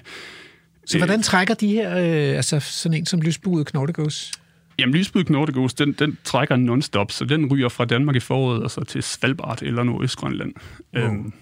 så 0.87 0.99
hvordan 0.99 1.23
trækker 1.23 1.55
de 1.55 1.69
her, 1.69 1.99
øh, 1.99 2.37
altså 2.37 2.61
sådan 2.61 2.99
en 2.99 3.07
som 3.07 3.21
lysbuet 3.21 3.67
knortegås? 3.67 4.33
Jamen, 4.79 4.95
lysbud 4.95 5.25
Knortegås, 5.25 5.75
den, 5.75 5.93
den 5.93 6.19
trækker 6.25 6.57
non-stop, 6.57 7.11
så 7.11 7.25
den 7.25 7.53
ryger 7.53 7.69
fra 7.69 7.85
Danmark 7.85 8.17
i 8.17 8.21
foråret 8.21 8.63
og 8.63 8.71
så 8.71 8.85
til 8.85 9.03
Svalbard 9.03 9.63
eller 9.63 9.83
Nordøstgrønland 9.83 10.55
wow. 10.97 11.05
øhm, 11.05 11.33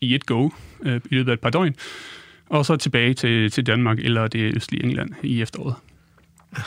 i 0.00 0.14
et 0.14 0.26
go 0.26 0.50
øh, 0.82 1.00
i 1.10 1.14
løbet 1.14 1.30
af 1.30 1.34
et 1.34 1.40
par 1.40 1.50
døgn, 1.50 1.74
og 2.48 2.66
så 2.66 2.76
tilbage 2.76 3.14
til, 3.14 3.50
til 3.50 3.66
Danmark 3.66 3.98
eller 3.98 4.28
det 4.28 4.56
østlige 4.56 4.84
England 4.84 5.10
i 5.22 5.42
efteråret. 5.42 5.74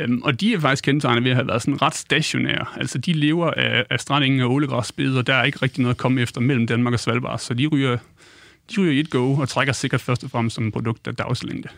Øhm, 0.00 0.22
og 0.22 0.40
de 0.40 0.54
er 0.54 0.60
faktisk 0.60 0.84
kendetegnet 0.84 1.24
ved 1.24 1.30
at 1.30 1.36
have 1.36 1.46
været 1.46 1.62
sådan 1.62 1.82
ret 1.82 1.94
stationære. 1.94 2.66
Altså, 2.76 2.98
de 2.98 3.12
lever 3.12 3.50
af, 3.50 3.86
af 3.90 4.00
strandingen 4.00 4.40
og 4.40 4.52
ålegræsbeder, 4.52 5.22
der 5.22 5.34
er 5.34 5.44
ikke 5.44 5.58
rigtig 5.62 5.82
noget 5.82 5.94
at 5.94 5.98
komme 5.98 6.20
efter 6.20 6.40
mellem 6.40 6.66
Danmark 6.66 6.94
og 6.94 7.00
Svalbard, 7.00 7.38
så 7.38 7.54
de 7.54 7.66
ryger, 7.66 7.96
de 8.70 8.80
ryger 8.80 8.92
i 8.92 9.00
et 9.00 9.10
go 9.10 9.34
og 9.34 9.48
trækker 9.48 9.72
sikkert 9.72 10.00
først 10.00 10.24
og 10.24 10.30
fremmest 10.30 10.54
som 10.54 10.66
et 10.66 10.72
produkt 10.72 11.06
af 11.06 11.16
dagslængde. 11.16 11.68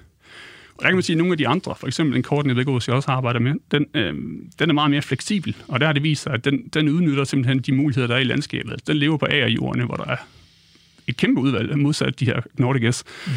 Og 0.81 0.85
der 0.85 0.91
kan 0.91 0.97
man 0.97 1.03
sige, 1.03 1.15
at 1.15 1.19
nogle 1.19 1.33
af 1.33 1.39
de 1.39 1.49
andre, 1.49 1.75
for 1.75 1.87
eksempel 1.87 2.17
en 2.17 2.23
kort 2.23 2.47
nedlæggås, 2.47 2.89
jeg 2.89 2.97
også 2.97 3.11
arbejder 3.11 3.41
med, 3.41 3.55
den, 3.71 3.87
øh, 3.95 4.15
den 4.59 4.71
er 4.71 4.73
meget 4.73 4.91
mere 4.91 5.03
fleksibel, 5.03 5.57
og 5.69 5.81
der 5.81 5.87
har 5.87 5.93
det 5.93 6.03
vist 6.03 6.23
sig, 6.23 6.33
at 6.33 6.45
den, 6.45 6.69
den 6.69 6.89
udnytter 6.89 7.25
simpelthen 7.25 7.59
de 7.59 7.73
muligheder, 7.73 8.07
der 8.07 8.15
er 8.15 8.19
i 8.19 8.25
landskabet. 8.25 8.87
Den 8.87 8.97
lever 8.97 9.17
på 9.17 9.27
agerjordene, 9.31 9.85
hvor 9.85 9.95
der 9.95 10.05
er 10.05 10.17
et 11.07 11.17
kæmpe 11.17 11.41
udvalg, 11.41 11.79
modsat 11.79 12.21
de 12.21 12.25
her 12.25 12.41
Nordigas. 12.55 13.05
Mm. 13.27 13.33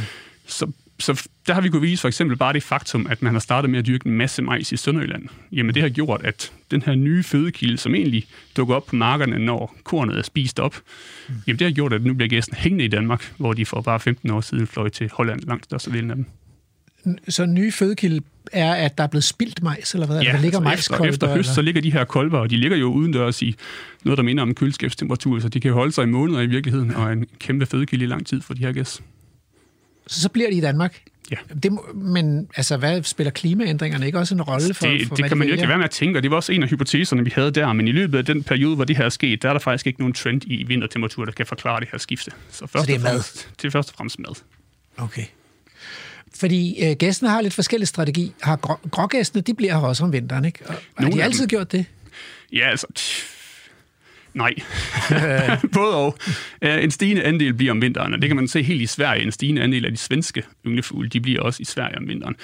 Så, 0.45 0.71
så 0.99 1.27
der 1.47 1.53
har 1.53 1.61
vi 1.61 1.69
kunne 1.69 1.81
vise 1.81 2.01
for 2.01 2.07
eksempel 2.07 2.37
bare 2.37 2.53
det 2.53 2.63
faktum, 2.63 3.07
at 3.09 3.21
man 3.21 3.33
har 3.33 3.39
startet 3.39 3.69
med 3.69 3.79
at 3.79 3.85
dyrke 3.85 4.07
en 4.07 4.17
masse 4.17 4.41
majs 4.41 4.71
i 4.71 4.77
Sønderjylland. 4.77 5.27
Jamen 5.51 5.75
det 5.75 5.81
har 5.81 5.89
gjort, 5.89 6.21
at 6.23 6.51
den 6.71 6.81
her 6.81 6.95
nye 6.95 7.23
fødekilde, 7.23 7.77
som 7.77 7.95
egentlig 7.95 8.25
dukker 8.57 8.75
op 8.75 8.85
på 8.85 8.95
markerne, 8.95 9.39
når 9.39 9.75
kornet 9.83 10.17
er 10.17 10.21
spist 10.21 10.59
op, 10.59 10.75
mm. 11.27 11.35
jamen 11.47 11.59
det 11.59 11.67
har 11.67 11.71
gjort, 11.71 11.93
at 11.93 12.03
nu 12.03 12.13
bliver 12.13 12.29
gæsten 12.29 12.57
hængende 12.57 12.85
i 12.85 12.87
Danmark, 12.87 13.33
hvor 13.37 13.53
de 13.53 13.65
for 13.65 13.81
bare 13.81 13.99
15 13.99 14.29
år 14.29 14.41
siden 14.41 14.67
fløj 14.67 14.89
til 14.89 15.09
Holland 15.13 15.41
langt 15.41 15.65
størstedelen 15.65 16.09
af 16.09 16.15
dem. 16.15 16.25
Så 17.29 17.43
en 17.43 17.53
ny 17.53 17.73
fødekilde 17.73 18.21
er, 18.51 18.73
at 18.73 18.97
der 18.97 19.03
er 19.03 19.07
blevet 19.07 19.23
spildt 19.23 19.63
majs, 19.63 19.93
eller 19.93 20.07
hvad? 20.07 20.21
Ja, 20.21 20.31
der 20.31 20.41
ligger 20.41 20.61
altså 20.61 20.93
efter, 20.93 21.05
efter 21.05 21.27
høst, 21.27 21.47
eller? 21.47 21.53
så 21.53 21.61
ligger 21.61 21.81
de 21.81 21.91
her 21.91 22.03
kolber, 22.03 22.39
og 22.39 22.49
de 22.49 22.57
ligger 22.57 22.77
jo 22.77 22.87
udendørs 22.91 23.41
i 23.41 23.55
noget, 24.03 24.17
der 24.17 24.23
minder 24.23 24.43
om 24.43 24.55
køleskabstemperatur, 24.55 25.39
så 25.39 25.49
de 25.49 25.59
kan 25.59 25.73
holde 25.73 25.91
sig 25.91 26.03
i 26.03 26.07
måneder 26.07 26.41
i 26.41 26.45
virkeligheden, 26.45 26.95
og 26.95 27.13
en 27.13 27.25
kæmpe 27.39 27.65
fødekilde 27.65 28.05
i 28.05 28.07
lang 28.07 28.27
tid 28.27 28.41
for 28.41 28.53
de 28.53 28.59
her 28.59 28.71
gæs. 28.71 29.01
Så, 30.07 30.21
så 30.21 30.29
bliver 30.29 30.49
de 30.49 30.55
i 30.55 30.61
Danmark? 30.61 31.01
Ja. 31.31 31.37
Det, 31.63 31.79
men 31.95 32.47
altså, 32.55 32.77
hvad 32.77 33.03
spiller 33.03 33.31
klimaændringerne 33.31 34.05
ikke 34.05 34.19
også 34.19 34.35
en 34.35 34.41
rolle 34.41 34.73
for, 34.73 34.87
det, 34.87 35.07
for 35.07 35.15
det 35.15 35.25
kan 35.25 35.37
man 35.37 35.47
jo 35.47 35.53
ikke 35.53 35.67
være 35.67 35.77
med 35.77 35.85
at 35.85 35.91
tænke, 35.91 36.19
og 36.19 36.23
det 36.23 36.31
var 36.31 36.37
også 36.37 36.51
en 36.51 36.63
af 36.63 36.69
hypoteserne, 36.69 37.23
vi 37.23 37.31
havde 37.35 37.51
der, 37.51 37.73
men 37.73 37.87
i 37.87 37.91
løbet 37.91 38.17
af 38.17 38.25
den 38.25 38.43
periode, 38.43 38.75
hvor 38.75 38.85
det 38.85 38.97
her 38.97 39.05
er 39.05 39.09
sket, 39.09 39.41
der 39.41 39.49
er 39.49 39.53
der 39.53 39.59
faktisk 39.59 39.87
ikke 39.87 39.99
nogen 39.99 40.13
trend 40.13 40.41
i 40.45 40.63
vintertemperatur, 40.63 41.25
der 41.25 41.31
kan 41.31 41.45
forklare 41.45 41.79
det 41.79 41.87
her 41.91 41.97
skifte. 41.97 42.31
Så, 42.51 42.67
først 42.67 42.87
det 42.87 42.95
er 42.95 42.99
mad? 42.99 43.09
fremmest, 43.09 43.49
Det 43.61 43.67
er 43.67 43.71
først 43.71 43.89
og 43.89 43.95
fremmest 43.95 44.19
mad. 44.19 44.35
Okay. 44.97 45.25
Fordi 46.43 46.85
øh, 46.85 46.95
gæstene 46.95 47.29
har 47.29 47.41
lidt 47.41 47.53
forskellig 47.53 47.87
strategi. 47.87 48.33
Har 48.41 48.55
grå, 48.55 48.79
grågæstene, 48.91 49.41
de 49.41 49.53
bliver 49.53 49.79
her 49.79 49.87
også 49.87 50.03
om 50.03 50.13
vinteren, 50.13 50.45
ikke? 50.45 50.59
Og, 50.65 50.75
har 50.97 51.09
de 51.09 51.23
altid 51.23 51.47
gjort 51.47 51.71
det? 51.71 51.85
Ja, 52.53 52.69
altså... 52.69 52.87
Nej. 54.33 54.53
Både 55.73 55.95
og. 55.95 56.17
Øh, 56.61 56.83
En 56.83 56.91
stigende 56.91 57.23
andel 57.23 57.53
bliver 57.53 57.71
om 57.71 57.81
vinteren, 57.81 58.13
og 58.13 58.21
det 58.21 58.29
kan 58.29 58.35
man 58.35 58.47
se 58.47 58.63
helt 58.63 58.81
i 58.81 58.85
Sverige. 58.85 59.23
En 59.23 59.31
stigende 59.31 59.61
andel 59.61 59.85
af 59.85 59.91
de 59.91 59.97
svenske 59.97 60.43
ynglefugle, 60.65 61.09
de 61.09 61.19
bliver 61.19 61.41
også 61.41 61.61
i 61.61 61.65
Sverige 61.65 61.97
om 61.97 62.07
vinteren. 62.07 62.35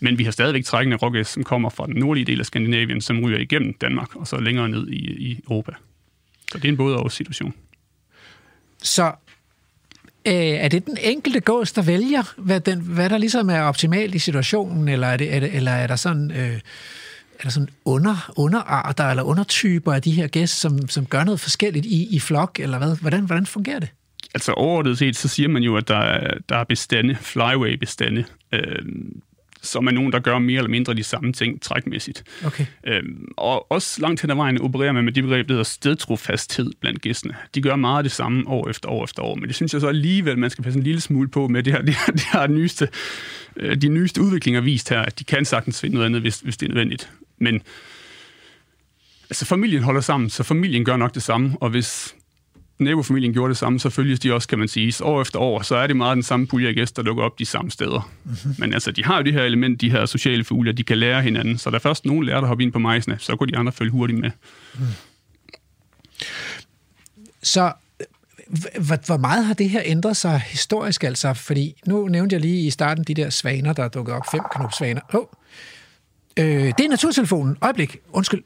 Men 0.00 0.18
vi 0.18 0.24
har 0.24 0.30
stadigvæk 0.30 0.64
trækkende 0.64 0.96
rågæs, 0.96 1.28
som 1.28 1.44
kommer 1.44 1.70
fra 1.70 1.86
den 1.86 1.96
nordlige 1.96 2.24
del 2.24 2.40
af 2.40 2.46
Skandinavien, 2.46 3.00
som 3.00 3.20
ryger 3.20 3.38
igennem 3.38 3.74
Danmark, 3.80 4.16
og 4.16 4.26
så 4.26 4.40
længere 4.40 4.68
ned 4.68 4.88
i, 4.88 5.30
i 5.30 5.40
Europa. 5.50 5.72
Så 6.52 6.58
det 6.58 6.64
er 6.64 6.68
en 6.68 6.76
både 6.76 6.96
og 6.96 7.12
situation. 7.12 7.54
Så 8.82 9.12
øh, 10.28 10.34
er 10.34 10.68
det 10.68 10.86
den 10.86 10.96
enkelte 11.02 11.40
gås, 11.40 11.72
der 11.72 11.82
vælger, 11.82 12.22
hvad, 12.36 12.60
den, 12.60 12.80
hvad 12.80 13.10
der 13.10 13.18
ligesom 13.18 13.50
er 13.50 13.60
optimalt 13.60 14.14
i 14.14 14.18
situationen, 14.18 14.88
eller 14.88 15.06
er, 15.06 15.16
det, 15.16 15.34
er, 15.34 15.40
det, 15.40 15.54
eller 15.54 15.72
er 15.72 15.86
der 15.86 15.96
sådan... 15.96 16.30
Øh, 16.30 16.60
er 17.38 17.42
der 17.42 17.50
sådan 17.50 17.68
under, 17.84 18.32
underarter 18.36 19.04
eller 19.04 19.22
undertyper 19.22 19.92
af 19.92 20.02
de 20.02 20.10
her 20.10 20.26
gæst, 20.26 20.60
som, 20.60 20.88
som 20.88 21.06
gør 21.06 21.24
noget 21.24 21.40
forskelligt 21.40 21.86
i, 21.86 22.16
i 22.16 22.20
flok, 22.20 22.60
eller 22.60 22.78
hvad? 22.78 22.96
Hvordan, 23.00 23.24
hvordan 23.24 23.46
fungerer 23.46 23.78
det? 23.78 23.88
Altså 24.34 24.52
overordnet 24.52 24.98
set, 24.98 25.16
så 25.16 25.28
siger 25.28 25.48
man 25.48 25.62
jo, 25.62 25.76
at 25.76 25.88
der 25.88 25.98
er, 25.98 26.34
der 26.48 26.56
er 26.56 26.64
bestande, 26.64 27.16
flyway-bestande, 27.20 28.24
øh, 28.52 28.84
som 29.62 29.86
er 29.86 29.90
nogen, 29.90 30.12
der 30.12 30.18
gør 30.18 30.38
mere 30.38 30.58
eller 30.58 30.70
mindre 30.70 30.94
de 30.94 31.02
samme 31.02 31.32
ting 31.32 31.62
trækmæssigt. 31.62 32.24
Okay. 32.44 32.66
Øhm, 32.86 33.28
og 33.36 33.72
også 33.72 34.00
langt 34.00 34.20
hen 34.20 34.30
ad 34.30 34.36
vejen 34.36 34.60
opererer 34.60 34.92
man 34.92 35.04
med 35.04 35.12
det 35.12 35.24
begreb, 35.24 35.48
der 35.48 35.54
hedder 35.54 35.64
stedtrofasthed 35.64 36.70
blandt 36.80 37.02
gæstene. 37.02 37.34
De 37.54 37.62
gør 37.62 37.76
meget 37.76 38.04
det 38.04 38.12
samme 38.12 38.48
år 38.48 38.68
efter 38.68 38.88
år 38.88 39.04
efter 39.04 39.22
år, 39.22 39.34
men 39.34 39.48
det 39.48 39.54
synes 39.54 39.72
jeg 39.72 39.80
så 39.80 39.88
alligevel, 39.88 40.38
man 40.38 40.50
skal 40.50 40.64
passe 40.64 40.78
en 40.78 40.84
lille 40.84 41.00
smule 41.00 41.28
på 41.28 41.48
med 41.48 41.62
det 41.62 41.72
her, 41.72 41.82
det 41.88 41.94
her, 41.94 42.12
det 42.12 42.26
her 42.32 42.46
nyeste, 42.46 42.88
øh, 43.56 43.76
de 43.76 43.88
nyeste 43.88 44.22
udviklinger 44.22 44.60
vist 44.60 44.88
her, 44.88 45.00
at 45.00 45.18
de 45.18 45.24
kan 45.24 45.44
sagtens 45.44 45.80
finde 45.80 45.94
noget 45.94 46.06
andet, 46.06 46.20
hvis, 46.20 46.40
hvis 46.40 46.56
det 46.56 46.66
er 46.66 46.70
nødvendigt. 46.70 47.10
Men 47.38 47.62
altså, 49.30 49.44
familien 49.44 49.82
holder 49.82 50.00
sammen, 50.00 50.30
så 50.30 50.42
familien 50.42 50.84
gør 50.84 50.96
nok 50.96 51.14
det 51.14 51.22
samme, 51.22 51.56
og 51.60 51.70
hvis 51.70 52.14
nabofamilien 52.78 53.32
gjorde 53.32 53.48
det 53.48 53.56
samme, 53.56 53.80
så 53.80 53.90
følges 53.90 54.20
de 54.20 54.34
også, 54.34 54.48
kan 54.48 54.58
man 54.58 54.68
sige. 54.68 54.92
Så 54.92 55.04
år 55.04 55.22
efter 55.22 55.38
år, 55.38 55.62
så 55.62 55.76
er 55.76 55.86
det 55.86 55.96
meget 55.96 56.14
den 56.14 56.22
samme 56.22 56.46
pulje 56.46 56.68
af 56.68 56.74
gæster, 56.74 57.02
der 57.02 57.06
dukker 57.06 57.24
op 57.24 57.38
de 57.38 57.44
samme 57.44 57.70
steder. 57.70 58.10
Mm-hmm. 58.24 58.54
Men 58.58 58.74
altså, 58.74 58.90
de 58.90 59.04
har 59.04 59.16
jo 59.16 59.22
det 59.22 59.32
her 59.32 59.42
element, 59.42 59.80
de 59.80 59.90
her 59.90 60.06
sociale 60.06 60.44
fugle, 60.44 60.72
de 60.72 60.84
kan 60.84 60.98
lære 60.98 61.22
hinanden. 61.22 61.58
Så 61.58 61.70
da 61.70 61.78
først 61.78 62.04
nogen 62.06 62.24
lærte 62.24 62.38
at 62.38 62.48
hoppe 62.48 62.64
ind 62.64 62.72
på 62.72 62.78
majsene, 62.78 63.16
så 63.18 63.36
kunne 63.36 63.52
de 63.52 63.56
andre 63.56 63.72
følge 63.72 63.90
hurtigt 63.90 64.18
med. 64.18 64.30
Så 67.42 67.72
h- 68.48 68.86
hvor, 69.06 69.16
meget 69.16 69.44
har 69.44 69.54
det 69.54 69.70
her 69.70 69.82
ændret 69.84 70.16
sig 70.16 70.40
historisk 70.40 71.04
altså? 71.04 71.34
Fordi 71.34 71.80
nu 71.86 72.08
nævnte 72.08 72.34
jeg 72.34 72.40
lige 72.40 72.66
i 72.66 72.70
starten 72.70 73.04
de 73.04 73.14
der 73.14 73.30
svaner, 73.30 73.72
der 73.72 73.84
er 73.84 73.88
dukket 73.88 74.14
op. 74.14 74.22
Fem 74.30 74.40
knopsvaner. 74.54 75.00
Oh. 75.14 75.26
Øh, 76.36 76.46
det 76.46 76.80
er 76.80 76.88
naturtelefonen. 76.88 77.56
Øjeblik. 77.62 77.96
Undskyld. 78.12 78.42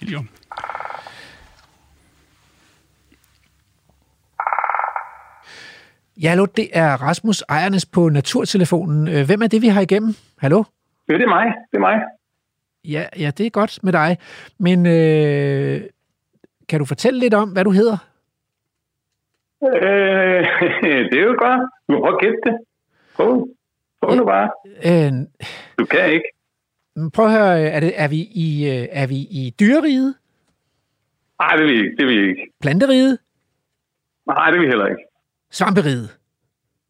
Lige 0.00 0.18
Ja, 6.22 6.28
hallo, 6.28 6.44
det 6.44 6.68
er 6.72 6.92
Rasmus 7.02 7.42
Ejernes 7.48 7.86
på 7.86 8.08
Naturtelefonen. 8.08 9.08
Øh, 9.08 9.26
Hvem 9.26 9.42
er 9.42 9.46
det, 9.46 9.62
vi 9.62 9.66
har 9.68 9.80
igennem? 9.80 10.14
Hallo? 10.38 10.64
Ja, 11.08 11.14
det 11.14 11.22
er 11.22 11.28
mig. 11.28 11.46
Det 11.70 11.76
er 11.76 11.80
mig. 11.80 12.00
Ja, 12.84 13.04
ja 13.18 13.30
det 13.38 13.46
er 13.46 13.50
godt 13.50 13.78
med 13.82 13.92
dig. 13.92 14.18
Men 14.58 14.86
øh, 14.86 15.80
kan 16.68 16.78
du 16.78 16.84
fortælle 16.84 17.20
lidt 17.20 17.34
om, 17.34 17.48
hvad 17.52 17.64
du 17.64 17.70
hedder? 17.70 17.96
Øh, 19.64 19.70
det 21.10 21.18
er 21.18 21.24
jo 21.24 21.36
godt. 21.38 21.60
Du 21.88 22.04
at 22.04 22.20
gætte 22.20 22.38
det. 22.46 22.58
Prøv. 23.16 23.48
Prøv 24.02 24.16
nu 24.16 24.24
bare. 24.24 24.50
Øh, 24.84 25.12
Du 25.78 25.84
kan 25.84 26.12
ikke. 26.12 26.24
prøv 27.14 27.26
at 27.26 27.32
høre, 27.32 27.60
er, 27.60 27.80
det, 27.80 27.92
er, 27.96 28.08
vi 28.08 28.16
i, 28.34 28.68
øh, 28.70 28.88
er 28.90 29.06
vi 29.06 29.14
i 29.16 29.54
dyreriget? 29.60 30.14
Nej, 31.40 31.56
det 31.56 31.62
er 31.62 31.68
vi 31.72 31.78
ikke. 31.78 31.96
Det 31.96 32.02
er 32.02 32.06
vi 32.06 32.28
ikke. 32.28 32.42
Planteriget? 32.60 33.18
Nej, 34.26 34.50
det 34.50 34.56
er 34.56 34.60
vi 34.60 34.66
heller 34.66 34.86
ikke. 34.86 35.02
Svamperiget? 35.50 36.08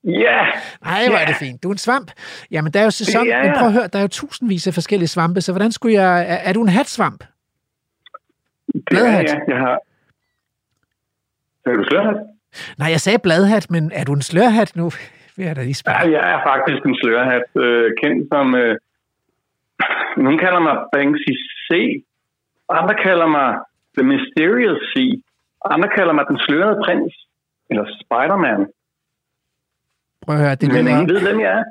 Ja! 0.05 0.47
Nej, 0.85 1.09
hvor 1.09 1.19
er 1.19 1.27
det 1.27 1.37
fint. 1.37 1.63
Du 1.63 1.69
er 1.69 1.73
en 1.73 1.79
svamp. 1.79 2.11
Jamen, 2.51 2.73
der 2.73 2.81
er 2.81 2.85
jo 2.85 2.91
sæson. 2.91 3.27
Ja, 3.27 3.37
ja. 3.39 3.43
Men 3.45 3.53
prøv 3.59 3.67
at 3.67 3.73
høre, 3.73 3.87
der 3.93 3.99
er 3.99 4.03
jo 4.03 4.09
tusindvis 4.09 4.67
af 4.67 4.75
forskellige 4.75 5.09
svampe, 5.09 5.41
så 5.41 5.53
hvordan 5.53 5.73
skulle 5.73 5.95
jeg... 6.03 6.21
Er, 6.29 6.35
er 6.49 6.53
du 6.53 6.63
en 6.63 6.69
hatsvamp? 6.69 7.25
Det 8.75 8.77
er 8.77 8.81
Bladhat. 8.91 9.25
jeg. 9.25 9.41
Jeg 9.49 9.57
har... 9.59 9.79
Er 11.67 11.71
du 11.77 11.85
slørhat? 11.91 12.17
Nej, 12.79 12.89
jeg 12.91 13.01
sagde 13.01 13.19
bladhat, 13.19 13.71
men 13.71 13.93
er 13.95 14.05
du 14.05 14.13
en 14.13 14.23
slørhat 14.23 14.77
nu? 14.77 14.91
Vil 15.37 15.47
jeg 15.47 15.57
da 15.57 15.63
lige 15.63 15.75
spørge. 15.75 15.99
Ja, 15.99 16.11
jeg 16.17 16.33
er 16.35 16.41
faktisk 16.51 16.83
en 16.87 16.97
slørhat. 17.03 17.43
Øh, 17.65 17.91
kendt 18.03 18.29
som... 18.33 18.55
Øh, 18.55 18.77
nogen 20.17 20.39
kalder 20.39 20.61
mig 20.61 20.77
Banksy 20.93 21.33
C. 21.67 21.71
Andre 22.79 22.95
kalder 23.07 23.27
mig 23.27 23.49
The 23.97 24.05
Mysterious 24.13 24.81
C. 24.93 24.95
Andre 25.75 25.89
kalder 25.97 26.13
mig 26.13 26.25
Den 26.31 26.39
Slørede 26.47 26.79
Prins. 26.85 27.15
Eller 27.71 27.85
Spider-Man. 28.03 28.61
Prøv 30.23 30.35
at 30.37 30.41
høre, 30.43 30.55
det 30.55 30.69
Men 30.69 30.89
ingen 30.89 31.07
lyder, 31.09 31.21
ved, 31.21 31.29
hvem 31.29 31.41
jeg 31.41 31.53
er. 31.59 31.65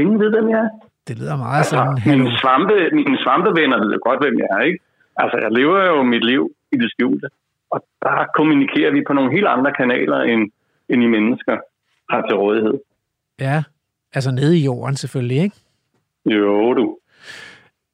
Ingen 0.00 0.20
ved, 0.20 0.30
hvem 0.30 0.48
jeg 0.50 0.58
er. 0.58 0.68
det 1.08 1.18
lyder 1.18 1.36
meget 1.36 1.66
sådan... 1.66 1.98
Hallo. 1.98 2.24
Mine, 2.24 2.38
svampe, 2.38 2.74
mine 2.92 3.18
svampevenner 3.24 3.78
ved 3.78 3.98
godt, 4.06 4.20
hvem 4.24 4.36
jeg 4.42 4.48
er, 4.56 4.60
ikke? 4.68 4.78
Altså, 5.16 5.36
jeg 5.44 5.50
lever 5.52 5.84
jo 5.84 6.02
mit 6.02 6.24
liv 6.24 6.42
i 6.72 6.76
det 6.76 6.90
skjulte. 6.90 7.28
Og 7.70 7.78
der 8.02 8.26
kommunikerer 8.36 8.92
vi 8.92 9.02
på 9.06 9.12
nogle 9.12 9.32
helt 9.32 9.46
andre 9.46 9.72
kanaler, 9.72 10.20
end, 10.20 10.50
end 10.88 11.02
I 11.02 11.06
mennesker 11.06 11.56
har 12.10 12.22
til 12.22 12.36
rådighed. 12.36 12.74
Ja, 13.40 13.62
altså 14.14 14.30
nede 14.30 14.58
i 14.58 14.64
jorden 14.64 14.96
selvfølgelig, 14.96 15.38
ikke? 15.42 15.56
Jo, 16.26 16.74
du. 16.74 16.98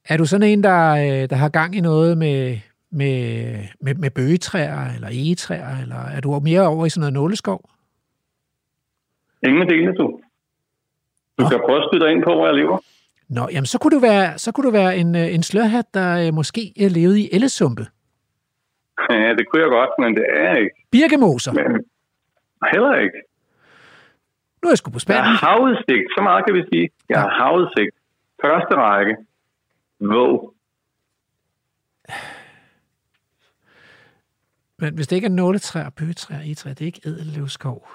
Er 0.08 0.16
du 0.16 0.24
sådan 0.24 0.48
en, 0.48 0.62
der, 0.62 0.90
øh, 0.92 1.30
der 1.30 1.36
har 1.36 1.48
gang 1.48 1.76
i 1.76 1.80
noget 1.80 2.18
med, 2.18 2.58
med, 2.92 3.54
med, 3.80 3.94
med 3.94 4.10
bøgetræer 4.10 4.94
eller 4.94 5.08
egetræer, 5.08 5.82
eller 5.82 5.96
er 5.96 6.20
du 6.20 6.40
mere 6.40 6.66
over 6.66 6.86
i 6.86 6.90
sådan 6.90 7.00
noget 7.00 7.12
nåleskov? 7.12 7.70
Ingen 9.46 9.62
af 9.62 9.68
delene, 9.68 9.94
du. 9.94 10.20
Du 11.38 11.48
kan 11.48 11.60
prøve 11.66 11.82
at 11.82 12.00
dig 12.00 12.10
ind 12.10 12.22
på, 12.22 12.34
hvor 12.34 12.46
jeg 12.46 12.54
lever. 12.54 12.78
Nå, 13.28 13.48
jamen 13.52 13.66
så 13.66 13.78
kunne 13.78 13.96
du 13.96 14.00
være, 14.00 14.38
så 14.38 14.52
kunne 14.52 14.66
du 14.66 14.72
være 14.72 14.96
en, 14.96 15.14
øh, 15.16 15.34
en 15.34 15.42
slørhat, 15.42 15.94
der 15.94 16.26
øh, 16.26 16.34
måske 16.34 16.72
øh, 16.80 16.90
levede 16.90 17.20
i 17.20 17.28
ellesumpe. 17.32 17.86
Ja, 19.10 19.34
det 19.38 19.44
kunne 19.48 19.62
jeg 19.62 19.70
godt, 19.70 19.90
men 19.98 20.14
det 20.16 20.24
er 20.36 20.48
jeg 20.52 20.60
ikke. 20.62 20.76
Birkemoser. 20.90 21.52
Men 21.52 21.84
heller 22.72 22.94
ikke. 23.04 23.18
Nu 24.62 24.66
er 24.68 24.70
jeg 24.72 24.78
sgu 24.78 24.90
på 24.90 24.94
Jeg 24.94 25.00
spanden. 25.00 25.24
har 25.24 25.46
havudsigt, 25.48 26.06
så 26.16 26.20
meget 26.22 26.44
kan 26.46 26.54
vi 26.54 26.62
sige. 26.72 26.90
Jeg 27.08 27.20
har 27.20 27.28
havudsigt. 27.42 27.94
Første 28.44 28.74
række. 28.74 29.16
Våg. 30.00 30.54
Men 34.82 34.94
hvis 34.94 35.06
det 35.06 35.16
ikke 35.16 35.26
er 35.26 35.30
nåletræer, 35.30 35.90
bøgetræer, 35.90 36.40
egetræer, 36.40 36.74
det 36.74 36.82
er 36.82 36.86
ikke 36.86 37.00
ædelløvskov. 37.06 37.88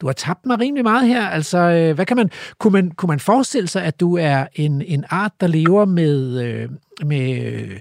Du 0.00 0.06
har 0.06 0.12
tabt 0.12 0.46
mig 0.46 0.60
rimelig 0.60 0.84
meget 0.84 1.08
her. 1.08 1.28
Altså, 1.28 1.58
øh, 1.58 1.94
hvad 1.94 2.06
kan 2.06 2.16
man, 2.16 2.30
kunne, 2.58 2.72
man, 2.72 2.90
kunne 2.90 3.08
man 3.08 3.20
forestille 3.20 3.68
sig, 3.68 3.82
at 3.84 4.00
du 4.00 4.16
er 4.16 4.46
en, 4.54 4.82
en 4.82 5.04
art, 5.10 5.32
der 5.40 5.46
lever 5.46 5.84
med, 5.84 6.18
øh, 6.44 6.68
med 7.06 7.26
øh, 7.52 7.80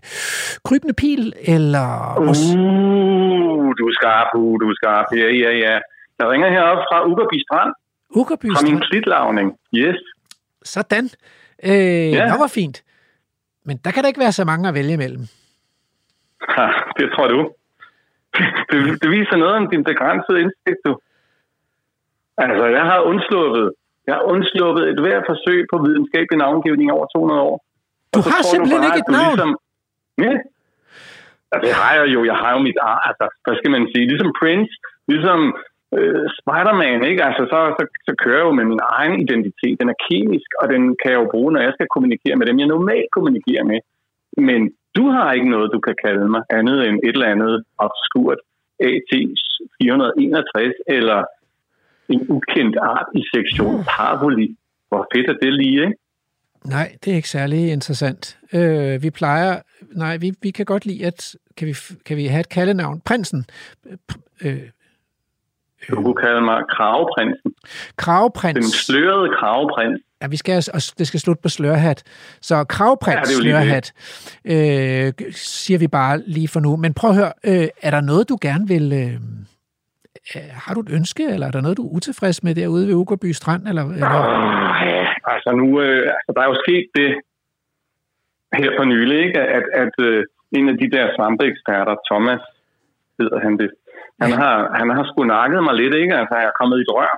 krybende 0.66 0.94
pil, 0.94 1.34
eller... 1.42 2.16
Uh, 2.20 2.28
du 3.78 3.84
er 3.88 3.94
skarp, 4.00 4.28
uh, 4.36 4.60
du 4.62 4.70
er 4.70 4.76
skarp. 4.76 5.06
Ja, 5.12 5.28
ja, 5.44 5.52
ja. 5.66 5.80
Jeg 6.20 6.30
ringer 6.32 6.50
heroppe 6.50 6.84
fra 6.90 7.08
Ugerby 7.08 7.40
Strand. 7.48 7.74
Ugerby 8.10 8.48
Fra 8.54 8.62
min 8.62 8.78
Strand. 8.78 8.82
klitlavning. 8.92 9.58
Yes. 9.76 9.96
Sådan. 10.64 11.10
Øh, 11.64 12.12
ja. 12.12 12.30
Nå, 12.30 12.36
hvor 12.38 12.48
fint. 12.48 12.84
Men 13.66 13.78
der 13.78 13.92
kan 13.92 14.04
der 14.04 14.08
ikke 14.08 14.20
være 14.20 14.32
så 14.32 14.46
mange 14.46 14.68
at 14.68 14.74
vælge 14.74 14.94
imellem. 14.94 15.28
Ha, 16.50 16.68
det 17.00 17.10
tror 17.16 17.28
du. 17.28 17.52
Det, 18.72 18.80
det 19.02 19.10
viser 19.18 19.36
noget 19.44 19.56
om 19.62 19.68
din 19.74 19.84
begrænsede 19.92 20.42
indsigt, 20.44 20.80
du. 20.86 20.92
Altså, 22.44 22.66
jeg 22.78 22.86
har 22.92 23.00
undsluppet 23.12 23.66
Jeg 24.08 24.14
har 24.18 24.24
undsluppet 24.34 24.84
et 24.92 25.00
hvert 25.04 25.24
forsøg 25.32 25.60
på 25.72 25.78
videnskabelig 25.86 26.38
navngivning 26.44 26.88
over 26.96 27.06
200 27.06 27.42
år. 27.50 27.58
Du 28.16 28.20
har 28.30 28.42
simpelthen 28.52 28.82
bare, 28.82 28.90
ikke 28.90 29.02
et 29.04 29.10
du 29.10 29.16
navn? 29.18 29.30
Ligesom, 29.32 29.52
ja. 30.26 30.34
ja, 31.52 31.56
det 31.64 31.72
har 31.80 31.92
jeg 32.00 32.08
jo. 32.16 32.20
Jeg 32.32 32.38
har 32.42 32.52
jo 32.56 32.60
mit 32.68 32.80
ar, 32.92 33.00
altså, 33.10 33.26
hvad 33.44 33.56
skal 33.60 33.72
man 33.76 33.84
sige? 33.92 34.06
Ligesom 34.12 34.32
Prince, 34.40 34.74
ligesom 35.12 35.40
øh, 35.98 36.26
Spider-Man, 36.40 37.00
ikke? 37.10 37.22
Altså, 37.28 37.44
så, 37.52 37.60
så, 37.78 37.84
så 38.08 38.12
kører 38.22 38.40
jeg 38.40 38.48
jo 38.50 38.58
med 38.60 38.66
min 38.74 38.84
egen 38.98 39.16
identitet. 39.24 39.80
Den 39.82 39.90
er 39.94 39.98
kemisk, 40.10 40.50
og 40.62 40.66
den 40.74 40.84
kan 41.02 41.12
jeg 41.12 41.20
jo 41.22 41.28
bruge, 41.34 41.52
når 41.54 41.62
jeg 41.66 41.74
skal 41.74 41.94
kommunikere 41.96 42.36
med 42.38 42.46
dem, 42.48 42.60
jeg 42.60 42.74
normalt 42.76 43.10
kommunikerer 43.18 43.66
med. 43.72 43.80
Men 44.48 44.62
du 44.98 45.04
har 45.16 45.34
ikke 45.34 45.50
noget, 45.50 45.70
du 45.74 45.80
kan 45.80 45.96
kalde 46.06 46.30
mig, 46.30 46.42
andet 46.50 46.88
end 46.88 46.96
et 47.04 47.14
eller 47.18 47.28
andet 47.36 47.64
obskurt 47.78 48.40
AT 48.80 49.12
461, 49.82 50.74
eller 50.88 51.24
en 52.10 52.22
ukendt 52.30 52.78
art 52.82 53.06
i 53.16 53.24
sektion 53.34 53.84
paraboli. 53.90 54.56
Hvor 54.90 55.08
fedt 55.16 55.30
er 55.30 55.34
det 55.34 55.54
lige, 55.54 55.82
ikke? 55.82 55.98
Nej, 56.66 56.96
det 57.04 57.12
er 57.12 57.16
ikke 57.16 57.30
særlig 57.30 57.72
interessant. 57.72 58.38
Øh, 58.54 59.04
vi 59.04 59.10
plejer... 59.10 59.60
Nej, 59.96 60.18
vi, 60.18 60.32
vi 60.42 60.52
kan 60.52 60.66
godt 60.66 60.86
lide, 60.86 61.06
at... 61.06 61.36
Kan 61.58 61.68
vi, 61.68 61.74
kan 62.06 62.18
vi 62.18 62.26
have 62.26 62.40
et 62.40 62.50
kaldenavn? 62.50 63.02
Prinsen. 63.06 63.46
Øh, 64.44 64.58
Du 65.90 65.96
kunne 65.96 66.16
kalde 66.16 66.42
mig 66.42 66.62
Kraveprinsen. 66.70 67.54
Kravprins. 67.98 68.56
Den 68.56 68.64
slørede 68.64 69.30
Kraveprins. 69.40 70.02
Ja, 70.22 70.28
vi 70.28 70.38
skal, 70.38 70.64
og 70.74 70.80
det 71.00 71.08
skal 71.08 71.20
slutte 71.20 71.42
på 71.42 71.50
slørhat. 71.50 72.04
Så 72.42 72.64
kravprins 72.64 73.30
Ja, 73.30 73.42
slørhat, 73.42 73.88
øh, 74.46 75.14
siger 75.32 75.80
vi 75.80 75.88
bare 75.88 76.22
lige 76.36 76.48
for 76.48 76.60
nu. 76.60 76.76
Men 76.76 76.94
prøv 76.94 77.10
at 77.10 77.16
høre, 77.16 77.34
øh, 77.46 77.68
er 77.82 77.92
der 77.92 78.02
noget, 78.02 78.30
du 78.30 78.38
gerne 78.42 78.68
vil... 78.68 78.86
Øh, 79.02 79.14
øh, 80.36 80.50
har 80.64 80.74
du 80.74 80.80
et 80.80 80.92
ønske, 81.00 81.24
eller 81.34 81.48
er 81.48 81.52
der 81.52 81.62
noget, 81.62 81.78
du 81.78 81.86
er 81.88 81.96
utilfreds 81.98 82.44
med 82.44 82.56
derude 82.56 82.88
ved 82.88 82.94
Ugerby 82.94 83.32
Strand? 83.32 83.68
Eller, 83.68 83.84
eller? 83.84 84.08
Ja, 84.92 85.06
altså 85.34 85.50
nu, 85.62 85.82
øh, 85.82 86.02
altså 86.18 86.32
der 86.36 86.42
er 86.42 86.50
jo 86.54 86.58
sket 86.66 86.86
det 87.00 87.10
her 88.60 88.72
for 88.78 88.86
nylig, 88.94 89.18
ikke? 89.26 89.40
at, 89.58 89.66
at 89.84 89.96
øh, 90.00 90.26
en 90.58 90.70
af 90.70 90.78
de 90.82 90.92
der 90.96 91.06
svampeeksperter, 91.16 91.96
Thomas 92.10 92.42
hedder 93.20 93.40
han 93.40 93.58
det, 93.62 93.70
han 94.22 94.32
har, 94.42 94.56
han 94.80 94.90
har 94.96 95.04
sgu 95.10 95.24
nakket 95.24 95.64
mig 95.64 95.76
lidt, 95.82 95.96
ikke? 96.02 96.16
Altså, 96.20 96.34
jeg 96.40 96.48
er 96.52 96.60
kommet 96.60 96.78
i 96.78 96.82
et 96.82 96.94
rør. 96.98 97.14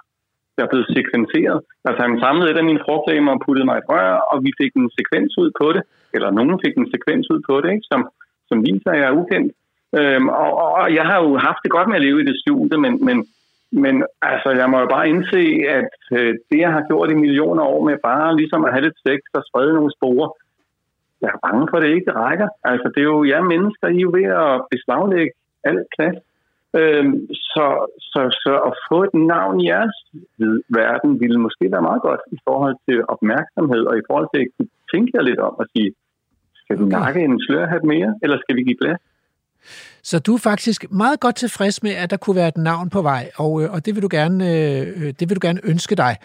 Jeg 0.59 0.65
er 0.65 0.73
blevet 0.73 0.93
sekvenseret. 0.95 1.59
Altså, 1.87 2.01
han 2.07 2.15
samlede 2.23 2.51
et 2.51 2.61
af 2.61 2.67
mine 2.69 2.83
frugtlegemer 2.85 3.31
og 3.35 3.41
puttede 3.45 3.65
mig 3.67 3.75
i 3.77 3.81
et 3.83 3.89
rør, 3.89 4.11
og 4.31 4.37
vi 4.45 4.51
fik 4.61 4.71
en 4.75 4.91
sekvens 4.97 5.33
ud 5.43 5.49
på 5.61 5.67
det. 5.75 5.83
Eller 6.15 6.29
nogen 6.37 6.59
fik 6.65 6.75
en 6.77 6.91
sekvens 6.91 7.27
ud 7.33 7.41
på 7.49 7.55
det, 7.61 7.69
ikke? 7.75 7.89
Som, 7.91 8.01
som 8.49 8.57
viser, 8.67 8.89
at 8.91 8.99
jeg 8.99 9.07
er 9.09 9.19
ukendt. 9.21 9.51
Øhm, 9.99 10.27
og, 10.43 10.51
og, 10.79 10.87
jeg 10.97 11.05
har 11.09 11.17
jo 11.23 11.31
haft 11.47 11.61
det 11.63 11.71
godt 11.71 11.87
med 11.87 11.99
at 11.99 12.05
leve 12.07 12.21
i 12.21 12.27
det 12.29 12.39
skjulte, 12.39 12.77
men, 12.77 12.93
men, 13.07 13.17
men 13.83 13.95
altså, 14.31 14.49
jeg 14.59 14.67
må 14.69 14.77
jo 14.79 14.87
bare 14.95 15.09
indse, 15.09 15.43
at 15.79 15.95
øh, 16.17 16.33
det, 16.49 16.59
jeg 16.65 16.71
har 16.75 16.83
gjort 16.89 17.11
i 17.11 17.21
millioner 17.25 17.63
år 17.63 17.81
med 17.89 17.97
bare 18.09 18.35
ligesom 18.35 18.65
at 18.65 18.73
have 18.73 18.85
lidt 18.85 18.99
sex 19.07 19.19
og 19.33 19.43
sprede 19.49 19.73
nogle 19.73 19.95
spore, 19.97 20.27
jeg 21.21 21.29
er 21.35 21.43
bange 21.47 21.67
for, 21.69 21.77
at 21.77 21.83
det 21.83 21.95
ikke 21.95 22.11
rækker. 22.11 22.49
Altså, 22.63 22.87
det 22.93 23.01
er 23.01 23.11
jo 23.15 23.23
jer 23.23 23.43
mennesker, 23.53 23.87
I 23.87 23.97
er 23.97 24.05
jo 24.07 24.11
ved 24.17 24.27
at 24.43 24.61
beslaglægge 24.71 25.33
alt 25.63 25.87
plads. 25.95 26.19
Øhm, 26.77 27.27
så, 27.33 27.65
så, 28.11 28.21
så 28.43 28.53
at 28.69 28.73
få 28.89 28.97
et 29.03 29.13
navn 29.13 29.55
i 29.61 29.65
jeres 29.67 29.97
verden 30.79 31.19
ville 31.19 31.39
måske 31.45 31.65
være 31.71 31.87
meget 31.89 32.01
godt 32.01 32.21
i 32.31 32.37
forhold 32.47 32.75
til 32.87 32.97
opmærksomhed 33.13 33.83
og 33.89 33.97
i 33.97 34.03
forhold 34.09 34.27
til 34.33 34.41
at 34.45 34.51
kunne 34.55 34.71
tænke 34.93 35.11
jer 35.15 35.21
lidt 35.29 35.39
om 35.39 35.55
at 35.61 35.67
sige, 35.73 35.91
skal 36.61 36.79
vi 36.79 36.85
nakke 36.85 37.19
en 37.19 37.41
slørhat 37.45 37.83
mere, 37.83 38.09
eller 38.23 38.37
skal 38.43 38.55
vi 38.55 38.63
give 38.63 38.79
plads? 38.81 39.01
Så 40.03 40.19
du 40.19 40.33
er 40.33 40.37
faktisk 40.37 40.91
meget 40.91 41.19
godt 41.19 41.35
tilfreds 41.35 41.83
med, 41.83 41.91
at 41.91 42.09
der 42.09 42.17
kunne 42.17 42.35
være 42.35 42.47
et 42.47 42.57
navn 42.57 42.89
på 42.89 43.01
vej, 43.01 43.31
og, 43.37 43.63
øh, 43.63 43.73
og 43.73 43.85
det, 43.85 43.95
vil 43.95 44.03
du 44.03 44.07
gerne, 44.11 44.43
øh, 44.53 45.13
det 45.19 45.29
vil 45.29 45.35
du 45.35 45.47
gerne 45.47 45.59
ønske 45.63 45.95
dig, 45.95 46.17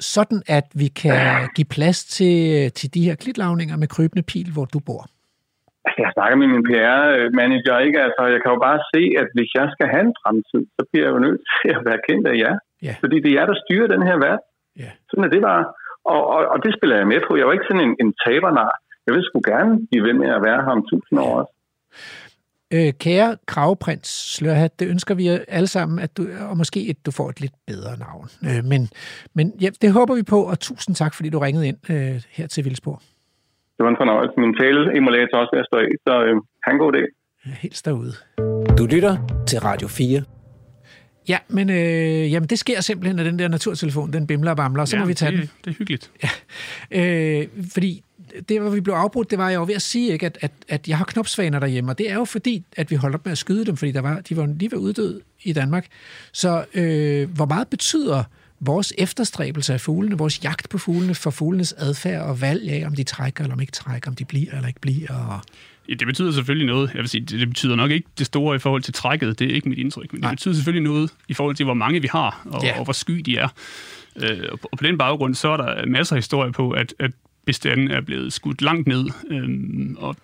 sådan 0.00 0.42
at 0.46 0.66
vi 0.74 0.88
kan 0.88 1.18
give 1.56 1.64
plads 1.64 2.04
til, 2.04 2.36
til 2.72 2.94
de 2.94 3.04
her 3.04 3.14
klitlavninger 3.14 3.76
med 3.76 3.88
krybende 3.88 4.22
pil, 4.22 4.52
hvor 4.52 4.64
du 4.64 4.78
bor. 4.78 5.06
Altså, 5.84 5.98
jeg 6.04 6.10
snakker 6.16 6.36
med 6.42 6.48
min 6.54 6.66
PR-manager, 6.68 7.76
ikke? 7.86 7.98
Altså, 8.06 8.22
jeg 8.34 8.40
kan 8.42 8.52
jo 8.54 8.60
bare 8.68 8.80
se, 8.92 9.02
at 9.22 9.28
hvis 9.36 9.50
jeg 9.58 9.66
skal 9.74 9.86
have 9.94 10.04
en 10.08 10.18
fremtid, 10.22 10.62
så 10.76 10.82
bliver 10.88 11.04
jeg 11.06 11.14
jo 11.14 11.24
nødt 11.26 11.40
til 11.58 11.70
at 11.78 11.82
være 11.88 12.00
kendt 12.08 12.24
af 12.32 12.36
jer. 12.44 12.54
Ja. 12.86 12.94
Fordi 13.02 13.16
det 13.22 13.28
er 13.28 13.36
jer, 13.38 13.46
der 13.50 13.62
styrer 13.64 13.88
den 13.94 14.02
her 14.08 14.16
verden. 14.26 14.46
Ja. 14.82 14.90
Sådan 15.08 15.24
er 15.26 15.32
det 15.34 15.42
bare. 15.50 15.64
Og, 16.12 16.20
og, 16.34 16.40
og 16.52 16.58
det 16.64 16.70
spiller 16.76 16.96
jeg 17.00 17.08
med 17.12 17.20
på. 17.26 17.30
Jeg 17.34 17.42
er 17.42 17.48
jo 17.50 17.56
ikke 17.56 17.70
sådan 17.70 17.86
en, 17.88 17.94
en 18.02 18.10
tabernar. 18.24 18.72
Jeg 19.06 19.12
vil 19.14 19.24
sgu 19.26 19.36
gerne 19.52 19.72
blive 19.88 20.04
ved 20.08 20.14
med 20.22 20.28
at 20.36 20.42
være 20.48 20.60
her 20.64 20.72
om 20.78 20.86
tusind 20.90 21.18
år 21.24 21.32
også. 21.40 21.52
Øh, 22.74 22.92
kære 22.92 23.36
kravprins 23.46 24.08
Slørhat, 24.34 24.80
det 24.80 24.88
ønsker 24.88 25.14
vi 25.14 25.28
alle 25.48 25.66
sammen, 25.66 25.98
at 25.98 26.16
du, 26.16 26.26
og 26.50 26.56
måske 26.56 26.86
at 26.90 27.06
du 27.06 27.10
får 27.10 27.28
et 27.28 27.40
lidt 27.40 27.52
bedre 27.66 27.98
navn. 27.98 28.28
Øh, 28.44 28.64
men 28.64 28.88
men 29.34 29.52
ja, 29.60 29.68
det 29.82 29.92
håber 29.92 30.14
vi 30.14 30.22
på, 30.22 30.42
og 30.42 30.60
tusind 30.60 30.96
tak, 30.96 31.14
fordi 31.14 31.28
du 31.28 31.38
ringede 31.38 31.68
ind 31.68 31.90
øh, 31.90 32.22
her 32.30 32.46
til 32.46 32.64
Vildsborg. 32.64 33.00
Det 33.82 33.86
var 33.86 33.90
en 33.96 34.02
fornøjelse. 34.04 34.34
Min 34.40 34.54
tale-emulator 34.60 35.36
også 35.42 35.50
ved 35.54 35.60
at 35.60 35.66
stå 35.70 35.78
så 36.06 36.14
øh, 36.26 36.36
han 36.66 36.78
god 36.78 36.92
dag. 36.92 37.06
Helt 37.64 37.82
derude. 37.84 38.12
Du 38.78 38.86
lytter 38.86 39.16
til 39.46 39.58
Radio 39.60 39.88
4. 39.88 40.22
Ja, 41.28 41.38
men 41.48 41.70
øh, 41.70 42.32
jamen, 42.32 42.48
det 42.48 42.58
sker 42.58 42.80
simpelthen, 42.80 43.18
at 43.18 43.26
den 43.26 43.38
der 43.38 43.48
naturtelefon, 43.48 44.12
den 44.12 44.26
bimler 44.26 44.50
og 44.50 44.56
bamler, 44.56 44.82
og 44.82 44.88
så 44.88 44.96
Ja, 44.96 45.00
må 45.02 45.06
vi 45.06 45.14
tage 45.14 45.32
det, 45.32 45.40
den. 45.40 45.50
det 45.64 45.70
er 45.70 45.74
hyggeligt. 45.78 46.10
Øh, 46.90 47.46
fordi 47.72 48.02
det, 48.48 48.60
hvor 48.60 48.70
vi 48.70 48.80
blev 48.80 48.94
afbrudt, 48.94 49.30
det 49.30 49.38
var 49.38 49.48
jeg 49.50 49.56
jo 49.56 49.64
ved 49.64 49.74
at 49.74 49.82
sige, 49.82 50.12
ikke, 50.12 50.26
at, 50.26 50.38
at, 50.40 50.52
at 50.68 50.88
jeg 50.88 50.98
har 50.98 51.04
knopsvaner 51.04 51.58
derhjemme, 51.58 51.90
og 51.92 51.98
det 51.98 52.10
er 52.10 52.14
jo 52.14 52.24
fordi, 52.24 52.64
at 52.76 52.90
vi 52.90 52.96
holdt 52.96 53.14
op 53.14 53.24
med 53.24 53.32
at 53.32 53.38
skyde 53.38 53.64
dem, 53.66 53.76
fordi 53.76 53.92
der 53.92 54.00
var, 54.00 54.20
de 54.20 54.36
var 54.36 54.46
lige 54.46 54.70
ved 54.70 54.78
uddød 54.78 55.20
i 55.42 55.52
Danmark. 55.52 55.86
Så 56.32 56.64
øh, 56.74 57.30
hvor 57.34 57.46
meget 57.46 57.68
betyder 57.68 58.24
vores 58.64 58.92
efterstræbelse 58.98 59.72
af 59.72 59.80
fuglene, 59.80 60.18
vores 60.18 60.44
jagt 60.44 60.68
på 60.68 60.78
fuglene, 60.78 61.14
for 61.14 61.30
fuglenes 61.30 61.72
adfærd 61.72 62.22
og 62.22 62.40
valg 62.40 62.70
af, 62.70 62.86
om 62.86 62.94
de 62.94 63.04
trækker 63.04 63.44
eller 63.44 63.54
om 63.54 63.60
ikke 63.60 63.72
trækker, 63.72 64.10
om 64.10 64.16
de 64.16 64.24
bliver 64.24 64.52
eller 64.52 64.68
ikke 64.68 64.80
bliver? 64.80 65.14
Og... 65.14 65.40
Det 65.88 66.06
betyder 66.06 66.32
selvfølgelig 66.32 66.66
noget. 66.66 66.90
Jeg 66.94 67.00
vil 67.00 67.08
sige, 67.08 67.24
det, 67.24 67.48
betyder 67.48 67.76
nok 67.76 67.90
ikke 67.90 68.08
det 68.18 68.26
store 68.26 68.56
i 68.56 68.58
forhold 68.58 68.82
til 68.82 68.94
trækket. 68.94 69.38
Det 69.38 69.50
er 69.50 69.54
ikke 69.54 69.68
mit 69.68 69.78
indtryk. 69.78 70.12
Men 70.12 70.20
Nej. 70.20 70.30
det 70.30 70.36
betyder 70.36 70.54
selvfølgelig 70.54 70.82
noget 70.92 71.10
i 71.28 71.34
forhold 71.34 71.56
til, 71.56 71.64
hvor 71.64 71.74
mange 71.74 72.02
vi 72.02 72.08
har, 72.12 72.42
og, 72.44 72.64
Ja. 72.64 72.78
og 72.78 72.84
hvor 72.84 72.92
sky 72.92 73.12
de 73.12 73.36
er. 73.36 73.48
Øh, 74.16 74.48
og, 74.52 74.58
på, 74.60 74.82
den 74.82 74.98
baggrund, 74.98 75.34
så 75.34 75.48
er 75.48 75.56
der 75.56 75.86
masser 75.86 76.16
af 76.16 76.18
historier 76.18 76.52
på, 76.52 76.70
at, 76.70 76.94
at 76.98 77.10
bestanden 77.46 77.90
er 77.90 78.00
blevet 78.00 78.32
skudt 78.32 78.62
langt 78.62 78.86
ned. 78.86 79.06
Øhm, 79.30 79.96
og 79.98 80.16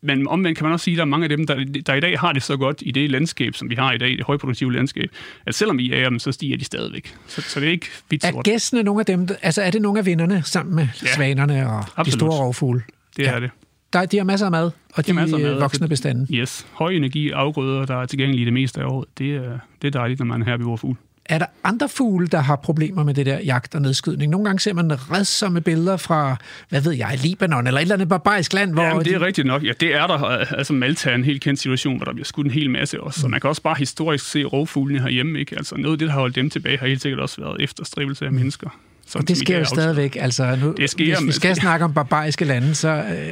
men 0.00 0.28
omvendt 0.28 0.58
kan 0.58 0.64
man 0.64 0.72
også 0.72 0.84
sige, 0.84 0.94
at 0.94 0.96
der 0.98 1.02
er 1.02 1.08
mange 1.08 1.24
af 1.24 1.28
dem, 1.28 1.46
der, 1.46 1.64
der 1.86 1.94
i 1.94 2.00
dag 2.00 2.18
har 2.18 2.32
det 2.32 2.42
så 2.42 2.56
godt 2.56 2.82
i 2.86 2.90
det 2.90 3.10
landskab, 3.10 3.54
som 3.54 3.70
vi 3.70 3.74
har 3.74 3.92
i 3.92 3.98
dag, 3.98 4.10
det 4.10 4.22
højproduktive 4.24 4.72
landskab, 4.72 5.10
at 5.46 5.54
selvom 5.54 5.78
vi 5.78 5.88
jager 5.88 6.08
dem, 6.08 6.18
så 6.18 6.32
stiger 6.32 6.56
de 6.56 6.64
stadigvæk. 6.64 7.14
Så, 7.26 7.40
så 7.42 7.60
det 7.60 7.66
er 7.66 7.72
ikke 7.72 7.86
vidt 8.10 8.24
Er 8.24 8.30
sort. 8.30 8.44
gæstene 8.44 8.82
nogle 8.82 9.00
af 9.00 9.06
dem, 9.06 9.28
altså 9.42 9.62
er 9.62 9.70
det 9.70 9.82
nogle 9.82 9.98
af 9.98 10.06
vinderne 10.06 10.42
sammen 10.44 10.74
med 10.74 10.88
ja. 11.02 11.06
svanerne 11.14 11.68
og 11.70 11.78
Absolut. 11.78 12.06
de 12.06 12.10
store 12.10 12.30
rovfugle? 12.44 12.82
Det 13.16 13.28
er 13.28 13.40
det. 13.40 13.50
Der, 13.92 14.06
de 14.06 14.16
har 14.16 14.24
masser 14.24 14.46
af 14.46 14.52
mad, 14.52 14.70
og 14.94 15.06
de, 15.06 15.10
er 15.10 15.14
masser 15.14 15.36
af 15.36 15.42
de 15.42 15.48
mad. 15.48 15.58
voksne 15.60 15.88
bestanden. 15.88 16.26
Yes. 16.34 16.66
Høj 16.72 16.90
energi 16.92 17.30
afgrøder, 17.30 17.84
der 17.86 17.96
er 17.96 18.06
tilgængelige 18.06 18.44
det 18.44 18.52
meste 18.52 18.80
af 18.80 18.84
året. 18.86 19.08
Det 19.18 19.34
er, 19.34 19.58
det 19.82 19.88
er 19.88 19.92
dejligt, 19.98 20.18
når 20.20 20.26
man 20.26 20.40
er 20.42 20.44
her 20.44 20.56
ved 20.56 20.64
vores 20.64 20.80
fugle. 20.80 20.96
Er 21.26 21.38
der 21.38 21.46
andre 21.64 21.88
fugle, 21.88 22.26
der 22.26 22.40
har 22.40 22.56
problemer 22.56 23.04
med 23.04 23.14
det 23.14 23.26
der 23.26 23.38
jagt 23.38 23.74
og 23.74 23.82
nedskydning? 23.82 24.30
Nogle 24.30 24.44
gange 24.44 24.60
ser 24.60 24.72
man 24.72 25.10
redsomme 25.10 25.60
billeder 25.60 25.96
fra, 25.96 26.36
hvad 26.68 26.80
ved 26.80 26.92
jeg, 26.92 27.18
Libanon 27.22 27.66
eller 27.66 27.80
et 27.80 27.82
eller 27.82 27.94
andet 27.94 28.08
barbarisk 28.08 28.52
land, 28.52 28.72
hvor... 28.72 28.82
Ja, 28.82 28.94
men 28.94 29.04
det 29.04 29.12
er 29.14 29.18
de... 29.18 29.24
rigtigt 29.26 29.46
nok. 29.46 29.64
Ja, 29.64 29.72
det 29.80 29.94
er 29.94 30.06
der. 30.06 30.16
Altså 30.54 30.72
Malta 30.72 31.10
er 31.10 31.14
en 31.14 31.24
helt 31.24 31.42
kendt 31.42 31.60
situation, 31.60 31.96
hvor 31.96 32.04
der 32.04 32.12
bliver 32.12 32.24
skudt 32.24 32.46
en 32.46 32.52
hel 32.52 32.70
masse 32.70 33.00
også. 33.00 33.20
Så 33.20 33.28
man 33.28 33.40
kan 33.40 33.48
også 33.50 33.62
bare 33.62 33.74
historisk 33.78 34.30
se 34.30 34.44
rovfuglene 34.44 35.00
herhjemme. 35.02 35.38
Ikke? 35.38 35.56
Altså 35.56 35.76
noget 35.76 35.94
af 35.94 35.98
det, 35.98 36.06
der 36.08 36.12
har 36.12 36.20
holdt 36.20 36.36
dem 36.36 36.50
tilbage, 36.50 36.78
har 36.78 36.86
helt 36.86 37.02
sikkert 37.02 37.20
også 37.20 37.40
været 37.40 37.60
efterstræbelse 37.62 38.24
af 38.26 38.32
mennesker. 38.32 38.78
Som, 39.06 39.20
Og 39.20 39.28
det 39.28 39.36
sker 39.36 39.58
jo 39.58 39.64
stadigvæk. 39.64 40.16
Altså, 40.20 40.56
nu, 40.56 40.74
Det 40.76 40.90
sker, 40.90 41.04
hvis 41.04 41.20
vi 41.20 41.24
men- 41.24 41.32
skal 41.32 41.56
snakke 41.56 41.84
om 41.84 41.94
barbariske 41.94 42.44
lande, 42.44 42.74
så 42.74 42.88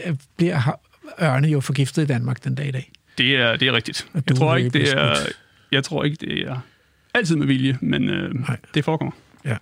øh, 0.06 0.14
bliver 0.36 0.78
ørne 1.22 1.48
jo 1.48 1.60
forgiftet 1.60 2.02
i 2.02 2.06
Danmark 2.06 2.44
den 2.44 2.54
dag 2.54 2.68
i 2.68 2.70
dag. 2.70 2.90
Det 3.18 3.36
er, 3.36 3.56
det 3.56 3.68
er 3.68 3.72
rigtigt. 3.72 4.06
Og 4.14 4.22
Jeg 4.28 4.36
tror, 4.36 4.56
ikke, 4.56 4.70
det 4.70 4.92
er, 4.92 5.16
jeg 5.72 5.84
tror 5.84 6.04
ikke, 6.04 6.16
det 6.20 6.38
er 6.48 6.56
altid 7.14 7.36
med 7.36 7.46
vilje, 7.46 7.78
men 7.80 8.08
øh, 8.10 8.34
det 8.74 8.84
forekommer. 8.84 9.12
Ja. 9.44 9.56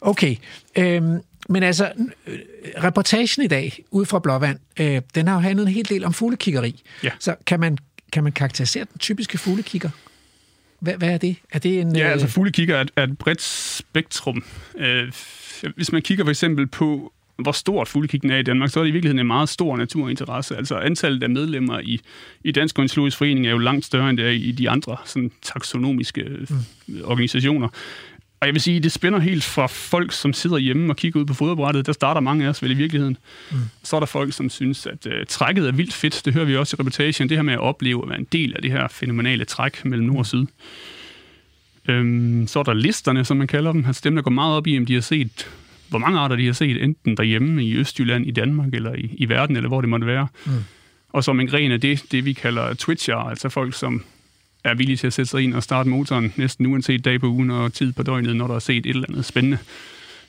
Okay. 0.00 0.36
Øhm, 0.78 1.18
men 1.48 1.62
altså, 1.62 1.92
øh, 2.26 2.38
reportagen 2.84 3.44
i 3.44 3.46
dag, 3.46 3.84
ud 3.90 4.06
fra 4.06 4.18
Blåvand, 4.18 4.58
øh, 4.80 5.02
den 5.14 5.26
har 5.28 5.34
jo 5.34 5.40
handlet 5.40 5.66
en 5.66 5.72
hel 5.72 5.88
del 5.88 6.04
om 6.04 6.12
fuglekiggeri. 6.12 6.82
Ja. 7.02 7.10
Så 7.18 7.34
kan 7.46 7.60
man, 7.60 7.78
kan 8.12 8.22
man 8.24 8.32
karakterisere 8.32 8.84
den 8.92 8.98
typiske 8.98 9.38
fuglekigger? 9.38 9.90
Hvad, 10.80 10.94
hvad 10.94 11.08
er 11.08 11.18
det? 11.18 11.36
Er 11.52 11.58
det 11.58 11.80
en... 11.80 11.96
Ja, 11.96 12.06
øh, 12.06 12.12
altså 12.12 12.26
fuglekigger 12.26 12.76
er, 12.76 12.80
et- 12.80 12.90
er 12.96 13.02
et 13.04 13.18
bredt 13.18 13.42
spektrum. 13.42 14.44
Øh, 14.78 15.12
hvis 15.74 15.92
man 15.92 16.02
kigger 16.02 16.24
for 16.24 16.30
eksempel 16.30 16.66
på, 16.66 17.12
hvor 17.42 17.52
stort 17.52 17.88
fuglekiggen 17.88 18.30
er 18.30 18.36
i 18.36 18.42
Danmark, 18.42 18.70
så 18.70 18.80
er 18.80 18.84
det 18.84 18.88
i 18.88 18.92
virkeligheden 18.92 19.18
en 19.18 19.26
meget 19.26 19.48
stor 19.48 19.76
naturinteresse. 19.76 20.56
Altså 20.56 20.76
antallet 20.76 21.22
af 21.22 21.30
medlemmer 21.30 21.78
i, 21.78 22.00
i 22.44 22.52
Dansk 22.52 22.78
Ornitologisk 22.78 23.16
Forening 23.16 23.46
er 23.46 23.50
jo 23.50 23.58
langt 23.58 23.84
større 23.84 24.10
end 24.10 24.18
det 24.18 24.26
er 24.26 24.30
i 24.30 24.52
de 24.52 24.70
andre 24.70 24.96
sådan, 25.04 25.30
taksonomiske 25.42 26.24
mm. 26.86 27.00
organisationer. 27.04 27.68
Og 28.40 28.46
jeg 28.46 28.54
vil 28.54 28.62
sige, 28.62 28.80
det 28.80 28.92
spænder 28.92 29.18
helt 29.18 29.44
fra 29.44 29.66
folk, 29.66 30.12
som 30.12 30.32
sidder 30.32 30.58
hjemme 30.58 30.92
og 30.92 30.96
kigger 30.96 31.20
ud 31.20 31.24
på 31.24 31.34
foderbrættet. 31.34 31.86
Der 31.86 31.92
starter 31.92 32.20
mange 32.20 32.44
af 32.44 32.48
os 32.48 32.62
vel 32.62 32.70
i 32.70 32.74
virkeligheden. 32.74 33.16
Mm. 33.50 33.58
Så 33.82 33.96
er 33.96 34.00
der 34.00 34.06
folk, 34.06 34.32
som 34.32 34.50
synes, 34.50 34.86
at 34.86 35.06
uh, 35.06 35.12
trækket 35.28 35.68
er 35.68 35.72
vildt 35.72 35.92
fedt. 35.92 36.22
Det 36.24 36.32
hører 36.32 36.44
vi 36.44 36.56
også 36.56 36.76
i 36.76 36.80
reportagen. 36.80 37.28
Det 37.28 37.36
her 37.36 37.42
med 37.42 37.54
at 37.54 37.60
opleve 37.60 38.02
at 38.02 38.08
være 38.08 38.18
en 38.18 38.26
del 38.32 38.56
af 38.56 38.62
det 38.62 38.72
her 38.72 38.88
fænomenale 38.88 39.44
træk 39.44 39.84
mellem 39.84 40.06
nord 40.06 40.18
og 40.18 40.26
syd. 40.26 40.46
Øhm, 41.88 42.46
så 42.46 42.58
er 42.58 42.62
der 42.62 42.74
listerne, 42.74 43.24
som 43.24 43.36
man 43.36 43.46
kalder 43.46 43.72
dem. 43.72 43.84
Altså 43.86 44.00
dem, 44.04 44.14
der 44.14 44.22
går 44.22 44.30
meget 44.30 44.56
op 44.56 44.66
i, 44.66 44.78
om 44.78 44.86
de 44.86 44.94
har 44.94 45.00
set, 45.00 45.50
hvor 45.90 45.98
mange 45.98 46.18
arter 46.18 46.36
de 46.36 46.46
har 46.46 46.52
set, 46.52 46.82
enten 46.84 47.16
derhjemme 47.16 47.64
i 47.64 47.74
Østjylland, 47.76 48.26
i 48.26 48.30
Danmark, 48.30 48.74
eller 48.74 48.94
i, 48.94 49.14
i 49.18 49.28
verden, 49.28 49.56
eller 49.56 49.68
hvor 49.68 49.80
det 49.80 49.90
måtte 49.90 50.06
være. 50.06 50.26
Mm. 50.46 50.52
Og 51.12 51.24
som 51.24 51.40
en 51.40 51.46
gren 51.46 51.72
af 51.72 51.80
det, 51.80 52.04
det 52.12 52.24
vi 52.24 52.32
kalder 52.32 52.74
twitcher, 52.74 53.16
altså 53.16 53.48
folk, 53.48 53.74
som 53.74 54.02
er 54.64 54.74
villige 54.74 54.96
til 54.96 55.06
at 55.06 55.12
sætte 55.12 55.30
sig 55.30 55.42
ind 55.42 55.54
og 55.54 55.62
starte 55.62 55.88
motoren 55.88 56.32
næsten 56.36 56.66
uanset 56.66 57.04
dag 57.04 57.20
på 57.20 57.26
ugen 57.26 57.50
og 57.50 57.72
tid 57.72 57.92
på 57.92 58.02
døgnet, 58.02 58.36
når 58.36 58.46
der 58.46 58.54
er 58.54 58.58
set 58.58 58.76
et 58.76 58.90
eller 58.90 59.04
andet 59.08 59.24
spændende. 59.24 59.58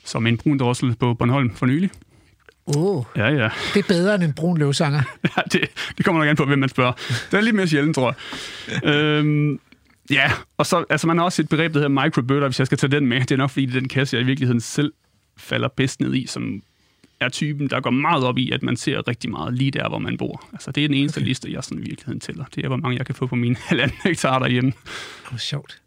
Som 0.04 0.26
en 0.26 0.36
brun 0.38 0.58
drossel 0.58 0.94
på 1.00 1.14
Bornholm 1.14 1.54
for 1.54 1.66
nylig. 1.66 1.90
Oh, 2.66 3.04
Ja, 3.16 3.28
ja. 3.28 3.48
det 3.74 3.80
er 3.84 3.88
bedre 3.88 4.14
end 4.14 4.22
en 4.22 4.32
brun 4.32 4.58
løvsanger. 4.58 5.02
ja 5.36 5.42
det, 5.52 5.60
det 5.96 6.04
kommer 6.04 6.20
nok 6.20 6.30
an 6.30 6.36
på, 6.36 6.44
hvem 6.44 6.58
man 6.58 6.68
spørger. 6.68 6.92
Det 7.30 7.34
er 7.34 7.40
lidt 7.40 7.56
mere 7.56 7.68
sjældent, 7.68 7.94
tror 7.94 8.16
jeg. 8.84 8.94
øhm, 8.94 9.60
ja, 10.10 10.32
og 10.58 10.66
så, 10.66 10.84
altså 10.90 11.06
man 11.06 11.18
har 11.18 11.24
også 11.24 11.42
et 11.42 11.48
begreb, 11.48 11.72
der 11.74 11.78
hedder 11.80 12.02
microburter, 12.04 12.48
hvis 12.48 12.58
jeg 12.58 12.66
skal 12.66 12.78
tage 12.78 12.90
den 12.90 13.06
med. 13.06 13.20
Det 13.20 13.30
er 13.30 13.36
nok, 13.36 13.50
fordi 13.50 13.66
det 13.66 13.76
er 13.76 13.80
den 13.80 13.88
kasse, 13.88 14.16
jeg 14.16 14.22
i 14.22 14.26
virkeligheden 14.26 14.60
selv 14.60 14.92
falder 15.36 15.68
bedst 15.68 16.00
ned 16.00 16.14
i, 16.14 16.26
som 16.26 16.62
er 17.20 17.28
typen, 17.28 17.70
der 17.70 17.80
går 17.80 17.90
meget 17.90 18.24
op 18.24 18.38
i, 18.38 18.50
at 18.50 18.62
man 18.62 18.76
ser 18.76 19.08
rigtig 19.08 19.30
meget 19.30 19.54
lige 19.54 19.70
der, 19.70 19.88
hvor 19.88 19.98
man 19.98 20.16
bor. 20.16 20.48
Altså, 20.52 20.70
det 20.70 20.84
er 20.84 20.88
den 20.88 20.96
eneste 20.96 21.18
okay. 21.18 21.26
liste, 21.26 21.52
jeg 21.52 21.64
sådan 21.64 21.78
i 21.78 21.80
virkeligheden 21.80 22.20
tæller. 22.20 22.44
Det 22.54 22.64
er, 22.64 22.68
hvor 22.68 22.76
mange 22.76 22.98
jeg 22.98 23.06
kan 23.06 23.14
få 23.14 23.26
på 23.26 23.34
mine 23.36 23.56
halvanden 23.68 23.96
hektar 24.04 24.38
derhjemme. 24.38 24.72
Hvor 25.28 25.38
sjovt. 25.38 25.78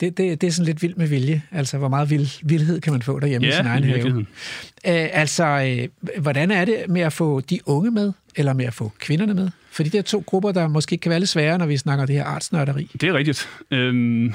Det, 0.00 0.16
det, 0.16 0.40
det 0.40 0.46
er 0.46 0.50
sådan 0.50 0.66
lidt 0.66 0.82
vildt 0.82 0.98
med 0.98 1.08
vilje. 1.08 1.42
Altså, 1.50 1.78
hvor 1.78 1.88
meget 1.88 2.10
vild, 2.10 2.28
vildhed 2.48 2.80
kan 2.80 2.92
man 2.92 3.02
få 3.02 3.20
derhjemme 3.20 3.46
Ja, 3.46 3.52
i 3.52 3.56
sin 3.56 3.66
egen 3.66 3.84
i 3.84 3.86
have. 3.86 4.26
Æ, 4.84 4.90
altså, 4.90 5.44
øh, 5.44 6.22
hvordan 6.22 6.50
er 6.50 6.64
det 6.64 6.84
med 6.88 7.00
at 7.00 7.12
få 7.12 7.40
de 7.40 7.60
unge 7.66 7.90
med, 7.90 8.12
eller 8.36 8.52
med 8.52 8.64
at 8.64 8.74
få 8.74 8.92
kvinderne 8.98 9.34
med? 9.34 9.50
For 9.70 9.82
de 9.82 9.90
der 9.90 10.02
to 10.02 10.22
grupper, 10.26 10.52
der 10.52 10.68
måske 10.68 10.96
kan 10.96 11.10
være 11.10 11.18
lidt 11.20 11.30
svære, 11.30 11.58
når 11.58 11.66
vi 11.66 11.76
snakker 11.76 12.06
det 12.06 12.14
her 12.14 12.24
artsnørderi. 12.24 12.90
Det 13.00 13.08
er 13.08 13.14
rigtigt. 13.14 13.48
Øhm, 13.70 14.34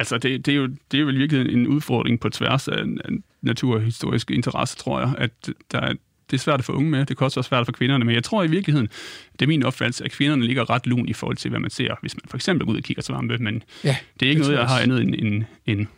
altså, 0.00 0.18
det, 0.18 0.46
det, 0.46 0.52
er 0.52 0.56
jo, 0.56 0.66
det 0.66 0.96
er 0.96 1.00
jo 1.00 1.06
virkelig 1.06 1.52
en 1.52 1.66
udfordring 1.66 2.20
på 2.20 2.28
tværs 2.28 2.68
af, 2.68 2.78
af 2.78 3.10
naturhistoriske 3.42 4.34
interesse, 4.34 4.76
tror 4.76 5.00
jeg, 5.00 5.12
at 5.18 5.30
der 5.72 5.80
er, 5.80 5.92
det 6.30 6.36
er 6.36 6.40
svært 6.40 6.60
at 6.60 6.64
få 6.64 6.72
unge 6.72 6.90
med. 6.90 7.06
Det 7.06 7.18
kan 7.18 7.24
også 7.24 7.36
være 7.36 7.44
svært 7.44 7.66
for 7.66 7.72
kvinderne, 7.72 8.04
men 8.04 8.14
jeg 8.14 8.24
tror 8.24 8.42
i 8.42 8.46
virkeligheden, 8.46 8.88
det 9.32 9.42
er 9.42 9.46
min 9.46 9.62
opfattelse, 9.62 10.04
at 10.04 10.10
kvinderne 10.10 10.46
ligger 10.46 10.70
ret 10.70 10.86
lun 10.86 11.08
i 11.08 11.12
forhold 11.12 11.36
til, 11.36 11.50
hvad 11.50 11.60
man 11.60 11.70
ser, 11.70 11.94
hvis 12.00 12.14
man 12.14 12.22
for 12.26 12.36
eksempel 12.36 12.66
går 12.66 12.72
ud 12.72 12.78
og 12.78 12.82
kigger 12.82 13.02
svampe, 13.02 13.38
men 13.38 13.62
Ja, 13.84 13.96
det 14.20 14.26
er 14.26 14.30
ikke 14.30 14.42
det 14.42 14.48
noget, 14.48 14.60
jeg 14.60 14.68
har 14.68 14.80
andet 14.80 15.00
end 15.00 15.14
en, 15.18 15.44
en 15.66 15.88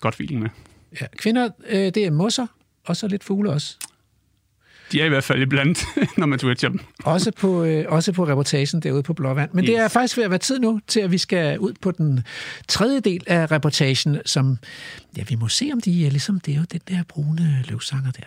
godt 0.00 0.14
feeling 0.14 0.40
med. 0.40 0.48
Ja, 1.00 1.06
kvinder, 1.16 1.48
øh, 1.68 1.78
det 1.78 1.96
er 1.96 2.10
mosser, 2.10 2.46
og 2.84 2.96
så 2.96 3.08
lidt 3.08 3.24
fugle 3.24 3.50
også. 3.50 3.76
De 4.92 5.00
er 5.00 5.04
i 5.04 5.08
hvert 5.08 5.24
fald 5.24 5.42
iblandt, 5.42 5.84
når 6.18 6.26
man 6.26 6.38
twitcher 6.38 6.68
dem. 6.68 6.80
Også 7.04 7.32
på, 7.32 7.64
øh, 7.64 7.84
også 7.88 8.12
på 8.12 8.26
reportagen 8.26 8.80
derude 8.80 9.02
på 9.02 9.12
Blåvand. 9.12 9.50
Men 9.52 9.64
yes. 9.64 9.70
det 9.70 9.78
er 9.78 9.88
faktisk 9.88 10.16
ved 10.16 10.24
at 10.24 10.30
være 10.30 10.38
tid 10.38 10.58
nu 10.58 10.80
til, 10.86 11.00
at 11.00 11.12
vi 11.12 11.18
skal 11.18 11.58
ud 11.58 11.72
på 11.80 11.90
den 11.90 12.24
tredje 12.68 13.00
del 13.00 13.24
af 13.26 13.50
reportagen, 13.50 14.18
som, 14.26 14.58
ja, 15.16 15.22
vi 15.28 15.34
må 15.34 15.48
se, 15.48 15.70
om 15.72 15.80
de 15.80 16.06
er 16.06 16.10
ligesom, 16.10 16.40
det 16.40 16.54
er 16.54 16.58
jo 16.58 16.64
den 16.72 16.80
der 16.88 17.02
brune 17.08 17.64
løvsanger 17.68 18.10
der. 18.10 18.26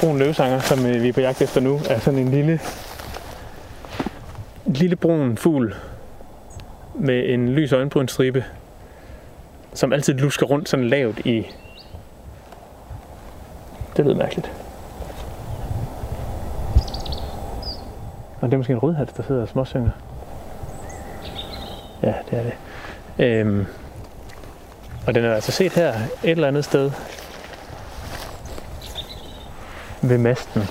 brun 0.00 0.18
løvsanger, 0.18 0.60
som 0.60 0.86
øh, 0.86 1.02
vi 1.02 1.08
er 1.08 1.12
på 1.12 1.20
jagt 1.20 1.42
efter 1.42 1.60
nu, 1.60 1.80
er 1.88 1.98
sådan 1.98 2.18
en 2.18 2.30
lille, 2.30 2.60
en 4.66 4.72
lille 4.72 4.96
brun 4.96 5.36
fugl 5.36 5.74
med 6.94 7.28
en 7.28 7.54
lys 7.54 7.72
øjenbrynstribe, 7.72 8.44
som 9.74 9.92
altid 9.92 10.14
lusker 10.14 10.46
rundt 10.46 10.68
sådan 10.68 10.88
lavt 10.88 11.18
i... 11.18 11.46
Det 13.96 14.04
lyder 14.04 14.16
mærkeligt. 14.16 14.52
Og 18.40 18.48
det 18.48 18.52
er 18.52 18.56
måske 18.58 18.72
en 18.72 18.78
rødhat, 18.78 19.16
der 19.16 19.22
sidder 19.22 19.42
og 19.42 19.48
småsynger. 19.48 19.90
Ja, 22.02 22.14
det 22.30 22.38
er 22.38 22.42
det. 22.42 22.52
Øhm, 23.18 23.66
og 25.06 25.14
den 25.14 25.24
er 25.24 25.34
altså 25.34 25.52
set 25.52 25.72
her 25.72 25.94
et 26.22 26.30
eller 26.30 26.48
andet 26.48 26.64
sted 26.64 26.90
ved 30.02 30.18
masten. 30.18 30.62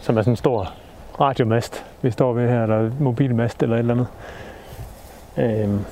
Som 0.00 0.16
er 0.16 0.22
sådan 0.22 0.32
en 0.32 0.36
stor 0.36 0.74
radiomast, 1.20 1.84
vi 2.02 2.10
står 2.10 2.32
ved 2.32 2.48
her, 2.48 2.62
eller 2.62 2.90
mobilmast 3.00 3.62
eller 3.62 3.76
et 3.76 3.78
eller 3.78 3.94
andet. 3.94 4.06
Øhm. 5.38 5.84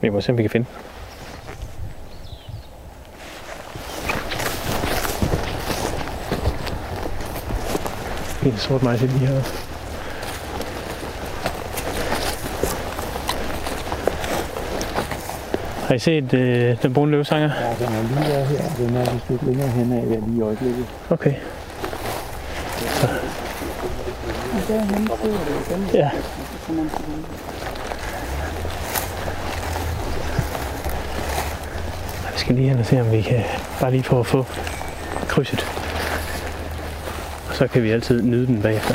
Vi 0.00 0.08
må 0.08 0.20
se, 0.20 0.32
om 0.32 0.38
vi 0.38 0.42
kan 0.42 0.50
finde. 0.50 0.66
den. 8.42 8.52
En 8.52 8.56
sort 8.58 8.82
majs 8.82 9.00
lige 9.00 9.26
her. 9.26 9.40
Har 15.86 15.94
I 15.94 15.98
set 15.98 16.34
øh, 16.34 16.82
den 16.82 16.94
brune 16.94 17.10
løvsanger? 17.10 17.50
Ja, 17.60 17.86
den 17.86 17.94
er 17.94 18.02
lige 18.02 18.32
der 18.32 18.44
her. 18.44 18.86
Den 18.86 18.96
er 18.96 19.12
vist 19.12 19.30
lidt 19.30 19.42
længere 19.42 19.68
hen 19.68 19.92
af 19.92 20.04
lige 20.26 20.38
i 20.38 20.42
øjeblikket. 20.42 20.86
Okay. 21.10 21.34
Ja. 25.92 26.10
Vi 32.32 32.38
skal 32.38 32.54
lige 32.54 32.68
hen 32.68 32.78
og 32.78 32.86
se, 32.86 33.00
om 33.00 33.12
vi 33.12 33.22
kan 33.22 33.44
bare 33.80 33.90
lige 33.90 34.02
få 34.02 34.20
at 34.20 34.26
få 34.26 34.46
krydset. 35.28 35.66
Og 37.48 37.54
så 37.54 37.66
kan 37.66 37.82
vi 37.82 37.90
altid 37.90 38.22
nyde 38.22 38.46
den 38.46 38.62
bagefter. 38.62 38.94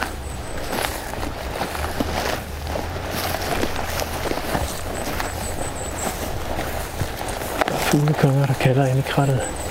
Der 7.67 7.73
er 7.73 7.77
fuglekonger, 7.77 8.45
der 8.45 8.53
kalder 8.53 8.85
ind 8.85 8.99
i 8.99 9.01
krattet. 9.01 9.66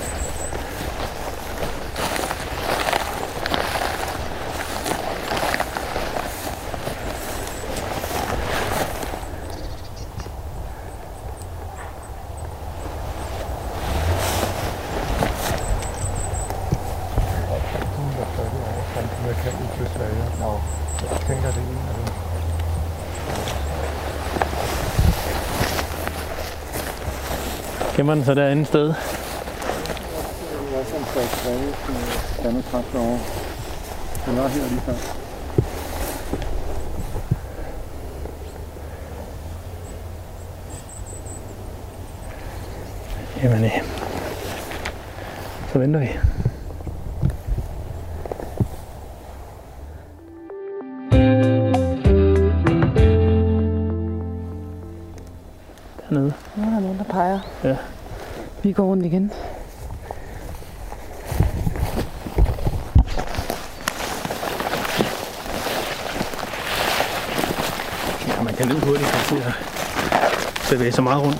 Gemmer 28.07 28.15
den 28.15 28.25
så 28.25 28.35
derinde 28.35 28.53
andet 28.53 28.67
sted? 28.67 28.95
Den 34.27 34.37
var 34.37 34.49
her 34.49 34.69
lige 34.69 34.81
før. 34.81 34.95
Jamen, 43.43 43.65
øh, 43.65 43.71
så 45.73 45.79
venter 45.79 46.01
vi. 46.01 46.36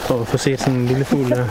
For 0.07 0.21
at 0.21 0.29
få 0.29 0.37
set 0.37 0.61
sådan 0.61 0.75
en 0.75 0.87
lille 0.87 1.05
fugl 1.05 1.31
der. 1.31 1.47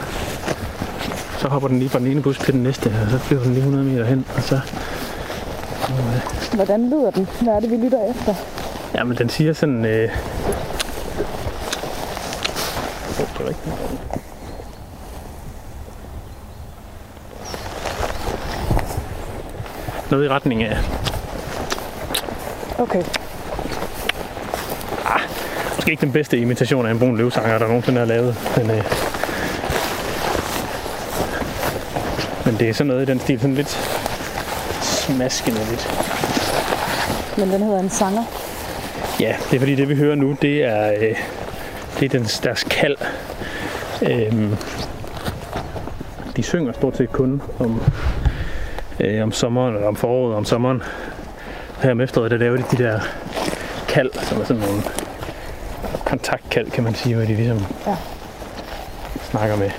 Så 1.38 1.48
hopper 1.48 1.68
den 1.68 1.80
lige 1.80 1.90
fra 1.90 2.00
den 2.00 2.08
ene 2.08 2.22
bus 2.22 2.40
til 2.40 2.54
den 2.54 2.64
næste, 2.64 2.94
og 3.06 3.12
så 3.12 3.18
flyver 3.18 3.44
den 3.44 3.54
lige 3.54 3.60
100 3.64 3.84
meter 3.86 4.06
hen, 4.06 4.26
og 4.36 4.42
så... 4.44 4.56
Øh, 5.90 6.56
Hvordan 6.56 6.90
lyder 6.90 7.12
den? 7.12 7.28
Hvad 7.42 7.54
er 7.54 7.60
det, 7.60 7.72
vi 7.72 7.76
lytter 7.76 8.12
efter? 8.12 8.34
ja, 8.96 9.04
men 9.04 9.18
den 9.18 9.30
siger 9.30 9.54
sådan... 9.54 9.86
Øh... 9.86 10.10
Oh, 13.20 13.28
det 13.38 13.40
var 13.40 13.48
ikke 13.48 13.60
Noget 20.12 20.26
i 20.26 20.30
retning 20.30 20.64
af... 20.64 20.78
Okay. 22.80 23.04
Måske 25.86 25.92
ikke 25.92 26.06
den 26.06 26.12
bedste 26.12 26.38
imitation 26.38 26.86
af 26.86 26.92
en 26.92 27.00
brun 27.00 27.18
løvsanger, 27.18 27.58
der 27.58 27.68
nogensinde 27.68 28.00
har 28.00 28.06
lavet. 28.06 28.36
Men, 28.58 28.72
øh, 28.72 28.84
Men 32.46 32.56
det 32.60 32.70
er 32.70 32.74
sådan 32.74 32.88
noget 32.88 33.02
i 33.02 33.06
den 33.12 33.20
stil, 33.20 33.40
sådan 33.40 33.56
lidt 33.56 33.70
smaskende 34.82 35.60
lidt. 35.70 35.90
Men 37.38 37.52
den 37.52 37.62
hedder 37.62 37.80
en 37.80 37.90
sanger. 37.90 38.24
Ja, 39.20 39.36
det 39.50 39.56
er 39.56 39.60
fordi 39.60 39.76
det 39.76 39.90
vi 39.90 39.96
hører 39.96 40.16
nu, 40.16 40.38
det 40.42 40.64
er, 40.64 40.92
øh, 40.92 41.16
det 42.00 42.06
er 42.06 42.20
den, 42.20 42.24
deres 42.24 42.64
kald. 42.64 42.98
Øhm, 44.02 44.56
de 46.36 46.44
synger 46.44 46.74
stort 46.74 46.98
set 46.98 47.12
kun 47.12 47.42
om, 47.60 47.82
øh, 49.00 49.24
om 49.24 49.32
sommeren, 49.32 49.76
eller 49.76 49.88
om 49.88 49.96
foråret 49.96 50.36
om 50.36 50.46
sommeren. 50.46 50.84
Her 51.82 51.92
om 51.92 52.02
efteråret, 52.02 52.32
der 52.32 52.38
laver 52.38 52.58
de 52.58 52.64
de 52.78 52.84
der 52.84 53.00
kald, 53.88 54.12
som 54.14 54.42
er 54.42 54.46
sådan 54.46 54.64
nogle 54.64 54.82
kontaktkald, 56.56 56.72
kan 56.72 56.84
man 56.84 56.96
sige, 56.96 57.16
hvor 57.16 57.26
de 57.26 57.36
ligesom 57.36 57.66
Ja. 57.88 57.96
snakker 59.32 59.56
med. 59.56 59.72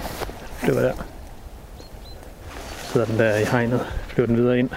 Det 0.67 0.75
var 0.75 0.81
der. 0.81 0.93
Så 2.83 2.93
sidder 2.93 3.07
den 3.07 3.19
der 3.19 3.37
i 3.37 3.45
hegnet, 3.45 3.87
flyver 4.09 4.27
den 4.27 4.37
videre 4.37 4.59
ind 4.59 4.71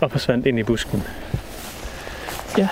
og 0.00 0.10
forsvandt 0.10 0.46
ind 0.46 0.58
i 0.58 0.62
busken. 0.62 1.02
Ja, 2.58 2.68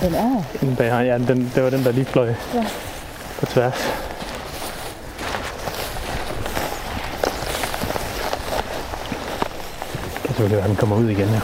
den 0.00 0.14
er. 0.14 0.42
Inde 0.62 0.76
bag 0.76 0.90
hegnet. 0.90 1.08
Ja, 1.28 1.34
den, 1.34 1.52
det 1.54 1.62
var 1.62 1.70
den, 1.70 1.84
der 1.84 1.92
lige 1.92 2.04
fløj 2.04 2.34
Ja. 2.54 2.66
på 3.40 3.46
tværs. 3.46 3.74
Det 10.12 10.22
kan 10.22 10.28
selvfølgelig 10.28 10.56
være, 10.56 10.64
at 10.64 10.68
den 10.70 10.76
kommer 10.76 10.96
ud 10.96 11.08
igen, 11.08 11.28
ja. 11.28 11.40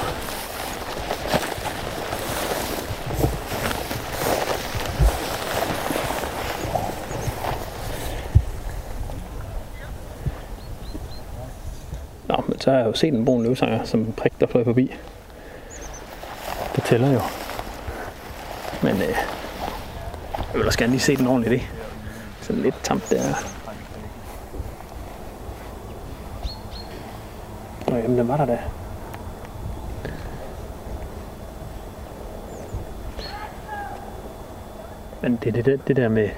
Så 12.60 12.70
har 12.70 12.78
jeg 12.78 12.86
jo 12.86 12.92
set 12.92 13.14
en 13.14 13.24
brun 13.24 13.42
løvsanger, 13.42 13.84
som 13.84 14.12
prik, 14.12 14.40
der 14.40 14.46
fløj 14.46 14.64
forbi. 14.64 14.94
Det 16.76 16.84
tæller 16.84 17.12
jo. 17.12 17.20
Men 18.82 18.96
øh, 18.96 19.16
jeg 20.52 20.54
vil 20.54 20.66
også 20.66 20.78
gerne 20.78 20.90
lige 20.90 21.00
se 21.00 21.16
den 21.16 21.26
ordentligt, 21.26 21.52
ikke? 21.52 21.70
Sådan 22.40 22.62
lidt 22.62 22.74
tamt 22.82 23.10
der. 23.10 23.22
Nå, 27.90 27.96
jamen, 27.96 28.18
den 28.18 28.28
var 28.28 28.36
der 28.36 28.44
da. 28.44 28.58
Men 35.22 35.38
det 35.42 35.48
er 35.48 35.52
det, 35.52 35.64
det, 35.64 35.88
det 35.88 35.96
der 35.96 36.08
med... 36.08 36.28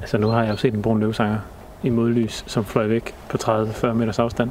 Altså, 0.00 0.18
nu 0.18 0.28
har 0.28 0.42
jeg 0.42 0.50
jo 0.50 0.56
set 0.56 0.74
en 0.74 0.82
brun 0.82 1.00
løvsanger 1.00 1.38
i 1.84 1.90
modlys, 1.90 2.44
som 2.46 2.64
fløj 2.64 2.86
væk 2.86 3.14
på 3.28 3.36
30-40 3.36 3.92
meters 3.92 4.18
afstand. 4.18 4.50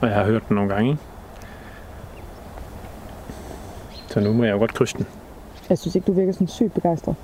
Og 0.00 0.08
jeg 0.08 0.16
har 0.16 0.24
hørt 0.24 0.48
den 0.48 0.54
nogle 0.54 0.74
gange, 0.74 0.90
ikke? 0.90 1.02
Så 4.06 4.20
nu 4.20 4.32
må 4.32 4.44
jeg 4.44 4.52
jo 4.52 4.58
godt 4.58 4.74
krydse 4.74 4.98
den. 4.98 5.06
Jeg 5.68 5.78
synes 5.78 5.94
ikke, 5.94 6.06
du 6.06 6.12
virker 6.12 6.32
sådan 6.32 6.48
sygt 6.48 6.74
begejstret. 6.74 7.14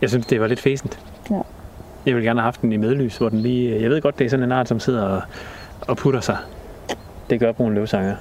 Jeg 0.00 0.10
synes, 0.10 0.26
det 0.26 0.40
var 0.40 0.46
lidt 0.46 0.60
fæsent. 0.60 0.98
Ja. 1.30 1.40
Jeg 2.06 2.16
vil 2.16 2.24
gerne 2.24 2.40
have 2.40 2.44
haft 2.44 2.62
den 2.62 2.72
i 2.72 2.76
medlys, 2.76 3.16
hvor 3.16 3.28
den 3.28 3.40
lige... 3.40 3.82
Jeg 3.82 3.90
ved 3.90 4.02
godt, 4.02 4.18
det 4.18 4.24
er 4.24 4.28
sådan 4.30 4.44
en 4.44 4.52
art, 4.52 4.68
som 4.68 4.80
sidder 4.80 5.02
og, 5.02 5.22
og 5.80 5.96
putter 5.96 6.20
sig. 6.20 6.36
Det 7.30 7.40
gør 7.40 7.52
brun 7.52 7.74
løvsanger. 7.74 8.16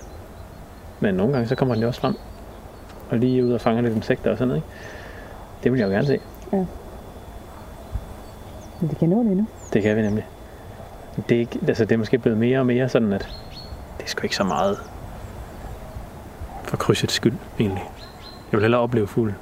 Men 1.00 1.16
nogle 1.16 1.34
gange, 1.34 1.48
så 1.48 1.56
kommer 1.56 1.76
den 1.76 1.82
jo 1.82 1.88
også 1.88 2.02
frem. 2.02 2.16
Og 3.10 3.18
lige 3.18 3.46
ud 3.46 3.52
og 3.52 3.62
fanger 3.62 3.82
lidt 3.82 3.96
insekter 3.96 4.32
og 4.32 4.38
sådan 4.38 4.48
noget, 4.48 4.64
ikke? 4.64 4.68
Det 5.64 5.72
vil 5.72 5.80
jeg 5.80 5.88
jo 5.88 5.92
gerne 5.92 6.08
se. 6.08 6.20
Ja. 6.54 6.66
Men 8.82 8.90
vi 8.90 8.96
kan 8.96 9.10
nå 9.10 9.24
det 9.24 9.32
endnu. 9.32 9.48
Det 9.74 9.82
kan 9.82 9.98
vi 9.98 10.02
nemlig. 10.02 10.26
Det 11.30 11.36
er, 11.36 11.40
ikke, 11.40 11.60
altså, 11.68 11.86
det 11.86 11.92
er 11.92 11.98
måske 11.98 12.18
blevet 12.18 12.40
mere 12.40 12.60
og 12.60 12.66
mere 12.66 12.90
sådan, 12.90 13.14
at 13.14 13.30
det 13.98 14.04
er 14.04 14.10
sgu 14.10 14.24
ikke 14.24 14.36
så 14.36 14.44
meget 14.44 14.78
for 16.64 16.78
krydsets 16.78 17.14
skyld, 17.14 17.34
egentlig. 17.60 17.84
Jeg 18.52 18.58
vil 18.58 18.62
hellere 18.62 18.82
opleve 18.82 19.08
fuglen, 19.08 19.36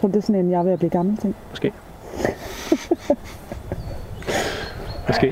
Tror 0.00 0.08
du, 0.08 0.12
det 0.12 0.16
er 0.16 0.22
sådan 0.26 0.44
en, 0.44 0.50
jeg 0.50 0.58
er 0.58 0.62
ved 0.62 0.72
at 0.72 0.78
blive 0.78 0.90
gammel 0.90 1.16
ting? 1.16 1.36
måske. 1.50 1.72
måske. 5.08 5.26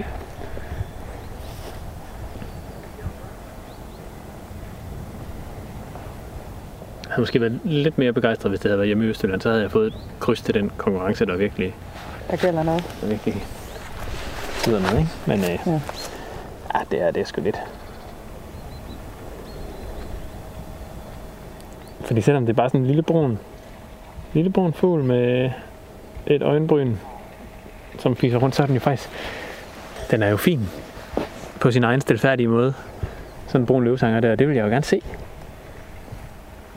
Jeg 7.05 7.17
havde 7.17 7.23
måske 7.23 7.41
været 7.41 7.61
lidt 7.65 7.99
mere 7.99 8.13
begejstret, 8.13 8.51
hvis 8.51 8.61
det 8.61 8.69
havde 8.69 8.79
været 8.79 8.87
hjemme 8.87 9.05
i 9.05 9.09
Østjylland. 9.09 9.41
Så 9.41 9.49
havde 9.49 9.63
jeg 9.63 9.71
fået 9.71 9.87
et 9.87 9.95
kryds 10.21 10.43
til 10.43 10.55
den 10.55 10.71
konkurrence, 10.77 11.27
der 11.27 11.37
virkelig, 11.37 11.75
Der 12.31 12.37
gælder 12.37 12.63
noget. 12.63 12.85
der 13.01 13.07
virkelig 13.07 13.45
sidder 14.65 14.81
med. 14.81 14.99
Ikke? 14.99 15.11
Men 15.27 15.41
øh, 15.41 15.59
Ja. 15.67 15.81
ja, 16.75 16.81
det 16.91 17.03
er, 17.03 17.11
det 17.11 17.21
er 17.21 17.25
sgu 17.25 17.41
lidt. 17.41 17.57
Fordi 22.01 22.21
selvom 22.21 22.47
det 22.47 22.53
er 22.53 22.57
bare 22.57 22.69
sådan 22.69 22.81
en 22.81 22.87
lille 22.87 23.03
brun, 23.03 23.39
lille 24.33 24.51
brun 24.53 24.73
fugl 24.73 25.05
med 25.05 25.51
et 26.27 26.43
øjenbryn, 26.43 26.95
som 27.99 28.17
fiser 28.17 28.39
rundt, 28.39 28.55
så 28.55 28.63
er 28.63 28.67
den 28.67 28.75
jo 28.75 28.81
faktisk, 28.81 29.11
den 30.11 30.23
er 30.23 30.29
jo 30.29 30.37
fin 30.37 30.69
på 31.61 31.71
sin 31.71 31.85
egen 31.85 32.01
stilfærdige 32.01 32.49
måde. 32.49 32.75
Sådan 33.47 33.61
en 33.61 33.67
brun 33.67 33.85
løvsanger 33.85 34.21
der, 34.21 34.35
det 34.35 34.49
vil 34.49 34.57
jeg 34.57 34.65
jo 34.65 34.69
gerne 34.69 34.85
se. 34.85 35.03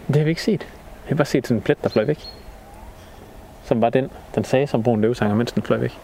Det 0.07 0.15
har 0.15 0.23
vi 0.23 0.29
ikke 0.29 0.43
set. 0.43 0.61
Jeg 0.61 1.09
har 1.09 1.15
bare 1.15 1.25
set 1.25 1.47
sådan 1.47 1.57
en 1.57 1.61
plet, 1.61 1.83
der 1.83 1.89
fløj 1.89 2.03
væk. 2.05 2.19
Som 3.67 3.81
var 3.81 3.89
den, 3.89 4.09
den 4.35 4.43
sagde 4.43 4.67
som 4.67 4.83
brun 4.83 5.01
løvsanger, 5.01 5.35
mens 5.35 5.51
den 5.51 5.63
fløj 5.63 5.77
væk. 5.77 5.97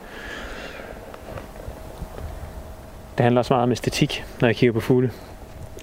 Det 3.18 3.24
handler 3.24 3.40
også 3.42 3.54
meget 3.54 3.64
om 3.64 3.72
æstetik, 3.72 4.26
når 4.42 4.48
jeg 4.48 4.56
kigger 4.56 4.74
på 4.74 4.80
fugle. 4.80 5.12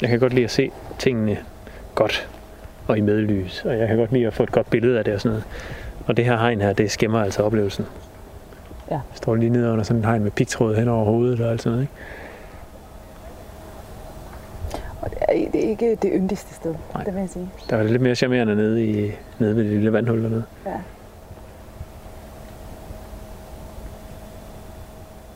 Jeg 0.01 0.09
kan 0.09 0.21
godt 0.21 0.33
lide 0.33 0.45
at 0.45 0.51
se 0.51 0.71
tingene 0.99 1.39
godt 1.95 2.29
og 2.87 2.99
i 2.99 3.01
medlys, 3.01 3.65
og 3.65 3.79
jeg 3.79 3.89
kan 3.89 3.97
godt 3.97 4.13
lide 4.13 4.27
at 4.27 4.35
få 4.35 4.43
et 4.43 4.53
godt 4.53 4.71
billede 4.71 4.99
af 4.99 5.05
det 5.05 5.15
og 5.15 5.21
sådan 5.21 5.31
noget. 5.31 5.45
Og 6.07 6.17
det 6.17 6.25
her 6.25 6.37
hegn 6.37 6.61
her, 6.61 6.73
det 6.73 6.91
skæmmer 6.91 7.23
altså 7.23 7.43
oplevelsen. 7.43 7.87
Ja. 8.91 8.95
Jeg 8.95 9.01
står 9.15 9.35
lige 9.35 9.51
nede 9.51 9.73
under 9.73 9.85
sådan 9.85 10.01
en 10.01 10.05
hegn 10.05 10.23
med 10.23 10.31
pigtråd 10.31 10.77
hen 10.77 10.89
over 10.89 11.05
hovedet 11.05 11.41
og 11.41 11.51
alt 11.51 11.63
sådan 11.63 11.73
noget. 11.73 11.83
Ikke? 11.83 11.95
Og 15.01 15.11
det 15.11 15.19
er, 15.29 15.51
det 15.51 15.65
er 15.65 15.69
ikke 15.71 15.97
det 16.03 16.11
yndigste 16.15 16.55
sted, 16.55 16.75
Nej. 16.95 17.05
det 17.05 17.15
vil 17.15 17.21
jeg 17.21 17.31
sige. 17.31 17.49
Der 17.71 17.77
var 17.77 17.83
det 17.83 17.93
lidt 17.93 18.03
mere 18.03 18.15
charmerende 18.15 18.57
nede, 18.57 18.85
i, 18.85 19.13
nede 19.39 19.57
ved 19.57 19.65
det 19.65 19.73
lille 19.73 19.93
vandhul 19.93 20.23
dernede. 20.23 20.45
Ja. 20.67 20.73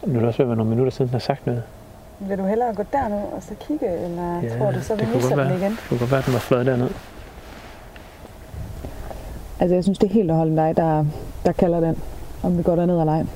Nu 0.07 0.15
er 0.15 0.19
det 0.19 0.29
også 0.29 0.39
ved 0.39 0.45
at 0.45 0.49
være 0.49 0.57
nogle 0.57 0.71
minutter 0.71 0.93
siden, 0.93 1.09
den 1.09 1.13
har 1.15 1.19
sagt 1.19 1.47
noget. 1.47 1.63
Vil 2.19 2.39
du 2.39 2.45
hellere 2.45 2.75
gå 2.75 2.85
derned 2.93 3.23
og 3.37 3.43
så 3.43 3.55
kigge, 3.61 3.87
eller 4.05 4.41
ja, 4.43 4.59
tror 4.59 4.71
du, 4.71 4.81
så 4.83 4.95
vi 4.95 5.01
det 5.01 5.07
kunne 5.07 5.15
misser 5.15 5.31
godt 5.37 5.41
den 5.41 5.49
være, 5.49 5.59
igen? 5.59 5.71
Det 5.71 5.79
kunne 5.89 5.99
godt 5.99 6.11
være, 6.11 6.19
at 6.19 6.27
den 6.27 6.33
var 6.35 6.41
fløjet 6.41 6.67
derned. 6.67 6.91
Altså, 9.61 9.75
jeg 9.75 9.85
synes, 9.85 9.99
det 9.99 10.11
er 10.11 10.15
helt 10.15 10.31
og 10.31 10.37
holden 10.37 10.57
dig, 10.57 10.77
der, 10.77 11.05
der 11.47 11.53
kalder 11.53 11.81
den, 11.81 11.99
om 12.43 12.59
vi 12.59 12.63
går 12.63 12.77
derned 12.77 13.01
eller 13.01 13.13
ej. 13.13 13.19
Ej, 13.19 13.27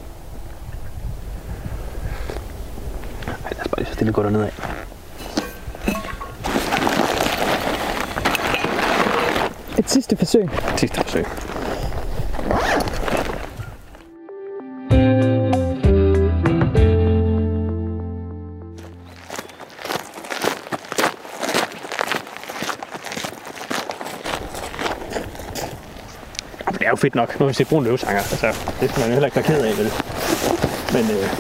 lad 3.53 3.61
os 3.61 3.69
bare 3.69 3.79
lige 3.79 3.87
så 3.87 3.95
stille 3.95 4.13
gå 4.13 4.23
derned 4.23 4.43
af. 4.43 4.53
Et 9.79 9.91
sidste 9.91 10.17
forsøg. 10.17 10.49
Sidste 10.77 11.01
forsøg. 11.01 11.25
Fedt 26.99 27.15
nok. 27.15 27.41
Nu 27.41 27.45
har 27.45 27.49
vi 27.49 27.55
set 27.55 27.69
brun 27.69 27.85
løvsanger. 27.85 28.19
Altså, 28.19 28.47
det 28.81 28.91
skal 28.91 29.01
man 29.01 29.09
jo 29.09 29.13
heller 29.13 29.27
ikke 29.27 29.37
være 29.37 29.45
ked 29.45 29.65
af, 29.65 29.79
vel? 29.79 29.93
Men 30.93 31.11
øh, 31.17 31.31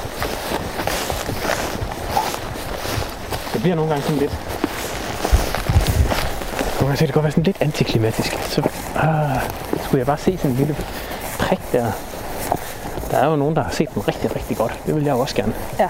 det 3.52 3.60
bliver 3.62 3.76
nogle 3.76 3.90
gange 3.90 4.02
sådan 4.02 4.18
lidt... 4.18 4.32
Nogle 6.74 6.86
gange 6.86 6.96
så 6.96 6.98
kan 6.98 7.06
det 7.06 7.14
godt 7.14 7.24
være 7.24 7.32
sådan 7.32 7.44
lidt 7.44 7.62
antiklimatisk. 7.62 8.32
Så 8.32 8.68
ah, 8.96 9.40
skulle 9.84 9.98
jeg 9.98 10.06
bare 10.06 10.18
se 10.18 10.36
sådan 10.36 10.50
en 10.50 10.56
lille 10.56 10.76
prik 11.38 11.60
der. 11.72 11.92
Der 13.10 13.18
er 13.18 13.30
jo 13.30 13.36
nogen, 13.36 13.56
der 13.56 13.62
har 13.62 13.70
set 13.70 13.88
den 13.94 14.08
rigtig, 14.08 14.36
rigtig 14.36 14.56
godt. 14.56 14.80
Det 14.86 14.94
vil 14.94 15.04
jeg 15.04 15.12
jo 15.12 15.18
også 15.18 15.36
gerne. 15.36 15.54
Ja. 15.78 15.88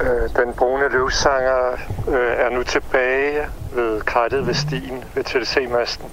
Øh, 0.00 0.30
den 0.36 0.54
brune 0.54 0.88
løvsanger 0.88 1.72
øh, 2.08 2.32
er 2.38 2.50
nu 2.50 2.62
tilbage 2.62 3.46
ved 3.74 4.00
krattet 4.00 4.46
ved 4.46 4.54
stien 4.54 5.04
ved 5.14 5.24
TDC-masten. 5.24 6.06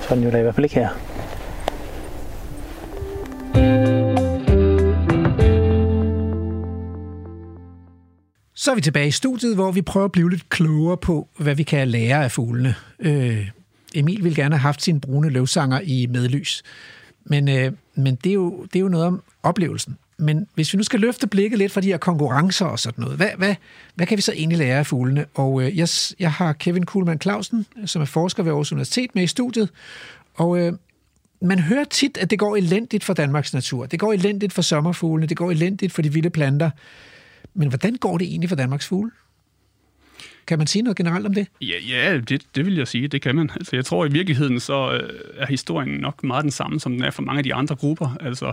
Så 0.00 0.08
er 0.10 0.14
den 0.14 0.24
jo 0.24 0.30
da 0.30 0.38
i 0.38 0.42
hvert 0.42 0.54
fald 0.54 0.64
ikke 0.64 0.74
her. 0.74 0.88
Så 8.54 8.70
er 8.70 8.74
vi 8.74 8.80
tilbage 8.80 9.08
i 9.08 9.10
studiet, 9.10 9.54
hvor 9.54 9.70
vi 9.70 9.82
prøver 9.82 10.04
at 10.04 10.12
blive 10.12 10.30
lidt 10.30 10.48
klogere 10.48 10.96
på, 10.96 11.28
hvad 11.38 11.54
vi 11.54 11.62
kan 11.62 11.88
lære 11.88 12.24
af 12.24 12.32
fuglene. 12.32 12.74
Øh, 12.98 13.48
Emil 13.94 14.24
ville 14.24 14.42
gerne 14.42 14.54
have 14.54 14.62
haft 14.62 14.82
sine 14.82 15.00
brune 15.00 15.28
løvsanger 15.28 15.80
i 15.80 16.06
medlys. 16.06 16.62
Men, 17.24 17.48
øh, 17.48 17.72
men 17.94 18.16
det, 18.16 18.30
er 18.30 18.34
jo, 18.34 18.62
det 18.62 18.76
er 18.76 18.80
jo 18.80 18.88
noget 18.88 19.06
om 19.06 19.22
oplevelsen. 19.42 19.98
Men 20.18 20.46
hvis 20.54 20.72
vi 20.72 20.76
nu 20.76 20.82
skal 20.82 21.00
løfte 21.00 21.26
blikket 21.26 21.58
lidt 21.58 21.72
fra 21.72 21.80
de 21.80 21.86
her 21.86 21.96
konkurrencer 21.96 22.66
og 22.66 22.78
sådan 22.78 23.02
noget, 23.02 23.16
hvad, 23.16 23.30
hvad, 23.36 23.54
hvad 23.94 24.06
kan 24.06 24.16
vi 24.16 24.22
så 24.22 24.32
egentlig 24.32 24.58
lære 24.58 24.78
af 24.78 24.86
fuglene? 24.86 25.24
Og 25.34 25.62
øh, 25.62 25.78
jeg, 25.78 25.88
jeg 26.18 26.32
har 26.32 26.52
Kevin 26.52 26.86
Kuhlmann 26.86 27.20
Clausen, 27.20 27.66
som 27.86 28.02
er 28.02 28.06
forsker 28.06 28.42
ved 28.42 28.50
Aarhus 28.50 28.72
Universitet, 28.72 29.14
med 29.14 29.22
i 29.22 29.26
studiet. 29.26 29.70
Og 30.34 30.58
øh, 30.58 30.72
man 31.40 31.58
hører 31.58 31.84
tit, 31.84 32.18
at 32.18 32.30
det 32.30 32.38
går 32.38 32.56
elendigt 32.56 33.04
for 33.04 33.14
Danmarks 33.14 33.54
natur. 33.54 33.86
Det 33.86 34.00
går 34.00 34.12
elendigt 34.12 34.52
for 34.52 34.62
sommerfuglene, 34.62 35.26
det 35.26 35.36
går 35.36 35.50
elendigt 35.50 35.92
for 35.92 36.02
de 36.02 36.12
vilde 36.12 36.30
planter. 36.30 36.70
Men 37.54 37.68
hvordan 37.68 37.94
går 37.94 38.18
det 38.18 38.26
egentlig 38.26 38.48
for 38.48 38.56
Danmarks 38.56 38.86
fugle? 38.86 39.10
Kan 40.46 40.58
man 40.58 40.66
sige 40.66 40.82
noget 40.82 40.96
generelt 40.96 41.26
om 41.26 41.34
det? 41.34 41.46
Ja, 41.60 41.74
ja 41.88 42.18
det, 42.18 42.46
det 42.54 42.66
vil 42.66 42.76
jeg 42.76 42.88
sige, 42.88 43.08
det 43.08 43.22
kan 43.22 43.36
man. 43.36 43.50
Altså, 43.54 43.76
jeg 43.76 43.84
tror 43.84 44.06
i 44.06 44.12
virkeligheden, 44.12 44.60
så 44.60 44.92
øh, 44.92 45.20
er 45.36 45.46
historien 45.46 46.00
nok 46.00 46.24
meget 46.24 46.42
den 46.42 46.50
samme, 46.50 46.80
som 46.80 46.92
den 46.92 47.04
er 47.04 47.10
for 47.10 47.22
mange 47.22 47.38
af 47.38 47.44
de 47.44 47.54
andre 47.54 47.74
grupper. 47.74 48.16
Altså, 48.20 48.52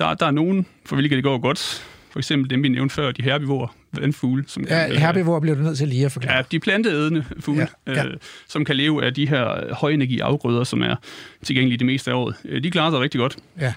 der, 0.00 0.14
der 0.14 0.26
er 0.26 0.30
nogen, 0.30 0.66
for 0.86 0.96
hvilke 0.96 1.16
det 1.16 1.24
går 1.24 1.38
godt. 1.38 1.86
For 2.10 2.18
eksempel 2.18 2.50
dem, 2.50 2.62
vi 2.62 2.68
nævnte 2.68 2.94
før, 2.94 3.12
de 3.12 3.22
herbivorer, 3.22 3.76
vandfugle. 3.92 4.44
Som 4.46 4.64
Ja, 4.68 4.86
kan, 4.86 4.96
herbivorer 4.96 5.40
bliver 5.40 5.56
du 5.56 5.62
nødt 5.62 5.78
til 5.78 5.88
lige 5.88 6.04
at 6.04 6.12
forklare. 6.12 6.36
Ja, 6.36 6.42
de 6.52 6.60
planteædende 6.60 7.24
fugle, 7.40 7.68
Ja, 7.86 7.92
ja. 7.92 8.06
Øh, 8.06 8.16
som 8.48 8.64
kan 8.64 8.76
leve 8.76 9.04
af 9.04 9.14
de 9.14 9.28
her 9.28 9.74
højenergiafgrøder, 9.74 10.64
som 10.64 10.82
er 10.82 10.96
tilgængelige 11.44 11.78
det 11.78 11.86
meste 11.86 12.10
af 12.10 12.14
året. 12.14 12.34
Øh, 12.44 12.62
De 12.62 12.70
klarer 12.70 12.90
sig 12.90 13.00
rigtig 13.00 13.18
godt. 13.18 13.36
Ja. 13.60 13.74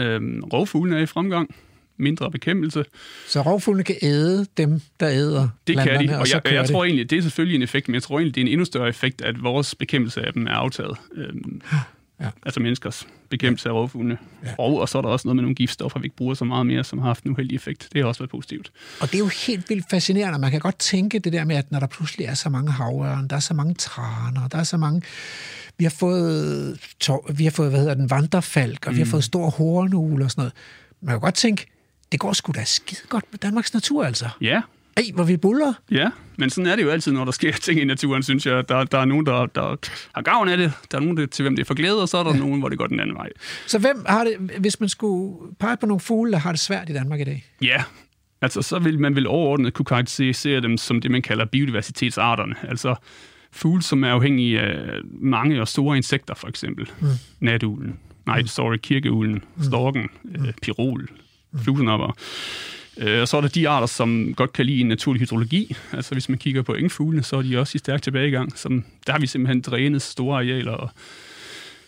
Øhm, 0.00 0.40
rovfuglene 0.52 0.98
er 0.98 1.02
i 1.02 1.06
fremgang. 1.06 1.54
Mindre 1.96 2.30
bekæmpelse. 2.30 2.84
Så 3.28 3.42
rovfuglene 3.42 3.84
kan 3.84 3.96
æde 4.02 4.46
dem, 4.56 4.80
der 5.00 5.08
æder 5.10 5.48
Det 5.66 5.76
kan 5.78 6.08
de, 6.08 6.18
og 6.18 6.26
så 6.26 6.40
jeg, 6.44 6.52
jeg 6.54 6.62
det. 6.62 6.70
tror 6.70 6.84
egentlig, 6.84 7.10
det 7.10 7.18
er 7.18 7.22
selvfølgelig 7.22 7.56
en 7.56 7.62
effekt, 7.62 7.88
men 7.88 7.94
jeg 7.94 8.02
tror 8.02 8.18
egentlig, 8.18 8.34
det 8.34 8.40
er 8.40 8.44
en 8.44 8.52
endnu 8.52 8.64
større 8.64 8.88
effekt, 8.88 9.22
at 9.22 9.42
vores 9.42 9.74
bekæmpelse 9.74 10.22
af 10.26 10.32
dem 10.32 10.46
er 10.46 10.50
aftaget. 10.50 10.96
Øhm, 11.14 11.60
ja. 12.24 12.30
Altså 12.46 12.60
menneskers 12.60 13.06
bekæmpelse 13.30 13.68
af 13.68 13.72
rovfuglene. 13.72 14.18
Ja. 14.44 14.48
Og, 14.58 14.80
og 14.80 14.88
så 14.88 14.98
er 14.98 15.02
der 15.02 15.08
også 15.08 15.28
noget 15.28 15.36
med 15.36 15.42
nogle 15.42 15.54
giftstoffer, 15.54 15.98
vi 16.00 16.06
ikke 16.06 16.16
bruger 16.16 16.34
så 16.34 16.44
meget 16.44 16.66
mere, 16.66 16.84
som 16.84 16.98
har 16.98 17.06
haft 17.06 17.24
en 17.24 17.30
uheldig 17.30 17.56
effekt. 17.56 17.88
Det 17.92 18.00
har 18.00 18.08
også 18.08 18.20
været 18.20 18.30
positivt. 18.30 18.72
Og 19.00 19.08
det 19.08 19.14
er 19.14 19.18
jo 19.18 19.30
helt 19.46 19.70
vildt 19.70 19.86
fascinerende. 19.90 20.38
Man 20.38 20.50
kan 20.50 20.60
godt 20.60 20.78
tænke 20.78 21.18
det 21.18 21.32
der 21.32 21.44
med, 21.44 21.56
at 21.56 21.72
når 21.72 21.80
der 21.80 21.86
pludselig 21.86 22.26
er 22.26 22.34
så 22.34 22.48
mange 22.48 22.72
havørn, 22.72 23.28
der 23.28 23.36
er 23.36 23.40
så 23.40 23.54
mange 23.54 23.74
traner, 23.74 24.48
der 24.48 24.58
er 24.58 24.64
så 24.64 24.76
mange... 24.76 25.02
Vi 25.78 25.84
har 25.84 25.90
fået, 25.90 26.78
vi 27.34 27.44
har 27.44 27.50
fået 27.50 27.70
hvad 27.70 27.80
hedder 27.80 27.94
den, 27.94 28.10
vandrefalk, 28.10 28.86
og 28.86 28.92
mm. 28.92 28.96
vi 28.96 29.00
har 29.00 29.04
Mm. 29.04 29.10
fået 29.10 29.24
stor 29.24 29.50
hornugle 29.50 30.24
og 30.24 30.30
sådan 30.30 30.40
noget. 30.40 30.52
Man 31.02 31.12
kan 31.14 31.20
godt 31.20 31.34
tænke, 31.34 31.66
det 32.12 32.20
går 32.20 32.32
sgu 32.32 32.52
da 32.52 32.64
skide 32.64 33.00
godt 33.08 33.24
med 33.30 33.38
Danmarks 33.38 33.74
natur, 33.74 34.04
altså. 34.04 34.28
Ja. 34.40 34.60
Ej, 34.96 35.02
hvor 35.14 35.24
vi 35.24 35.36
buller. 35.36 35.72
Ja, 35.90 36.10
men 36.36 36.50
sådan 36.50 36.70
er 36.70 36.76
det 36.76 36.82
jo 36.82 36.90
altid, 36.90 37.12
når 37.12 37.24
der 37.24 37.32
sker 37.32 37.52
ting 37.62 37.80
i 37.80 37.84
naturen, 37.84 38.22
synes 38.22 38.46
jeg. 38.46 38.68
Der, 38.68 38.84
der 38.84 38.98
er 38.98 39.04
nogen, 39.04 39.26
der, 39.26 39.46
der 39.46 39.76
har 40.14 40.22
gavn 40.22 40.48
af 40.48 40.56
det. 40.56 40.72
Der 40.90 40.96
er 40.98 41.02
nogen, 41.02 41.16
der, 41.16 41.26
til 41.26 41.42
hvem 41.42 41.56
det 41.56 41.62
er 41.62 41.66
for 41.66 41.74
glæde, 41.74 42.02
og 42.02 42.08
så 42.08 42.18
er 42.18 42.22
der 42.22 42.34
ja. 42.34 42.38
nogen, 42.38 42.60
hvor 42.60 42.68
det 42.68 42.78
går 42.78 42.86
den 42.86 43.00
anden 43.00 43.16
vej. 43.16 43.28
Så 43.66 43.78
hvem 43.78 44.04
har 44.08 44.24
det, 44.24 44.50
hvis 44.58 44.80
man 44.80 44.88
skulle 44.88 45.54
pege 45.60 45.76
på 45.76 45.86
nogle 45.86 46.00
fugle, 46.00 46.32
der 46.32 46.38
har 46.38 46.52
det 46.52 46.60
svært 46.60 46.90
i 46.90 46.92
Danmark 46.92 47.20
i 47.20 47.24
dag? 47.24 47.44
Ja, 47.62 47.82
altså 48.42 48.62
så 48.62 48.78
vil 48.78 49.00
man 49.00 49.16
vel 49.16 49.26
overordnet 49.26 49.74
kunne 49.74 49.86
karakterisere 49.86 50.60
dem 50.60 50.76
som 50.76 51.00
det, 51.00 51.10
man 51.10 51.22
kalder 51.22 51.44
biodiversitetsarterne. 51.44 52.54
Altså 52.62 52.94
fugle, 53.52 53.82
som 53.82 54.04
er 54.04 54.10
afhængige 54.10 54.60
af 54.60 55.00
mange 55.04 55.60
og 55.60 55.68
store 55.68 55.96
insekter, 55.96 56.34
for 56.34 56.48
eksempel. 56.48 56.90
Mm. 57.00 57.06
Natuglen. 57.40 57.98
Nej, 58.26 58.46
sorry, 58.46 58.76
kirkeuglen, 58.76 59.44
storken, 59.62 60.08
øh, 60.34 60.52
pirol, 60.62 61.08
fluesnapper. 61.62 62.16
Øh, 62.96 63.20
Og 63.20 63.28
så 63.28 63.36
er 63.36 63.40
der 63.40 63.48
de 63.48 63.68
arter, 63.68 63.86
som 63.86 64.34
godt 64.36 64.52
kan 64.52 64.66
lide 64.66 64.80
en 64.80 64.88
naturlig 64.88 65.20
hydrologi. 65.20 65.76
Altså 65.92 66.14
hvis 66.14 66.28
man 66.28 66.38
kigger 66.38 66.62
på 66.62 66.74
engfuglene, 66.74 67.22
så 67.22 67.36
er 67.36 67.42
de 67.42 67.58
også 67.58 67.72
i 67.76 67.78
stærk 67.78 68.02
tilbagegang. 68.02 68.58
Som, 68.58 68.84
der 69.06 69.12
har 69.12 69.20
vi 69.20 69.26
simpelthen 69.26 69.60
drænet 69.60 70.02
store 70.02 70.36
arealer 70.36 70.72
og, 70.72 70.90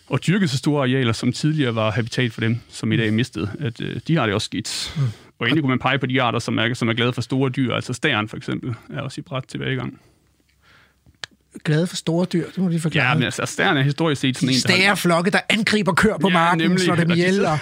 og 0.07 0.27
dyrket 0.27 0.49
så 0.49 0.57
store 0.57 0.81
arealer, 0.81 1.11
som 1.13 1.31
tidligere 1.31 1.75
var 1.75 1.91
habitat 1.91 2.31
for 2.31 2.41
dem, 2.41 2.59
som 2.69 2.91
i 2.91 2.97
dag 2.97 3.07
er 3.07 3.11
mistet. 3.11 3.49
At, 3.59 3.81
øh, 3.81 3.99
de 4.07 4.15
har 4.15 4.25
det 4.25 4.35
også 4.35 4.45
skidt. 4.45 4.93
Mm. 4.97 5.03
Og 5.39 5.47
endelig 5.47 5.63
kunne 5.63 5.69
man 5.69 5.79
pege 5.79 5.99
på 5.99 6.05
de 6.05 6.21
arter, 6.21 6.39
som 6.39 6.57
er, 6.57 6.73
som 6.73 6.89
er 6.89 6.93
glade 6.93 7.13
for 7.13 7.21
store 7.21 7.49
dyr. 7.49 7.73
Altså 7.73 7.93
stæren 7.93 8.29
for 8.29 8.37
eksempel 8.37 8.73
er 8.89 9.01
også 9.01 9.21
i 9.21 9.21
bræt 9.21 9.43
tilbagegang. 9.47 9.99
Glade 11.63 11.87
for 11.87 11.95
store 11.95 12.25
dyr, 12.25 12.45
det 12.45 12.57
må 12.57 12.69
de 12.69 12.79
forklare. 12.79 13.07
Ja, 13.07 13.13
men 13.13 13.23
altså 13.23 13.45
stæren 13.45 13.77
er 13.77 13.81
historisk 13.81 14.21
set 14.21 14.35
sådan 14.37 14.49
en, 14.49 14.53
der 14.53 14.59
Stære 14.59 14.97
flokke, 14.97 15.31
der 15.31 15.39
angriber 15.49 15.93
køer 15.93 16.17
på 16.17 16.27
Ja, 16.27 16.33
marken, 16.33 16.61
nemlig. 16.61 16.79
slår 16.79 16.95
dem 16.95 17.11
ihjel. 17.11 17.45
Og... 17.45 17.59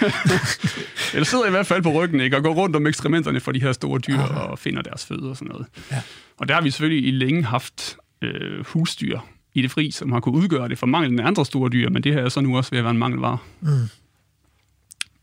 Eller 1.14 1.24
sidder 1.24 1.46
i 1.46 1.50
hvert 1.50 1.66
fald 1.66 1.82
på 1.82 1.92
ryggen, 1.92 2.20
ikke? 2.20 2.36
Og 2.36 2.42
går 2.42 2.54
rundt 2.54 2.76
om 2.76 2.86
ekskrementerne 2.86 3.40
for 3.40 3.52
de 3.52 3.60
her 3.60 3.72
store 3.72 4.00
dyr 4.00 4.18
og 4.20 4.58
finder 4.58 4.82
deres 4.82 5.06
føde 5.06 5.30
og 5.30 5.36
sådan 5.36 5.48
noget. 5.48 5.66
Ja. 5.92 6.00
Og 6.38 6.48
der 6.48 6.54
har 6.54 6.62
vi 6.62 6.70
selvfølgelig 6.70 7.08
i 7.08 7.10
længe 7.10 7.44
haft 7.44 7.96
øh, 8.22 8.64
husdyr 8.66 9.18
i 9.54 9.62
det 9.62 9.70
fri, 9.70 9.90
som 9.90 10.12
har 10.12 10.20
kunne 10.20 10.34
udgøre 10.34 10.68
det 10.68 10.78
for 10.78 10.86
manglen 10.86 11.20
af 11.20 11.26
andre 11.26 11.46
store 11.46 11.70
dyr, 11.70 11.90
men 11.90 12.02
det 12.02 12.12
her 12.12 12.20
er 12.20 12.28
så 12.28 12.40
nu 12.40 12.56
også 12.56 12.70
ved 12.70 12.78
at 12.78 12.84
være 12.84 12.90
en 12.92 12.98
mangelvare. 12.98 13.38
Mm. 13.60 13.68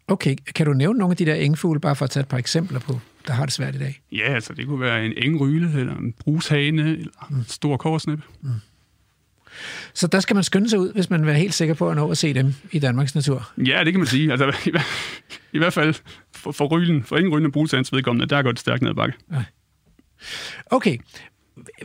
Okay, 0.07 0.35
kan 0.55 0.65
du 0.65 0.73
nævne 0.73 0.99
nogle 0.99 1.11
af 1.13 1.17
de 1.17 1.25
der 1.25 1.35
engfugle, 1.35 1.79
bare 1.79 1.95
for 1.95 2.05
at 2.05 2.11
tage 2.11 2.21
et 2.21 2.27
par 2.27 2.37
eksempler 2.37 2.79
på, 2.79 2.99
der 3.27 3.33
har 3.33 3.45
det 3.45 3.53
svært 3.53 3.75
i 3.75 3.79
dag? 3.79 4.01
Ja, 4.11 4.33
altså 4.33 4.53
det 4.53 4.67
kunne 4.67 4.81
være 4.81 5.05
en 5.05 5.13
engryle, 5.17 5.79
eller 5.79 5.97
en 5.97 6.13
brushane, 6.19 6.81
eller 6.81 7.27
en 7.31 7.45
stor 7.47 7.77
korsnæb. 7.77 8.19
Så 9.93 10.07
der 10.07 10.19
skal 10.19 10.33
man 10.33 10.43
skynde 10.43 10.69
sig 10.69 10.79
ud, 10.79 10.93
hvis 10.93 11.09
man 11.09 11.19
vil 11.19 11.27
være 11.27 11.39
helt 11.39 11.53
sikker 11.53 11.73
på 11.73 11.89
at 11.89 11.95
nå 11.95 12.11
at 12.11 12.17
se 12.17 12.33
dem 12.33 12.53
i 12.71 12.79
Danmarks 12.79 13.15
natur. 13.15 13.51
Ja, 13.57 13.81
det 13.83 13.93
kan 13.93 13.99
man 13.99 14.07
sige. 14.07 14.31
Altså, 14.31 14.53
i, 14.65 14.71
i 15.53 15.57
hvert 15.57 15.73
fald 15.73 15.95
for, 16.35 16.51
for 16.51 16.67
rylen, 16.67 17.03
for 17.03 17.17
engryllen 17.17 17.45
og 17.45 17.51
brushands 17.51 17.93
vedkommende, 17.93 18.27
der 18.27 18.41
går 18.41 18.51
det 18.51 18.59
stærkt 18.59 18.81
ned 18.81 18.89
ad 18.89 18.95
bakke. 18.95 19.17
Okay, 20.65 20.97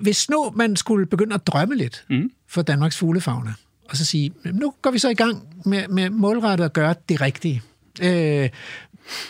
hvis 0.00 0.30
nu 0.30 0.52
man 0.56 0.76
skulle 0.76 1.06
begynde 1.06 1.34
at 1.34 1.46
drømme 1.46 1.76
lidt 1.76 2.04
mm. 2.10 2.30
for 2.48 2.62
Danmarks 2.62 2.98
fuglefauna, 2.98 3.54
og 3.88 3.96
så 3.96 4.04
sige, 4.04 4.32
nu 4.44 4.74
går 4.82 4.90
vi 4.90 4.98
så 4.98 5.08
i 5.08 5.14
gang 5.14 5.42
med, 5.64 5.88
med 5.88 6.10
målrettet 6.10 6.64
at 6.64 6.72
gøre 6.72 6.94
det 7.08 7.20
rigtige. 7.20 7.62
Øh, 8.02 8.48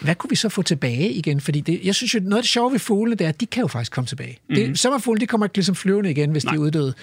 hvad 0.00 0.14
kunne 0.14 0.30
vi 0.30 0.36
så 0.36 0.48
få 0.48 0.62
tilbage 0.62 1.12
igen? 1.12 1.40
Fordi 1.40 1.60
det, 1.60 1.80
jeg 1.84 1.94
synes 1.94 2.14
jo, 2.14 2.20
noget 2.20 2.36
af 2.36 2.42
det 2.42 2.50
sjove 2.50 2.72
ved 2.72 2.78
fuglene, 2.78 3.16
det 3.16 3.24
er, 3.24 3.28
at 3.28 3.40
de 3.40 3.46
kan 3.46 3.60
jo 3.60 3.66
faktisk 3.66 3.92
komme 3.92 4.06
tilbage. 4.06 4.38
Mm. 4.48 4.56
Mhm. 4.56 4.66
Det, 4.66 4.78
sommerfugle, 4.78 5.20
de 5.20 5.26
kommer 5.26 5.46
ikke 5.46 5.56
ligesom 5.56 5.74
flyvende 5.74 6.10
igen, 6.10 6.30
hvis 6.30 6.44
Nej. 6.44 6.52
de 6.52 6.56
er 6.56 6.60
uddøde. 6.60 6.94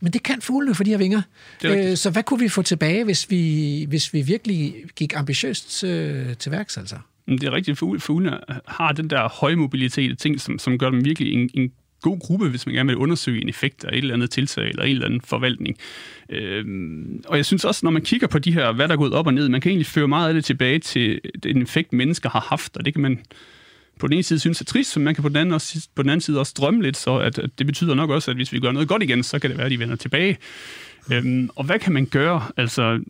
Men 0.00 0.12
det 0.12 0.22
kan 0.22 0.40
fuglene, 0.40 0.74
for 0.74 0.84
de 0.84 0.90
har 0.90 0.98
vinger. 0.98 1.22
Er. 1.64 1.90
Øh, 1.90 1.96
så 1.96 2.10
hvad 2.10 2.22
kunne 2.22 2.40
vi 2.40 2.48
få 2.48 2.62
tilbage, 2.62 3.04
hvis 3.04 3.30
vi, 3.30 3.84
hvis 3.88 4.14
vi 4.14 4.22
virkelig 4.22 4.74
gik 4.96 5.16
ambitiøst 5.16 5.84
øh, 5.84 6.36
til 6.36 6.52
værks, 6.52 6.76
altså? 6.76 6.96
Det 7.28 7.44
er 7.44 7.52
rigtigt, 7.52 7.78
fugle, 7.78 8.00
fuglene 8.00 8.38
har 8.68 8.92
den 8.92 9.10
der 9.10 9.28
høje 9.28 9.56
mobilitet 9.56 10.10
af 10.10 10.16
ting, 10.16 10.40
som, 10.40 10.58
som 10.58 10.78
gør 10.78 10.90
dem 10.90 11.04
virkelig 11.04 11.32
en, 11.32 11.50
en 11.54 11.70
god 12.04 12.20
gruppe, 12.20 12.48
hvis 12.48 12.66
man 12.66 12.74
gerne 12.74 12.86
vil 12.86 12.96
undersøge 12.96 13.42
en 13.42 13.48
effekt 13.48 13.84
af 13.84 13.92
et 13.92 13.98
eller 13.98 14.14
andet 14.14 14.30
tiltag 14.30 14.68
eller 14.68 14.82
en 14.82 14.90
eller 14.90 15.06
anden 15.06 15.20
forvaltning. 15.20 15.76
Øhm, 16.28 17.22
og 17.26 17.36
jeg 17.36 17.46
synes 17.46 17.64
også, 17.64 17.80
når 17.86 17.90
man 17.90 18.02
kigger 18.02 18.26
på 18.26 18.38
de 18.38 18.52
her, 18.52 18.72
hvad 18.72 18.88
der 18.88 18.94
er 18.94 18.98
gået 18.98 19.12
op 19.12 19.26
og 19.26 19.34
ned, 19.34 19.48
man 19.48 19.60
kan 19.60 19.70
egentlig 19.70 19.86
føre 19.86 20.08
meget 20.08 20.28
af 20.28 20.34
det 20.34 20.44
tilbage 20.44 20.78
til 20.78 21.20
den 21.42 21.62
effekt, 21.62 21.92
mennesker 21.92 22.28
har 22.28 22.46
haft, 22.48 22.76
og 22.76 22.84
det 22.84 22.94
kan 22.94 23.02
man 23.02 23.18
på 23.98 24.06
den 24.06 24.14
ene 24.14 24.22
side 24.22 24.38
synes 24.38 24.60
er 24.60 24.64
trist, 24.64 24.96
men 24.96 25.04
man 25.04 25.14
kan 25.14 25.22
på 25.22 25.28
den 25.28 25.36
anden, 25.36 25.54
også, 25.54 25.88
på 25.94 26.02
den 26.02 26.10
anden 26.10 26.20
side 26.20 26.40
også 26.40 26.54
drømme 26.56 26.82
lidt, 26.82 26.96
så 26.96 27.18
at, 27.18 27.38
at 27.38 27.50
det 27.58 27.66
betyder 27.66 27.94
nok 27.94 28.10
også, 28.10 28.30
at 28.30 28.36
hvis 28.36 28.52
vi 28.52 28.60
gør 28.60 28.72
noget 28.72 28.88
godt 28.88 29.02
igen, 29.02 29.22
så 29.22 29.38
kan 29.38 29.50
det 29.50 29.58
være, 29.58 29.66
at 29.66 29.72
de 29.72 29.78
vender 29.78 29.96
tilbage. 29.96 30.38
Øhm, 31.12 31.50
og 31.56 31.64
hvad 31.64 31.78
kan 31.78 31.92
man 31.92 32.06
gøre? 32.06 32.42
Altså, 32.56 33.00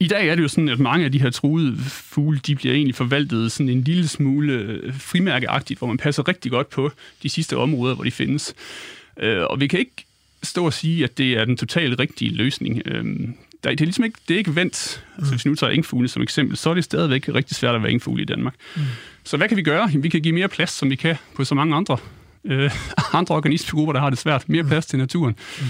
i 0.00 0.08
dag 0.08 0.28
er 0.28 0.34
det 0.34 0.42
jo 0.42 0.48
sådan, 0.48 0.68
at 0.68 0.78
mange 0.78 1.04
af 1.04 1.12
de 1.12 1.20
her 1.20 1.30
truede 1.30 1.78
fugle, 1.88 2.38
de 2.46 2.54
bliver 2.56 2.74
egentlig 2.74 2.94
forvaltet 2.94 3.52
sådan 3.52 3.68
en 3.68 3.82
lille 3.82 4.08
smule 4.08 4.52
øh, 4.52 4.94
frimærkeagtigt, 4.98 5.78
hvor 5.78 5.88
man 5.88 5.96
passer 5.96 6.28
rigtig 6.28 6.50
godt 6.50 6.70
på 6.70 6.90
de 7.22 7.28
sidste 7.28 7.56
områder, 7.56 7.94
hvor 7.94 8.04
de 8.04 8.10
findes. 8.10 8.54
Øh, 9.20 9.42
Og 9.42 9.60
vi 9.60 9.66
kan 9.66 9.78
ikke 9.78 10.04
stå 10.42 10.64
og 10.66 10.72
sige, 10.72 11.04
at 11.04 11.18
det 11.18 11.32
er 11.32 11.44
den 11.44 11.56
totalt 11.56 11.98
rigtige 12.00 12.34
løsning. 12.34 12.82
Øh, 12.86 13.04
der, 13.64 13.70
det 13.70 13.80
er 13.80 13.84
ligesom 13.84 14.04
ikke, 14.04 14.18
det 14.28 14.34
er 14.34 14.38
ikke 14.38 14.54
vendt. 14.56 15.04
Altså, 15.18 15.32
hvis 15.32 15.44
vi 15.44 15.50
nu 15.50 15.56
tager 15.56 15.70
engfugle 15.70 16.08
som 16.08 16.22
eksempel, 16.22 16.56
så 16.56 16.70
er 16.70 16.74
det 16.74 16.84
stadigvæk 16.84 17.28
rigtig 17.28 17.56
svært 17.56 17.74
at 17.74 17.82
være 17.82 17.92
engfugle 17.92 18.22
i 18.22 18.26
Danmark. 18.26 18.54
Mm. 18.76 18.82
Så 19.24 19.36
hvad 19.36 19.48
kan 19.48 19.56
vi 19.56 19.62
gøre? 19.62 19.90
Vi 19.94 20.08
kan 20.08 20.20
give 20.22 20.34
mere 20.34 20.48
plads, 20.48 20.70
som 20.70 20.90
vi 20.90 20.94
kan 20.96 21.16
på 21.34 21.44
så 21.44 21.54
mange 21.54 21.76
andre, 21.76 21.96
øh, 22.44 22.70
andre 23.12 23.34
organismegrupper, 23.34 23.92
der 23.92 24.00
har 24.00 24.10
det 24.10 24.18
svært. 24.18 24.48
Mere 24.48 24.64
plads 24.64 24.86
til 24.86 24.98
naturen. 24.98 25.36
Mm. 25.60 25.66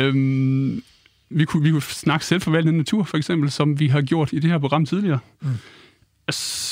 Øhm, 0.00 0.82
vi 1.34 1.44
kunne, 1.44 1.62
vi 1.62 1.70
kunne 1.70 1.82
snakke 1.82 2.26
selvforvaltende 2.26 2.76
natur, 2.78 3.04
for 3.04 3.16
eksempel, 3.16 3.50
som 3.50 3.80
vi 3.80 3.88
har 3.88 4.02
gjort 4.02 4.32
i 4.32 4.38
det 4.38 4.50
her 4.50 4.58
program 4.58 4.86
tidligere. 4.86 5.18
Mm. 5.40 5.48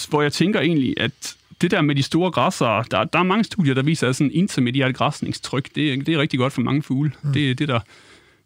Hvor 0.09 0.23
jeg 0.23 0.33
tænker 0.33 0.61
egentlig, 0.61 0.95
at 0.97 1.37
det 1.61 1.71
der 1.71 1.81
med 1.83 1.95
de 1.95 2.03
store 2.03 2.31
græsser, 2.31 2.83
der, 2.83 3.05
der 3.05 3.19
er 3.19 3.23
mange 3.23 3.45
studier, 3.45 3.75
der 3.75 3.83
viser, 3.83 4.09
at 4.09 4.17
sådan 4.17 4.31
intermediært 4.35 4.95
græsningstryk, 4.95 5.75
det, 5.75 5.93
er- 5.93 5.97
det 6.03 6.15
er 6.15 6.19
rigtig 6.19 6.39
godt 6.39 6.53
for 6.53 6.63
mange 6.63 6.83
fugle. 6.83 7.13
Mm. 7.23 7.33
Det 7.33 7.51
er 7.51 7.55
det, 7.55 7.69
der, 7.69 7.81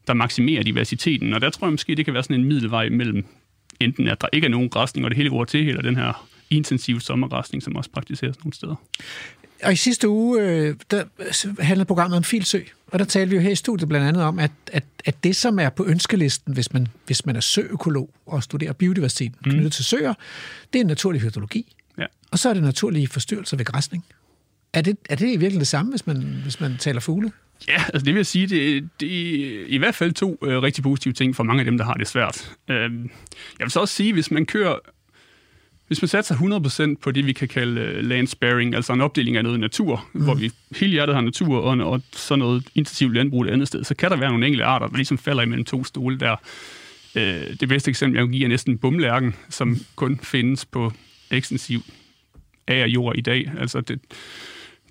der 0.07 0.15
maksimerer 0.15 0.63
diversiteten. 0.63 1.33
Og 1.33 1.41
der 1.41 1.51
tror 1.51 1.67
jeg 1.67 1.73
måske, 1.73 1.95
det 1.95 2.05
kan 2.05 2.15
være 2.15 2.23
sådan 2.23 2.41
en 2.41 2.45
middelvej 2.45 2.89
mellem 2.89 3.25
enten, 3.81 4.09
at 4.09 4.21
der 4.21 4.29
ikke 4.33 4.45
er 4.45 4.49
nogen 4.51 4.69
græsning, 4.69 5.05
og 5.05 5.11
det 5.11 5.17
hele 5.17 5.31
går 5.31 5.45
til, 5.45 5.69
eller 5.69 5.83
den 5.83 5.97
her 5.97 6.27
intensive 6.51 7.01
sommergræsning, 7.01 7.63
som 7.63 7.77
også 7.77 7.91
praktiseres 7.91 8.39
nogle 8.45 8.53
steder. 8.55 8.75
Og 9.67 9.73
i 9.73 9.77
sidste 9.77 10.09
uge, 10.09 10.41
øh, 10.43 10.75
der 10.91 11.05
handlede 11.63 11.87
programmet 11.87 12.17
om 12.17 12.25
Filsø, 12.25 12.61
og 12.87 12.99
der 12.99 13.05
talte 13.05 13.31
vi 13.31 13.37
jo 13.37 13.43
her 13.43 13.51
i 13.51 13.55
studiet 13.55 13.89
blandt 13.89 14.07
andet 14.07 14.23
om, 14.23 14.39
at, 14.39 14.51
at, 14.73 14.85
at 15.05 15.25
det, 15.25 15.37
som 15.37 15.59
er 15.59 15.69
på 15.69 15.87
ønskelisten, 15.87 16.55
hvis 16.55 16.73
man, 16.73 16.89
hvis 17.07 17.27
man 17.27 17.37
er 17.37 17.41
søøkolog 17.41 18.11
og 18.27 18.43
studerer 18.43 18.73
biodiversiteten 18.73 19.37
mm. 19.45 19.51
knyttet 19.51 19.73
til 19.73 19.85
søer, 19.85 20.15
det 20.73 20.81
er 20.81 20.85
naturlig 20.85 21.21
hydrologi, 21.21 21.73
Ja. 21.99 22.05
og 22.31 22.39
så 22.39 22.49
er 22.49 22.55
det 22.55 22.63
naturlige 22.63 23.09
forstyrrelser 23.09 23.57
ved 23.57 23.65
græsning. 23.65 24.05
Er 24.73 24.81
det, 24.81 24.97
er 25.11 25.15
det 25.15 25.27
i 25.27 25.31
virkeligheden 25.31 25.61
det 25.61 25.69
samme, 25.69 25.91
hvis 25.91 26.07
man, 26.07 26.17
hvis 26.43 26.61
man 26.61 26.77
taler 26.79 27.01
fugle? 27.01 27.33
Ja, 27.69 27.85
altså 27.95 28.05
det 28.05 28.07
vil 28.15 28.19
jeg 28.19 28.27
sige, 28.27 28.47
det, 28.47 28.89
det 29.01 29.09
er 29.09 29.65
i 29.67 29.77
hvert 29.77 29.95
fald 29.95 30.13
to 30.13 30.39
øh, 30.43 30.63
rigtig 30.63 30.83
positive 30.83 31.15
ting 31.15 31.37
for 31.37 31.45
mange 31.45 31.61
af 31.61 31.65
dem, 31.65 31.79
der 31.79 31.85
har 31.85 31.95
det 31.95 32.09
svært. 32.09 32.53
Øh, 32.69 32.77
jeg 32.79 32.91
vil 33.61 33.71
så 33.71 33.81
også 33.81 33.95
sige, 33.95 34.13
hvis 34.13 34.31
man 34.31 34.47
kører, 34.47 34.79
hvis 35.87 36.03
man 36.03 36.09
satser 36.09 36.35
100% 36.95 36.97
på 37.03 37.11
det, 37.11 37.27
vi 37.27 37.33
kan 37.33 37.49
kalde 37.49 37.81
øh, 37.81 38.05
land 38.05 38.27
sparing, 38.27 38.75
altså 38.75 38.93
en 38.93 39.01
opdeling 39.01 39.37
af 39.37 39.45
noget 39.45 39.61
natur, 39.61 40.09
mm. 40.13 40.25
hvor 40.25 40.35
vi 40.35 40.51
hele 40.77 40.93
hjertet 40.93 41.15
har 41.15 41.23
natur, 41.23 41.59
og, 41.59 41.93
og 41.93 42.03
så 42.13 42.37
noget 42.37 42.69
intensivt 42.75 43.15
landbrug 43.15 43.45
et 43.45 43.51
andet 43.51 43.69
sted, 43.69 43.85
så 43.85 43.95
kan 43.95 44.11
der 44.11 44.17
være 44.17 44.31
nogle 44.31 44.47
enkelte 44.47 44.65
arter, 44.65 44.87
der 44.87 44.97
ligesom 44.97 45.19
falder 45.19 45.43
imellem 45.43 45.65
to 45.65 45.85
stole 45.85 46.19
der. 46.19 46.37
Øh, 47.15 47.57
det 47.61 47.69
bedste 47.69 47.89
eksempel, 47.89 48.19
jeg 48.19 48.27
kan 48.27 48.33
give, 48.33 48.45
er 48.45 48.49
næsten 48.49 48.79
bumlærken, 48.79 49.35
som 49.51 49.77
kun 49.97 50.21
findes 50.23 50.65
på 50.65 50.93
ekstensiv 51.31 51.81
af 52.67 52.87
jord 52.87 53.17
i 53.17 53.21
dag. 53.21 53.53
Altså 53.59 53.81
det, 53.81 54.01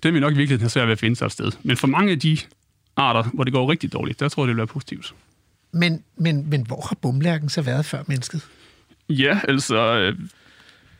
den 0.02 0.14
vil 0.14 0.20
nok 0.20 0.32
i 0.32 0.36
virkeligheden 0.36 0.62
have 0.62 0.70
svært 0.70 0.86
ved 0.86 0.92
at 0.92 0.98
finde 0.98 1.16
sig 1.16 1.26
et 1.26 1.32
sted. 1.32 1.52
Men 1.62 1.76
for 1.76 1.86
mange 1.86 2.12
af 2.12 2.20
de 2.20 2.38
arter, 2.96 3.22
hvor 3.22 3.44
det 3.44 3.52
går 3.52 3.70
rigtig 3.70 3.92
dårligt, 3.92 4.20
der 4.20 4.28
tror 4.28 4.42
jeg, 4.42 4.48
det 4.48 4.54
vil 4.54 4.58
være 4.58 4.66
positivt. 4.66 5.14
Men, 5.72 6.04
men, 6.16 6.50
men 6.50 6.66
hvor 6.66 6.86
har 6.88 6.96
bumlærken 7.02 7.48
så 7.48 7.62
været 7.62 7.84
før 7.84 8.02
mennesket? 8.06 8.46
Ja, 9.08 9.40
altså... 9.48 10.12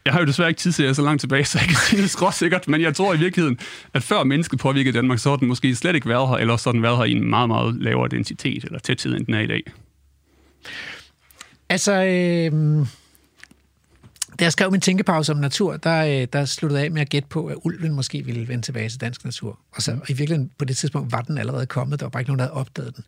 Jeg 0.06 0.14
har 0.14 0.20
jo 0.20 0.26
desværre 0.26 0.48
ikke 0.48 0.58
tid 0.58 0.72
til 0.72 0.82
at 0.82 0.96
så 0.96 1.02
langt 1.02 1.20
tilbage, 1.20 1.44
så 1.44 1.58
jeg 1.58 1.68
kan 1.68 1.76
sige 1.76 2.02
det 2.02 2.10
skråsikkert, 2.10 2.68
men 2.68 2.80
jeg 2.80 2.94
tror 2.94 3.14
i 3.14 3.18
virkeligheden, 3.18 3.58
at 3.94 4.02
før 4.02 4.24
mennesket 4.24 4.58
påvirkede 4.58 4.96
Danmark, 4.96 5.18
så 5.18 5.30
har 5.30 5.36
den 5.36 5.48
måske 5.48 5.74
slet 5.74 5.94
ikke 5.94 6.08
været 6.08 6.28
her, 6.28 6.36
eller 6.36 6.56
så 6.56 6.68
har 6.68 6.72
den 6.72 6.82
været 6.82 6.96
her 6.96 7.04
i 7.04 7.12
en 7.12 7.30
meget, 7.30 7.48
meget 7.48 7.76
lavere 7.80 8.08
densitet 8.08 8.64
eller 8.64 8.78
tæthed, 8.78 9.16
end 9.16 9.26
den 9.26 9.34
er 9.34 9.40
i 9.40 9.46
dag. 9.46 9.62
Altså, 11.68 11.92
øh, 11.92 12.86
da 14.38 14.44
jeg 14.44 14.52
skrev 14.52 14.70
min 14.70 14.80
tænkepause 14.80 15.32
om 15.32 15.38
natur, 15.38 15.76
der, 15.76 16.20
øh, 16.20 16.26
der 16.32 16.44
sluttede 16.44 16.80
jeg 16.80 16.84
af 16.84 16.90
med 16.90 17.00
at 17.00 17.08
gætte 17.08 17.28
på, 17.28 17.46
at 17.46 17.56
ulven 17.64 17.92
måske 17.94 18.24
ville 18.24 18.48
vende 18.48 18.62
tilbage 18.62 18.88
til 18.88 19.00
dansk 19.00 19.24
natur. 19.24 19.58
Og, 19.72 19.82
så, 19.82 19.92
og 19.92 20.10
i 20.10 20.12
virkeligheden 20.12 20.50
på 20.58 20.64
det 20.64 20.76
tidspunkt 20.76 21.12
var 21.12 21.20
den 21.20 21.38
allerede 21.38 21.66
kommet, 21.66 22.00
der 22.00 22.06
var 22.06 22.10
bare 22.10 22.20
ikke 22.20 22.30
nogen, 22.30 22.38
der 22.38 22.44
havde 22.44 22.54
opdaget 22.54 22.96
den. 22.96 23.04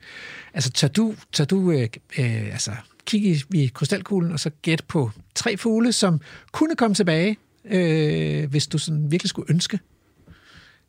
Altså, 0.55 0.71
tør 0.71 0.89
du, 0.89 1.15
tør 1.33 1.45
du 1.45 1.71
øh, 1.71 1.89
øh, 2.19 2.47
altså, 2.53 2.73
kigge 3.09 3.29
i, 3.29 3.63
i 3.63 3.71
krystalkuglen 3.75 4.33
og 4.33 4.41
så 4.41 4.51
gætte 4.63 4.85
på 4.85 5.11
tre 5.35 5.57
fugle, 5.57 5.93
som 5.93 6.21
kunne 6.53 6.77
komme 6.77 6.95
tilbage, 6.95 7.37
øh, 7.65 8.51
hvis 8.51 8.67
du 8.67 8.79
sådan 8.79 9.11
virkelig 9.11 9.29
skulle 9.31 9.51
ønske, 9.51 9.79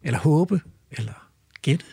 eller 0.04 0.20
håbe, 0.20 0.62
eller 0.92 1.14
gætte? 1.62 1.86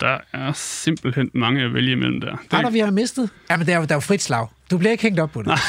Der 0.00 0.18
er 0.32 0.52
simpelthen 0.52 1.30
mange 1.34 1.62
at 1.62 1.74
vælge 1.74 1.92
imellem 1.92 2.20
der. 2.20 2.30
Det... 2.30 2.52
Har 2.52 2.62
der, 2.62 2.70
vi 2.70 2.78
har 2.78 2.90
mistet? 2.90 3.30
Jamen, 3.50 3.66
der 3.66 3.72
er 3.72 3.76
jo, 3.76 3.84
der 3.84 3.90
er 3.90 3.96
jo 3.96 4.00
frit 4.00 4.22
slag. 4.22 4.46
Du 4.70 4.78
bliver 4.78 4.92
ikke 4.92 5.02
hængt 5.02 5.20
op 5.20 5.30
på 5.30 5.42
det. 5.42 5.52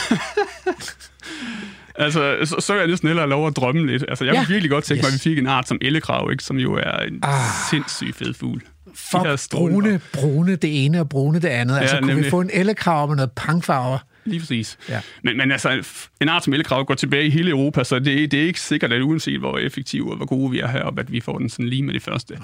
Altså, 1.95 2.37
så, 2.43 2.55
så 2.59 2.73
er 2.73 2.77
jeg 2.77 2.87
næsten 2.87 3.07
hellere 3.07 3.29
lov 3.29 3.47
at 3.47 3.55
drømme 3.55 3.87
lidt. 3.87 4.05
Altså, 4.07 4.25
jeg 4.25 4.33
Ja. 4.33 4.39
ja. 4.39 4.45
virkelig 4.47 4.71
godt 4.71 4.83
tænke. 4.83 4.99
Yes. 4.99 5.03
mig, 5.03 5.07
at 5.07 5.13
vi 5.13 5.19
fik 5.19 5.37
en 5.37 5.47
art 5.47 5.67
som 5.67 5.77
ellekrav, 5.81 6.31
ikke? 6.31 6.43
som 6.43 6.57
jo 6.57 6.73
er 6.73 6.97
en 6.97 7.19
ah. 7.23 7.39
sindssygt 7.69 8.15
fed 8.15 8.33
fugl. 8.33 8.61
For 8.95 9.23
De 9.23 9.37
brune, 9.51 10.01
brune 10.13 10.55
det 10.55 10.85
ene 10.85 10.99
og 10.99 11.09
brune 11.09 11.39
det 11.39 11.47
andet. 11.47 11.77
Altså, 11.77 11.95
Ja, 11.95 12.01
kunne 12.01 12.07
vi 12.07 12.13
nemlig. 12.13 12.31
få 12.31 12.41
en 12.41 12.49
ellekrav 12.53 13.07
med 13.07 13.15
noget 13.15 13.31
pangfarver? 13.31 13.97
Lige 14.25 14.39
præcis. 14.39 14.77
Ja. 14.89 15.01
Men, 15.23 15.37
men 15.37 15.51
altså, 15.51 15.83
en 16.21 16.29
art 16.29 16.43
som 16.43 16.53
ellekrav 16.53 16.85
går 16.85 16.93
tilbage 16.93 17.25
i 17.25 17.29
hele 17.29 17.49
Europa, 17.49 17.83
så 17.83 17.99
det, 17.99 18.31
det 18.31 18.41
er 18.41 18.47
ikke 18.47 18.61
sikkert, 18.61 18.93
at 18.93 19.01
uanset 19.01 19.39
hvor 19.39 19.57
effektive 19.57 20.11
og 20.11 20.17
hvor 20.17 20.25
gode 20.25 20.51
vi 20.51 20.59
er 20.59 20.67
heroppe, 20.67 21.01
at 21.01 21.11
vi 21.11 21.19
får 21.19 21.37
den 21.37 21.49
sådan 21.49 21.67
lige 21.69 21.83
med 21.83 21.93
det 21.93 22.01
første. 22.01 22.37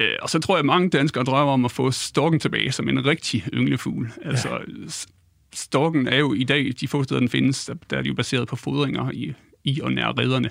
Øh, 0.00 0.08
og 0.22 0.30
så 0.30 0.38
tror 0.38 0.54
jeg, 0.54 0.58
at 0.58 0.64
mange 0.64 0.90
danskere 0.90 1.24
drømmer 1.24 1.52
om 1.52 1.64
at 1.64 1.70
få 1.70 1.90
storken 1.90 2.40
tilbage 2.40 2.72
som 2.72 2.88
en 2.88 3.06
rigtig 3.06 3.44
ynglefugl. 3.54 4.12
Altså, 4.24 4.58
s- 4.90 5.06
storken 5.54 6.08
er 6.08 6.16
jo 6.18 6.34
i 6.34 6.44
dag, 6.44 6.72
de 6.80 6.88
få 6.88 7.02
steder, 7.04 7.20
den 7.20 7.28
findes, 7.28 7.64
der, 7.64 7.74
der 7.90 7.96
er 7.98 8.02
de 8.02 8.08
jo 8.08 8.14
baseret 8.14 8.48
på 8.48 8.56
fodringer 8.56 9.10
i, 9.10 9.32
i 9.64 9.80
og 9.80 9.92
nær 9.92 10.18
redderne. 10.18 10.50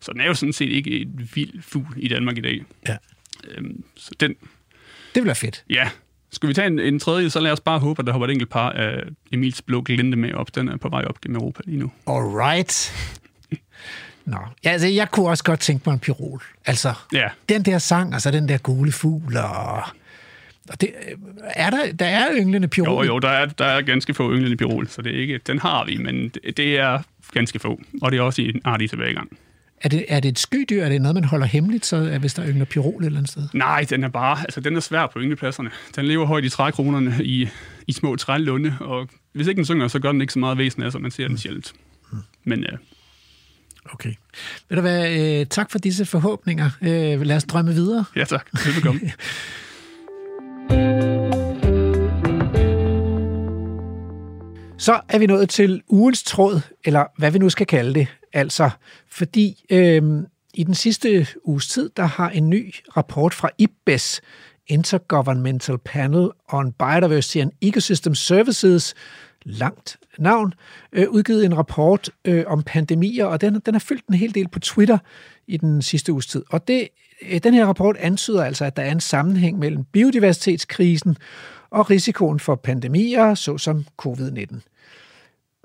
Så 0.00 0.12
den 0.12 0.20
er 0.20 0.26
jo 0.26 0.34
sådan 0.34 0.52
set 0.52 0.68
ikke 0.70 0.90
et 1.00 1.36
vild 1.36 1.62
fugl 1.62 1.86
i 1.96 2.08
Danmark 2.08 2.38
i 2.38 2.40
dag. 2.40 2.64
Ja. 2.88 2.96
Øhm, 3.50 3.84
så 3.96 4.10
den, 4.20 4.34
Det 5.14 5.22
bliver 5.22 5.34
fedt. 5.34 5.64
Ja. 5.70 5.88
Skal 6.32 6.48
vi 6.48 6.54
tage 6.54 6.66
en, 6.66 6.78
en 6.78 6.98
tredje, 6.98 7.30
så 7.30 7.40
lad 7.40 7.52
os 7.52 7.60
bare 7.60 7.78
håbe, 7.78 8.00
at 8.02 8.06
der 8.06 8.12
hopper 8.12 8.26
et 8.26 8.32
enkelt 8.32 8.50
par 8.50 8.70
af 8.70 9.02
Emils 9.32 9.62
blå 9.62 9.80
glinde 9.82 10.16
med 10.16 10.32
op. 10.34 10.54
Den 10.54 10.68
er 10.68 10.76
på 10.76 10.88
vej 10.88 11.04
op 11.04 11.20
gennem 11.20 11.36
Europa 11.36 11.60
lige 11.64 11.78
nu. 11.78 11.90
Alright. 12.06 12.92
Nå, 14.24 14.36
ja, 14.64 14.70
altså, 14.70 14.88
jeg 14.88 15.10
kunne 15.10 15.28
også 15.28 15.44
godt 15.44 15.60
tænke 15.60 15.82
mig 15.86 15.92
en 15.94 15.98
pirol. 15.98 16.42
Altså, 16.66 16.94
Ja. 17.12 17.28
den 17.48 17.62
der 17.62 17.78
sang, 17.78 18.12
altså 18.14 18.30
den 18.30 18.48
der 18.48 18.58
gule 18.58 18.92
fugl, 18.92 19.36
og, 19.36 19.76
og 20.68 20.80
det, 20.80 20.90
er 21.54 21.70
der, 21.70 21.92
der 21.92 22.06
er 22.06 22.26
ynglende 22.34 22.68
pirol. 22.68 23.06
Jo, 23.06 23.12
jo, 23.12 23.18
der 23.18 23.28
er, 23.28 23.46
der 23.46 23.64
er 23.64 23.82
ganske 23.82 24.14
få 24.14 24.32
ynglende 24.32 24.56
pirol, 24.56 24.88
så 24.88 25.02
det 25.02 25.14
er 25.16 25.20
ikke, 25.20 25.38
den 25.46 25.58
har 25.58 25.84
vi, 25.84 25.96
men 25.96 26.28
det, 26.28 26.56
det 26.56 26.78
er 26.78 26.98
ganske 27.32 27.58
få. 27.58 27.80
Og 28.02 28.12
det 28.12 28.18
er 28.18 28.22
også 28.22 28.42
i 28.42 28.48
en 28.48 28.60
artig 28.64 28.90
tilbagegang. 28.90 29.38
Er 29.84 29.88
det, 29.88 30.04
er 30.08 30.20
det 30.20 30.28
et 30.28 30.38
skydyr? 30.38 30.82
Er 30.84 30.88
det 30.88 31.02
noget, 31.02 31.14
man 31.14 31.24
holder 31.24 31.46
hemmeligt, 31.46 31.86
så, 31.86 32.18
hvis 32.18 32.34
der 32.34 32.46
yngler 32.48 32.64
pirol 32.64 33.02
et 33.02 33.06
eller 33.06 33.18
andet 33.18 33.30
sted? 33.30 33.48
Nej, 33.54 33.86
den 33.90 34.04
er 34.04 34.08
bare, 34.08 34.40
altså 34.40 34.60
den 34.60 34.76
er 34.76 34.80
svær 34.80 35.06
på 35.06 35.18
ynglepladserne. 35.20 35.70
Den 35.96 36.04
lever 36.04 36.26
højt 36.26 36.44
i 36.44 36.48
trækronerne 36.48 37.14
i, 37.20 37.48
i 37.86 37.92
små 37.92 38.16
trælunde, 38.16 38.76
og 38.80 39.08
hvis 39.32 39.46
ikke 39.46 39.56
den 39.56 39.64
synger, 39.64 39.88
så 39.88 39.98
gør 39.98 40.12
den 40.12 40.20
ikke 40.20 40.32
så 40.32 40.38
meget 40.38 40.58
væsen 40.58 40.82
af, 40.82 40.92
så 40.92 40.98
man 40.98 41.10
ser 41.10 41.28
den 41.28 41.38
sjældent. 41.38 41.72
Men 42.44 42.64
øh, 42.64 42.78
Okay. 43.92 44.12
Ved 44.68 44.76
du 44.76 44.80
hvad, 44.80 45.20
øh, 45.40 45.46
tak 45.46 45.70
for 45.70 45.78
disse 45.78 46.04
forhåbninger. 46.04 46.70
Øh, 46.82 47.20
lad 47.22 47.36
os 47.36 47.44
drømme 47.44 47.72
videre. 47.72 48.04
ja 48.16 48.24
tak, 48.24 48.46
velbekomme. 48.66 49.00
Så 54.78 55.00
er 55.08 55.18
vi 55.18 55.26
nået 55.26 55.48
til 55.48 55.82
ugens 55.88 56.22
tråd, 56.22 56.60
eller 56.84 57.04
hvad 57.18 57.30
vi 57.30 57.38
nu 57.38 57.50
skal 57.50 57.66
kalde 57.66 57.94
det. 57.94 58.06
Altså, 58.32 58.70
fordi 59.08 59.64
øh, 59.70 60.02
i 60.54 60.64
den 60.64 60.74
sidste 60.74 61.26
uges 61.44 61.68
tid, 61.68 61.90
der 61.96 62.04
har 62.04 62.30
en 62.30 62.50
ny 62.50 62.74
rapport 62.96 63.34
fra 63.34 63.50
IPBES, 63.58 64.20
Intergovernmental 64.66 65.78
Panel 65.78 66.30
on 66.48 66.72
Biodiversity 66.72 67.38
and 67.38 67.52
Ecosystem 67.60 68.14
Services, 68.14 68.94
langt 69.44 69.96
navn, 70.18 70.54
øh, 70.92 71.10
udgivet 71.10 71.44
en 71.44 71.56
rapport 71.56 72.10
øh, 72.24 72.44
om 72.46 72.62
pandemier, 72.62 73.24
og 73.24 73.40
den, 73.40 73.60
den 73.66 73.74
har 73.74 73.78
fyldt 73.78 74.06
en 74.06 74.14
hel 74.14 74.34
del 74.34 74.48
på 74.48 74.60
Twitter 74.60 74.98
i 75.46 75.56
den 75.56 75.82
sidste 75.82 76.12
uges 76.12 76.26
tid. 76.26 76.44
Og 76.50 76.68
det, 76.68 76.88
øh, 77.30 77.38
den 77.42 77.54
her 77.54 77.66
rapport 77.66 77.96
antyder 77.96 78.44
altså, 78.44 78.64
at 78.64 78.76
der 78.76 78.82
er 78.82 78.92
en 78.92 79.00
sammenhæng 79.00 79.58
mellem 79.58 79.84
biodiversitetskrisen 79.84 81.16
og 81.70 81.90
risikoen 81.90 82.40
for 82.40 82.54
pandemier, 82.54 83.34
såsom 83.34 83.84
covid-19 84.02 84.71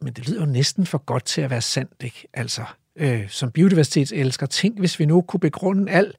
men 0.02 0.14
det 0.14 0.30
lyder 0.30 0.40
jo 0.40 0.45
næsten 0.45 0.86
for 0.86 0.98
godt 0.98 1.26
til 1.26 1.41
at 1.41 1.49
være 1.49 1.61
sandt, 1.61 2.03
ikke? 2.03 2.28
Altså, 2.34 2.64
øh, 2.95 3.30
som 3.30 3.52
biodiversitetselsker, 3.52 4.45
tænk, 4.45 4.80
hvis 4.80 4.99
vi 4.99 5.06
nu 5.06 5.22
kunne 5.22 5.40
begrunde 5.40 5.91
al 5.91 6.14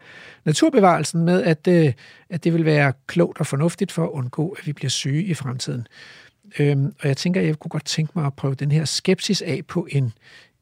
naturbevarelsen 0.44 1.24
med, 1.24 1.42
at, 1.42 1.68
øh, 1.68 1.92
at 2.30 2.44
det 2.44 2.54
vil 2.54 2.64
være 2.64 2.92
klogt 3.06 3.40
og 3.40 3.46
fornuftigt 3.46 3.92
for 3.92 4.04
at 4.04 4.10
undgå, 4.10 4.56
at 4.58 4.66
vi 4.66 4.72
bliver 4.72 4.90
syge 4.90 5.24
i 5.24 5.34
fremtiden. 5.34 5.86
Øhm, 6.58 6.94
og 7.00 7.08
jeg 7.08 7.16
tænker, 7.16 7.40
jeg 7.40 7.58
kunne 7.58 7.70
godt 7.70 7.84
tænke 7.84 8.12
mig 8.14 8.26
at 8.26 8.34
prøve 8.34 8.54
den 8.54 8.72
her 8.72 8.84
skepsis 8.84 9.42
af 9.42 9.62
på 9.68 9.86
en 9.90 10.12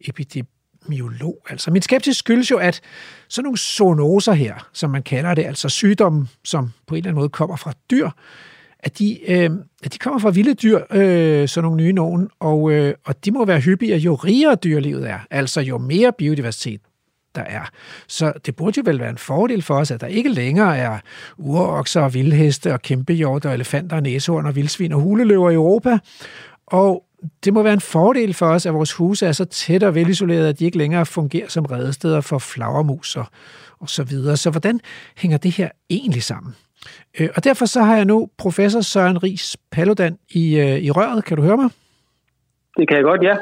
epidemiolog. 0.01 1.47
Altså, 1.51 1.71
min 1.71 1.83
skepsis 1.83 2.17
skyldes 2.17 2.51
jo, 2.51 2.57
at 2.57 2.81
sådan 3.29 3.45
nogle 3.45 3.59
zoonoser 3.59 4.33
her, 4.33 4.69
som 4.73 4.91
man 4.91 5.03
kalder 5.03 5.35
det, 5.35 5.45
altså 5.45 5.69
sygdomme, 5.69 6.29
som 6.45 6.73
på 6.87 6.95
en 6.95 6.99
eller 6.99 7.09
anden 7.09 7.21
måde 7.21 7.29
kommer 7.29 7.57
fra 7.57 7.73
dyr, 7.91 8.11
at 8.87 8.99
de, 8.99 9.31
øh, 9.31 9.51
at 9.85 9.93
de 9.93 9.99
kommer 9.99 10.21
fra 10.21 10.31
vilde 10.31 10.55
dyr, 10.55 10.81
øh, 10.91 11.49
sådan 11.49 11.65
nogle 11.65 11.83
nye 11.83 11.93
nogen, 11.93 12.29
og, 12.41 12.73
øh, 12.73 12.95
og 13.07 13.25
de 13.25 13.31
må 13.31 13.45
være 13.45 13.61
hyppigere, 13.61 13.99
jo 13.99 14.15
rigere 14.15 14.55
dyrelivet 14.55 15.11
er, 15.11 15.19
altså 15.31 15.61
jo 15.61 15.79
mere 15.79 16.13
biodiversitet 16.19 16.81
der 17.35 17.43
er. 17.43 17.63
Så 18.09 18.33
det 18.47 18.57
burde 18.57 18.75
jo 18.77 18.83
vel 18.87 19.01
være 19.01 19.11
en 19.11 19.19
fordel 19.19 19.63
for 19.63 19.75
os, 19.75 19.91
at 19.91 20.01
der 20.01 20.07
ikke 20.07 20.29
længere 20.29 20.79
er 20.79 20.99
urokser 21.39 22.01
og 22.01 22.15
vildheste 22.15 22.73
og 22.73 22.83
kæmpehjorte 22.83 23.47
og 23.47 23.55
elefanter 23.55 23.97
og 23.97 24.03
næsehorn 24.03 24.47
og 24.47 24.57
vildsvin 24.57 24.93
og 24.93 25.01
huleløver 25.01 25.51
i 25.51 25.55
Europa. 25.55 25.99
Og 26.67 27.05
det 27.45 27.53
må 27.53 27.63
være 27.63 27.73
en 27.73 27.81
fordel 27.81 28.35
for 28.35 28.47
os, 28.47 28.67
at 28.67 28.75
vores 28.75 28.93
huse 28.93 29.27
er 29.27 29.33
så 29.33 29.45
tæt 29.45 29.83
og 29.83 29.95
velisolerede, 29.95 30.49
at 30.49 30.59
de 30.59 30.65
ikke 30.65 30.79
længere 30.79 31.07
fungerer 31.07 31.49
som 31.49 31.65
redesteder 31.65 32.21
for 32.21 32.39
flagermus 32.39 33.17
og, 33.17 33.27
og 33.81 33.89
så 33.89 34.05
videre. 34.05 34.37
Så 34.37 34.51
hvordan 34.51 34.81
hænger 35.17 35.39
det 35.39 35.53
her 35.53 35.69
egentlig 35.91 36.23
sammen? 36.23 36.55
Øh, 37.21 37.29
Og 37.37 37.45
derfor 37.45 37.67
så 37.67 37.83
har 37.83 37.97
jeg 37.97 38.05
nu 38.05 38.29
professor 38.39 38.81
Søren 38.81 39.23
Ries 39.23 39.57
Paludan 39.71 40.19
i, 40.31 40.59
øh, 40.59 40.79
i 40.79 40.91
røret. 40.91 41.25
Kan 41.25 41.37
du 41.37 41.43
høre 41.43 41.57
mig? 41.57 41.71
Det 42.77 42.89
kan 42.89 42.97
jeg 42.97 43.05
godt, 43.05 43.23
ja. 43.23 43.37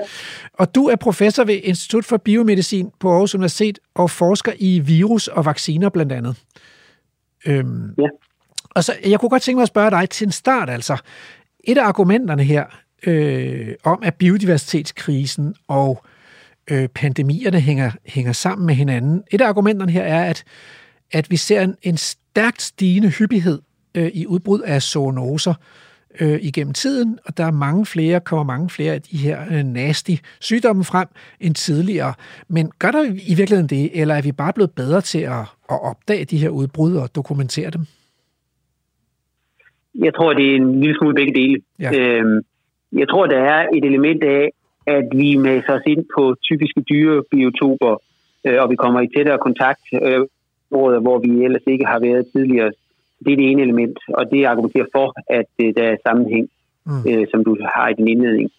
Og 0.53 0.75
du 0.75 0.89
er 0.89 0.97
professor 0.97 1.45
ved 1.45 1.61
Institut 1.63 2.05
for 2.05 2.17
Biomedicin 2.17 2.91
på 3.01 3.11
Aarhus 3.13 3.35
Universitet 3.35 3.79
og 3.95 4.11
forsker 4.11 4.53
i 4.59 4.79
virus 4.79 5.29
og 5.29 5.45
vacciner 5.45 5.89
blandt 5.89 6.13
andet. 6.13 6.37
Øhm, 7.47 7.95
ja. 7.99 8.09
Og 8.71 8.85
så, 8.85 8.93
jeg 9.07 9.21
kunne 9.21 9.29
godt 9.29 9.43
tænke 9.43 9.57
mig 9.57 9.63
at 9.63 9.69
spørge 9.69 9.91
dig 9.91 10.11
til 10.11 10.25
en 10.27 10.33
start 10.33 10.71
altså. 10.71 10.97
Et 11.65 11.79
af 11.79 11.85
argumenterne 11.85 12.45
her 12.45 12.65
øh, 13.07 13.75
om, 13.85 14.03
at 14.03 14.15
biodiversitetskrisen 14.15 15.55
og 15.69 16.05
øh, 16.71 16.89
pandemierne 16.89 17.61
hænger, 17.61 17.91
hænger 18.07 18.33
sammen 18.33 18.67
med 18.67 18.75
hinanden. 18.75 19.23
Et 19.31 19.41
af 19.41 19.49
argumenterne 19.49 19.93
her 19.93 20.03
er, 20.03 20.25
at, 20.25 20.45
at 21.15 21.31
vi 21.31 21.37
ser 21.37 21.61
en, 21.61 21.75
en 21.83 21.97
stærkt 21.97 22.63
stigende 22.63 23.11
hyppighed 23.19 23.59
øh, 23.95 24.11
i 24.15 24.27
udbrud 24.27 24.61
af 24.61 24.83
zoonoser, 24.83 25.55
øh, 26.21 26.39
igennem 26.43 26.75
tiden, 26.75 27.19
og 27.27 27.37
der 27.37 27.45
er 27.45 27.51
mange 27.51 27.87
flere, 27.87 28.21
kommer 28.21 28.45
mange 28.45 28.71
flere 28.71 28.93
af 28.93 29.03
de 29.03 29.17
her 29.17 29.39
øh, 29.53 29.63
nasty 29.65 30.15
sygdomme 30.41 30.85
frem 30.85 31.09
end 31.41 31.55
tidligere. 31.55 32.15
Men 32.49 32.71
gør 32.79 32.91
der 32.91 33.05
i 33.05 33.35
virkeligheden 33.41 33.69
det, 33.69 34.01
eller 34.01 34.15
er 34.15 34.23
vi 34.23 34.33
bare 34.33 34.53
blevet 34.53 34.71
bedre 34.77 35.01
til 35.01 35.19
at, 35.19 35.45
at 35.71 35.79
opdage 35.91 36.25
de 36.25 36.37
her 36.37 36.49
udbrud 36.49 36.97
og 36.97 37.15
dokumentere 37.15 37.71
dem? 37.71 37.83
Jeg 39.95 40.15
tror, 40.15 40.33
det 40.33 40.51
er 40.51 40.57
en 40.57 40.81
lille 40.81 40.97
smule 40.99 41.15
begge 41.15 41.35
dele. 41.35 41.63
Ja. 41.79 41.91
Øhm, 41.99 42.41
jeg 42.93 43.09
tror, 43.09 43.27
der 43.27 43.39
er 43.39 43.69
et 43.77 43.85
element 43.85 44.25
af, 44.25 44.51
at 44.87 45.05
vi 45.13 45.37
masser 45.37 45.73
os 45.73 45.83
ind 45.87 46.05
på 46.19 46.37
typiske 46.43 46.81
dyrebiotoper, 46.81 48.03
øh, 48.45 48.63
og 48.63 48.71
vi 48.71 48.77
kommer 48.77 49.01
i 49.01 49.09
tættere 49.17 49.39
kontakt, 49.39 49.81
øh, 50.03 50.21
hvor 51.07 51.19
vi 51.19 51.45
ellers 51.45 51.67
ikke 51.67 51.87
har 51.87 52.01
været 52.09 52.27
tidligere. 52.33 52.73
Det 53.25 53.33
er 53.33 53.37
det 53.37 53.51
ene 53.51 53.63
element, 53.63 53.99
og 54.09 54.31
det 54.31 54.45
argumenterer 54.45 54.87
for, 54.93 55.07
at 55.41 55.51
øh, 55.63 55.75
der 55.77 55.83
er 55.83 55.97
sammenhæng, 56.07 56.47
mm. 56.87 57.03
øh, 57.11 57.27
som 57.31 57.45
du 57.45 57.53
har 57.75 57.89
i 57.89 57.95
din 57.95 58.09
indledning. 58.09 58.51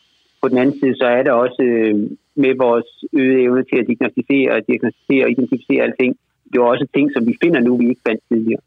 På 0.42 0.48
den 0.50 0.58
anden 0.58 0.80
side, 0.80 0.96
så 0.96 1.06
er 1.06 1.24
der 1.24 1.32
også 1.32 1.62
øh, 1.62 1.96
med 2.36 2.54
vores 2.66 2.90
øgede 3.14 3.42
evne 3.42 3.64
til 3.64 3.78
at 3.82 3.88
diagnostisere, 3.88 4.62
diagnostisere 4.70 5.24
og 5.26 5.32
identificere 5.32 5.84
alting, 5.84 6.16
det 6.54 6.60
er 6.60 6.64
også 6.64 6.88
ting, 6.96 7.12
som 7.16 7.28
vi 7.28 7.38
finder 7.44 7.60
nu, 7.60 7.78
vi 7.78 7.90
ikke 7.90 8.02
fandt 8.08 8.22
tidligere. 8.32 8.62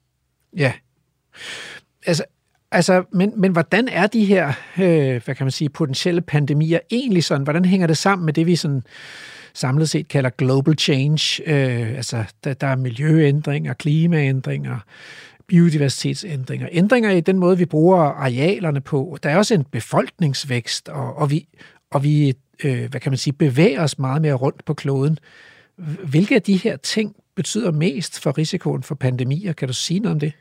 Ja. 0.57 0.73
Altså, 2.07 2.25
altså 2.71 3.05
men, 3.13 3.33
men 3.37 3.53
hvordan 3.53 3.89
er 3.89 4.07
de 4.07 4.25
her, 4.25 4.47
øh, 4.79 5.23
hvad 5.25 5.35
kan 5.35 5.45
man 5.45 5.51
sige, 5.51 5.69
potentielle 5.71 6.21
pandemier 6.21 6.79
egentlig 6.91 7.25
sådan? 7.25 7.45
Hvordan 7.45 7.65
hænger 7.65 7.87
det 7.87 7.97
sammen 7.97 8.25
med 8.25 8.33
det, 8.33 8.47
vi 8.47 8.57
sådan 8.57 8.83
samlet 9.59 9.91
set 9.91 10.09
kalder 10.09 10.31
global 10.31 10.79
change? 10.79 11.43
Øh, 11.47 11.97
altså, 11.97 12.25
der, 12.45 12.55
der 12.55 12.67
er 12.67 12.77
miljøændringer, 12.77 13.73
klimaændringer, 13.73 14.79
biodiversitetsændringer, 15.47 16.69
ændringer 16.73 17.11
i 17.11 17.21
den 17.21 17.39
måde, 17.39 17.59
vi 17.59 17.65
bruger 17.65 17.99
arealerne 17.99 18.81
på. 18.81 19.19
Der 19.23 19.31
er 19.31 19.37
også 19.37 19.55
en 19.55 19.65
befolkningsvækst, 19.65 20.89
og, 20.89 21.17
og 21.17 21.31
vi, 21.31 21.47
og 21.91 22.05
vi 22.05 22.35
øh, 22.65 22.91
hvad 22.91 23.01
kan 23.01 23.13
man 23.13 23.19
sige, 23.19 23.33
bevæger 23.33 23.83
os 23.83 23.99
meget 23.99 24.23
mere 24.23 24.35
rundt 24.35 24.65
på 24.65 24.75
kloden. 24.75 25.19
Hvilke 26.05 26.35
af 26.35 26.43
de 26.43 26.57
her 26.57 26.77
ting 26.77 27.17
betyder 27.35 27.73
mest 27.73 28.21
for 28.21 28.39
risikoen 28.39 28.83
for 28.83 28.95
pandemier? 28.95 29.53
Kan 29.53 29.69
du 29.69 29.75
sige 29.75 30.01
noget 30.01 30.15
om 30.15 30.21
det? 30.21 30.33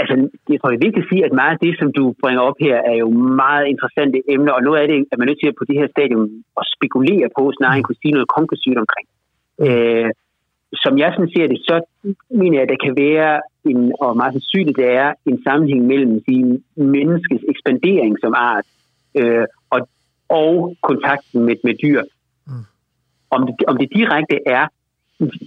Altså, 0.00 0.14
jeg 0.50 0.58
tror, 0.58 0.70
det 0.70 0.78
er 0.78 0.86
vigtigt 0.86 1.04
at 1.04 1.10
sige, 1.12 1.24
at 1.24 1.38
meget 1.40 1.54
af 1.56 1.62
det, 1.66 1.74
som 1.80 1.88
du 1.98 2.04
bringer 2.22 2.42
op 2.48 2.58
her, 2.66 2.76
er 2.92 2.96
jo 3.04 3.08
meget 3.44 3.66
interessante 3.72 4.18
emner, 4.34 4.52
og 4.52 4.62
noget 4.62 4.78
af 4.80 4.86
det 4.88 4.98
er 5.12 5.16
man 5.18 5.26
nødt 5.28 5.40
til 5.40 5.52
at 5.52 5.58
på 5.58 5.64
det 5.68 5.76
her 5.80 5.88
stadium 5.96 6.24
at 6.60 6.64
spekulere 6.76 7.28
på, 7.36 7.42
snarere 7.58 7.76
end 7.76 7.84
kunne 7.86 8.02
sige 8.02 8.16
noget 8.16 8.34
konklusivt 8.36 8.78
omkring. 8.84 9.06
Øh, 9.66 10.10
som 10.82 10.98
jeg 10.98 11.10
sådan 11.12 11.32
ser 11.34 11.46
det, 11.52 11.58
så 11.68 11.76
mener 12.40 12.56
jeg, 12.56 12.62
at 12.62 12.72
der 12.72 12.84
kan 12.84 12.94
være, 13.06 13.40
en, 13.70 13.92
og 14.00 14.16
meget 14.16 14.32
sandsynligt 14.32 14.78
det 14.80 14.88
er, 15.02 15.12
en 15.26 15.42
sammenhæng 15.46 15.82
mellem 15.86 16.12
sige, 16.26 16.62
menneskets 16.76 17.44
ekspandering 17.52 18.14
som 18.22 18.32
art 18.36 18.66
øh, 19.20 19.46
og, 19.70 19.80
og 20.28 20.76
kontakten 20.82 21.44
med, 21.46 21.56
med 21.64 21.74
dyr. 21.84 22.02
Mm. 22.46 22.64
Om, 23.30 23.40
det, 23.46 23.54
om 23.70 23.76
det 23.76 23.88
direkte 23.98 24.36
er 24.46 24.64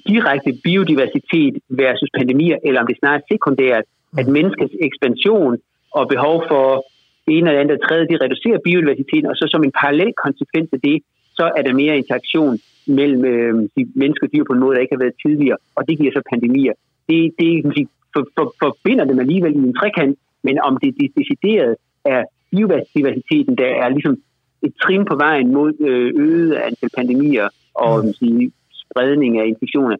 direkte 0.08 0.52
biodiversitet 0.64 1.54
versus 1.70 2.10
pandemier, 2.18 2.58
eller 2.66 2.82
om 2.82 2.88
det 2.88 2.98
snarere 3.00 3.22
er 3.22 3.28
sekundært, 3.32 3.86
at 4.20 4.28
menneskets 4.28 4.76
ekspansion 4.88 5.58
og 5.92 6.08
behov 6.08 6.44
for 6.48 6.86
en 7.28 7.48
eller 7.48 7.60
andet 7.60 7.80
tredje, 7.88 8.08
de 8.12 8.24
reducerer 8.26 8.60
biodiversiteten, 8.64 9.26
og 9.32 9.36
så 9.36 9.46
som 9.52 9.64
en 9.64 9.78
parallel 9.82 10.14
konsekvens 10.26 10.70
af 10.74 10.82
det, 10.82 10.98
så 11.38 11.52
er 11.58 11.62
der 11.62 11.74
mere 11.74 11.98
interaktion 11.98 12.60
mellem 12.88 13.26
øh, 13.26 13.54
de 13.76 13.82
mennesker 13.96 14.28
og 14.28 14.34
dyr 14.34 14.44
på 14.48 14.54
en 14.54 14.60
måde, 14.60 14.76
der 14.76 14.82
ikke 14.82 14.96
har 14.96 15.06
været 15.06 15.22
tidligere, 15.26 15.58
og 15.76 15.88
det 15.88 15.98
giver 15.98 16.12
så 16.12 16.22
pandemier. 16.32 16.74
Det, 17.10 17.32
det 17.40 17.74
sige, 17.76 17.88
for, 18.14 18.24
for, 18.36 18.46
forbinder 18.64 19.06
dem 19.06 19.20
alligevel 19.20 19.56
i 19.56 19.58
en 19.58 19.76
trekant, 19.76 20.18
men 20.44 20.60
om 20.62 20.78
det, 20.82 20.96
det 21.00 21.12
decideret 21.20 21.76
er 22.06 22.24
biodiversiteten, 22.52 23.58
der 23.58 23.72
er 23.84 23.90
ligesom 23.90 24.18
et 24.62 24.74
trin 24.84 25.06
på 25.06 25.16
vejen 25.16 25.54
mod 25.54 25.74
øh, 25.80 26.14
øget 26.16 26.54
antal 26.54 26.90
pandemier 26.98 27.48
og 27.74 28.06
mm. 28.06 28.14
sige, 28.14 28.52
spredning 28.84 29.40
af 29.40 29.46
infektioner, 29.46 29.98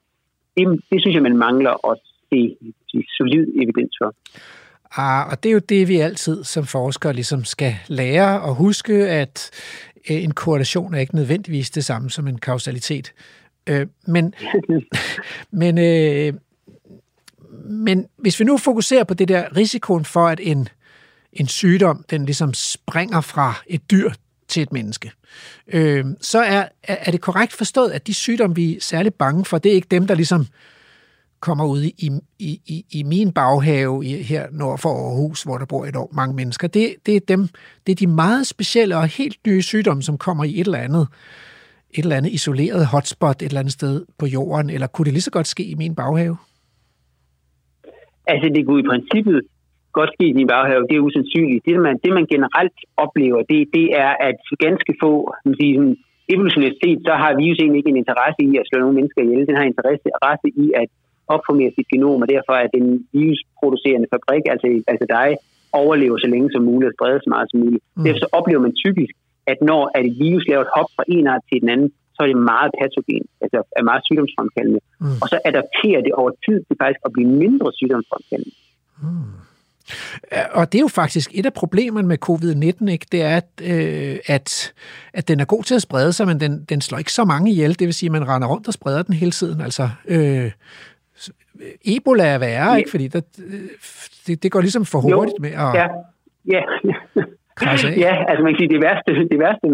det, 0.58 0.82
det 0.92 1.02
synes 1.02 1.16
jeg, 1.16 1.24
man 1.24 1.38
mangler 1.38 1.92
at 1.92 1.98
se, 2.30 2.58
se 2.90 2.98
solid 3.18 3.48
evidens 3.62 3.96
for. 4.02 4.16
Ah, 4.92 5.28
og 5.32 5.44
det 5.44 5.50
er 5.50 5.54
jo 5.54 5.60
det, 5.60 5.88
vi 5.88 5.98
altid 5.98 6.44
som 6.44 6.66
forskere 6.66 7.14
ligesom 7.14 7.44
skal 7.44 7.76
lære 7.88 8.42
og 8.42 8.56
huske, 8.56 8.94
at 8.94 9.52
øh, 10.10 10.24
en 10.24 10.32
korrelation 10.32 10.94
er 10.94 11.00
ikke 11.00 11.16
nødvendigvis 11.16 11.70
det 11.70 11.86
samme 11.86 12.10
som 12.10 12.28
en 12.28 12.38
kausalitet. 12.38 13.14
Øh, 13.68 13.88
men, 14.08 14.34
men, 15.62 15.78
øh, 15.78 16.34
men 17.70 18.08
hvis 18.18 18.40
vi 18.40 18.46
nu 18.46 18.58
fokuserer 18.58 19.04
på 19.04 19.14
det 19.14 19.28
der 19.28 19.58
risikoen 19.58 20.06
for, 20.06 20.28
at 20.28 20.40
en, 20.44 20.68
en 21.34 21.48
sygdom, 21.48 22.06
den 22.10 22.26
ligesom 22.26 22.54
springer 22.54 23.22
fra 23.22 23.54
et 23.68 23.92
dyr 23.92 24.12
til 24.48 24.64
et 24.64 24.74
menneske, 24.74 25.12
øh, 25.68 26.06
så 26.22 26.40
er, 26.40 26.68
er 26.84 27.12
det 27.12 27.22
korrekt 27.22 27.54
forstået, 27.54 27.92
at 27.92 28.08
de 28.08 28.14
sygdomme, 28.14 28.56
vi 28.56 28.76
er 28.76 28.82
særligt 28.82 29.18
bange 29.18 29.46
for, 29.46 29.58
det 29.58 29.72
er 29.72 29.76
ikke 29.76 29.88
dem, 29.92 30.08
der 30.08 30.16
ligesom 30.16 30.48
kommer 31.40 31.66
ud 31.66 31.82
i, 31.82 32.10
i, 32.40 32.52
i, 32.68 32.86
i 32.92 33.04
min 33.04 33.34
baghave 33.34 34.06
i, 34.06 34.12
her 34.24 34.48
nord 34.52 34.80
for 34.80 34.90
Aarhus, 34.90 35.44
hvor 35.44 35.58
der 35.58 35.66
bor 35.66 35.86
et 35.86 35.96
år 35.96 36.10
mange 36.16 36.36
mennesker. 36.36 36.68
Det, 36.68 36.96
det, 37.06 37.16
er 37.16 37.20
dem, 37.28 37.42
det 37.86 37.92
er 37.92 37.96
de 37.96 38.08
meget 38.08 38.48
specielle 38.48 38.98
og 38.98 39.08
helt 39.08 39.38
nye 39.48 39.62
sygdomme, 39.62 40.04
som 40.04 40.18
kommer 40.18 40.44
i 40.44 40.60
et 40.60 40.66
eller 40.66 40.80
andet 40.80 41.08
et 41.92 42.04
eller 42.04 42.20
andet 42.20 42.32
isoleret 42.32 42.86
hotspot 42.94 43.42
et 43.42 43.46
eller 43.46 43.60
andet 43.60 43.74
sted 43.80 44.06
på 44.20 44.26
jorden, 44.26 44.70
eller 44.70 44.88
kunne 44.88 45.06
det 45.06 45.14
lige 45.14 45.30
så 45.30 45.32
godt 45.32 45.48
ske 45.48 45.64
i 45.74 45.76
min 45.76 45.96
baghave? 45.96 46.38
Altså, 48.28 48.48
det 48.56 48.66
kunne 48.66 48.82
i 48.84 48.90
princippet 48.92 49.42
godt 49.98 50.12
ske 50.16 50.26
i 50.34 50.38
min 50.40 50.48
baghave. 50.48 50.88
Det 50.90 50.96
er 50.96 51.08
usandsynligt. 51.10 51.66
Det, 51.66 51.74
man, 51.88 51.96
det, 52.04 52.12
man 52.20 52.26
generelt 52.34 52.78
oplever, 52.98 53.40
det, 53.52 53.60
det 53.78 53.88
er, 54.06 54.14
at 54.30 54.40
ganske 54.66 54.92
få, 55.04 55.12
man 55.46 55.56
siger, 55.60 55.96
evolutionært 56.34 56.78
set, 56.84 57.00
så 57.08 57.14
har 57.22 57.40
virus 57.44 57.60
egentlig 57.60 57.80
ikke 57.82 57.94
en 57.96 58.04
interesse 58.04 58.42
i 58.50 58.52
at 58.62 58.68
slå 58.70 58.78
nogle 58.80 58.98
mennesker 59.00 59.22
ihjel. 59.22 59.48
Den 59.50 59.60
har 59.60 59.68
interesse 59.74 60.48
i 60.64 60.66
at 60.82 60.90
opformere 61.36 61.72
sit 61.76 61.88
genom, 61.94 62.22
og 62.24 62.30
derfor 62.36 62.54
er 62.64 62.68
den 62.78 62.88
virusproducerende 63.14 64.08
fabrik, 64.14 64.44
altså, 64.54 64.68
altså 64.92 65.06
dig, 65.18 65.30
overlever 65.82 66.18
så 66.18 66.28
længe 66.34 66.50
som 66.52 66.64
muligt 66.70 66.90
og 66.90 66.96
spreder 66.98 67.20
så 67.24 67.30
meget 67.36 67.48
som 67.52 67.60
muligt. 67.64 67.84
Mm. 67.96 68.04
Derfor 68.04 68.20
så 68.26 68.30
oplever 68.40 68.62
man 68.68 68.74
typisk, 68.86 69.14
at 69.52 69.58
når 69.70 69.82
at 69.96 70.06
et 70.10 70.16
virus 70.26 70.46
laver 70.50 70.64
et 70.68 70.74
hop 70.76 70.90
fra 70.96 71.04
en 71.16 71.28
art 71.34 71.44
til 71.50 71.62
den 71.62 71.70
anden, 71.74 71.90
så 72.16 72.20
er 72.24 72.28
det 72.28 72.38
meget 72.54 72.72
patogen, 72.80 73.26
altså 73.44 73.58
er 73.80 73.84
meget 73.90 74.02
sygdomsfremkaldende. 74.08 74.82
Mm. 75.02 75.18
Og 75.22 75.28
så 75.32 75.38
adapterer 75.50 76.02
det 76.08 76.14
over 76.22 76.32
tid 76.46 76.58
til 76.68 76.76
faktisk 76.82 77.02
at 77.08 77.12
blive 77.16 77.30
mindre 77.44 77.68
sygdomsfremkaldende. 77.80 78.56
Mm. 79.04 79.38
Og 80.52 80.72
det 80.72 80.78
er 80.78 80.82
jo 80.82 80.88
faktisk 80.88 81.32
et 81.34 81.46
af 81.46 81.54
problemerne 81.54 82.08
med 82.08 82.18
covid-19, 82.30 82.92
ikke? 82.92 83.06
det 83.12 83.22
er, 83.22 83.38
at, 83.38 83.50
øh, 83.62 84.20
at, 84.26 84.74
at 85.14 85.28
den 85.28 85.40
er 85.40 85.46
god 85.46 85.64
til 85.64 85.76
at 85.76 85.82
sprede 85.82 86.14
sig, 86.14 86.28
men 86.28 86.40
den, 86.40 86.66
den 86.70 86.82
slår 86.82 86.98
ikke 86.98 87.14
så 87.14 87.26
mange 87.26 87.52
ihjel. 87.52 87.80
Det 87.80 87.86
vil 87.86 87.94
sige, 87.94 88.08
at 88.08 88.12
man 88.12 88.28
render 88.28 88.48
rundt 88.48 88.68
og 88.68 88.74
spreder 88.74 89.04
den 89.04 89.14
hele 89.14 89.32
tiden. 89.32 89.62
Altså, 89.62 89.90
øh, 90.08 90.52
Ebola 91.86 92.26
er 92.26 92.40
værre, 92.40 92.72
ja. 92.72 92.76
ikke? 92.76 92.90
Fordi 92.90 93.08
der, 93.08 93.22
det, 94.28 94.44
det 94.44 94.52
går 94.52 94.62
ligesom 94.62 94.86
for 94.86 95.00
hurtigt 95.00 95.40
jo, 95.40 95.42
med 95.46 95.50
at... 95.66 95.72
Ja, 95.80 95.88
ja. 96.54 96.62
ja, 98.06 98.14
altså 98.30 98.44
man 98.44 98.54
kan 98.54 98.60
sige, 98.60 98.74
det 98.76 98.82
værste, 98.82 99.12
det 99.32 99.40
værste 99.40 99.68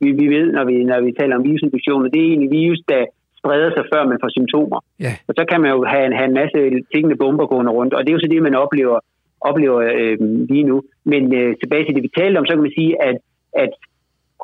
vi, 0.00 0.08
vi 0.20 0.26
ved, 0.36 0.46
når 0.52 0.64
vi, 0.64 0.84
når 0.84 1.00
vi 1.00 1.12
taler 1.20 1.36
om 1.36 1.44
virusinfektioner, 1.44 2.08
det 2.08 2.20
er 2.20 2.28
egentlig 2.32 2.50
virus, 2.50 2.80
der 2.88 3.02
spreder 3.38 3.70
sig, 3.70 3.84
før 3.92 4.02
man 4.10 4.18
får 4.22 4.30
symptomer. 4.36 4.80
Ja. 5.00 5.12
Og 5.28 5.34
så 5.38 5.44
kan 5.50 5.60
man 5.60 5.70
jo 5.70 5.84
have, 5.84 6.14
have 6.18 6.28
en 6.28 6.38
masse 6.42 6.58
tingene 6.94 7.16
bomber 7.16 7.46
gående 7.46 7.72
rundt, 7.72 7.94
og 7.94 8.00
det 8.00 8.10
er 8.10 8.16
jo 8.16 8.24
så 8.24 8.28
det, 8.30 8.42
man 8.42 8.54
oplever, 8.54 8.98
oplever 9.40 9.80
øh, 10.00 10.16
lige 10.50 10.66
nu. 10.70 10.82
Men 11.04 11.22
øh, 11.34 11.56
tilbage 11.62 11.84
til 11.84 11.94
det, 11.94 12.02
vi 12.02 12.18
talte 12.18 12.38
om, 12.38 12.46
så 12.46 12.52
kan 12.54 12.66
man 12.68 12.78
sige, 12.80 12.92
at, 13.08 13.16
at 13.64 13.72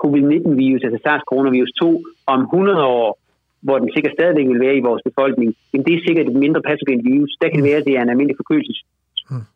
covid-19-virus, 0.01 0.85
altså 0.85 1.01
SARS-coronavirus 1.07 1.73
2, 1.83 2.03
om 2.27 2.41
100 2.41 2.85
år 2.85 3.19
hvor 3.65 3.79
den 3.79 3.91
sikkert 3.95 4.15
stadigvæk 4.19 4.49
vil 4.53 4.65
være 4.67 4.77
i 4.77 4.87
vores 4.89 5.03
befolkning, 5.09 5.49
jamen 5.73 5.85
det 5.87 5.95
er 5.95 6.05
sikkert 6.07 6.27
et 6.29 6.37
mindre 6.45 6.63
patogen 6.69 7.01
virus. 7.11 7.33
Der 7.41 7.49
kan 7.49 7.59
det 7.59 7.69
være, 7.71 7.81
at 7.81 7.87
det 7.89 7.97
er 7.97 8.03
en 8.03 8.13
almindelig 8.13 8.37
forkølelse. 8.43 8.85
Hmm. 9.31 9.47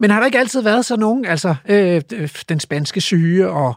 Men 0.00 0.10
har 0.10 0.18
der 0.18 0.26
ikke 0.26 0.38
altid 0.38 0.62
været 0.62 0.84
så 0.84 0.96
nogen, 0.96 1.24
altså 1.24 1.54
øh, 1.74 2.00
den 2.48 2.60
spanske 2.60 3.00
syge 3.00 3.48
og 3.48 3.72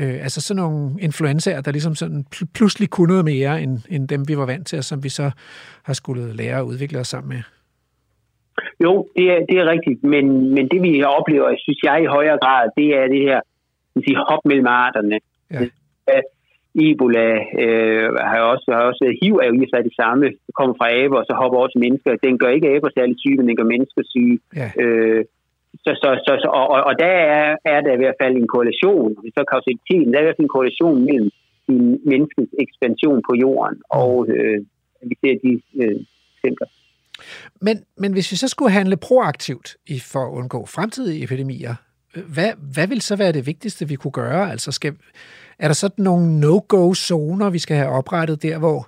øh, 0.00 0.16
altså 0.26 0.40
sådan 0.40 0.62
nogle 0.62 0.90
influenzaer, 1.00 1.60
der 1.60 1.72
ligesom 1.72 1.94
sådan 1.94 2.24
pludselig 2.54 2.90
kunne 2.90 3.08
noget 3.08 3.24
mere 3.24 3.62
end, 3.62 3.78
end 3.90 4.08
dem, 4.08 4.28
vi 4.28 4.36
var 4.36 4.46
vant 4.46 4.66
til, 4.66 4.78
og 4.78 4.84
som 4.84 5.04
vi 5.04 5.08
så 5.08 5.30
har 5.82 5.92
skulle 5.92 6.36
lære 6.36 6.58
at 6.58 6.68
udvikle 6.70 6.98
os 6.98 7.08
sammen 7.08 7.28
med? 7.28 7.42
Jo, 8.84 9.08
det 9.16 9.24
er, 9.32 9.38
det 9.48 9.56
er 9.58 9.66
rigtigt, 9.74 10.04
men, 10.04 10.54
men 10.54 10.68
det 10.68 10.82
vi 10.82 11.02
oplever, 11.02 11.48
synes 11.58 11.80
jeg 11.82 12.02
i 12.02 12.06
højere 12.06 12.38
grad, 12.42 12.68
det 12.76 12.88
er 13.00 13.06
det 13.14 13.20
her 13.28 13.40
sige, 14.00 14.16
hop 14.28 14.42
mellem 14.44 14.66
arterne. 14.66 15.18
Ja. 15.50 15.60
Ebola 16.74 17.28
øh, 17.62 18.08
har 18.30 18.40
også, 18.52 18.68
har 18.76 18.84
også 18.90 19.04
HIV 19.20 19.34
er 19.42 19.46
jo 19.46 19.54
i 19.62 19.70
sig 19.70 19.84
det 19.88 19.94
samme. 20.02 20.24
Det 20.46 20.54
kommer 20.58 20.74
fra 20.80 20.88
aber, 21.02 21.16
og 21.18 21.26
så 21.28 21.34
hopper 21.42 21.58
også 21.58 21.78
mennesker. 21.84 22.22
Den 22.26 22.38
gør 22.38 22.50
ikke 22.56 22.68
aber 22.74 22.88
særlig 22.98 23.16
syge, 23.18 23.36
men 23.36 23.48
den 23.48 23.56
gør 23.56 23.72
mennesker 23.74 24.02
syge. 24.14 24.38
Ja. 24.60 24.68
Øh, 24.82 25.24
så, 25.84 25.90
så, 26.02 26.08
så, 26.26 26.32
så, 26.42 26.48
og, 26.60 26.66
og 26.88 26.94
der 26.98 27.14
er, 27.36 27.56
er 27.64 27.80
der 27.80 27.92
i 27.94 28.00
hvert 28.02 28.18
fald 28.22 28.34
en 28.36 28.52
korrelation, 28.54 29.10
så 29.36 29.44
kausaliteten, 29.52 30.08
der 30.10 30.16
er 30.18 30.22
i 30.22 30.28
hvert 30.28 30.38
fald 30.38 30.48
en 30.50 30.56
korrelation 30.56 30.98
mellem 31.08 31.30
menneskets 32.10 32.52
ekspansion 32.64 33.22
på 33.28 33.32
jorden, 33.44 33.76
og 33.90 34.28
øh, 34.28 34.58
vi 35.08 35.14
ser 35.20 35.34
de 35.44 35.52
øh, 35.82 35.98
eksempler. 36.36 36.68
Men, 37.60 37.76
men 37.96 38.12
hvis 38.12 38.32
vi 38.32 38.36
så 38.36 38.48
skulle 38.48 38.70
handle 38.70 38.96
proaktivt 38.96 39.76
i, 39.86 39.96
for 40.12 40.22
at 40.26 40.32
undgå 40.38 40.66
fremtidige 40.66 41.24
epidemier, 41.24 41.74
hvad, 42.14 42.52
hvad 42.74 42.88
vil 42.88 43.00
så 43.00 43.16
være 43.16 43.32
det 43.32 43.46
vigtigste, 43.46 43.88
vi 43.88 43.94
kunne 43.94 44.12
gøre? 44.12 44.50
Altså 44.50 44.72
skal, 44.72 44.92
er 45.58 45.68
der 45.68 45.74
sådan 45.74 46.02
nogle 46.04 46.40
no-go-zoner, 46.40 47.50
vi 47.50 47.58
skal 47.58 47.76
have 47.76 47.88
oprettet 47.88 48.42
der, 48.42 48.58
hvor, 48.58 48.86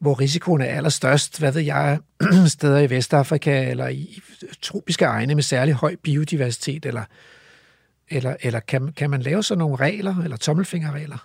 hvor 0.00 0.20
risikoen 0.20 0.60
er 0.60 0.64
allerstørst? 0.64 1.40
Hvad 1.40 1.52
ved 1.52 1.62
jeg, 1.62 1.98
steder 2.56 2.80
i 2.80 2.90
Vestafrika 2.90 3.70
eller 3.70 3.88
i 3.88 4.18
tropiske 4.62 5.04
egne 5.04 5.34
med 5.34 5.42
særlig 5.42 5.74
høj 5.74 5.96
biodiversitet? 6.02 6.86
Eller, 6.86 7.04
eller, 8.10 8.34
eller 8.42 8.60
kan, 8.60 8.92
kan 8.98 9.10
man 9.10 9.20
lave 9.20 9.42
sådan 9.42 9.58
nogle 9.58 9.76
regler, 9.76 10.14
eller 10.24 10.36
tommelfingerregler? 10.36 11.20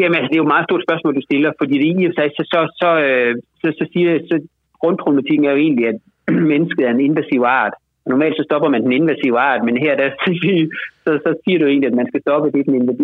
Jamen, 0.00 0.16
altså, 0.18 0.28
det 0.28 0.36
er 0.36 0.42
jo 0.42 0.48
et 0.48 0.54
meget 0.54 0.68
stort 0.68 0.82
spørgsmål, 0.86 1.14
du 1.14 1.24
stiller, 1.30 1.50
fordi 1.60 1.74
det 1.78 2.02
i 2.02 2.06
og 2.10 2.14
sig, 2.18 2.28
så, 2.36 2.42
så, 2.52 2.60
så, 2.80 2.90
øh, 3.06 3.34
så, 3.60 3.66
så 3.78 3.84
siger 3.92 4.10
så 4.30 4.36
grundproblematikken 4.82 5.44
er 5.44 5.50
jo 5.50 5.56
egentlig, 5.66 5.86
at 5.92 5.98
mennesket 6.52 6.82
er 6.86 6.90
en 6.90 7.06
invasiv 7.08 7.40
art. 7.60 7.74
Normalt 8.06 8.36
så 8.36 8.44
stopper 8.48 8.68
man 8.68 8.82
den 8.82 8.92
invasive 8.92 9.38
art, 9.38 9.64
men 9.64 9.76
her 9.76 9.96
der, 9.96 10.10
så, 11.04 11.10
så 11.24 11.30
siger 11.44 11.58
du 11.58 11.66
egentlig, 11.66 11.88
at 11.88 11.98
man 12.00 12.08
skal 12.08 12.20
stoppe 12.20 12.50
det, 12.50 12.66
den, 12.66 12.88
det, 12.88 12.98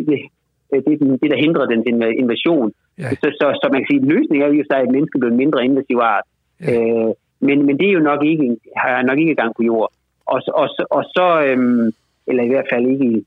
det, 0.87 1.21
det, 1.23 1.31
der 1.31 1.45
hindrer 1.45 1.67
den 1.67 2.03
invasion. 2.23 2.73
Ja. 2.99 3.11
Så, 3.11 3.27
så, 3.39 3.47
så 3.61 3.69
man 3.73 3.81
kan 3.81 3.91
sige, 3.91 4.03
at 4.03 4.13
løsningen 4.15 4.43
er 4.43 4.55
jo 4.55 4.65
sig, 4.71 4.81
at 4.81 4.91
mennesket 4.95 5.21
bliver 5.21 5.33
en 5.33 5.43
mindre 5.43 5.65
invasiv 5.65 5.97
art. 5.97 6.27
Ja. 6.61 6.73
Øh, 6.73 7.11
men, 7.41 7.67
men 7.67 7.79
det 7.79 7.89
er 7.89 7.93
jo 7.93 8.09
nok 8.11 8.25
ikke, 8.25 8.57
har 8.77 9.03
nok 9.03 9.19
ikke 9.19 9.35
gang 9.35 9.53
på 9.57 9.63
jord. 9.63 9.93
Og, 10.27 10.43
og, 10.55 10.69
og 10.91 11.05
så, 11.05 11.45
øhm, 11.47 11.93
eller 12.27 12.43
i 12.43 12.49
hvert 12.49 12.69
fald 12.73 12.87
ikke 12.87 13.05
i, 13.05 13.25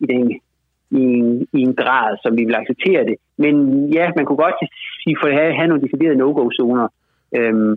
i 0.00 0.06
den 0.06 0.40
i 0.90 1.02
en, 1.18 1.48
i 1.52 1.60
en 1.60 1.74
grad, 1.74 2.16
som 2.22 2.36
vi 2.38 2.44
vil 2.44 2.54
acceptere 2.54 3.04
det. 3.04 3.16
Men 3.36 3.54
ja, 3.92 4.10
man 4.16 4.24
kunne 4.24 4.42
godt 4.46 4.54
sige, 5.02 5.16
for 5.20 5.28
at 5.28 5.34
have, 5.34 5.54
have 5.54 5.68
nogle 5.68 5.82
deciderede 5.82 6.16
no-go-zoner. 6.16 6.88
Øhm, 7.36 7.76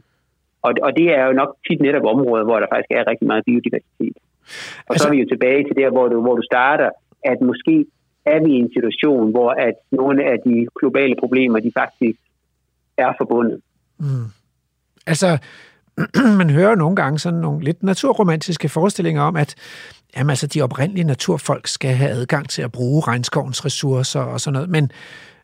og, 0.61 0.73
og 0.81 0.91
det 0.97 1.07
er 1.17 1.25
jo 1.25 1.33
nok 1.33 1.51
tit 1.67 1.81
netop 1.81 2.05
områder, 2.13 2.43
hvor 2.43 2.59
der 2.59 2.67
faktisk 2.73 2.91
er 2.91 3.07
rigtig 3.11 3.27
meget 3.27 3.43
biodiversitet. 3.45 4.17
Og 4.87 4.93
altså... 4.93 5.03
så 5.03 5.07
er 5.07 5.13
vi 5.15 5.21
jo 5.21 5.27
tilbage 5.33 5.63
til 5.63 5.75
der, 5.75 5.89
hvor 5.89 6.07
du, 6.07 6.21
hvor 6.21 6.35
du 6.35 6.43
starter, 6.51 6.89
at 7.23 7.37
måske 7.41 7.85
er 8.25 8.39
vi 8.45 8.51
i 8.51 8.59
en 8.65 8.71
situation, 8.75 9.31
hvor 9.31 9.49
at 9.49 9.75
nogle 9.91 10.23
af 10.31 10.37
de 10.45 10.67
globale 10.79 11.15
problemer, 11.19 11.59
de 11.59 11.71
faktisk 11.77 12.19
er 12.97 13.13
forbundet. 13.17 13.61
Mm. 13.99 14.27
Altså, 15.07 15.37
man 16.41 16.49
hører 16.49 16.75
nogle 16.75 16.95
gange 16.95 17.19
sådan 17.19 17.39
nogle 17.39 17.63
lidt 17.63 17.83
naturromantiske 17.83 18.69
forestillinger 18.69 19.21
om, 19.21 19.35
at 19.35 19.55
jamen, 20.17 20.29
altså, 20.29 20.47
de 20.47 20.61
oprindelige 20.61 21.07
naturfolk 21.07 21.67
skal 21.67 21.89
have 21.89 22.09
adgang 22.09 22.49
til 22.49 22.61
at 22.61 22.71
bruge 22.71 23.01
regnskovens 23.07 23.65
ressourcer 23.65 24.19
og 24.19 24.41
sådan 24.41 24.53
noget. 24.53 24.69
Men, 24.69 24.91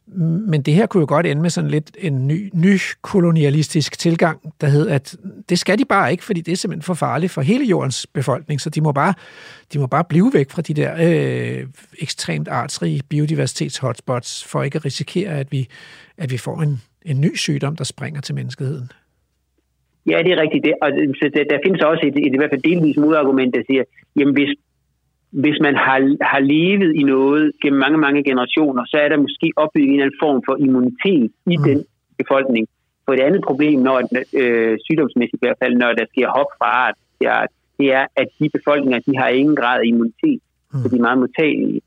men 0.05 0.61
det 0.61 0.73
her 0.73 0.85
kunne 0.85 1.01
jo 1.01 1.05
godt 1.07 1.25
ende 1.25 1.41
med 1.41 1.49
sådan 1.49 1.69
lidt 1.69 1.97
en 1.99 2.27
ny, 2.27 2.49
ny 2.53 2.77
kolonialistisk 3.01 3.99
tilgang, 3.99 4.53
der 4.61 4.67
hed, 4.67 4.89
at 4.89 5.15
det 5.49 5.59
skal 5.59 5.80
de 5.80 5.85
bare 5.85 6.11
ikke, 6.11 6.23
fordi 6.23 6.41
det 6.41 6.51
er 6.51 6.55
simpelthen 6.55 6.84
for 6.84 6.93
farligt 6.93 7.31
for 7.31 7.41
hele 7.41 7.65
jordens 7.65 8.07
befolkning, 8.07 8.61
så 8.61 8.69
de 8.69 8.81
må 8.81 8.91
bare, 8.91 9.13
de 9.73 9.80
må 9.80 9.88
bare 9.88 10.03
blive 10.03 10.31
væk 10.34 10.51
fra 10.51 10.61
de 10.61 10.73
der 10.73 10.93
øh, 10.93 11.67
ekstremt 11.99 12.47
artsrige 12.47 13.01
biodiversitets-hotspots, 13.09 14.47
for 14.47 14.63
ikke 14.63 14.75
at 14.75 14.85
risikere, 14.85 15.30
at 15.30 15.51
vi, 15.51 15.67
at 16.17 16.31
vi 16.31 16.38
får 16.38 16.61
en, 16.61 16.81
en 17.05 17.21
ny 17.21 17.35
sygdom, 17.35 17.75
der 17.75 17.84
springer 17.84 18.21
til 18.21 18.35
menneskeheden. 18.35 18.91
Ja, 20.05 20.17
det 20.17 20.31
er 20.31 20.41
rigtigt. 20.41 20.63
Det, 20.65 20.73
og 20.81 20.89
så 21.15 21.31
der, 21.35 21.43
der 21.43 21.59
findes 21.65 21.81
også 21.81 22.03
et, 22.07 22.27
et, 22.27 22.34
i 22.34 22.38
hvert 22.38 22.49
fald 22.49 22.61
delvis 22.61 22.97
modargument, 22.97 23.55
der 23.55 23.63
siger, 23.67 23.84
jamen 24.15 24.34
hvis, 24.34 24.49
hvis 25.41 25.57
man 25.61 25.76
har, 25.76 25.99
har 26.31 26.39
levet 26.39 26.95
i 26.95 27.03
noget 27.03 27.51
gennem 27.61 27.80
mange, 27.80 27.97
mange 27.97 28.23
generationer, 28.23 28.84
så 28.85 28.97
er 28.97 29.10
der 29.10 29.18
måske 29.26 29.47
opbygget 29.55 29.88
en 29.88 29.93
eller 29.93 30.05
anden 30.05 30.23
form 30.26 30.39
for 30.47 30.55
immunitet 30.65 31.31
i 31.53 31.57
mm. 31.57 31.64
den 31.64 31.80
befolkning. 32.18 32.68
For 33.05 33.14
et 33.14 33.19
andet 33.19 33.41
problem, 33.49 33.80
når 33.80 33.97
øh, 34.41 34.77
sygdomsmæssigt 34.85 35.39
i 35.41 35.45
hvert 35.45 35.61
fald, 35.64 35.73
når 35.76 35.91
der 35.93 36.05
sker 36.11 36.27
hop 36.38 36.49
fra 36.57 36.68
art 36.85 36.95
til 37.18 37.27
art, 37.27 37.51
det 37.80 37.93
er, 37.93 38.05
at 38.15 38.27
de 38.39 38.49
befolkninger, 38.57 38.99
de 38.99 39.18
har 39.18 39.27
ingen 39.27 39.55
grad 39.55 39.80
af 39.80 39.85
immunitet, 39.85 40.41
mm. 40.73 40.80
så 40.80 40.89
de 40.89 40.95
er 40.95 41.07
meget 41.07 41.19
modtagelige. 41.23 41.81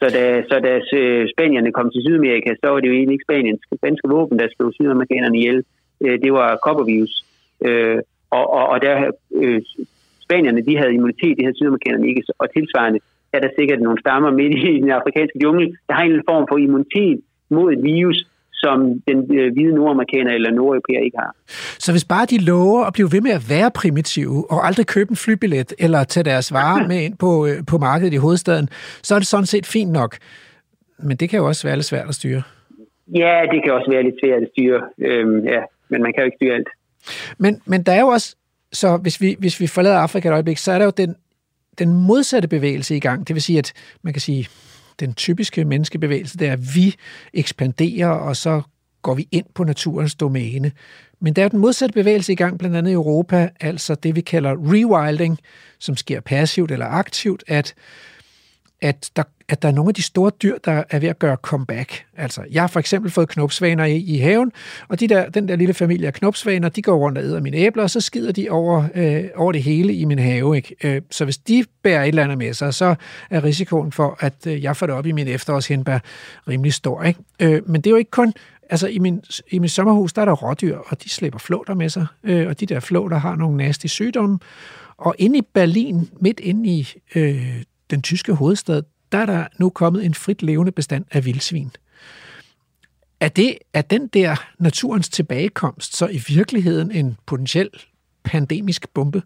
Så 0.00 0.06
da, 0.16 0.42
så 0.50 0.56
da 0.66 0.72
øh, 0.98 1.28
spanierne 1.34 1.72
kom 1.72 1.90
til 1.90 2.02
Sydamerika, 2.02 2.50
så 2.60 2.66
var 2.70 2.80
det 2.80 2.88
jo 2.88 2.92
egentlig 2.92 3.14
ikke 3.14 3.28
Spaniens 3.28 3.60
spanske 3.76 4.08
våben, 4.08 4.38
der 4.38 4.48
slog 4.56 4.72
sydamerikanerne 4.72 5.38
ihjel. 5.38 5.64
Øh, 6.04 6.22
det 6.22 6.32
var 6.32 6.58
koppervirus. 6.66 7.14
Øh, 7.64 7.98
og, 8.30 8.44
og, 8.56 8.64
og 8.72 8.82
der, 8.82 9.10
øh, 9.34 9.60
spanierne, 10.32 10.60
de 10.68 10.74
havde 10.80 10.94
immunitet, 10.94 11.36
det 11.36 11.44
havde 11.44 11.58
sydamerikanerne 11.58 12.08
ikke, 12.08 12.22
og 12.42 12.46
tilsvarende 12.56 13.00
er 13.32 13.40
der 13.44 13.50
sikkert 13.58 13.80
nogle 13.80 13.98
stammer 14.04 14.30
midt 14.30 14.54
i 14.70 14.80
den 14.84 14.90
afrikanske 14.90 15.38
jungle, 15.44 15.66
der 15.88 15.94
har 15.94 16.02
en 16.02 16.22
form 16.30 16.44
for 16.50 16.56
immunitet 16.66 17.20
mod 17.50 17.72
et 17.72 17.82
virus, 17.82 18.18
som 18.62 18.78
den 19.08 19.18
øh, 19.38 19.52
hvide 19.52 19.74
nordamerikaner 19.74 20.32
eller 20.32 20.50
nordeuropæer 20.50 21.02
ikke 21.08 21.18
har. 21.24 21.32
Så 21.84 21.92
hvis 21.92 22.04
bare 22.04 22.26
de 22.26 22.38
lover 22.38 22.84
at 22.84 22.92
blive 22.92 23.08
ved 23.12 23.20
med 23.20 23.30
at 23.30 23.44
være 23.54 23.70
primitive, 23.82 24.50
og 24.52 24.66
aldrig 24.66 24.86
købe 24.86 25.10
en 25.10 25.16
flybillet, 25.16 25.74
eller 25.78 26.04
tage 26.04 26.24
deres 26.24 26.52
varer 26.52 26.86
med 26.90 27.00
ind 27.06 27.16
på, 27.24 27.46
øh, 27.46 27.56
på 27.70 27.78
markedet 27.78 28.12
i 28.12 28.16
hovedstaden, 28.16 28.68
så 29.02 29.14
er 29.14 29.18
det 29.18 29.28
sådan 29.28 29.46
set 29.46 29.66
fint 29.66 29.92
nok. 29.92 30.12
Men 30.98 31.16
det 31.16 31.30
kan 31.30 31.38
jo 31.38 31.46
også 31.46 31.66
være 31.68 31.76
lidt 31.76 31.86
svært 31.86 32.08
at 32.08 32.14
styre. 32.14 32.42
Ja, 33.22 33.34
det 33.52 33.58
kan 33.62 33.72
også 33.72 33.90
være 33.90 34.02
lidt 34.02 34.18
svært 34.24 34.42
at 34.42 34.48
styre, 34.52 34.80
øhm, 34.98 35.44
ja, 35.54 35.60
men 35.88 36.02
man 36.02 36.12
kan 36.12 36.20
jo 36.22 36.24
ikke 36.24 36.36
styre 36.40 36.54
alt. 36.54 36.68
Men, 37.38 37.60
men 37.66 37.82
der 37.82 37.92
er 37.92 38.00
jo 38.00 38.06
også, 38.06 38.36
så 38.72 38.96
hvis 38.96 39.20
vi, 39.20 39.36
hvis 39.38 39.60
vi 39.60 39.66
forlader 39.66 39.98
Afrika 39.98 40.28
et 40.28 40.32
øjeblik, 40.32 40.58
så 40.58 40.72
er 40.72 40.78
der 40.78 40.84
jo 40.84 40.92
den, 40.96 41.16
den 41.78 41.94
modsatte 41.94 42.48
bevægelse 42.48 42.96
i 42.96 43.00
gang. 43.00 43.28
Det 43.28 43.34
vil 43.34 43.42
sige, 43.42 43.58
at 43.58 43.72
man 44.02 44.12
kan 44.12 44.20
sige, 44.20 44.48
den 45.00 45.14
typiske 45.14 45.64
menneskebevægelse, 45.64 46.38
det 46.38 46.48
er, 46.48 46.52
at 46.52 46.74
vi 46.74 46.94
ekspanderer, 47.34 48.08
og 48.08 48.36
så 48.36 48.62
går 49.02 49.14
vi 49.14 49.28
ind 49.30 49.46
på 49.54 49.64
naturens 49.64 50.14
domæne. 50.14 50.72
Men 51.20 51.32
der 51.32 51.42
er 51.42 51.44
jo 51.44 51.48
den 51.48 51.58
modsatte 51.58 51.92
bevægelse 51.92 52.32
i 52.32 52.36
gang, 52.36 52.58
blandt 52.58 52.76
andet 52.76 52.90
i 52.90 52.94
Europa, 52.94 53.48
altså 53.60 53.94
det, 53.94 54.16
vi 54.16 54.20
kalder 54.20 54.50
rewilding, 54.50 55.38
som 55.78 55.96
sker 55.96 56.20
passivt 56.20 56.70
eller 56.70 56.86
aktivt, 56.86 57.44
at 57.48 57.74
at 58.82 59.10
der, 59.16 59.22
at 59.48 59.62
der 59.62 59.68
er 59.68 59.72
nogle 59.72 59.88
af 59.88 59.94
de 59.94 60.02
store 60.02 60.30
dyr, 60.42 60.58
der 60.64 60.82
er 60.90 60.98
ved 60.98 61.08
at 61.08 61.18
gøre 61.18 61.36
comeback. 61.36 62.04
Altså, 62.16 62.44
jeg 62.50 62.62
har 62.62 62.66
for 62.66 62.80
eksempel 62.80 63.10
fået 63.10 63.28
knopsvaner 63.28 63.84
i, 63.84 63.96
i 63.96 64.18
haven, 64.18 64.52
og 64.88 65.00
de 65.00 65.08
der, 65.08 65.28
den 65.28 65.48
der 65.48 65.56
lille 65.56 65.74
familie 65.74 66.06
af 66.06 66.14
knopsvaner, 66.14 66.68
de 66.68 66.82
går 66.82 66.96
rundt 66.96 67.18
og 67.18 67.24
æder 67.24 67.40
mine 67.40 67.56
æbler, 67.56 67.82
og 67.82 67.90
så 67.90 68.00
skider 68.00 68.32
de 68.32 68.50
over, 68.50 68.84
øh, 68.94 69.24
over 69.36 69.52
det 69.52 69.62
hele 69.62 69.94
i 69.94 70.04
min 70.04 70.18
have. 70.18 70.56
Ikke? 70.56 70.76
Øh, 70.84 71.02
så 71.10 71.24
hvis 71.24 71.38
de 71.38 71.64
bærer 71.82 72.02
et 72.02 72.08
eller 72.08 72.24
andet 72.24 72.38
med 72.38 72.54
sig, 72.54 72.74
så 72.74 72.94
er 73.30 73.44
risikoen 73.44 73.92
for, 73.92 74.16
at 74.20 74.46
øh, 74.46 74.62
jeg 74.62 74.76
får 74.76 74.86
det 74.86 74.94
op 74.94 75.06
i 75.06 75.12
min 75.12 75.28
efterårshindbær 75.28 75.98
rimelig 76.48 76.72
stor. 76.72 77.02
Ikke? 77.02 77.20
Øh, 77.40 77.70
men 77.70 77.80
det 77.80 77.86
er 77.86 77.90
jo 77.90 77.96
ikke 77.96 78.10
kun 78.10 78.32
Altså 78.70 78.86
i 78.86 78.98
min, 78.98 79.22
i 79.50 79.58
min 79.58 79.68
sommerhus, 79.68 80.12
der 80.12 80.22
er 80.22 80.24
der 80.24 80.32
rådyr, 80.32 80.78
og 80.86 81.02
de 81.04 81.08
slipper 81.08 81.38
flåter 81.38 81.74
med 81.74 81.88
sig, 81.88 82.06
øh, 82.24 82.48
og 82.48 82.60
de 82.60 82.66
der 82.66 82.80
flåter 82.80 83.18
har 83.18 83.36
nogle 83.36 83.56
nasty 83.56 83.86
sygdomme. 83.86 84.38
Og 84.96 85.14
inde 85.18 85.38
i 85.38 85.42
Berlin, 85.54 86.08
midt 86.20 86.40
inde 86.40 86.70
i 86.70 86.88
øh, 87.14 87.62
den 87.94 88.02
tyske 88.02 88.32
hovedstad, 88.32 88.82
der 89.12 89.18
er 89.18 89.26
der 89.26 89.42
nu 89.60 89.70
kommet 89.70 90.04
en 90.04 90.14
frit 90.14 90.42
levende 90.42 90.72
bestand 90.72 91.04
af 91.10 91.24
vildsvin. 91.24 91.70
Er, 93.20 93.28
det, 93.28 93.50
er 93.74 93.82
den 93.82 94.06
der 94.06 94.32
naturens 94.58 95.08
tilbagekomst 95.08 95.96
så 95.96 96.06
i 96.18 96.20
virkeligheden 96.36 96.90
en 96.90 97.16
potentiel 97.26 97.70
pandemisk 98.24 98.94
bombe? 98.94 99.22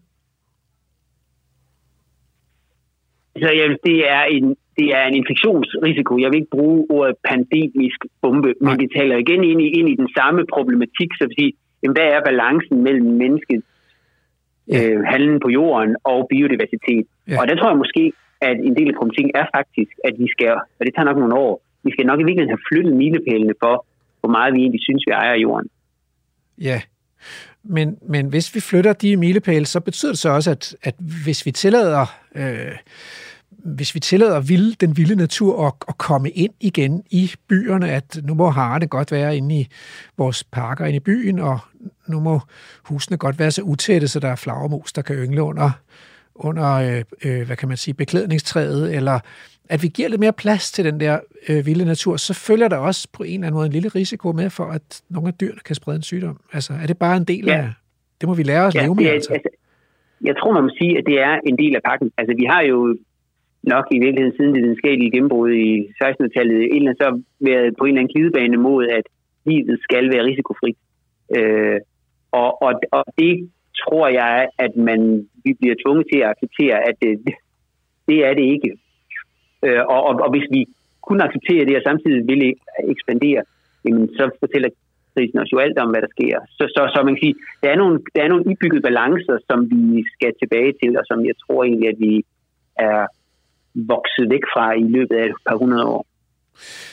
Så 3.41 3.49
ja, 3.59 3.67
det 3.89 4.09
er 4.09 4.23
en 4.23 4.55
det 4.79 4.87
er 4.97 5.03
en 5.09 5.15
infektionsrisiko. 5.21 6.19
Jeg 6.23 6.29
vil 6.29 6.39
ikke 6.41 6.55
bruge 6.57 6.79
ordet 6.89 7.15
pandemisk 7.29 7.99
bombe, 8.21 8.53
men 8.61 8.79
det 8.79 8.89
taler 8.97 9.17
igen 9.17 9.43
ind 9.43 9.61
i, 9.61 9.67
ind 9.79 9.89
i 9.89 9.95
den 9.95 10.09
samme 10.17 10.41
problematik, 10.53 11.09
så 11.17 11.23
vil 11.27 11.35
sige, 11.39 11.53
jamen, 11.83 11.95
hvad 11.97 12.07
er 12.15 12.21
balancen 12.29 12.83
mellem 12.83 13.09
mennesket, 13.23 13.61
ja. 14.67 14.89
øh, 14.89 15.03
handlen 15.11 15.39
på 15.39 15.49
jorden 15.49 15.95
og 16.03 16.27
biodiversitet? 16.29 17.05
Ja. 17.27 17.41
Og 17.41 17.47
der 17.47 17.55
tror 17.55 17.69
jeg 17.69 17.77
måske, 17.77 18.03
at 18.41 18.57
en 18.67 18.75
del 18.75 18.87
af 18.87 18.95
problematikken 18.97 19.31
er 19.35 19.45
faktisk, 19.55 19.91
at 20.03 20.13
vi 20.19 20.27
skal, 20.35 20.53
og 20.79 20.85
det 20.85 20.93
tager 20.95 21.05
nok 21.05 21.17
nogle 21.17 21.35
år, 21.35 21.61
vi 21.83 21.91
skal 21.91 22.05
nok 22.05 22.19
i 22.19 22.23
virkeligheden 22.23 22.55
have 22.55 22.67
flyttet 22.69 22.93
milepælene 22.95 23.53
for, 23.63 23.85
hvor 24.19 24.29
meget 24.29 24.53
vi 24.53 24.59
egentlig 24.59 24.81
synes, 24.83 25.03
vi 25.07 25.11
ejer 25.11 25.35
jorden. 25.35 25.69
Ja, 26.57 26.81
men, 27.63 27.97
men 28.01 28.27
hvis 28.27 28.55
vi 28.55 28.59
flytter 28.59 28.93
de 28.93 29.17
milepæle, 29.17 29.65
så 29.65 29.79
betyder 29.79 30.11
det 30.11 30.19
så 30.19 30.29
også, 30.29 30.51
at, 30.51 30.75
at 30.83 30.95
hvis 31.23 31.45
vi 31.45 31.51
tillader... 31.51 32.05
Øh, 32.35 32.77
hvis 33.49 33.95
vi 33.95 33.99
tillader 33.99 34.39
vilde, 34.39 34.75
den 34.75 34.97
vilde 34.97 35.15
natur 35.15 35.67
at, 35.67 35.73
at 35.87 35.97
komme 35.97 36.29
ind 36.29 36.53
igen 36.59 37.03
i 37.11 37.31
byerne, 37.47 37.89
at 37.89 38.19
nu 38.23 38.33
må 38.33 38.53
det 38.81 38.89
godt 38.89 39.11
være 39.11 39.37
inde 39.37 39.59
i 39.59 39.67
vores 40.17 40.43
parker 40.43 40.85
inde 40.85 40.95
i 40.95 40.99
byen, 40.99 41.39
og 41.39 41.59
nu 42.07 42.19
må 42.19 42.39
husene 42.83 43.17
godt 43.17 43.39
være 43.39 43.51
så 43.51 43.61
utætte, 43.61 44.07
så 44.07 44.19
der 44.19 44.27
er 44.27 44.35
flagermus, 44.35 44.93
der 44.93 45.01
kan 45.01 45.15
yngle 45.15 45.43
under, 45.43 45.71
under 46.37 46.73
øh, 46.73 47.03
øh, 47.25 47.45
hvad 47.45 47.57
kan 47.57 47.67
man 47.67 47.77
sige, 47.77 47.93
beklædningstræet, 47.93 48.95
eller 48.95 49.19
at 49.69 49.83
vi 49.83 49.87
giver 49.87 50.09
lidt 50.09 50.19
mere 50.19 50.33
plads 50.33 50.71
til 50.71 50.85
den 50.85 50.99
der 50.99 51.19
øh, 51.49 51.65
vilde 51.65 51.85
natur, 51.85 52.17
så 52.17 52.33
følger 52.47 52.67
der 52.67 52.77
også 52.77 53.07
på 53.13 53.23
en 53.23 53.33
eller 53.33 53.47
anden 53.47 53.57
måde 53.57 53.65
en 53.65 53.71
lille 53.71 53.89
risiko 53.89 54.31
med 54.31 54.49
for, 54.49 54.63
at 54.63 55.01
nogle 55.09 55.27
af 55.27 55.33
dyrene 55.33 55.59
kan 55.65 55.75
sprede 55.75 55.95
en 55.95 56.03
sygdom. 56.11 56.39
Altså, 56.53 56.73
er 56.83 56.87
det 56.87 56.97
bare 56.97 57.17
en 57.17 57.23
del 57.23 57.45
ja. 57.45 57.57
af... 57.57 57.67
Det 58.21 58.29
må 58.29 58.35
vi 58.35 58.43
lære 58.43 58.65
os 58.65 58.75
at 58.75 58.81
ja, 58.81 58.85
leve 58.85 58.95
med, 58.95 59.05
altså. 59.05 59.33
altså. 59.33 59.49
Jeg 60.23 60.35
tror, 60.39 60.53
man 60.53 60.63
må 60.63 60.71
sige, 60.77 60.97
at 60.97 61.03
det 61.05 61.17
er 61.19 61.39
en 61.49 61.57
del 61.57 61.75
af 61.75 61.81
pakken. 61.85 62.11
Altså, 62.17 62.33
vi 62.41 62.45
har 62.53 62.61
jo 62.61 62.97
nok 63.63 63.85
i 63.91 63.99
virkeligheden 63.99 64.35
siden 64.37 64.53
det 64.55 64.63
videnskabelige 64.63 65.11
gennembrud 65.11 65.51
i 65.51 65.69
1600-tallet 66.03 66.57
en 66.75 66.81
eller 66.81 66.93
så 67.01 67.21
været 67.39 67.75
på 67.77 67.83
en 67.83 67.89
eller 67.89 68.01
anden 68.01 68.13
glidebane 68.13 68.57
mod, 68.57 68.87
at 68.97 69.05
livet 69.45 69.79
skal 69.87 70.05
være 70.13 70.27
risikofrit. 70.29 70.77
Øh, 71.37 71.79
og, 72.31 72.61
og, 72.61 72.73
og 72.91 73.03
det 73.19 73.49
tror 73.83 74.07
jeg, 74.21 74.49
at 74.65 74.73
man, 74.75 75.01
vi 75.45 75.51
bliver 75.59 75.75
tvunget 75.83 76.05
til 76.11 76.19
at 76.19 76.29
acceptere, 76.33 76.77
at 76.89 76.95
det, 77.01 77.11
det 78.07 78.17
er 78.27 78.33
det 78.39 78.45
ikke. 78.55 78.71
Øh, 79.65 79.81
og, 79.93 79.99
og, 80.07 80.13
og 80.25 80.29
hvis 80.33 80.47
vi 80.55 80.61
kun 81.07 81.21
accepterer 81.21 81.65
det, 81.65 81.75
og 81.77 81.87
samtidig 81.89 82.21
vil 82.31 82.41
ekspandere, 82.93 83.41
jamen, 83.85 84.07
så 84.17 84.23
fortæller 84.39 84.69
krisen 85.13 85.39
os 85.39 85.53
jo 85.53 85.57
alt 85.65 85.77
om, 85.83 85.89
hvad 85.91 86.01
der 86.01 86.11
sker. 86.15 86.37
Så, 86.57 86.63
så, 86.75 86.81
så 86.93 86.97
man 87.03 87.13
kan 87.13 87.23
sige, 87.25 87.35
der 87.63 87.69
er, 87.73 87.77
nogle, 87.81 87.95
der 88.15 88.21
er 88.23 88.29
nogle 88.31 88.45
indbyggede 88.47 88.87
balancer, 88.89 89.37
som 89.49 89.59
vi 89.71 90.03
skal 90.15 90.31
tilbage 90.41 90.73
til, 90.81 90.91
og 90.99 91.03
som 91.09 91.19
jeg 91.29 91.35
tror 91.43 91.63
egentlig, 91.63 91.89
at 91.93 91.99
vi 92.05 92.13
er 92.89 93.01
vokset 93.93 94.25
væk 94.33 94.45
fra 94.53 94.65
i 94.83 94.85
løbet 94.95 95.15
af 95.21 95.25
et 95.25 95.41
par 95.47 95.57
hundrede 95.61 95.85
år. 95.95 96.05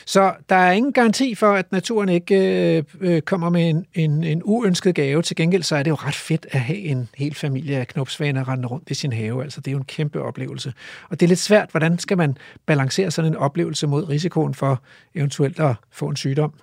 Så 0.05 0.33
der 0.49 0.55
er 0.55 0.71
ingen 0.71 0.93
garanti 0.93 1.35
for, 1.35 1.47
at 1.47 1.71
naturen 1.71 2.09
ikke 2.09 2.35
øh, 2.77 2.83
øh, 3.01 3.21
kommer 3.21 3.49
med 3.49 3.69
en, 3.69 3.85
en, 3.93 4.23
en 4.23 4.41
uønsket 4.45 4.95
gave. 4.95 5.21
Til 5.21 5.35
gengæld 5.35 5.63
så 5.63 5.75
er 5.75 5.83
det 5.83 5.89
jo 5.89 5.95
ret 5.95 6.15
fedt 6.15 6.45
at 6.51 6.59
have 6.59 6.79
en 6.79 7.09
hel 7.17 7.35
familie 7.35 7.77
af 7.77 7.87
knopsvaner 7.87 8.49
rende 8.49 8.67
rundt 8.67 8.89
i 8.89 8.93
sin 8.93 9.13
have. 9.13 9.43
Altså, 9.43 9.61
det 9.61 9.67
er 9.67 9.71
jo 9.71 9.77
en 9.77 9.85
kæmpe 9.85 10.21
oplevelse. 10.21 10.73
Og 11.09 11.19
det 11.19 11.25
er 11.25 11.27
lidt 11.27 11.39
svært, 11.39 11.71
hvordan 11.71 11.97
skal 11.97 12.17
man 12.17 12.37
balancere 12.65 13.11
sådan 13.11 13.31
en 13.31 13.37
oplevelse 13.37 13.87
mod 13.87 14.09
risikoen 14.09 14.53
for 14.53 14.81
eventuelt 15.15 15.59
at 15.59 15.75
få 15.91 16.05
en 16.07 16.15
sygdom? 16.15 16.53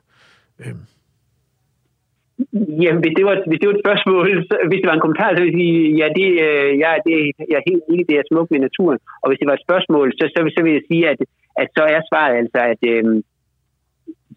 Øhm. 0.66 0.86
Jamen, 2.84 3.00
hvis 3.04 3.14
det, 3.18 3.24
var, 3.28 3.34
hvis 3.48 3.60
det 3.60 3.68
var 3.68 3.76
et 3.76 3.84
spørgsmål, 3.86 4.24
så, 4.48 4.54
hvis 4.68 4.80
det 4.80 4.88
var 4.90 4.96
en 4.96 5.06
kommentar, 5.06 5.30
så 5.30 5.40
ville 5.40 5.52
jeg 5.52 5.60
sige, 5.60 5.76
ja, 6.00 6.06
det, 6.18 6.28
øh, 6.46 6.70
ja, 6.84 6.90
det, 7.06 7.14
jeg 7.50 7.56
er 7.60 7.68
helt 7.70 7.84
enig, 7.90 8.04
det 8.10 8.16
er 8.16 8.30
smukt 8.30 8.50
med 8.50 8.60
naturen. 8.68 8.98
Og 9.22 9.26
hvis 9.28 9.40
det 9.40 9.48
var 9.50 9.56
et 9.56 9.66
spørgsmål, 9.66 10.06
så, 10.18 10.24
så, 10.32 10.38
så 10.56 10.60
vil 10.64 10.72
jeg 10.78 10.84
sige, 10.90 11.04
at, 11.12 11.18
at 11.60 11.68
så 11.76 11.84
er 11.94 12.00
svaret 12.10 12.34
altså, 12.42 12.60
at 12.72 12.82
øh, 12.92 13.04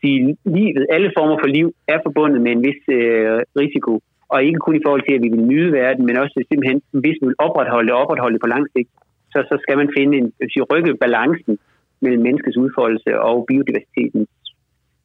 de, 0.01 0.11
livet, 0.55 0.85
alle 0.95 1.09
former 1.17 1.37
for 1.41 1.49
liv 1.57 1.67
er 1.87 1.99
forbundet 2.05 2.41
med 2.41 2.51
en 2.51 2.63
vis 2.67 2.81
øh, 2.97 3.39
risiko. 3.61 3.93
Og 4.33 4.43
ikke 4.43 4.59
kun 4.65 4.75
i 4.75 4.85
forhold 4.85 5.03
til, 5.05 5.15
at 5.17 5.23
vi 5.25 5.29
vil 5.35 5.49
nyde 5.51 5.71
verden, 5.71 6.05
men 6.05 6.17
også 6.17 6.35
simpelthen, 6.49 6.81
hvis 6.91 7.17
vi 7.21 7.25
vil 7.27 7.41
opretholde 7.47 7.87
det, 7.87 7.95
opretholde 8.03 8.39
på 8.39 8.47
lang 8.47 8.65
sigt, 8.73 8.89
så, 9.31 9.39
så 9.49 9.55
skal 9.63 9.77
man 9.77 9.89
finde 9.97 10.17
en, 10.17 10.27
sige, 10.51 10.63
rykke 10.71 10.93
balancen 11.05 11.57
mellem 12.01 12.21
menneskets 12.27 12.57
udfoldelse 12.57 13.19
og 13.19 13.45
biodiversitetens 13.49 14.29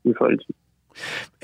udfoldelse. 0.05 0.53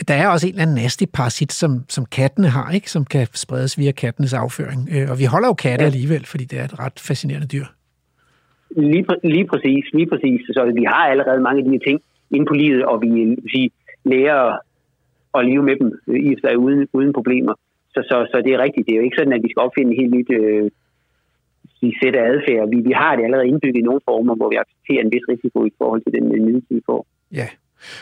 Der 0.09 0.15
er 0.15 0.29
også 0.29 0.47
en 0.47 0.53
eller 0.53 0.63
anden 0.63 0.83
nasty 0.83 1.05
parasit, 1.13 1.53
som, 1.53 1.85
som 1.89 2.05
kattene 2.07 2.49
har, 2.49 2.71
ikke? 2.71 2.91
som 2.91 3.05
kan 3.05 3.27
spredes 3.35 3.79
via 3.79 3.93
kattenes 3.93 4.33
afføring. 4.33 4.89
Øh, 4.93 5.11
og 5.11 5.19
vi 5.19 5.25
holder 5.25 5.49
jo 5.49 5.55
katte 5.55 5.83
ja. 5.83 5.91
alligevel, 5.91 6.27
fordi 6.27 6.45
det 6.45 6.59
er 6.61 6.65
et 6.65 6.79
ret 6.79 7.01
fascinerende 7.01 7.47
dyr. 7.47 7.67
Lige, 8.71 9.07
lige 9.25 9.47
præcis, 9.47 9.85
lige 9.93 10.07
præcis. 10.07 10.41
Så 10.47 10.73
vi 10.75 10.85
har 10.85 11.05
allerede 11.13 11.41
mange 11.41 11.59
af 11.59 11.65
de 11.65 11.71
her 11.71 11.87
ting 11.87 12.01
inde 12.31 12.47
på 12.47 12.55
livet, 12.55 12.85
og 12.85 13.03
vi 13.03 13.37
sige, 13.53 13.71
lærer 14.05 14.59
at 15.35 15.47
leve 15.47 15.63
med 15.63 15.77
dem 15.81 16.01
øh, 16.09 16.21
i 16.31 16.37
sig 16.41 16.59
uden, 16.59 16.89
uden 16.93 17.13
problemer. 17.13 17.55
Så, 17.95 18.01
så, 18.11 18.17
så 18.33 18.43
det 18.45 18.53
er 18.53 18.63
rigtigt. 18.63 18.87
Det 18.87 18.93
er 18.93 19.01
jo 19.01 19.05
ikke 19.05 19.19
sådan, 19.19 19.33
at 19.33 19.43
vi 19.43 19.51
skal 19.51 19.63
opfinde 19.67 19.91
en 19.91 20.01
helt 20.01 20.15
nyt 20.15 20.31
øh, 20.31 20.71
sæt 22.03 22.17
af 22.17 22.25
adfærd. 22.33 22.69
Vi, 22.75 22.77
vi 22.89 22.93
har 22.93 23.17
det 23.17 23.25
allerede 23.25 23.49
indbygget 23.49 23.81
i 23.81 23.89
nogle 23.89 24.01
former, 24.05 24.35
hvor 24.35 24.49
vi 24.51 24.57
accepterer 24.57 25.03
en 25.05 25.13
vis 25.13 25.27
risiko 25.29 25.65
i 25.65 25.73
forhold 25.79 26.03
til 26.03 26.13
den 26.13 26.25
nydelse, 26.47 26.75
vi 26.75 26.83
får. 26.87 27.07
Ja, 27.33 27.49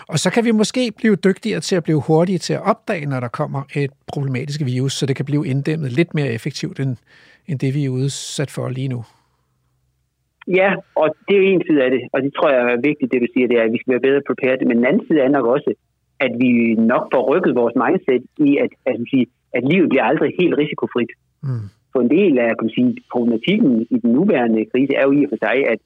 og 0.09 0.19
så 0.19 0.31
kan 0.31 0.45
vi 0.45 0.51
måske 0.51 0.93
blive 0.97 1.16
dygtigere 1.16 1.61
til 1.61 1.77
at 1.77 1.85
blive 1.85 2.03
hurtige 2.07 2.39
til 2.39 2.55
at 2.55 2.62
opdage, 2.62 3.07
når 3.07 3.20
der 3.20 3.28
kommer 3.28 3.62
et 3.74 3.91
problematisk 4.07 4.61
virus, 4.65 4.93
så 4.93 5.07
det 5.07 5.16
kan 5.16 5.24
blive 5.24 5.47
inddæmmet 5.47 5.93
lidt 5.93 6.15
mere 6.15 6.32
effektivt, 6.32 6.81
end, 6.81 6.97
end 7.47 7.59
det 7.59 7.74
vi 7.74 7.85
er 7.85 7.91
udsat 7.91 8.51
for 8.51 8.69
lige 8.69 8.89
nu. 8.89 9.05
Ja, 10.47 10.75
og 10.95 11.16
det 11.29 11.35
er 11.35 11.41
jo 11.43 11.47
en 11.47 11.66
side 11.69 11.83
af 11.85 11.91
det, 11.91 12.03
og 12.12 12.23
det 12.23 12.35
tror 12.35 12.51
jeg 12.51 12.73
er 12.73 12.87
vigtigt, 12.89 13.12
det 13.12 13.23
du 13.23 13.27
siger, 13.33 13.49
det 13.49 13.59
er, 13.59 13.65
at 13.65 13.73
vi 13.73 13.79
skal 13.79 13.93
være 13.93 14.07
bedre 14.09 14.27
prepared. 14.29 14.66
Men 14.66 14.77
den 14.77 14.87
anden 14.87 15.07
side 15.07 15.21
er 15.21 15.29
nok 15.29 15.47
også, 15.47 15.71
at 16.21 16.33
vi 16.43 16.51
nok 16.75 17.05
får 17.12 17.23
rykket 17.33 17.55
vores 17.55 17.75
mindset 17.85 18.23
i, 18.49 18.51
at, 18.65 18.73
at, 18.87 18.97
sige, 19.11 19.27
at 19.57 19.62
livet 19.73 19.89
bliver 19.89 20.05
aldrig 20.11 20.31
helt 20.41 20.59
risikofrit. 20.59 21.12
Mm. 21.43 21.65
For 21.93 22.01
en 22.01 22.11
del 22.11 22.39
af 22.39 22.59
kan 22.59 22.71
sige, 22.77 22.97
problematikken 23.12 23.87
i 23.91 23.97
den 24.03 24.11
nuværende 24.12 24.65
krise 24.73 24.95
er 24.95 25.05
jo 25.07 25.12
i 25.12 25.25
og 25.25 25.31
for 25.31 25.41
sig, 25.47 25.57
at 25.73 25.81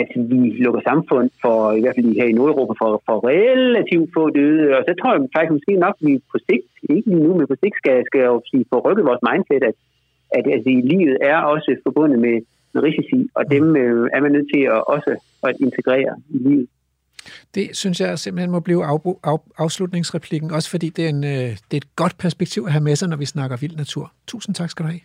at 0.00 0.10
vi 0.30 0.40
lukker 0.64 0.80
samfund 0.90 1.28
for, 1.42 1.58
i 1.72 1.80
hvert 1.80 1.96
fald 1.96 2.18
her 2.20 2.28
i 2.32 2.38
Nordeuropa, 2.38 2.74
for, 2.82 2.92
for 3.06 3.16
relativt 3.34 4.10
få 4.16 4.22
døde. 4.38 4.76
Og 4.76 4.82
så 4.88 4.92
tror 4.94 5.10
jeg 5.12 5.20
faktisk 5.36 5.56
måske 5.56 5.72
nok, 5.84 5.94
at 6.00 6.06
vi 6.08 6.14
på 6.32 6.38
sigt, 6.48 6.72
ikke 6.94 7.08
lige 7.10 7.24
nu, 7.26 7.30
men 7.38 7.46
på 7.52 7.56
sigt 7.62 7.76
skal, 7.80 7.96
skal 8.08 8.22
jo 8.30 8.36
sige, 8.50 8.64
få 8.72 8.78
rykket 8.86 9.04
vores 9.10 9.24
mindset, 9.30 9.62
at, 9.70 9.76
at 10.38 10.44
altså, 10.54 10.70
livet 10.92 11.16
er 11.30 11.38
også 11.54 11.70
forbundet 11.86 12.18
med, 12.26 12.36
med 12.74 12.82
risici, 12.82 13.28
og 13.34 13.50
dem 13.50 13.76
øh, 13.76 14.08
er 14.14 14.20
man 14.20 14.32
nødt 14.32 14.48
til 14.54 14.62
at 14.62 14.80
også 14.94 15.16
at 15.42 15.56
integrere 15.60 16.14
i 16.28 16.38
livet. 16.38 16.68
Det 17.54 17.76
synes 17.76 18.00
jeg 18.00 18.18
simpelthen 18.18 18.50
må 18.50 18.60
blive 18.60 18.84
af, 18.84 18.98
af, 19.24 19.38
afslutningsreplikken, 19.58 20.50
også 20.50 20.70
fordi 20.70 20.88
det 20.88 21.04
er, 21.04 21.08
en, 21.08 21.24
øh, 21.24 21.50
det 21.68 21.72
er 21.72 21.76
et 21.76 21.96
godt 21.96 22.18
perspektiv 22.18 22.62
at 22.66 22.72
have 22.72 22.84
med 22.84 22.96
sig, 22.96 23.08
når 23.08 23.16
vi 23.16 23.24
snakker 23.24 23.56
vild 23.56 23.76
natur. 23.76 24.12
Tusind 24.26 24.54
tak 24.54 24.70
skal 24.70 24.84
du 24.84 24.90
have. 24.90 25.00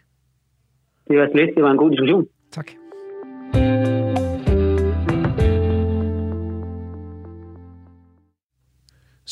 Det 1.07 1.18
var 1.19 1.30
slet. 1.34 1.49
Det 1.56 1.64
var 1.64 1.72
en 1.72 1.77
god 1.77 1.91
diskussion. 1.91 2.27
Tak. 2.52 2.68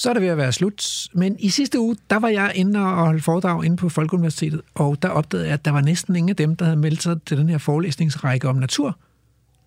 Så 0.06 0.10
er 0.10 0.14
det 0.14 0.22
ved 0.22 0.30
at 0.30 0.38
være 0.38 0.52
slut. 0.52 1.07
Men 1.14 1.36
i 1.40 1.49
sidste 1.49 1.80
uge, 1.80 1.95
der 2.10 2.19
var 2.19 2.27
jeg 2.27 2.52
inde 2.56 2.80
og 2.80 2.86
holde 2.86 3.22
foredrag 3.22 3.65
inde 3.65 3.77
på 3.77 3.90
Folkeuniversitetet, 3.90 4.61
og 4.76 5.02
der 5.02 5.10
opdagede 5.10 5.48
jeg, 5.48 5.53
at 5.53 5.65
der 5.65 5.72
var 5.72 5.82
næsten 5.82 6.15
ingen 6.15 6.30
af 6.30 6.36
dem, 6.36 6.56
der 6.56 6.65
havde 6.65 6.77
meldt 6.77 7.03
sig 7.03 7.22
til 7.26 7.38
den 7.38 7.49
her 7.49 7.57
forelæsningsrække 7.57 8.49
om 8.49 8.56
natur, 8.56 8.99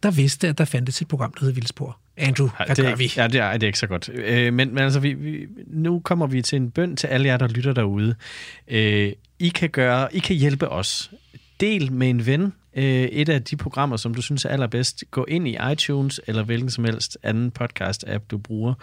der 0.02 0.10
vidste, 0.10 0.48
at 0.48 0.59
der 0.59 0.65
fandtes 0.65 1.02
et 1.02 1.09
program, 1.09 1.32
der 1.32 1.44
hed 1.44 1.52
Vildspor. 1.52 1.98
Andrew, 2.16 2.48
hvad 2.66 2.77
det, 2.77 2.85
gør 2.85 2.94
vi? 2.94 3.12
Ja, 3.16 3.27
det 3.27 3.40
er, 3.40 3.52
det 3.52 3.62
er 3.62 3.66
ikke 3.66 3.78
så 3.78 3.86
godt. 3.86 4.10
Øh, 4.15 4.52
men, 4.52 4.74
men 4.74 4.78
altså, 4.78 5.01
vi, 5.01 5.12
vi, 5.12 5.47
nu 5.66 6.01
kommer 6.01 6.27
vi 6.27 6.43
til 6.43 6.56
en 6.56 6.70
bøn 6.70 6.97
til 6.97 7.06
alle 7.06 7.28
jer, 7.28 7.36
der 7.36 7.48
lytter 7.48 7.73
derude. 7.73 8.15
Øh, 8.69 9.12
I 9.39 9.48
kan 9.48 9.70
gøre, 9.70 10.16
I 10.16 10.19
kan 10.19 10.36
hjælpe 10.36 10.69
os. 10.69 11.10
Del 11.60 11.93
med 11.93 12.10
en 12.10 12.27
ven 12.27 12.52
øh, 12.74 12.85
et 12.85 13.28
af 13.28 13.43
de 13.43 13.56
programmer, 13.56 13.97
som 13.97 14.15
du 14.15 14.23
synes 14.23 14.44
er 14.44 14.48
allerbedst. 14.48 15.05
Gå 15.10 15.24
ind 15.24 15.48
i 15.48 15.56
iTunes 15.73 16.20
eller 16.27 16.43
hvilken 16.43 16.70
som 16.70 16.85
helst 16.85 17.19
anden 17.23 17.52
podcast-app, 17.60 18.24
du 18.31 18.39
bruger, 18.39 18.74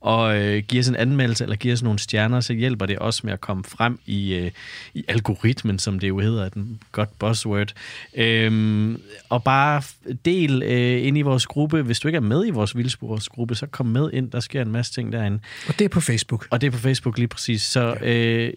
og 0.00 0.36
øh, 0.36 0.62
giver 0.62 0.82
os 0.82 0.88
en 0.88 0.96
anmeldelse 0.96 1.44
eller 1.44 1.56
giver 1.56 1.74
os 1.74 1.82
nogle 1.82 1.98
stjerner, 1.98 2.40
så 2.40 2.52
hjælper 2.52 2.86
det 2.86 2.98
også 2.98 3.20
med 3.24 3.32
at 3.32 3.40
komme 3.40 3.64
frem 3.64 3.98
i, 4.06 4.34
øh, 4.34 4.50
i 4.94 5.04
algoritmen, 5.08 5.78
som 5.78 5.98
det 5.98 6.08
jo 6.08 6.18
hedder, 6.18 6.48
den 6.48 6.80
godt 6.92 7.18
buzzword. 7.18 7.72
Øhm, 8.14 9.00
og 9.28 9.44
bare 9.44 9.82
del 10.24 10.62
øh, 10.62 11.06
ind 11.06 11.18
i 11.18 11.22
vores 11.22 11.46
gruppe. 11.46 11.82
Hvis 11.82 12.00
du 12.00 12.08
ikke 12.08 12.16
er 12.16 12.20
med 12.20 12.46
i 12.46 12.50
vores 12.50 12.76
vildsporsgruppe, 12.76 13.54
så 13.54 13.66
kom 13.66 13.86
med 13.86 14.10
ind. 14.12 14.30
Der 14.30 14.40
sker 14.40 14.62
en 14.62 14.72
masse 14.72 14.92
ting 14.92 15.12
derinde. 15.12 15.40
Og 15.68 15.78
det 15.78 15.84
er 15.84 15.88
på 15.88 16.00
Facebook. 16.00 16.46
Og 16.50 16.60
det 16.60 16.66
er 16.66 16.70
på 16.70 16.78
Facebook 16.78 17.18
lige 17.18 17.28
præcis. 17.28 17.62
Så 17.62 17.94
øh, 17.94 18.52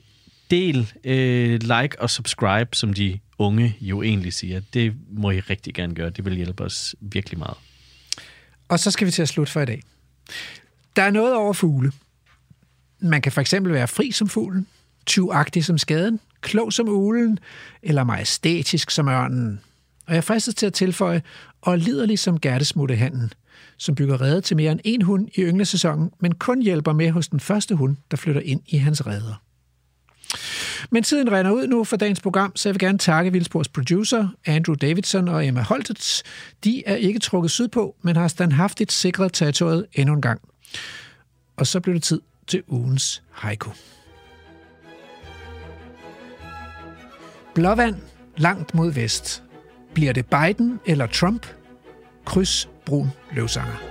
del, 0.52 0.92
øh, 1.04 1.60
like 1.62 2.02
og 2.02 2.10
subscribe, 2.10 2.70
som 2.74 2.94
de 2.94 3.20
unge 3.38 3.78
jo 3.82 4.02
egentlig 4.02 4.34
siger. 4.34 4.62
Det 4.74 4.94
må 5.12 5.32
I 5.32 5.40
rigtig 5.40 5.74
gerne 5.74 5.96
gøre. 5.96 6.10
Det 6.10 6.26
vil 6.26 6.36
hjælpe 6.36 6.64
os 6.64 6.96
virkelig 7.00 7.40
meget. 7.40 7.58
Og 8.70 8.80
så 8.80 8.92
skal 8.92 9.08
vi 9.08 9.12
til 9.12 9.22
at 9.22 9.30
slutte 9.30 9.52
for 9.52 9.62
i 9.62 9.66
dag. 9.66 9.82
Der 10.96 11.02
er 11.02 11.12
noget 11.12 11.36
over 11.36 11.54
fugle. 11.54 11.92
Man 13.00 13.22
kan 13.22 13.32
for 13.32 13.42
eksempel 13.42 13.74
være 13.74 13.88
fri 13.88 14.12
som 14.12 14.30
fuglen, 14.30 14.68
tyvagtig 15.06 15.66
som 15.66 15.78
skaden, 15.78 16.20
klog 16.42 16.74
som 16.74 16.90
ulen, 16.90 17.40
eller 17.84 18.04
majestætisk 18.04 18.92
som 18.92 19.08
ørnen. 19.08 19.62
Og 20.08 20.16
jeg 20.16 20.24
fristes 20.24 20.56
til 20.56 20.66
at 20.66 20.74
tilføje, 20.74 21.22
og 21.62 21.78
liderlig 21.78 22.20
som 22.20 22.40
gærtesmuttehanden, 22.40 23.34
som 23.78 23.96
bygger 23.96 24.22
rede 24.22 24.42
til 24.42 24.58
mere 24.58 24.72
end 24.72 24.80
en 24.84 25.02
hund 25.02 25.30
i 25.36 25.42
ynglesæsonen, 25.42 26.12
men 26.20 26.36
kun 26.36 26.62
hjælper 26.62 26.94
med 26.94 27.12
hos 27.12 27.28
den 27.28 27.40
første 27.40 27.76
hund, 27.76 27.96
der 28.12 28.18
flytter 28.18 28.42
ind 28.42 28.62
i 28.68 28.78
hans 28.78 29.08
reder. 29.08 29.42
Men 30.90 31.04
tiden 31.04 31.32
render 31.32 31.52
ud 31.52 31.68
nu 31.68 31.84
for 31.84 31.98
dagens 31.98 32.22
program, 32.22 32.56
så 32.56 32.70
jeg 32.70 32.74
vil 32.74 32.80
gerne 32.80 32.98
takke 32.98 33.32
Vildspors 33.32 33.68
producer, 33.68 34.28
Andrew 34.46 34.76
Davidson 34.76 35.28
og 35.28 35.48
Emma 35.48 35.62
Holtet. 35.62 36.24
De 36.64 36.84
er 36.86 36.96
ikke 36.96 37.20
trukket 37.20 37.52
sydpå, 37.52 37.96
men 38.02 38.16
har 38.16 38.28
standhaftigt 38.28 38.92
sikret 38.92 39.34
territoriet 39.34 39.86
endnu 39.94 40.16
en 40.16 40.22
gang. 40.22 40.42
Og 41.58 41.68
så 41.68 41.80
blev 41.80 41.96
det 41.96 42.04
tid 42.04 42.22
til 42.48 42.64
ugens 42.68 43.24
haiku. 43.32 43.72
Blåvand 47.56 47.96
langt 48.38 48.74
mod 48.74 48.92
vest. 48.92 49.44
Bliver 49.94 50.14
det 50.14 50.26
Biden 50.26 50.80
eller 50.86 51.08
Trump? 51.08 51.46
Kryds 52.26 52.70
brun 52.86 53.12
løvsanger. 53.32 53.91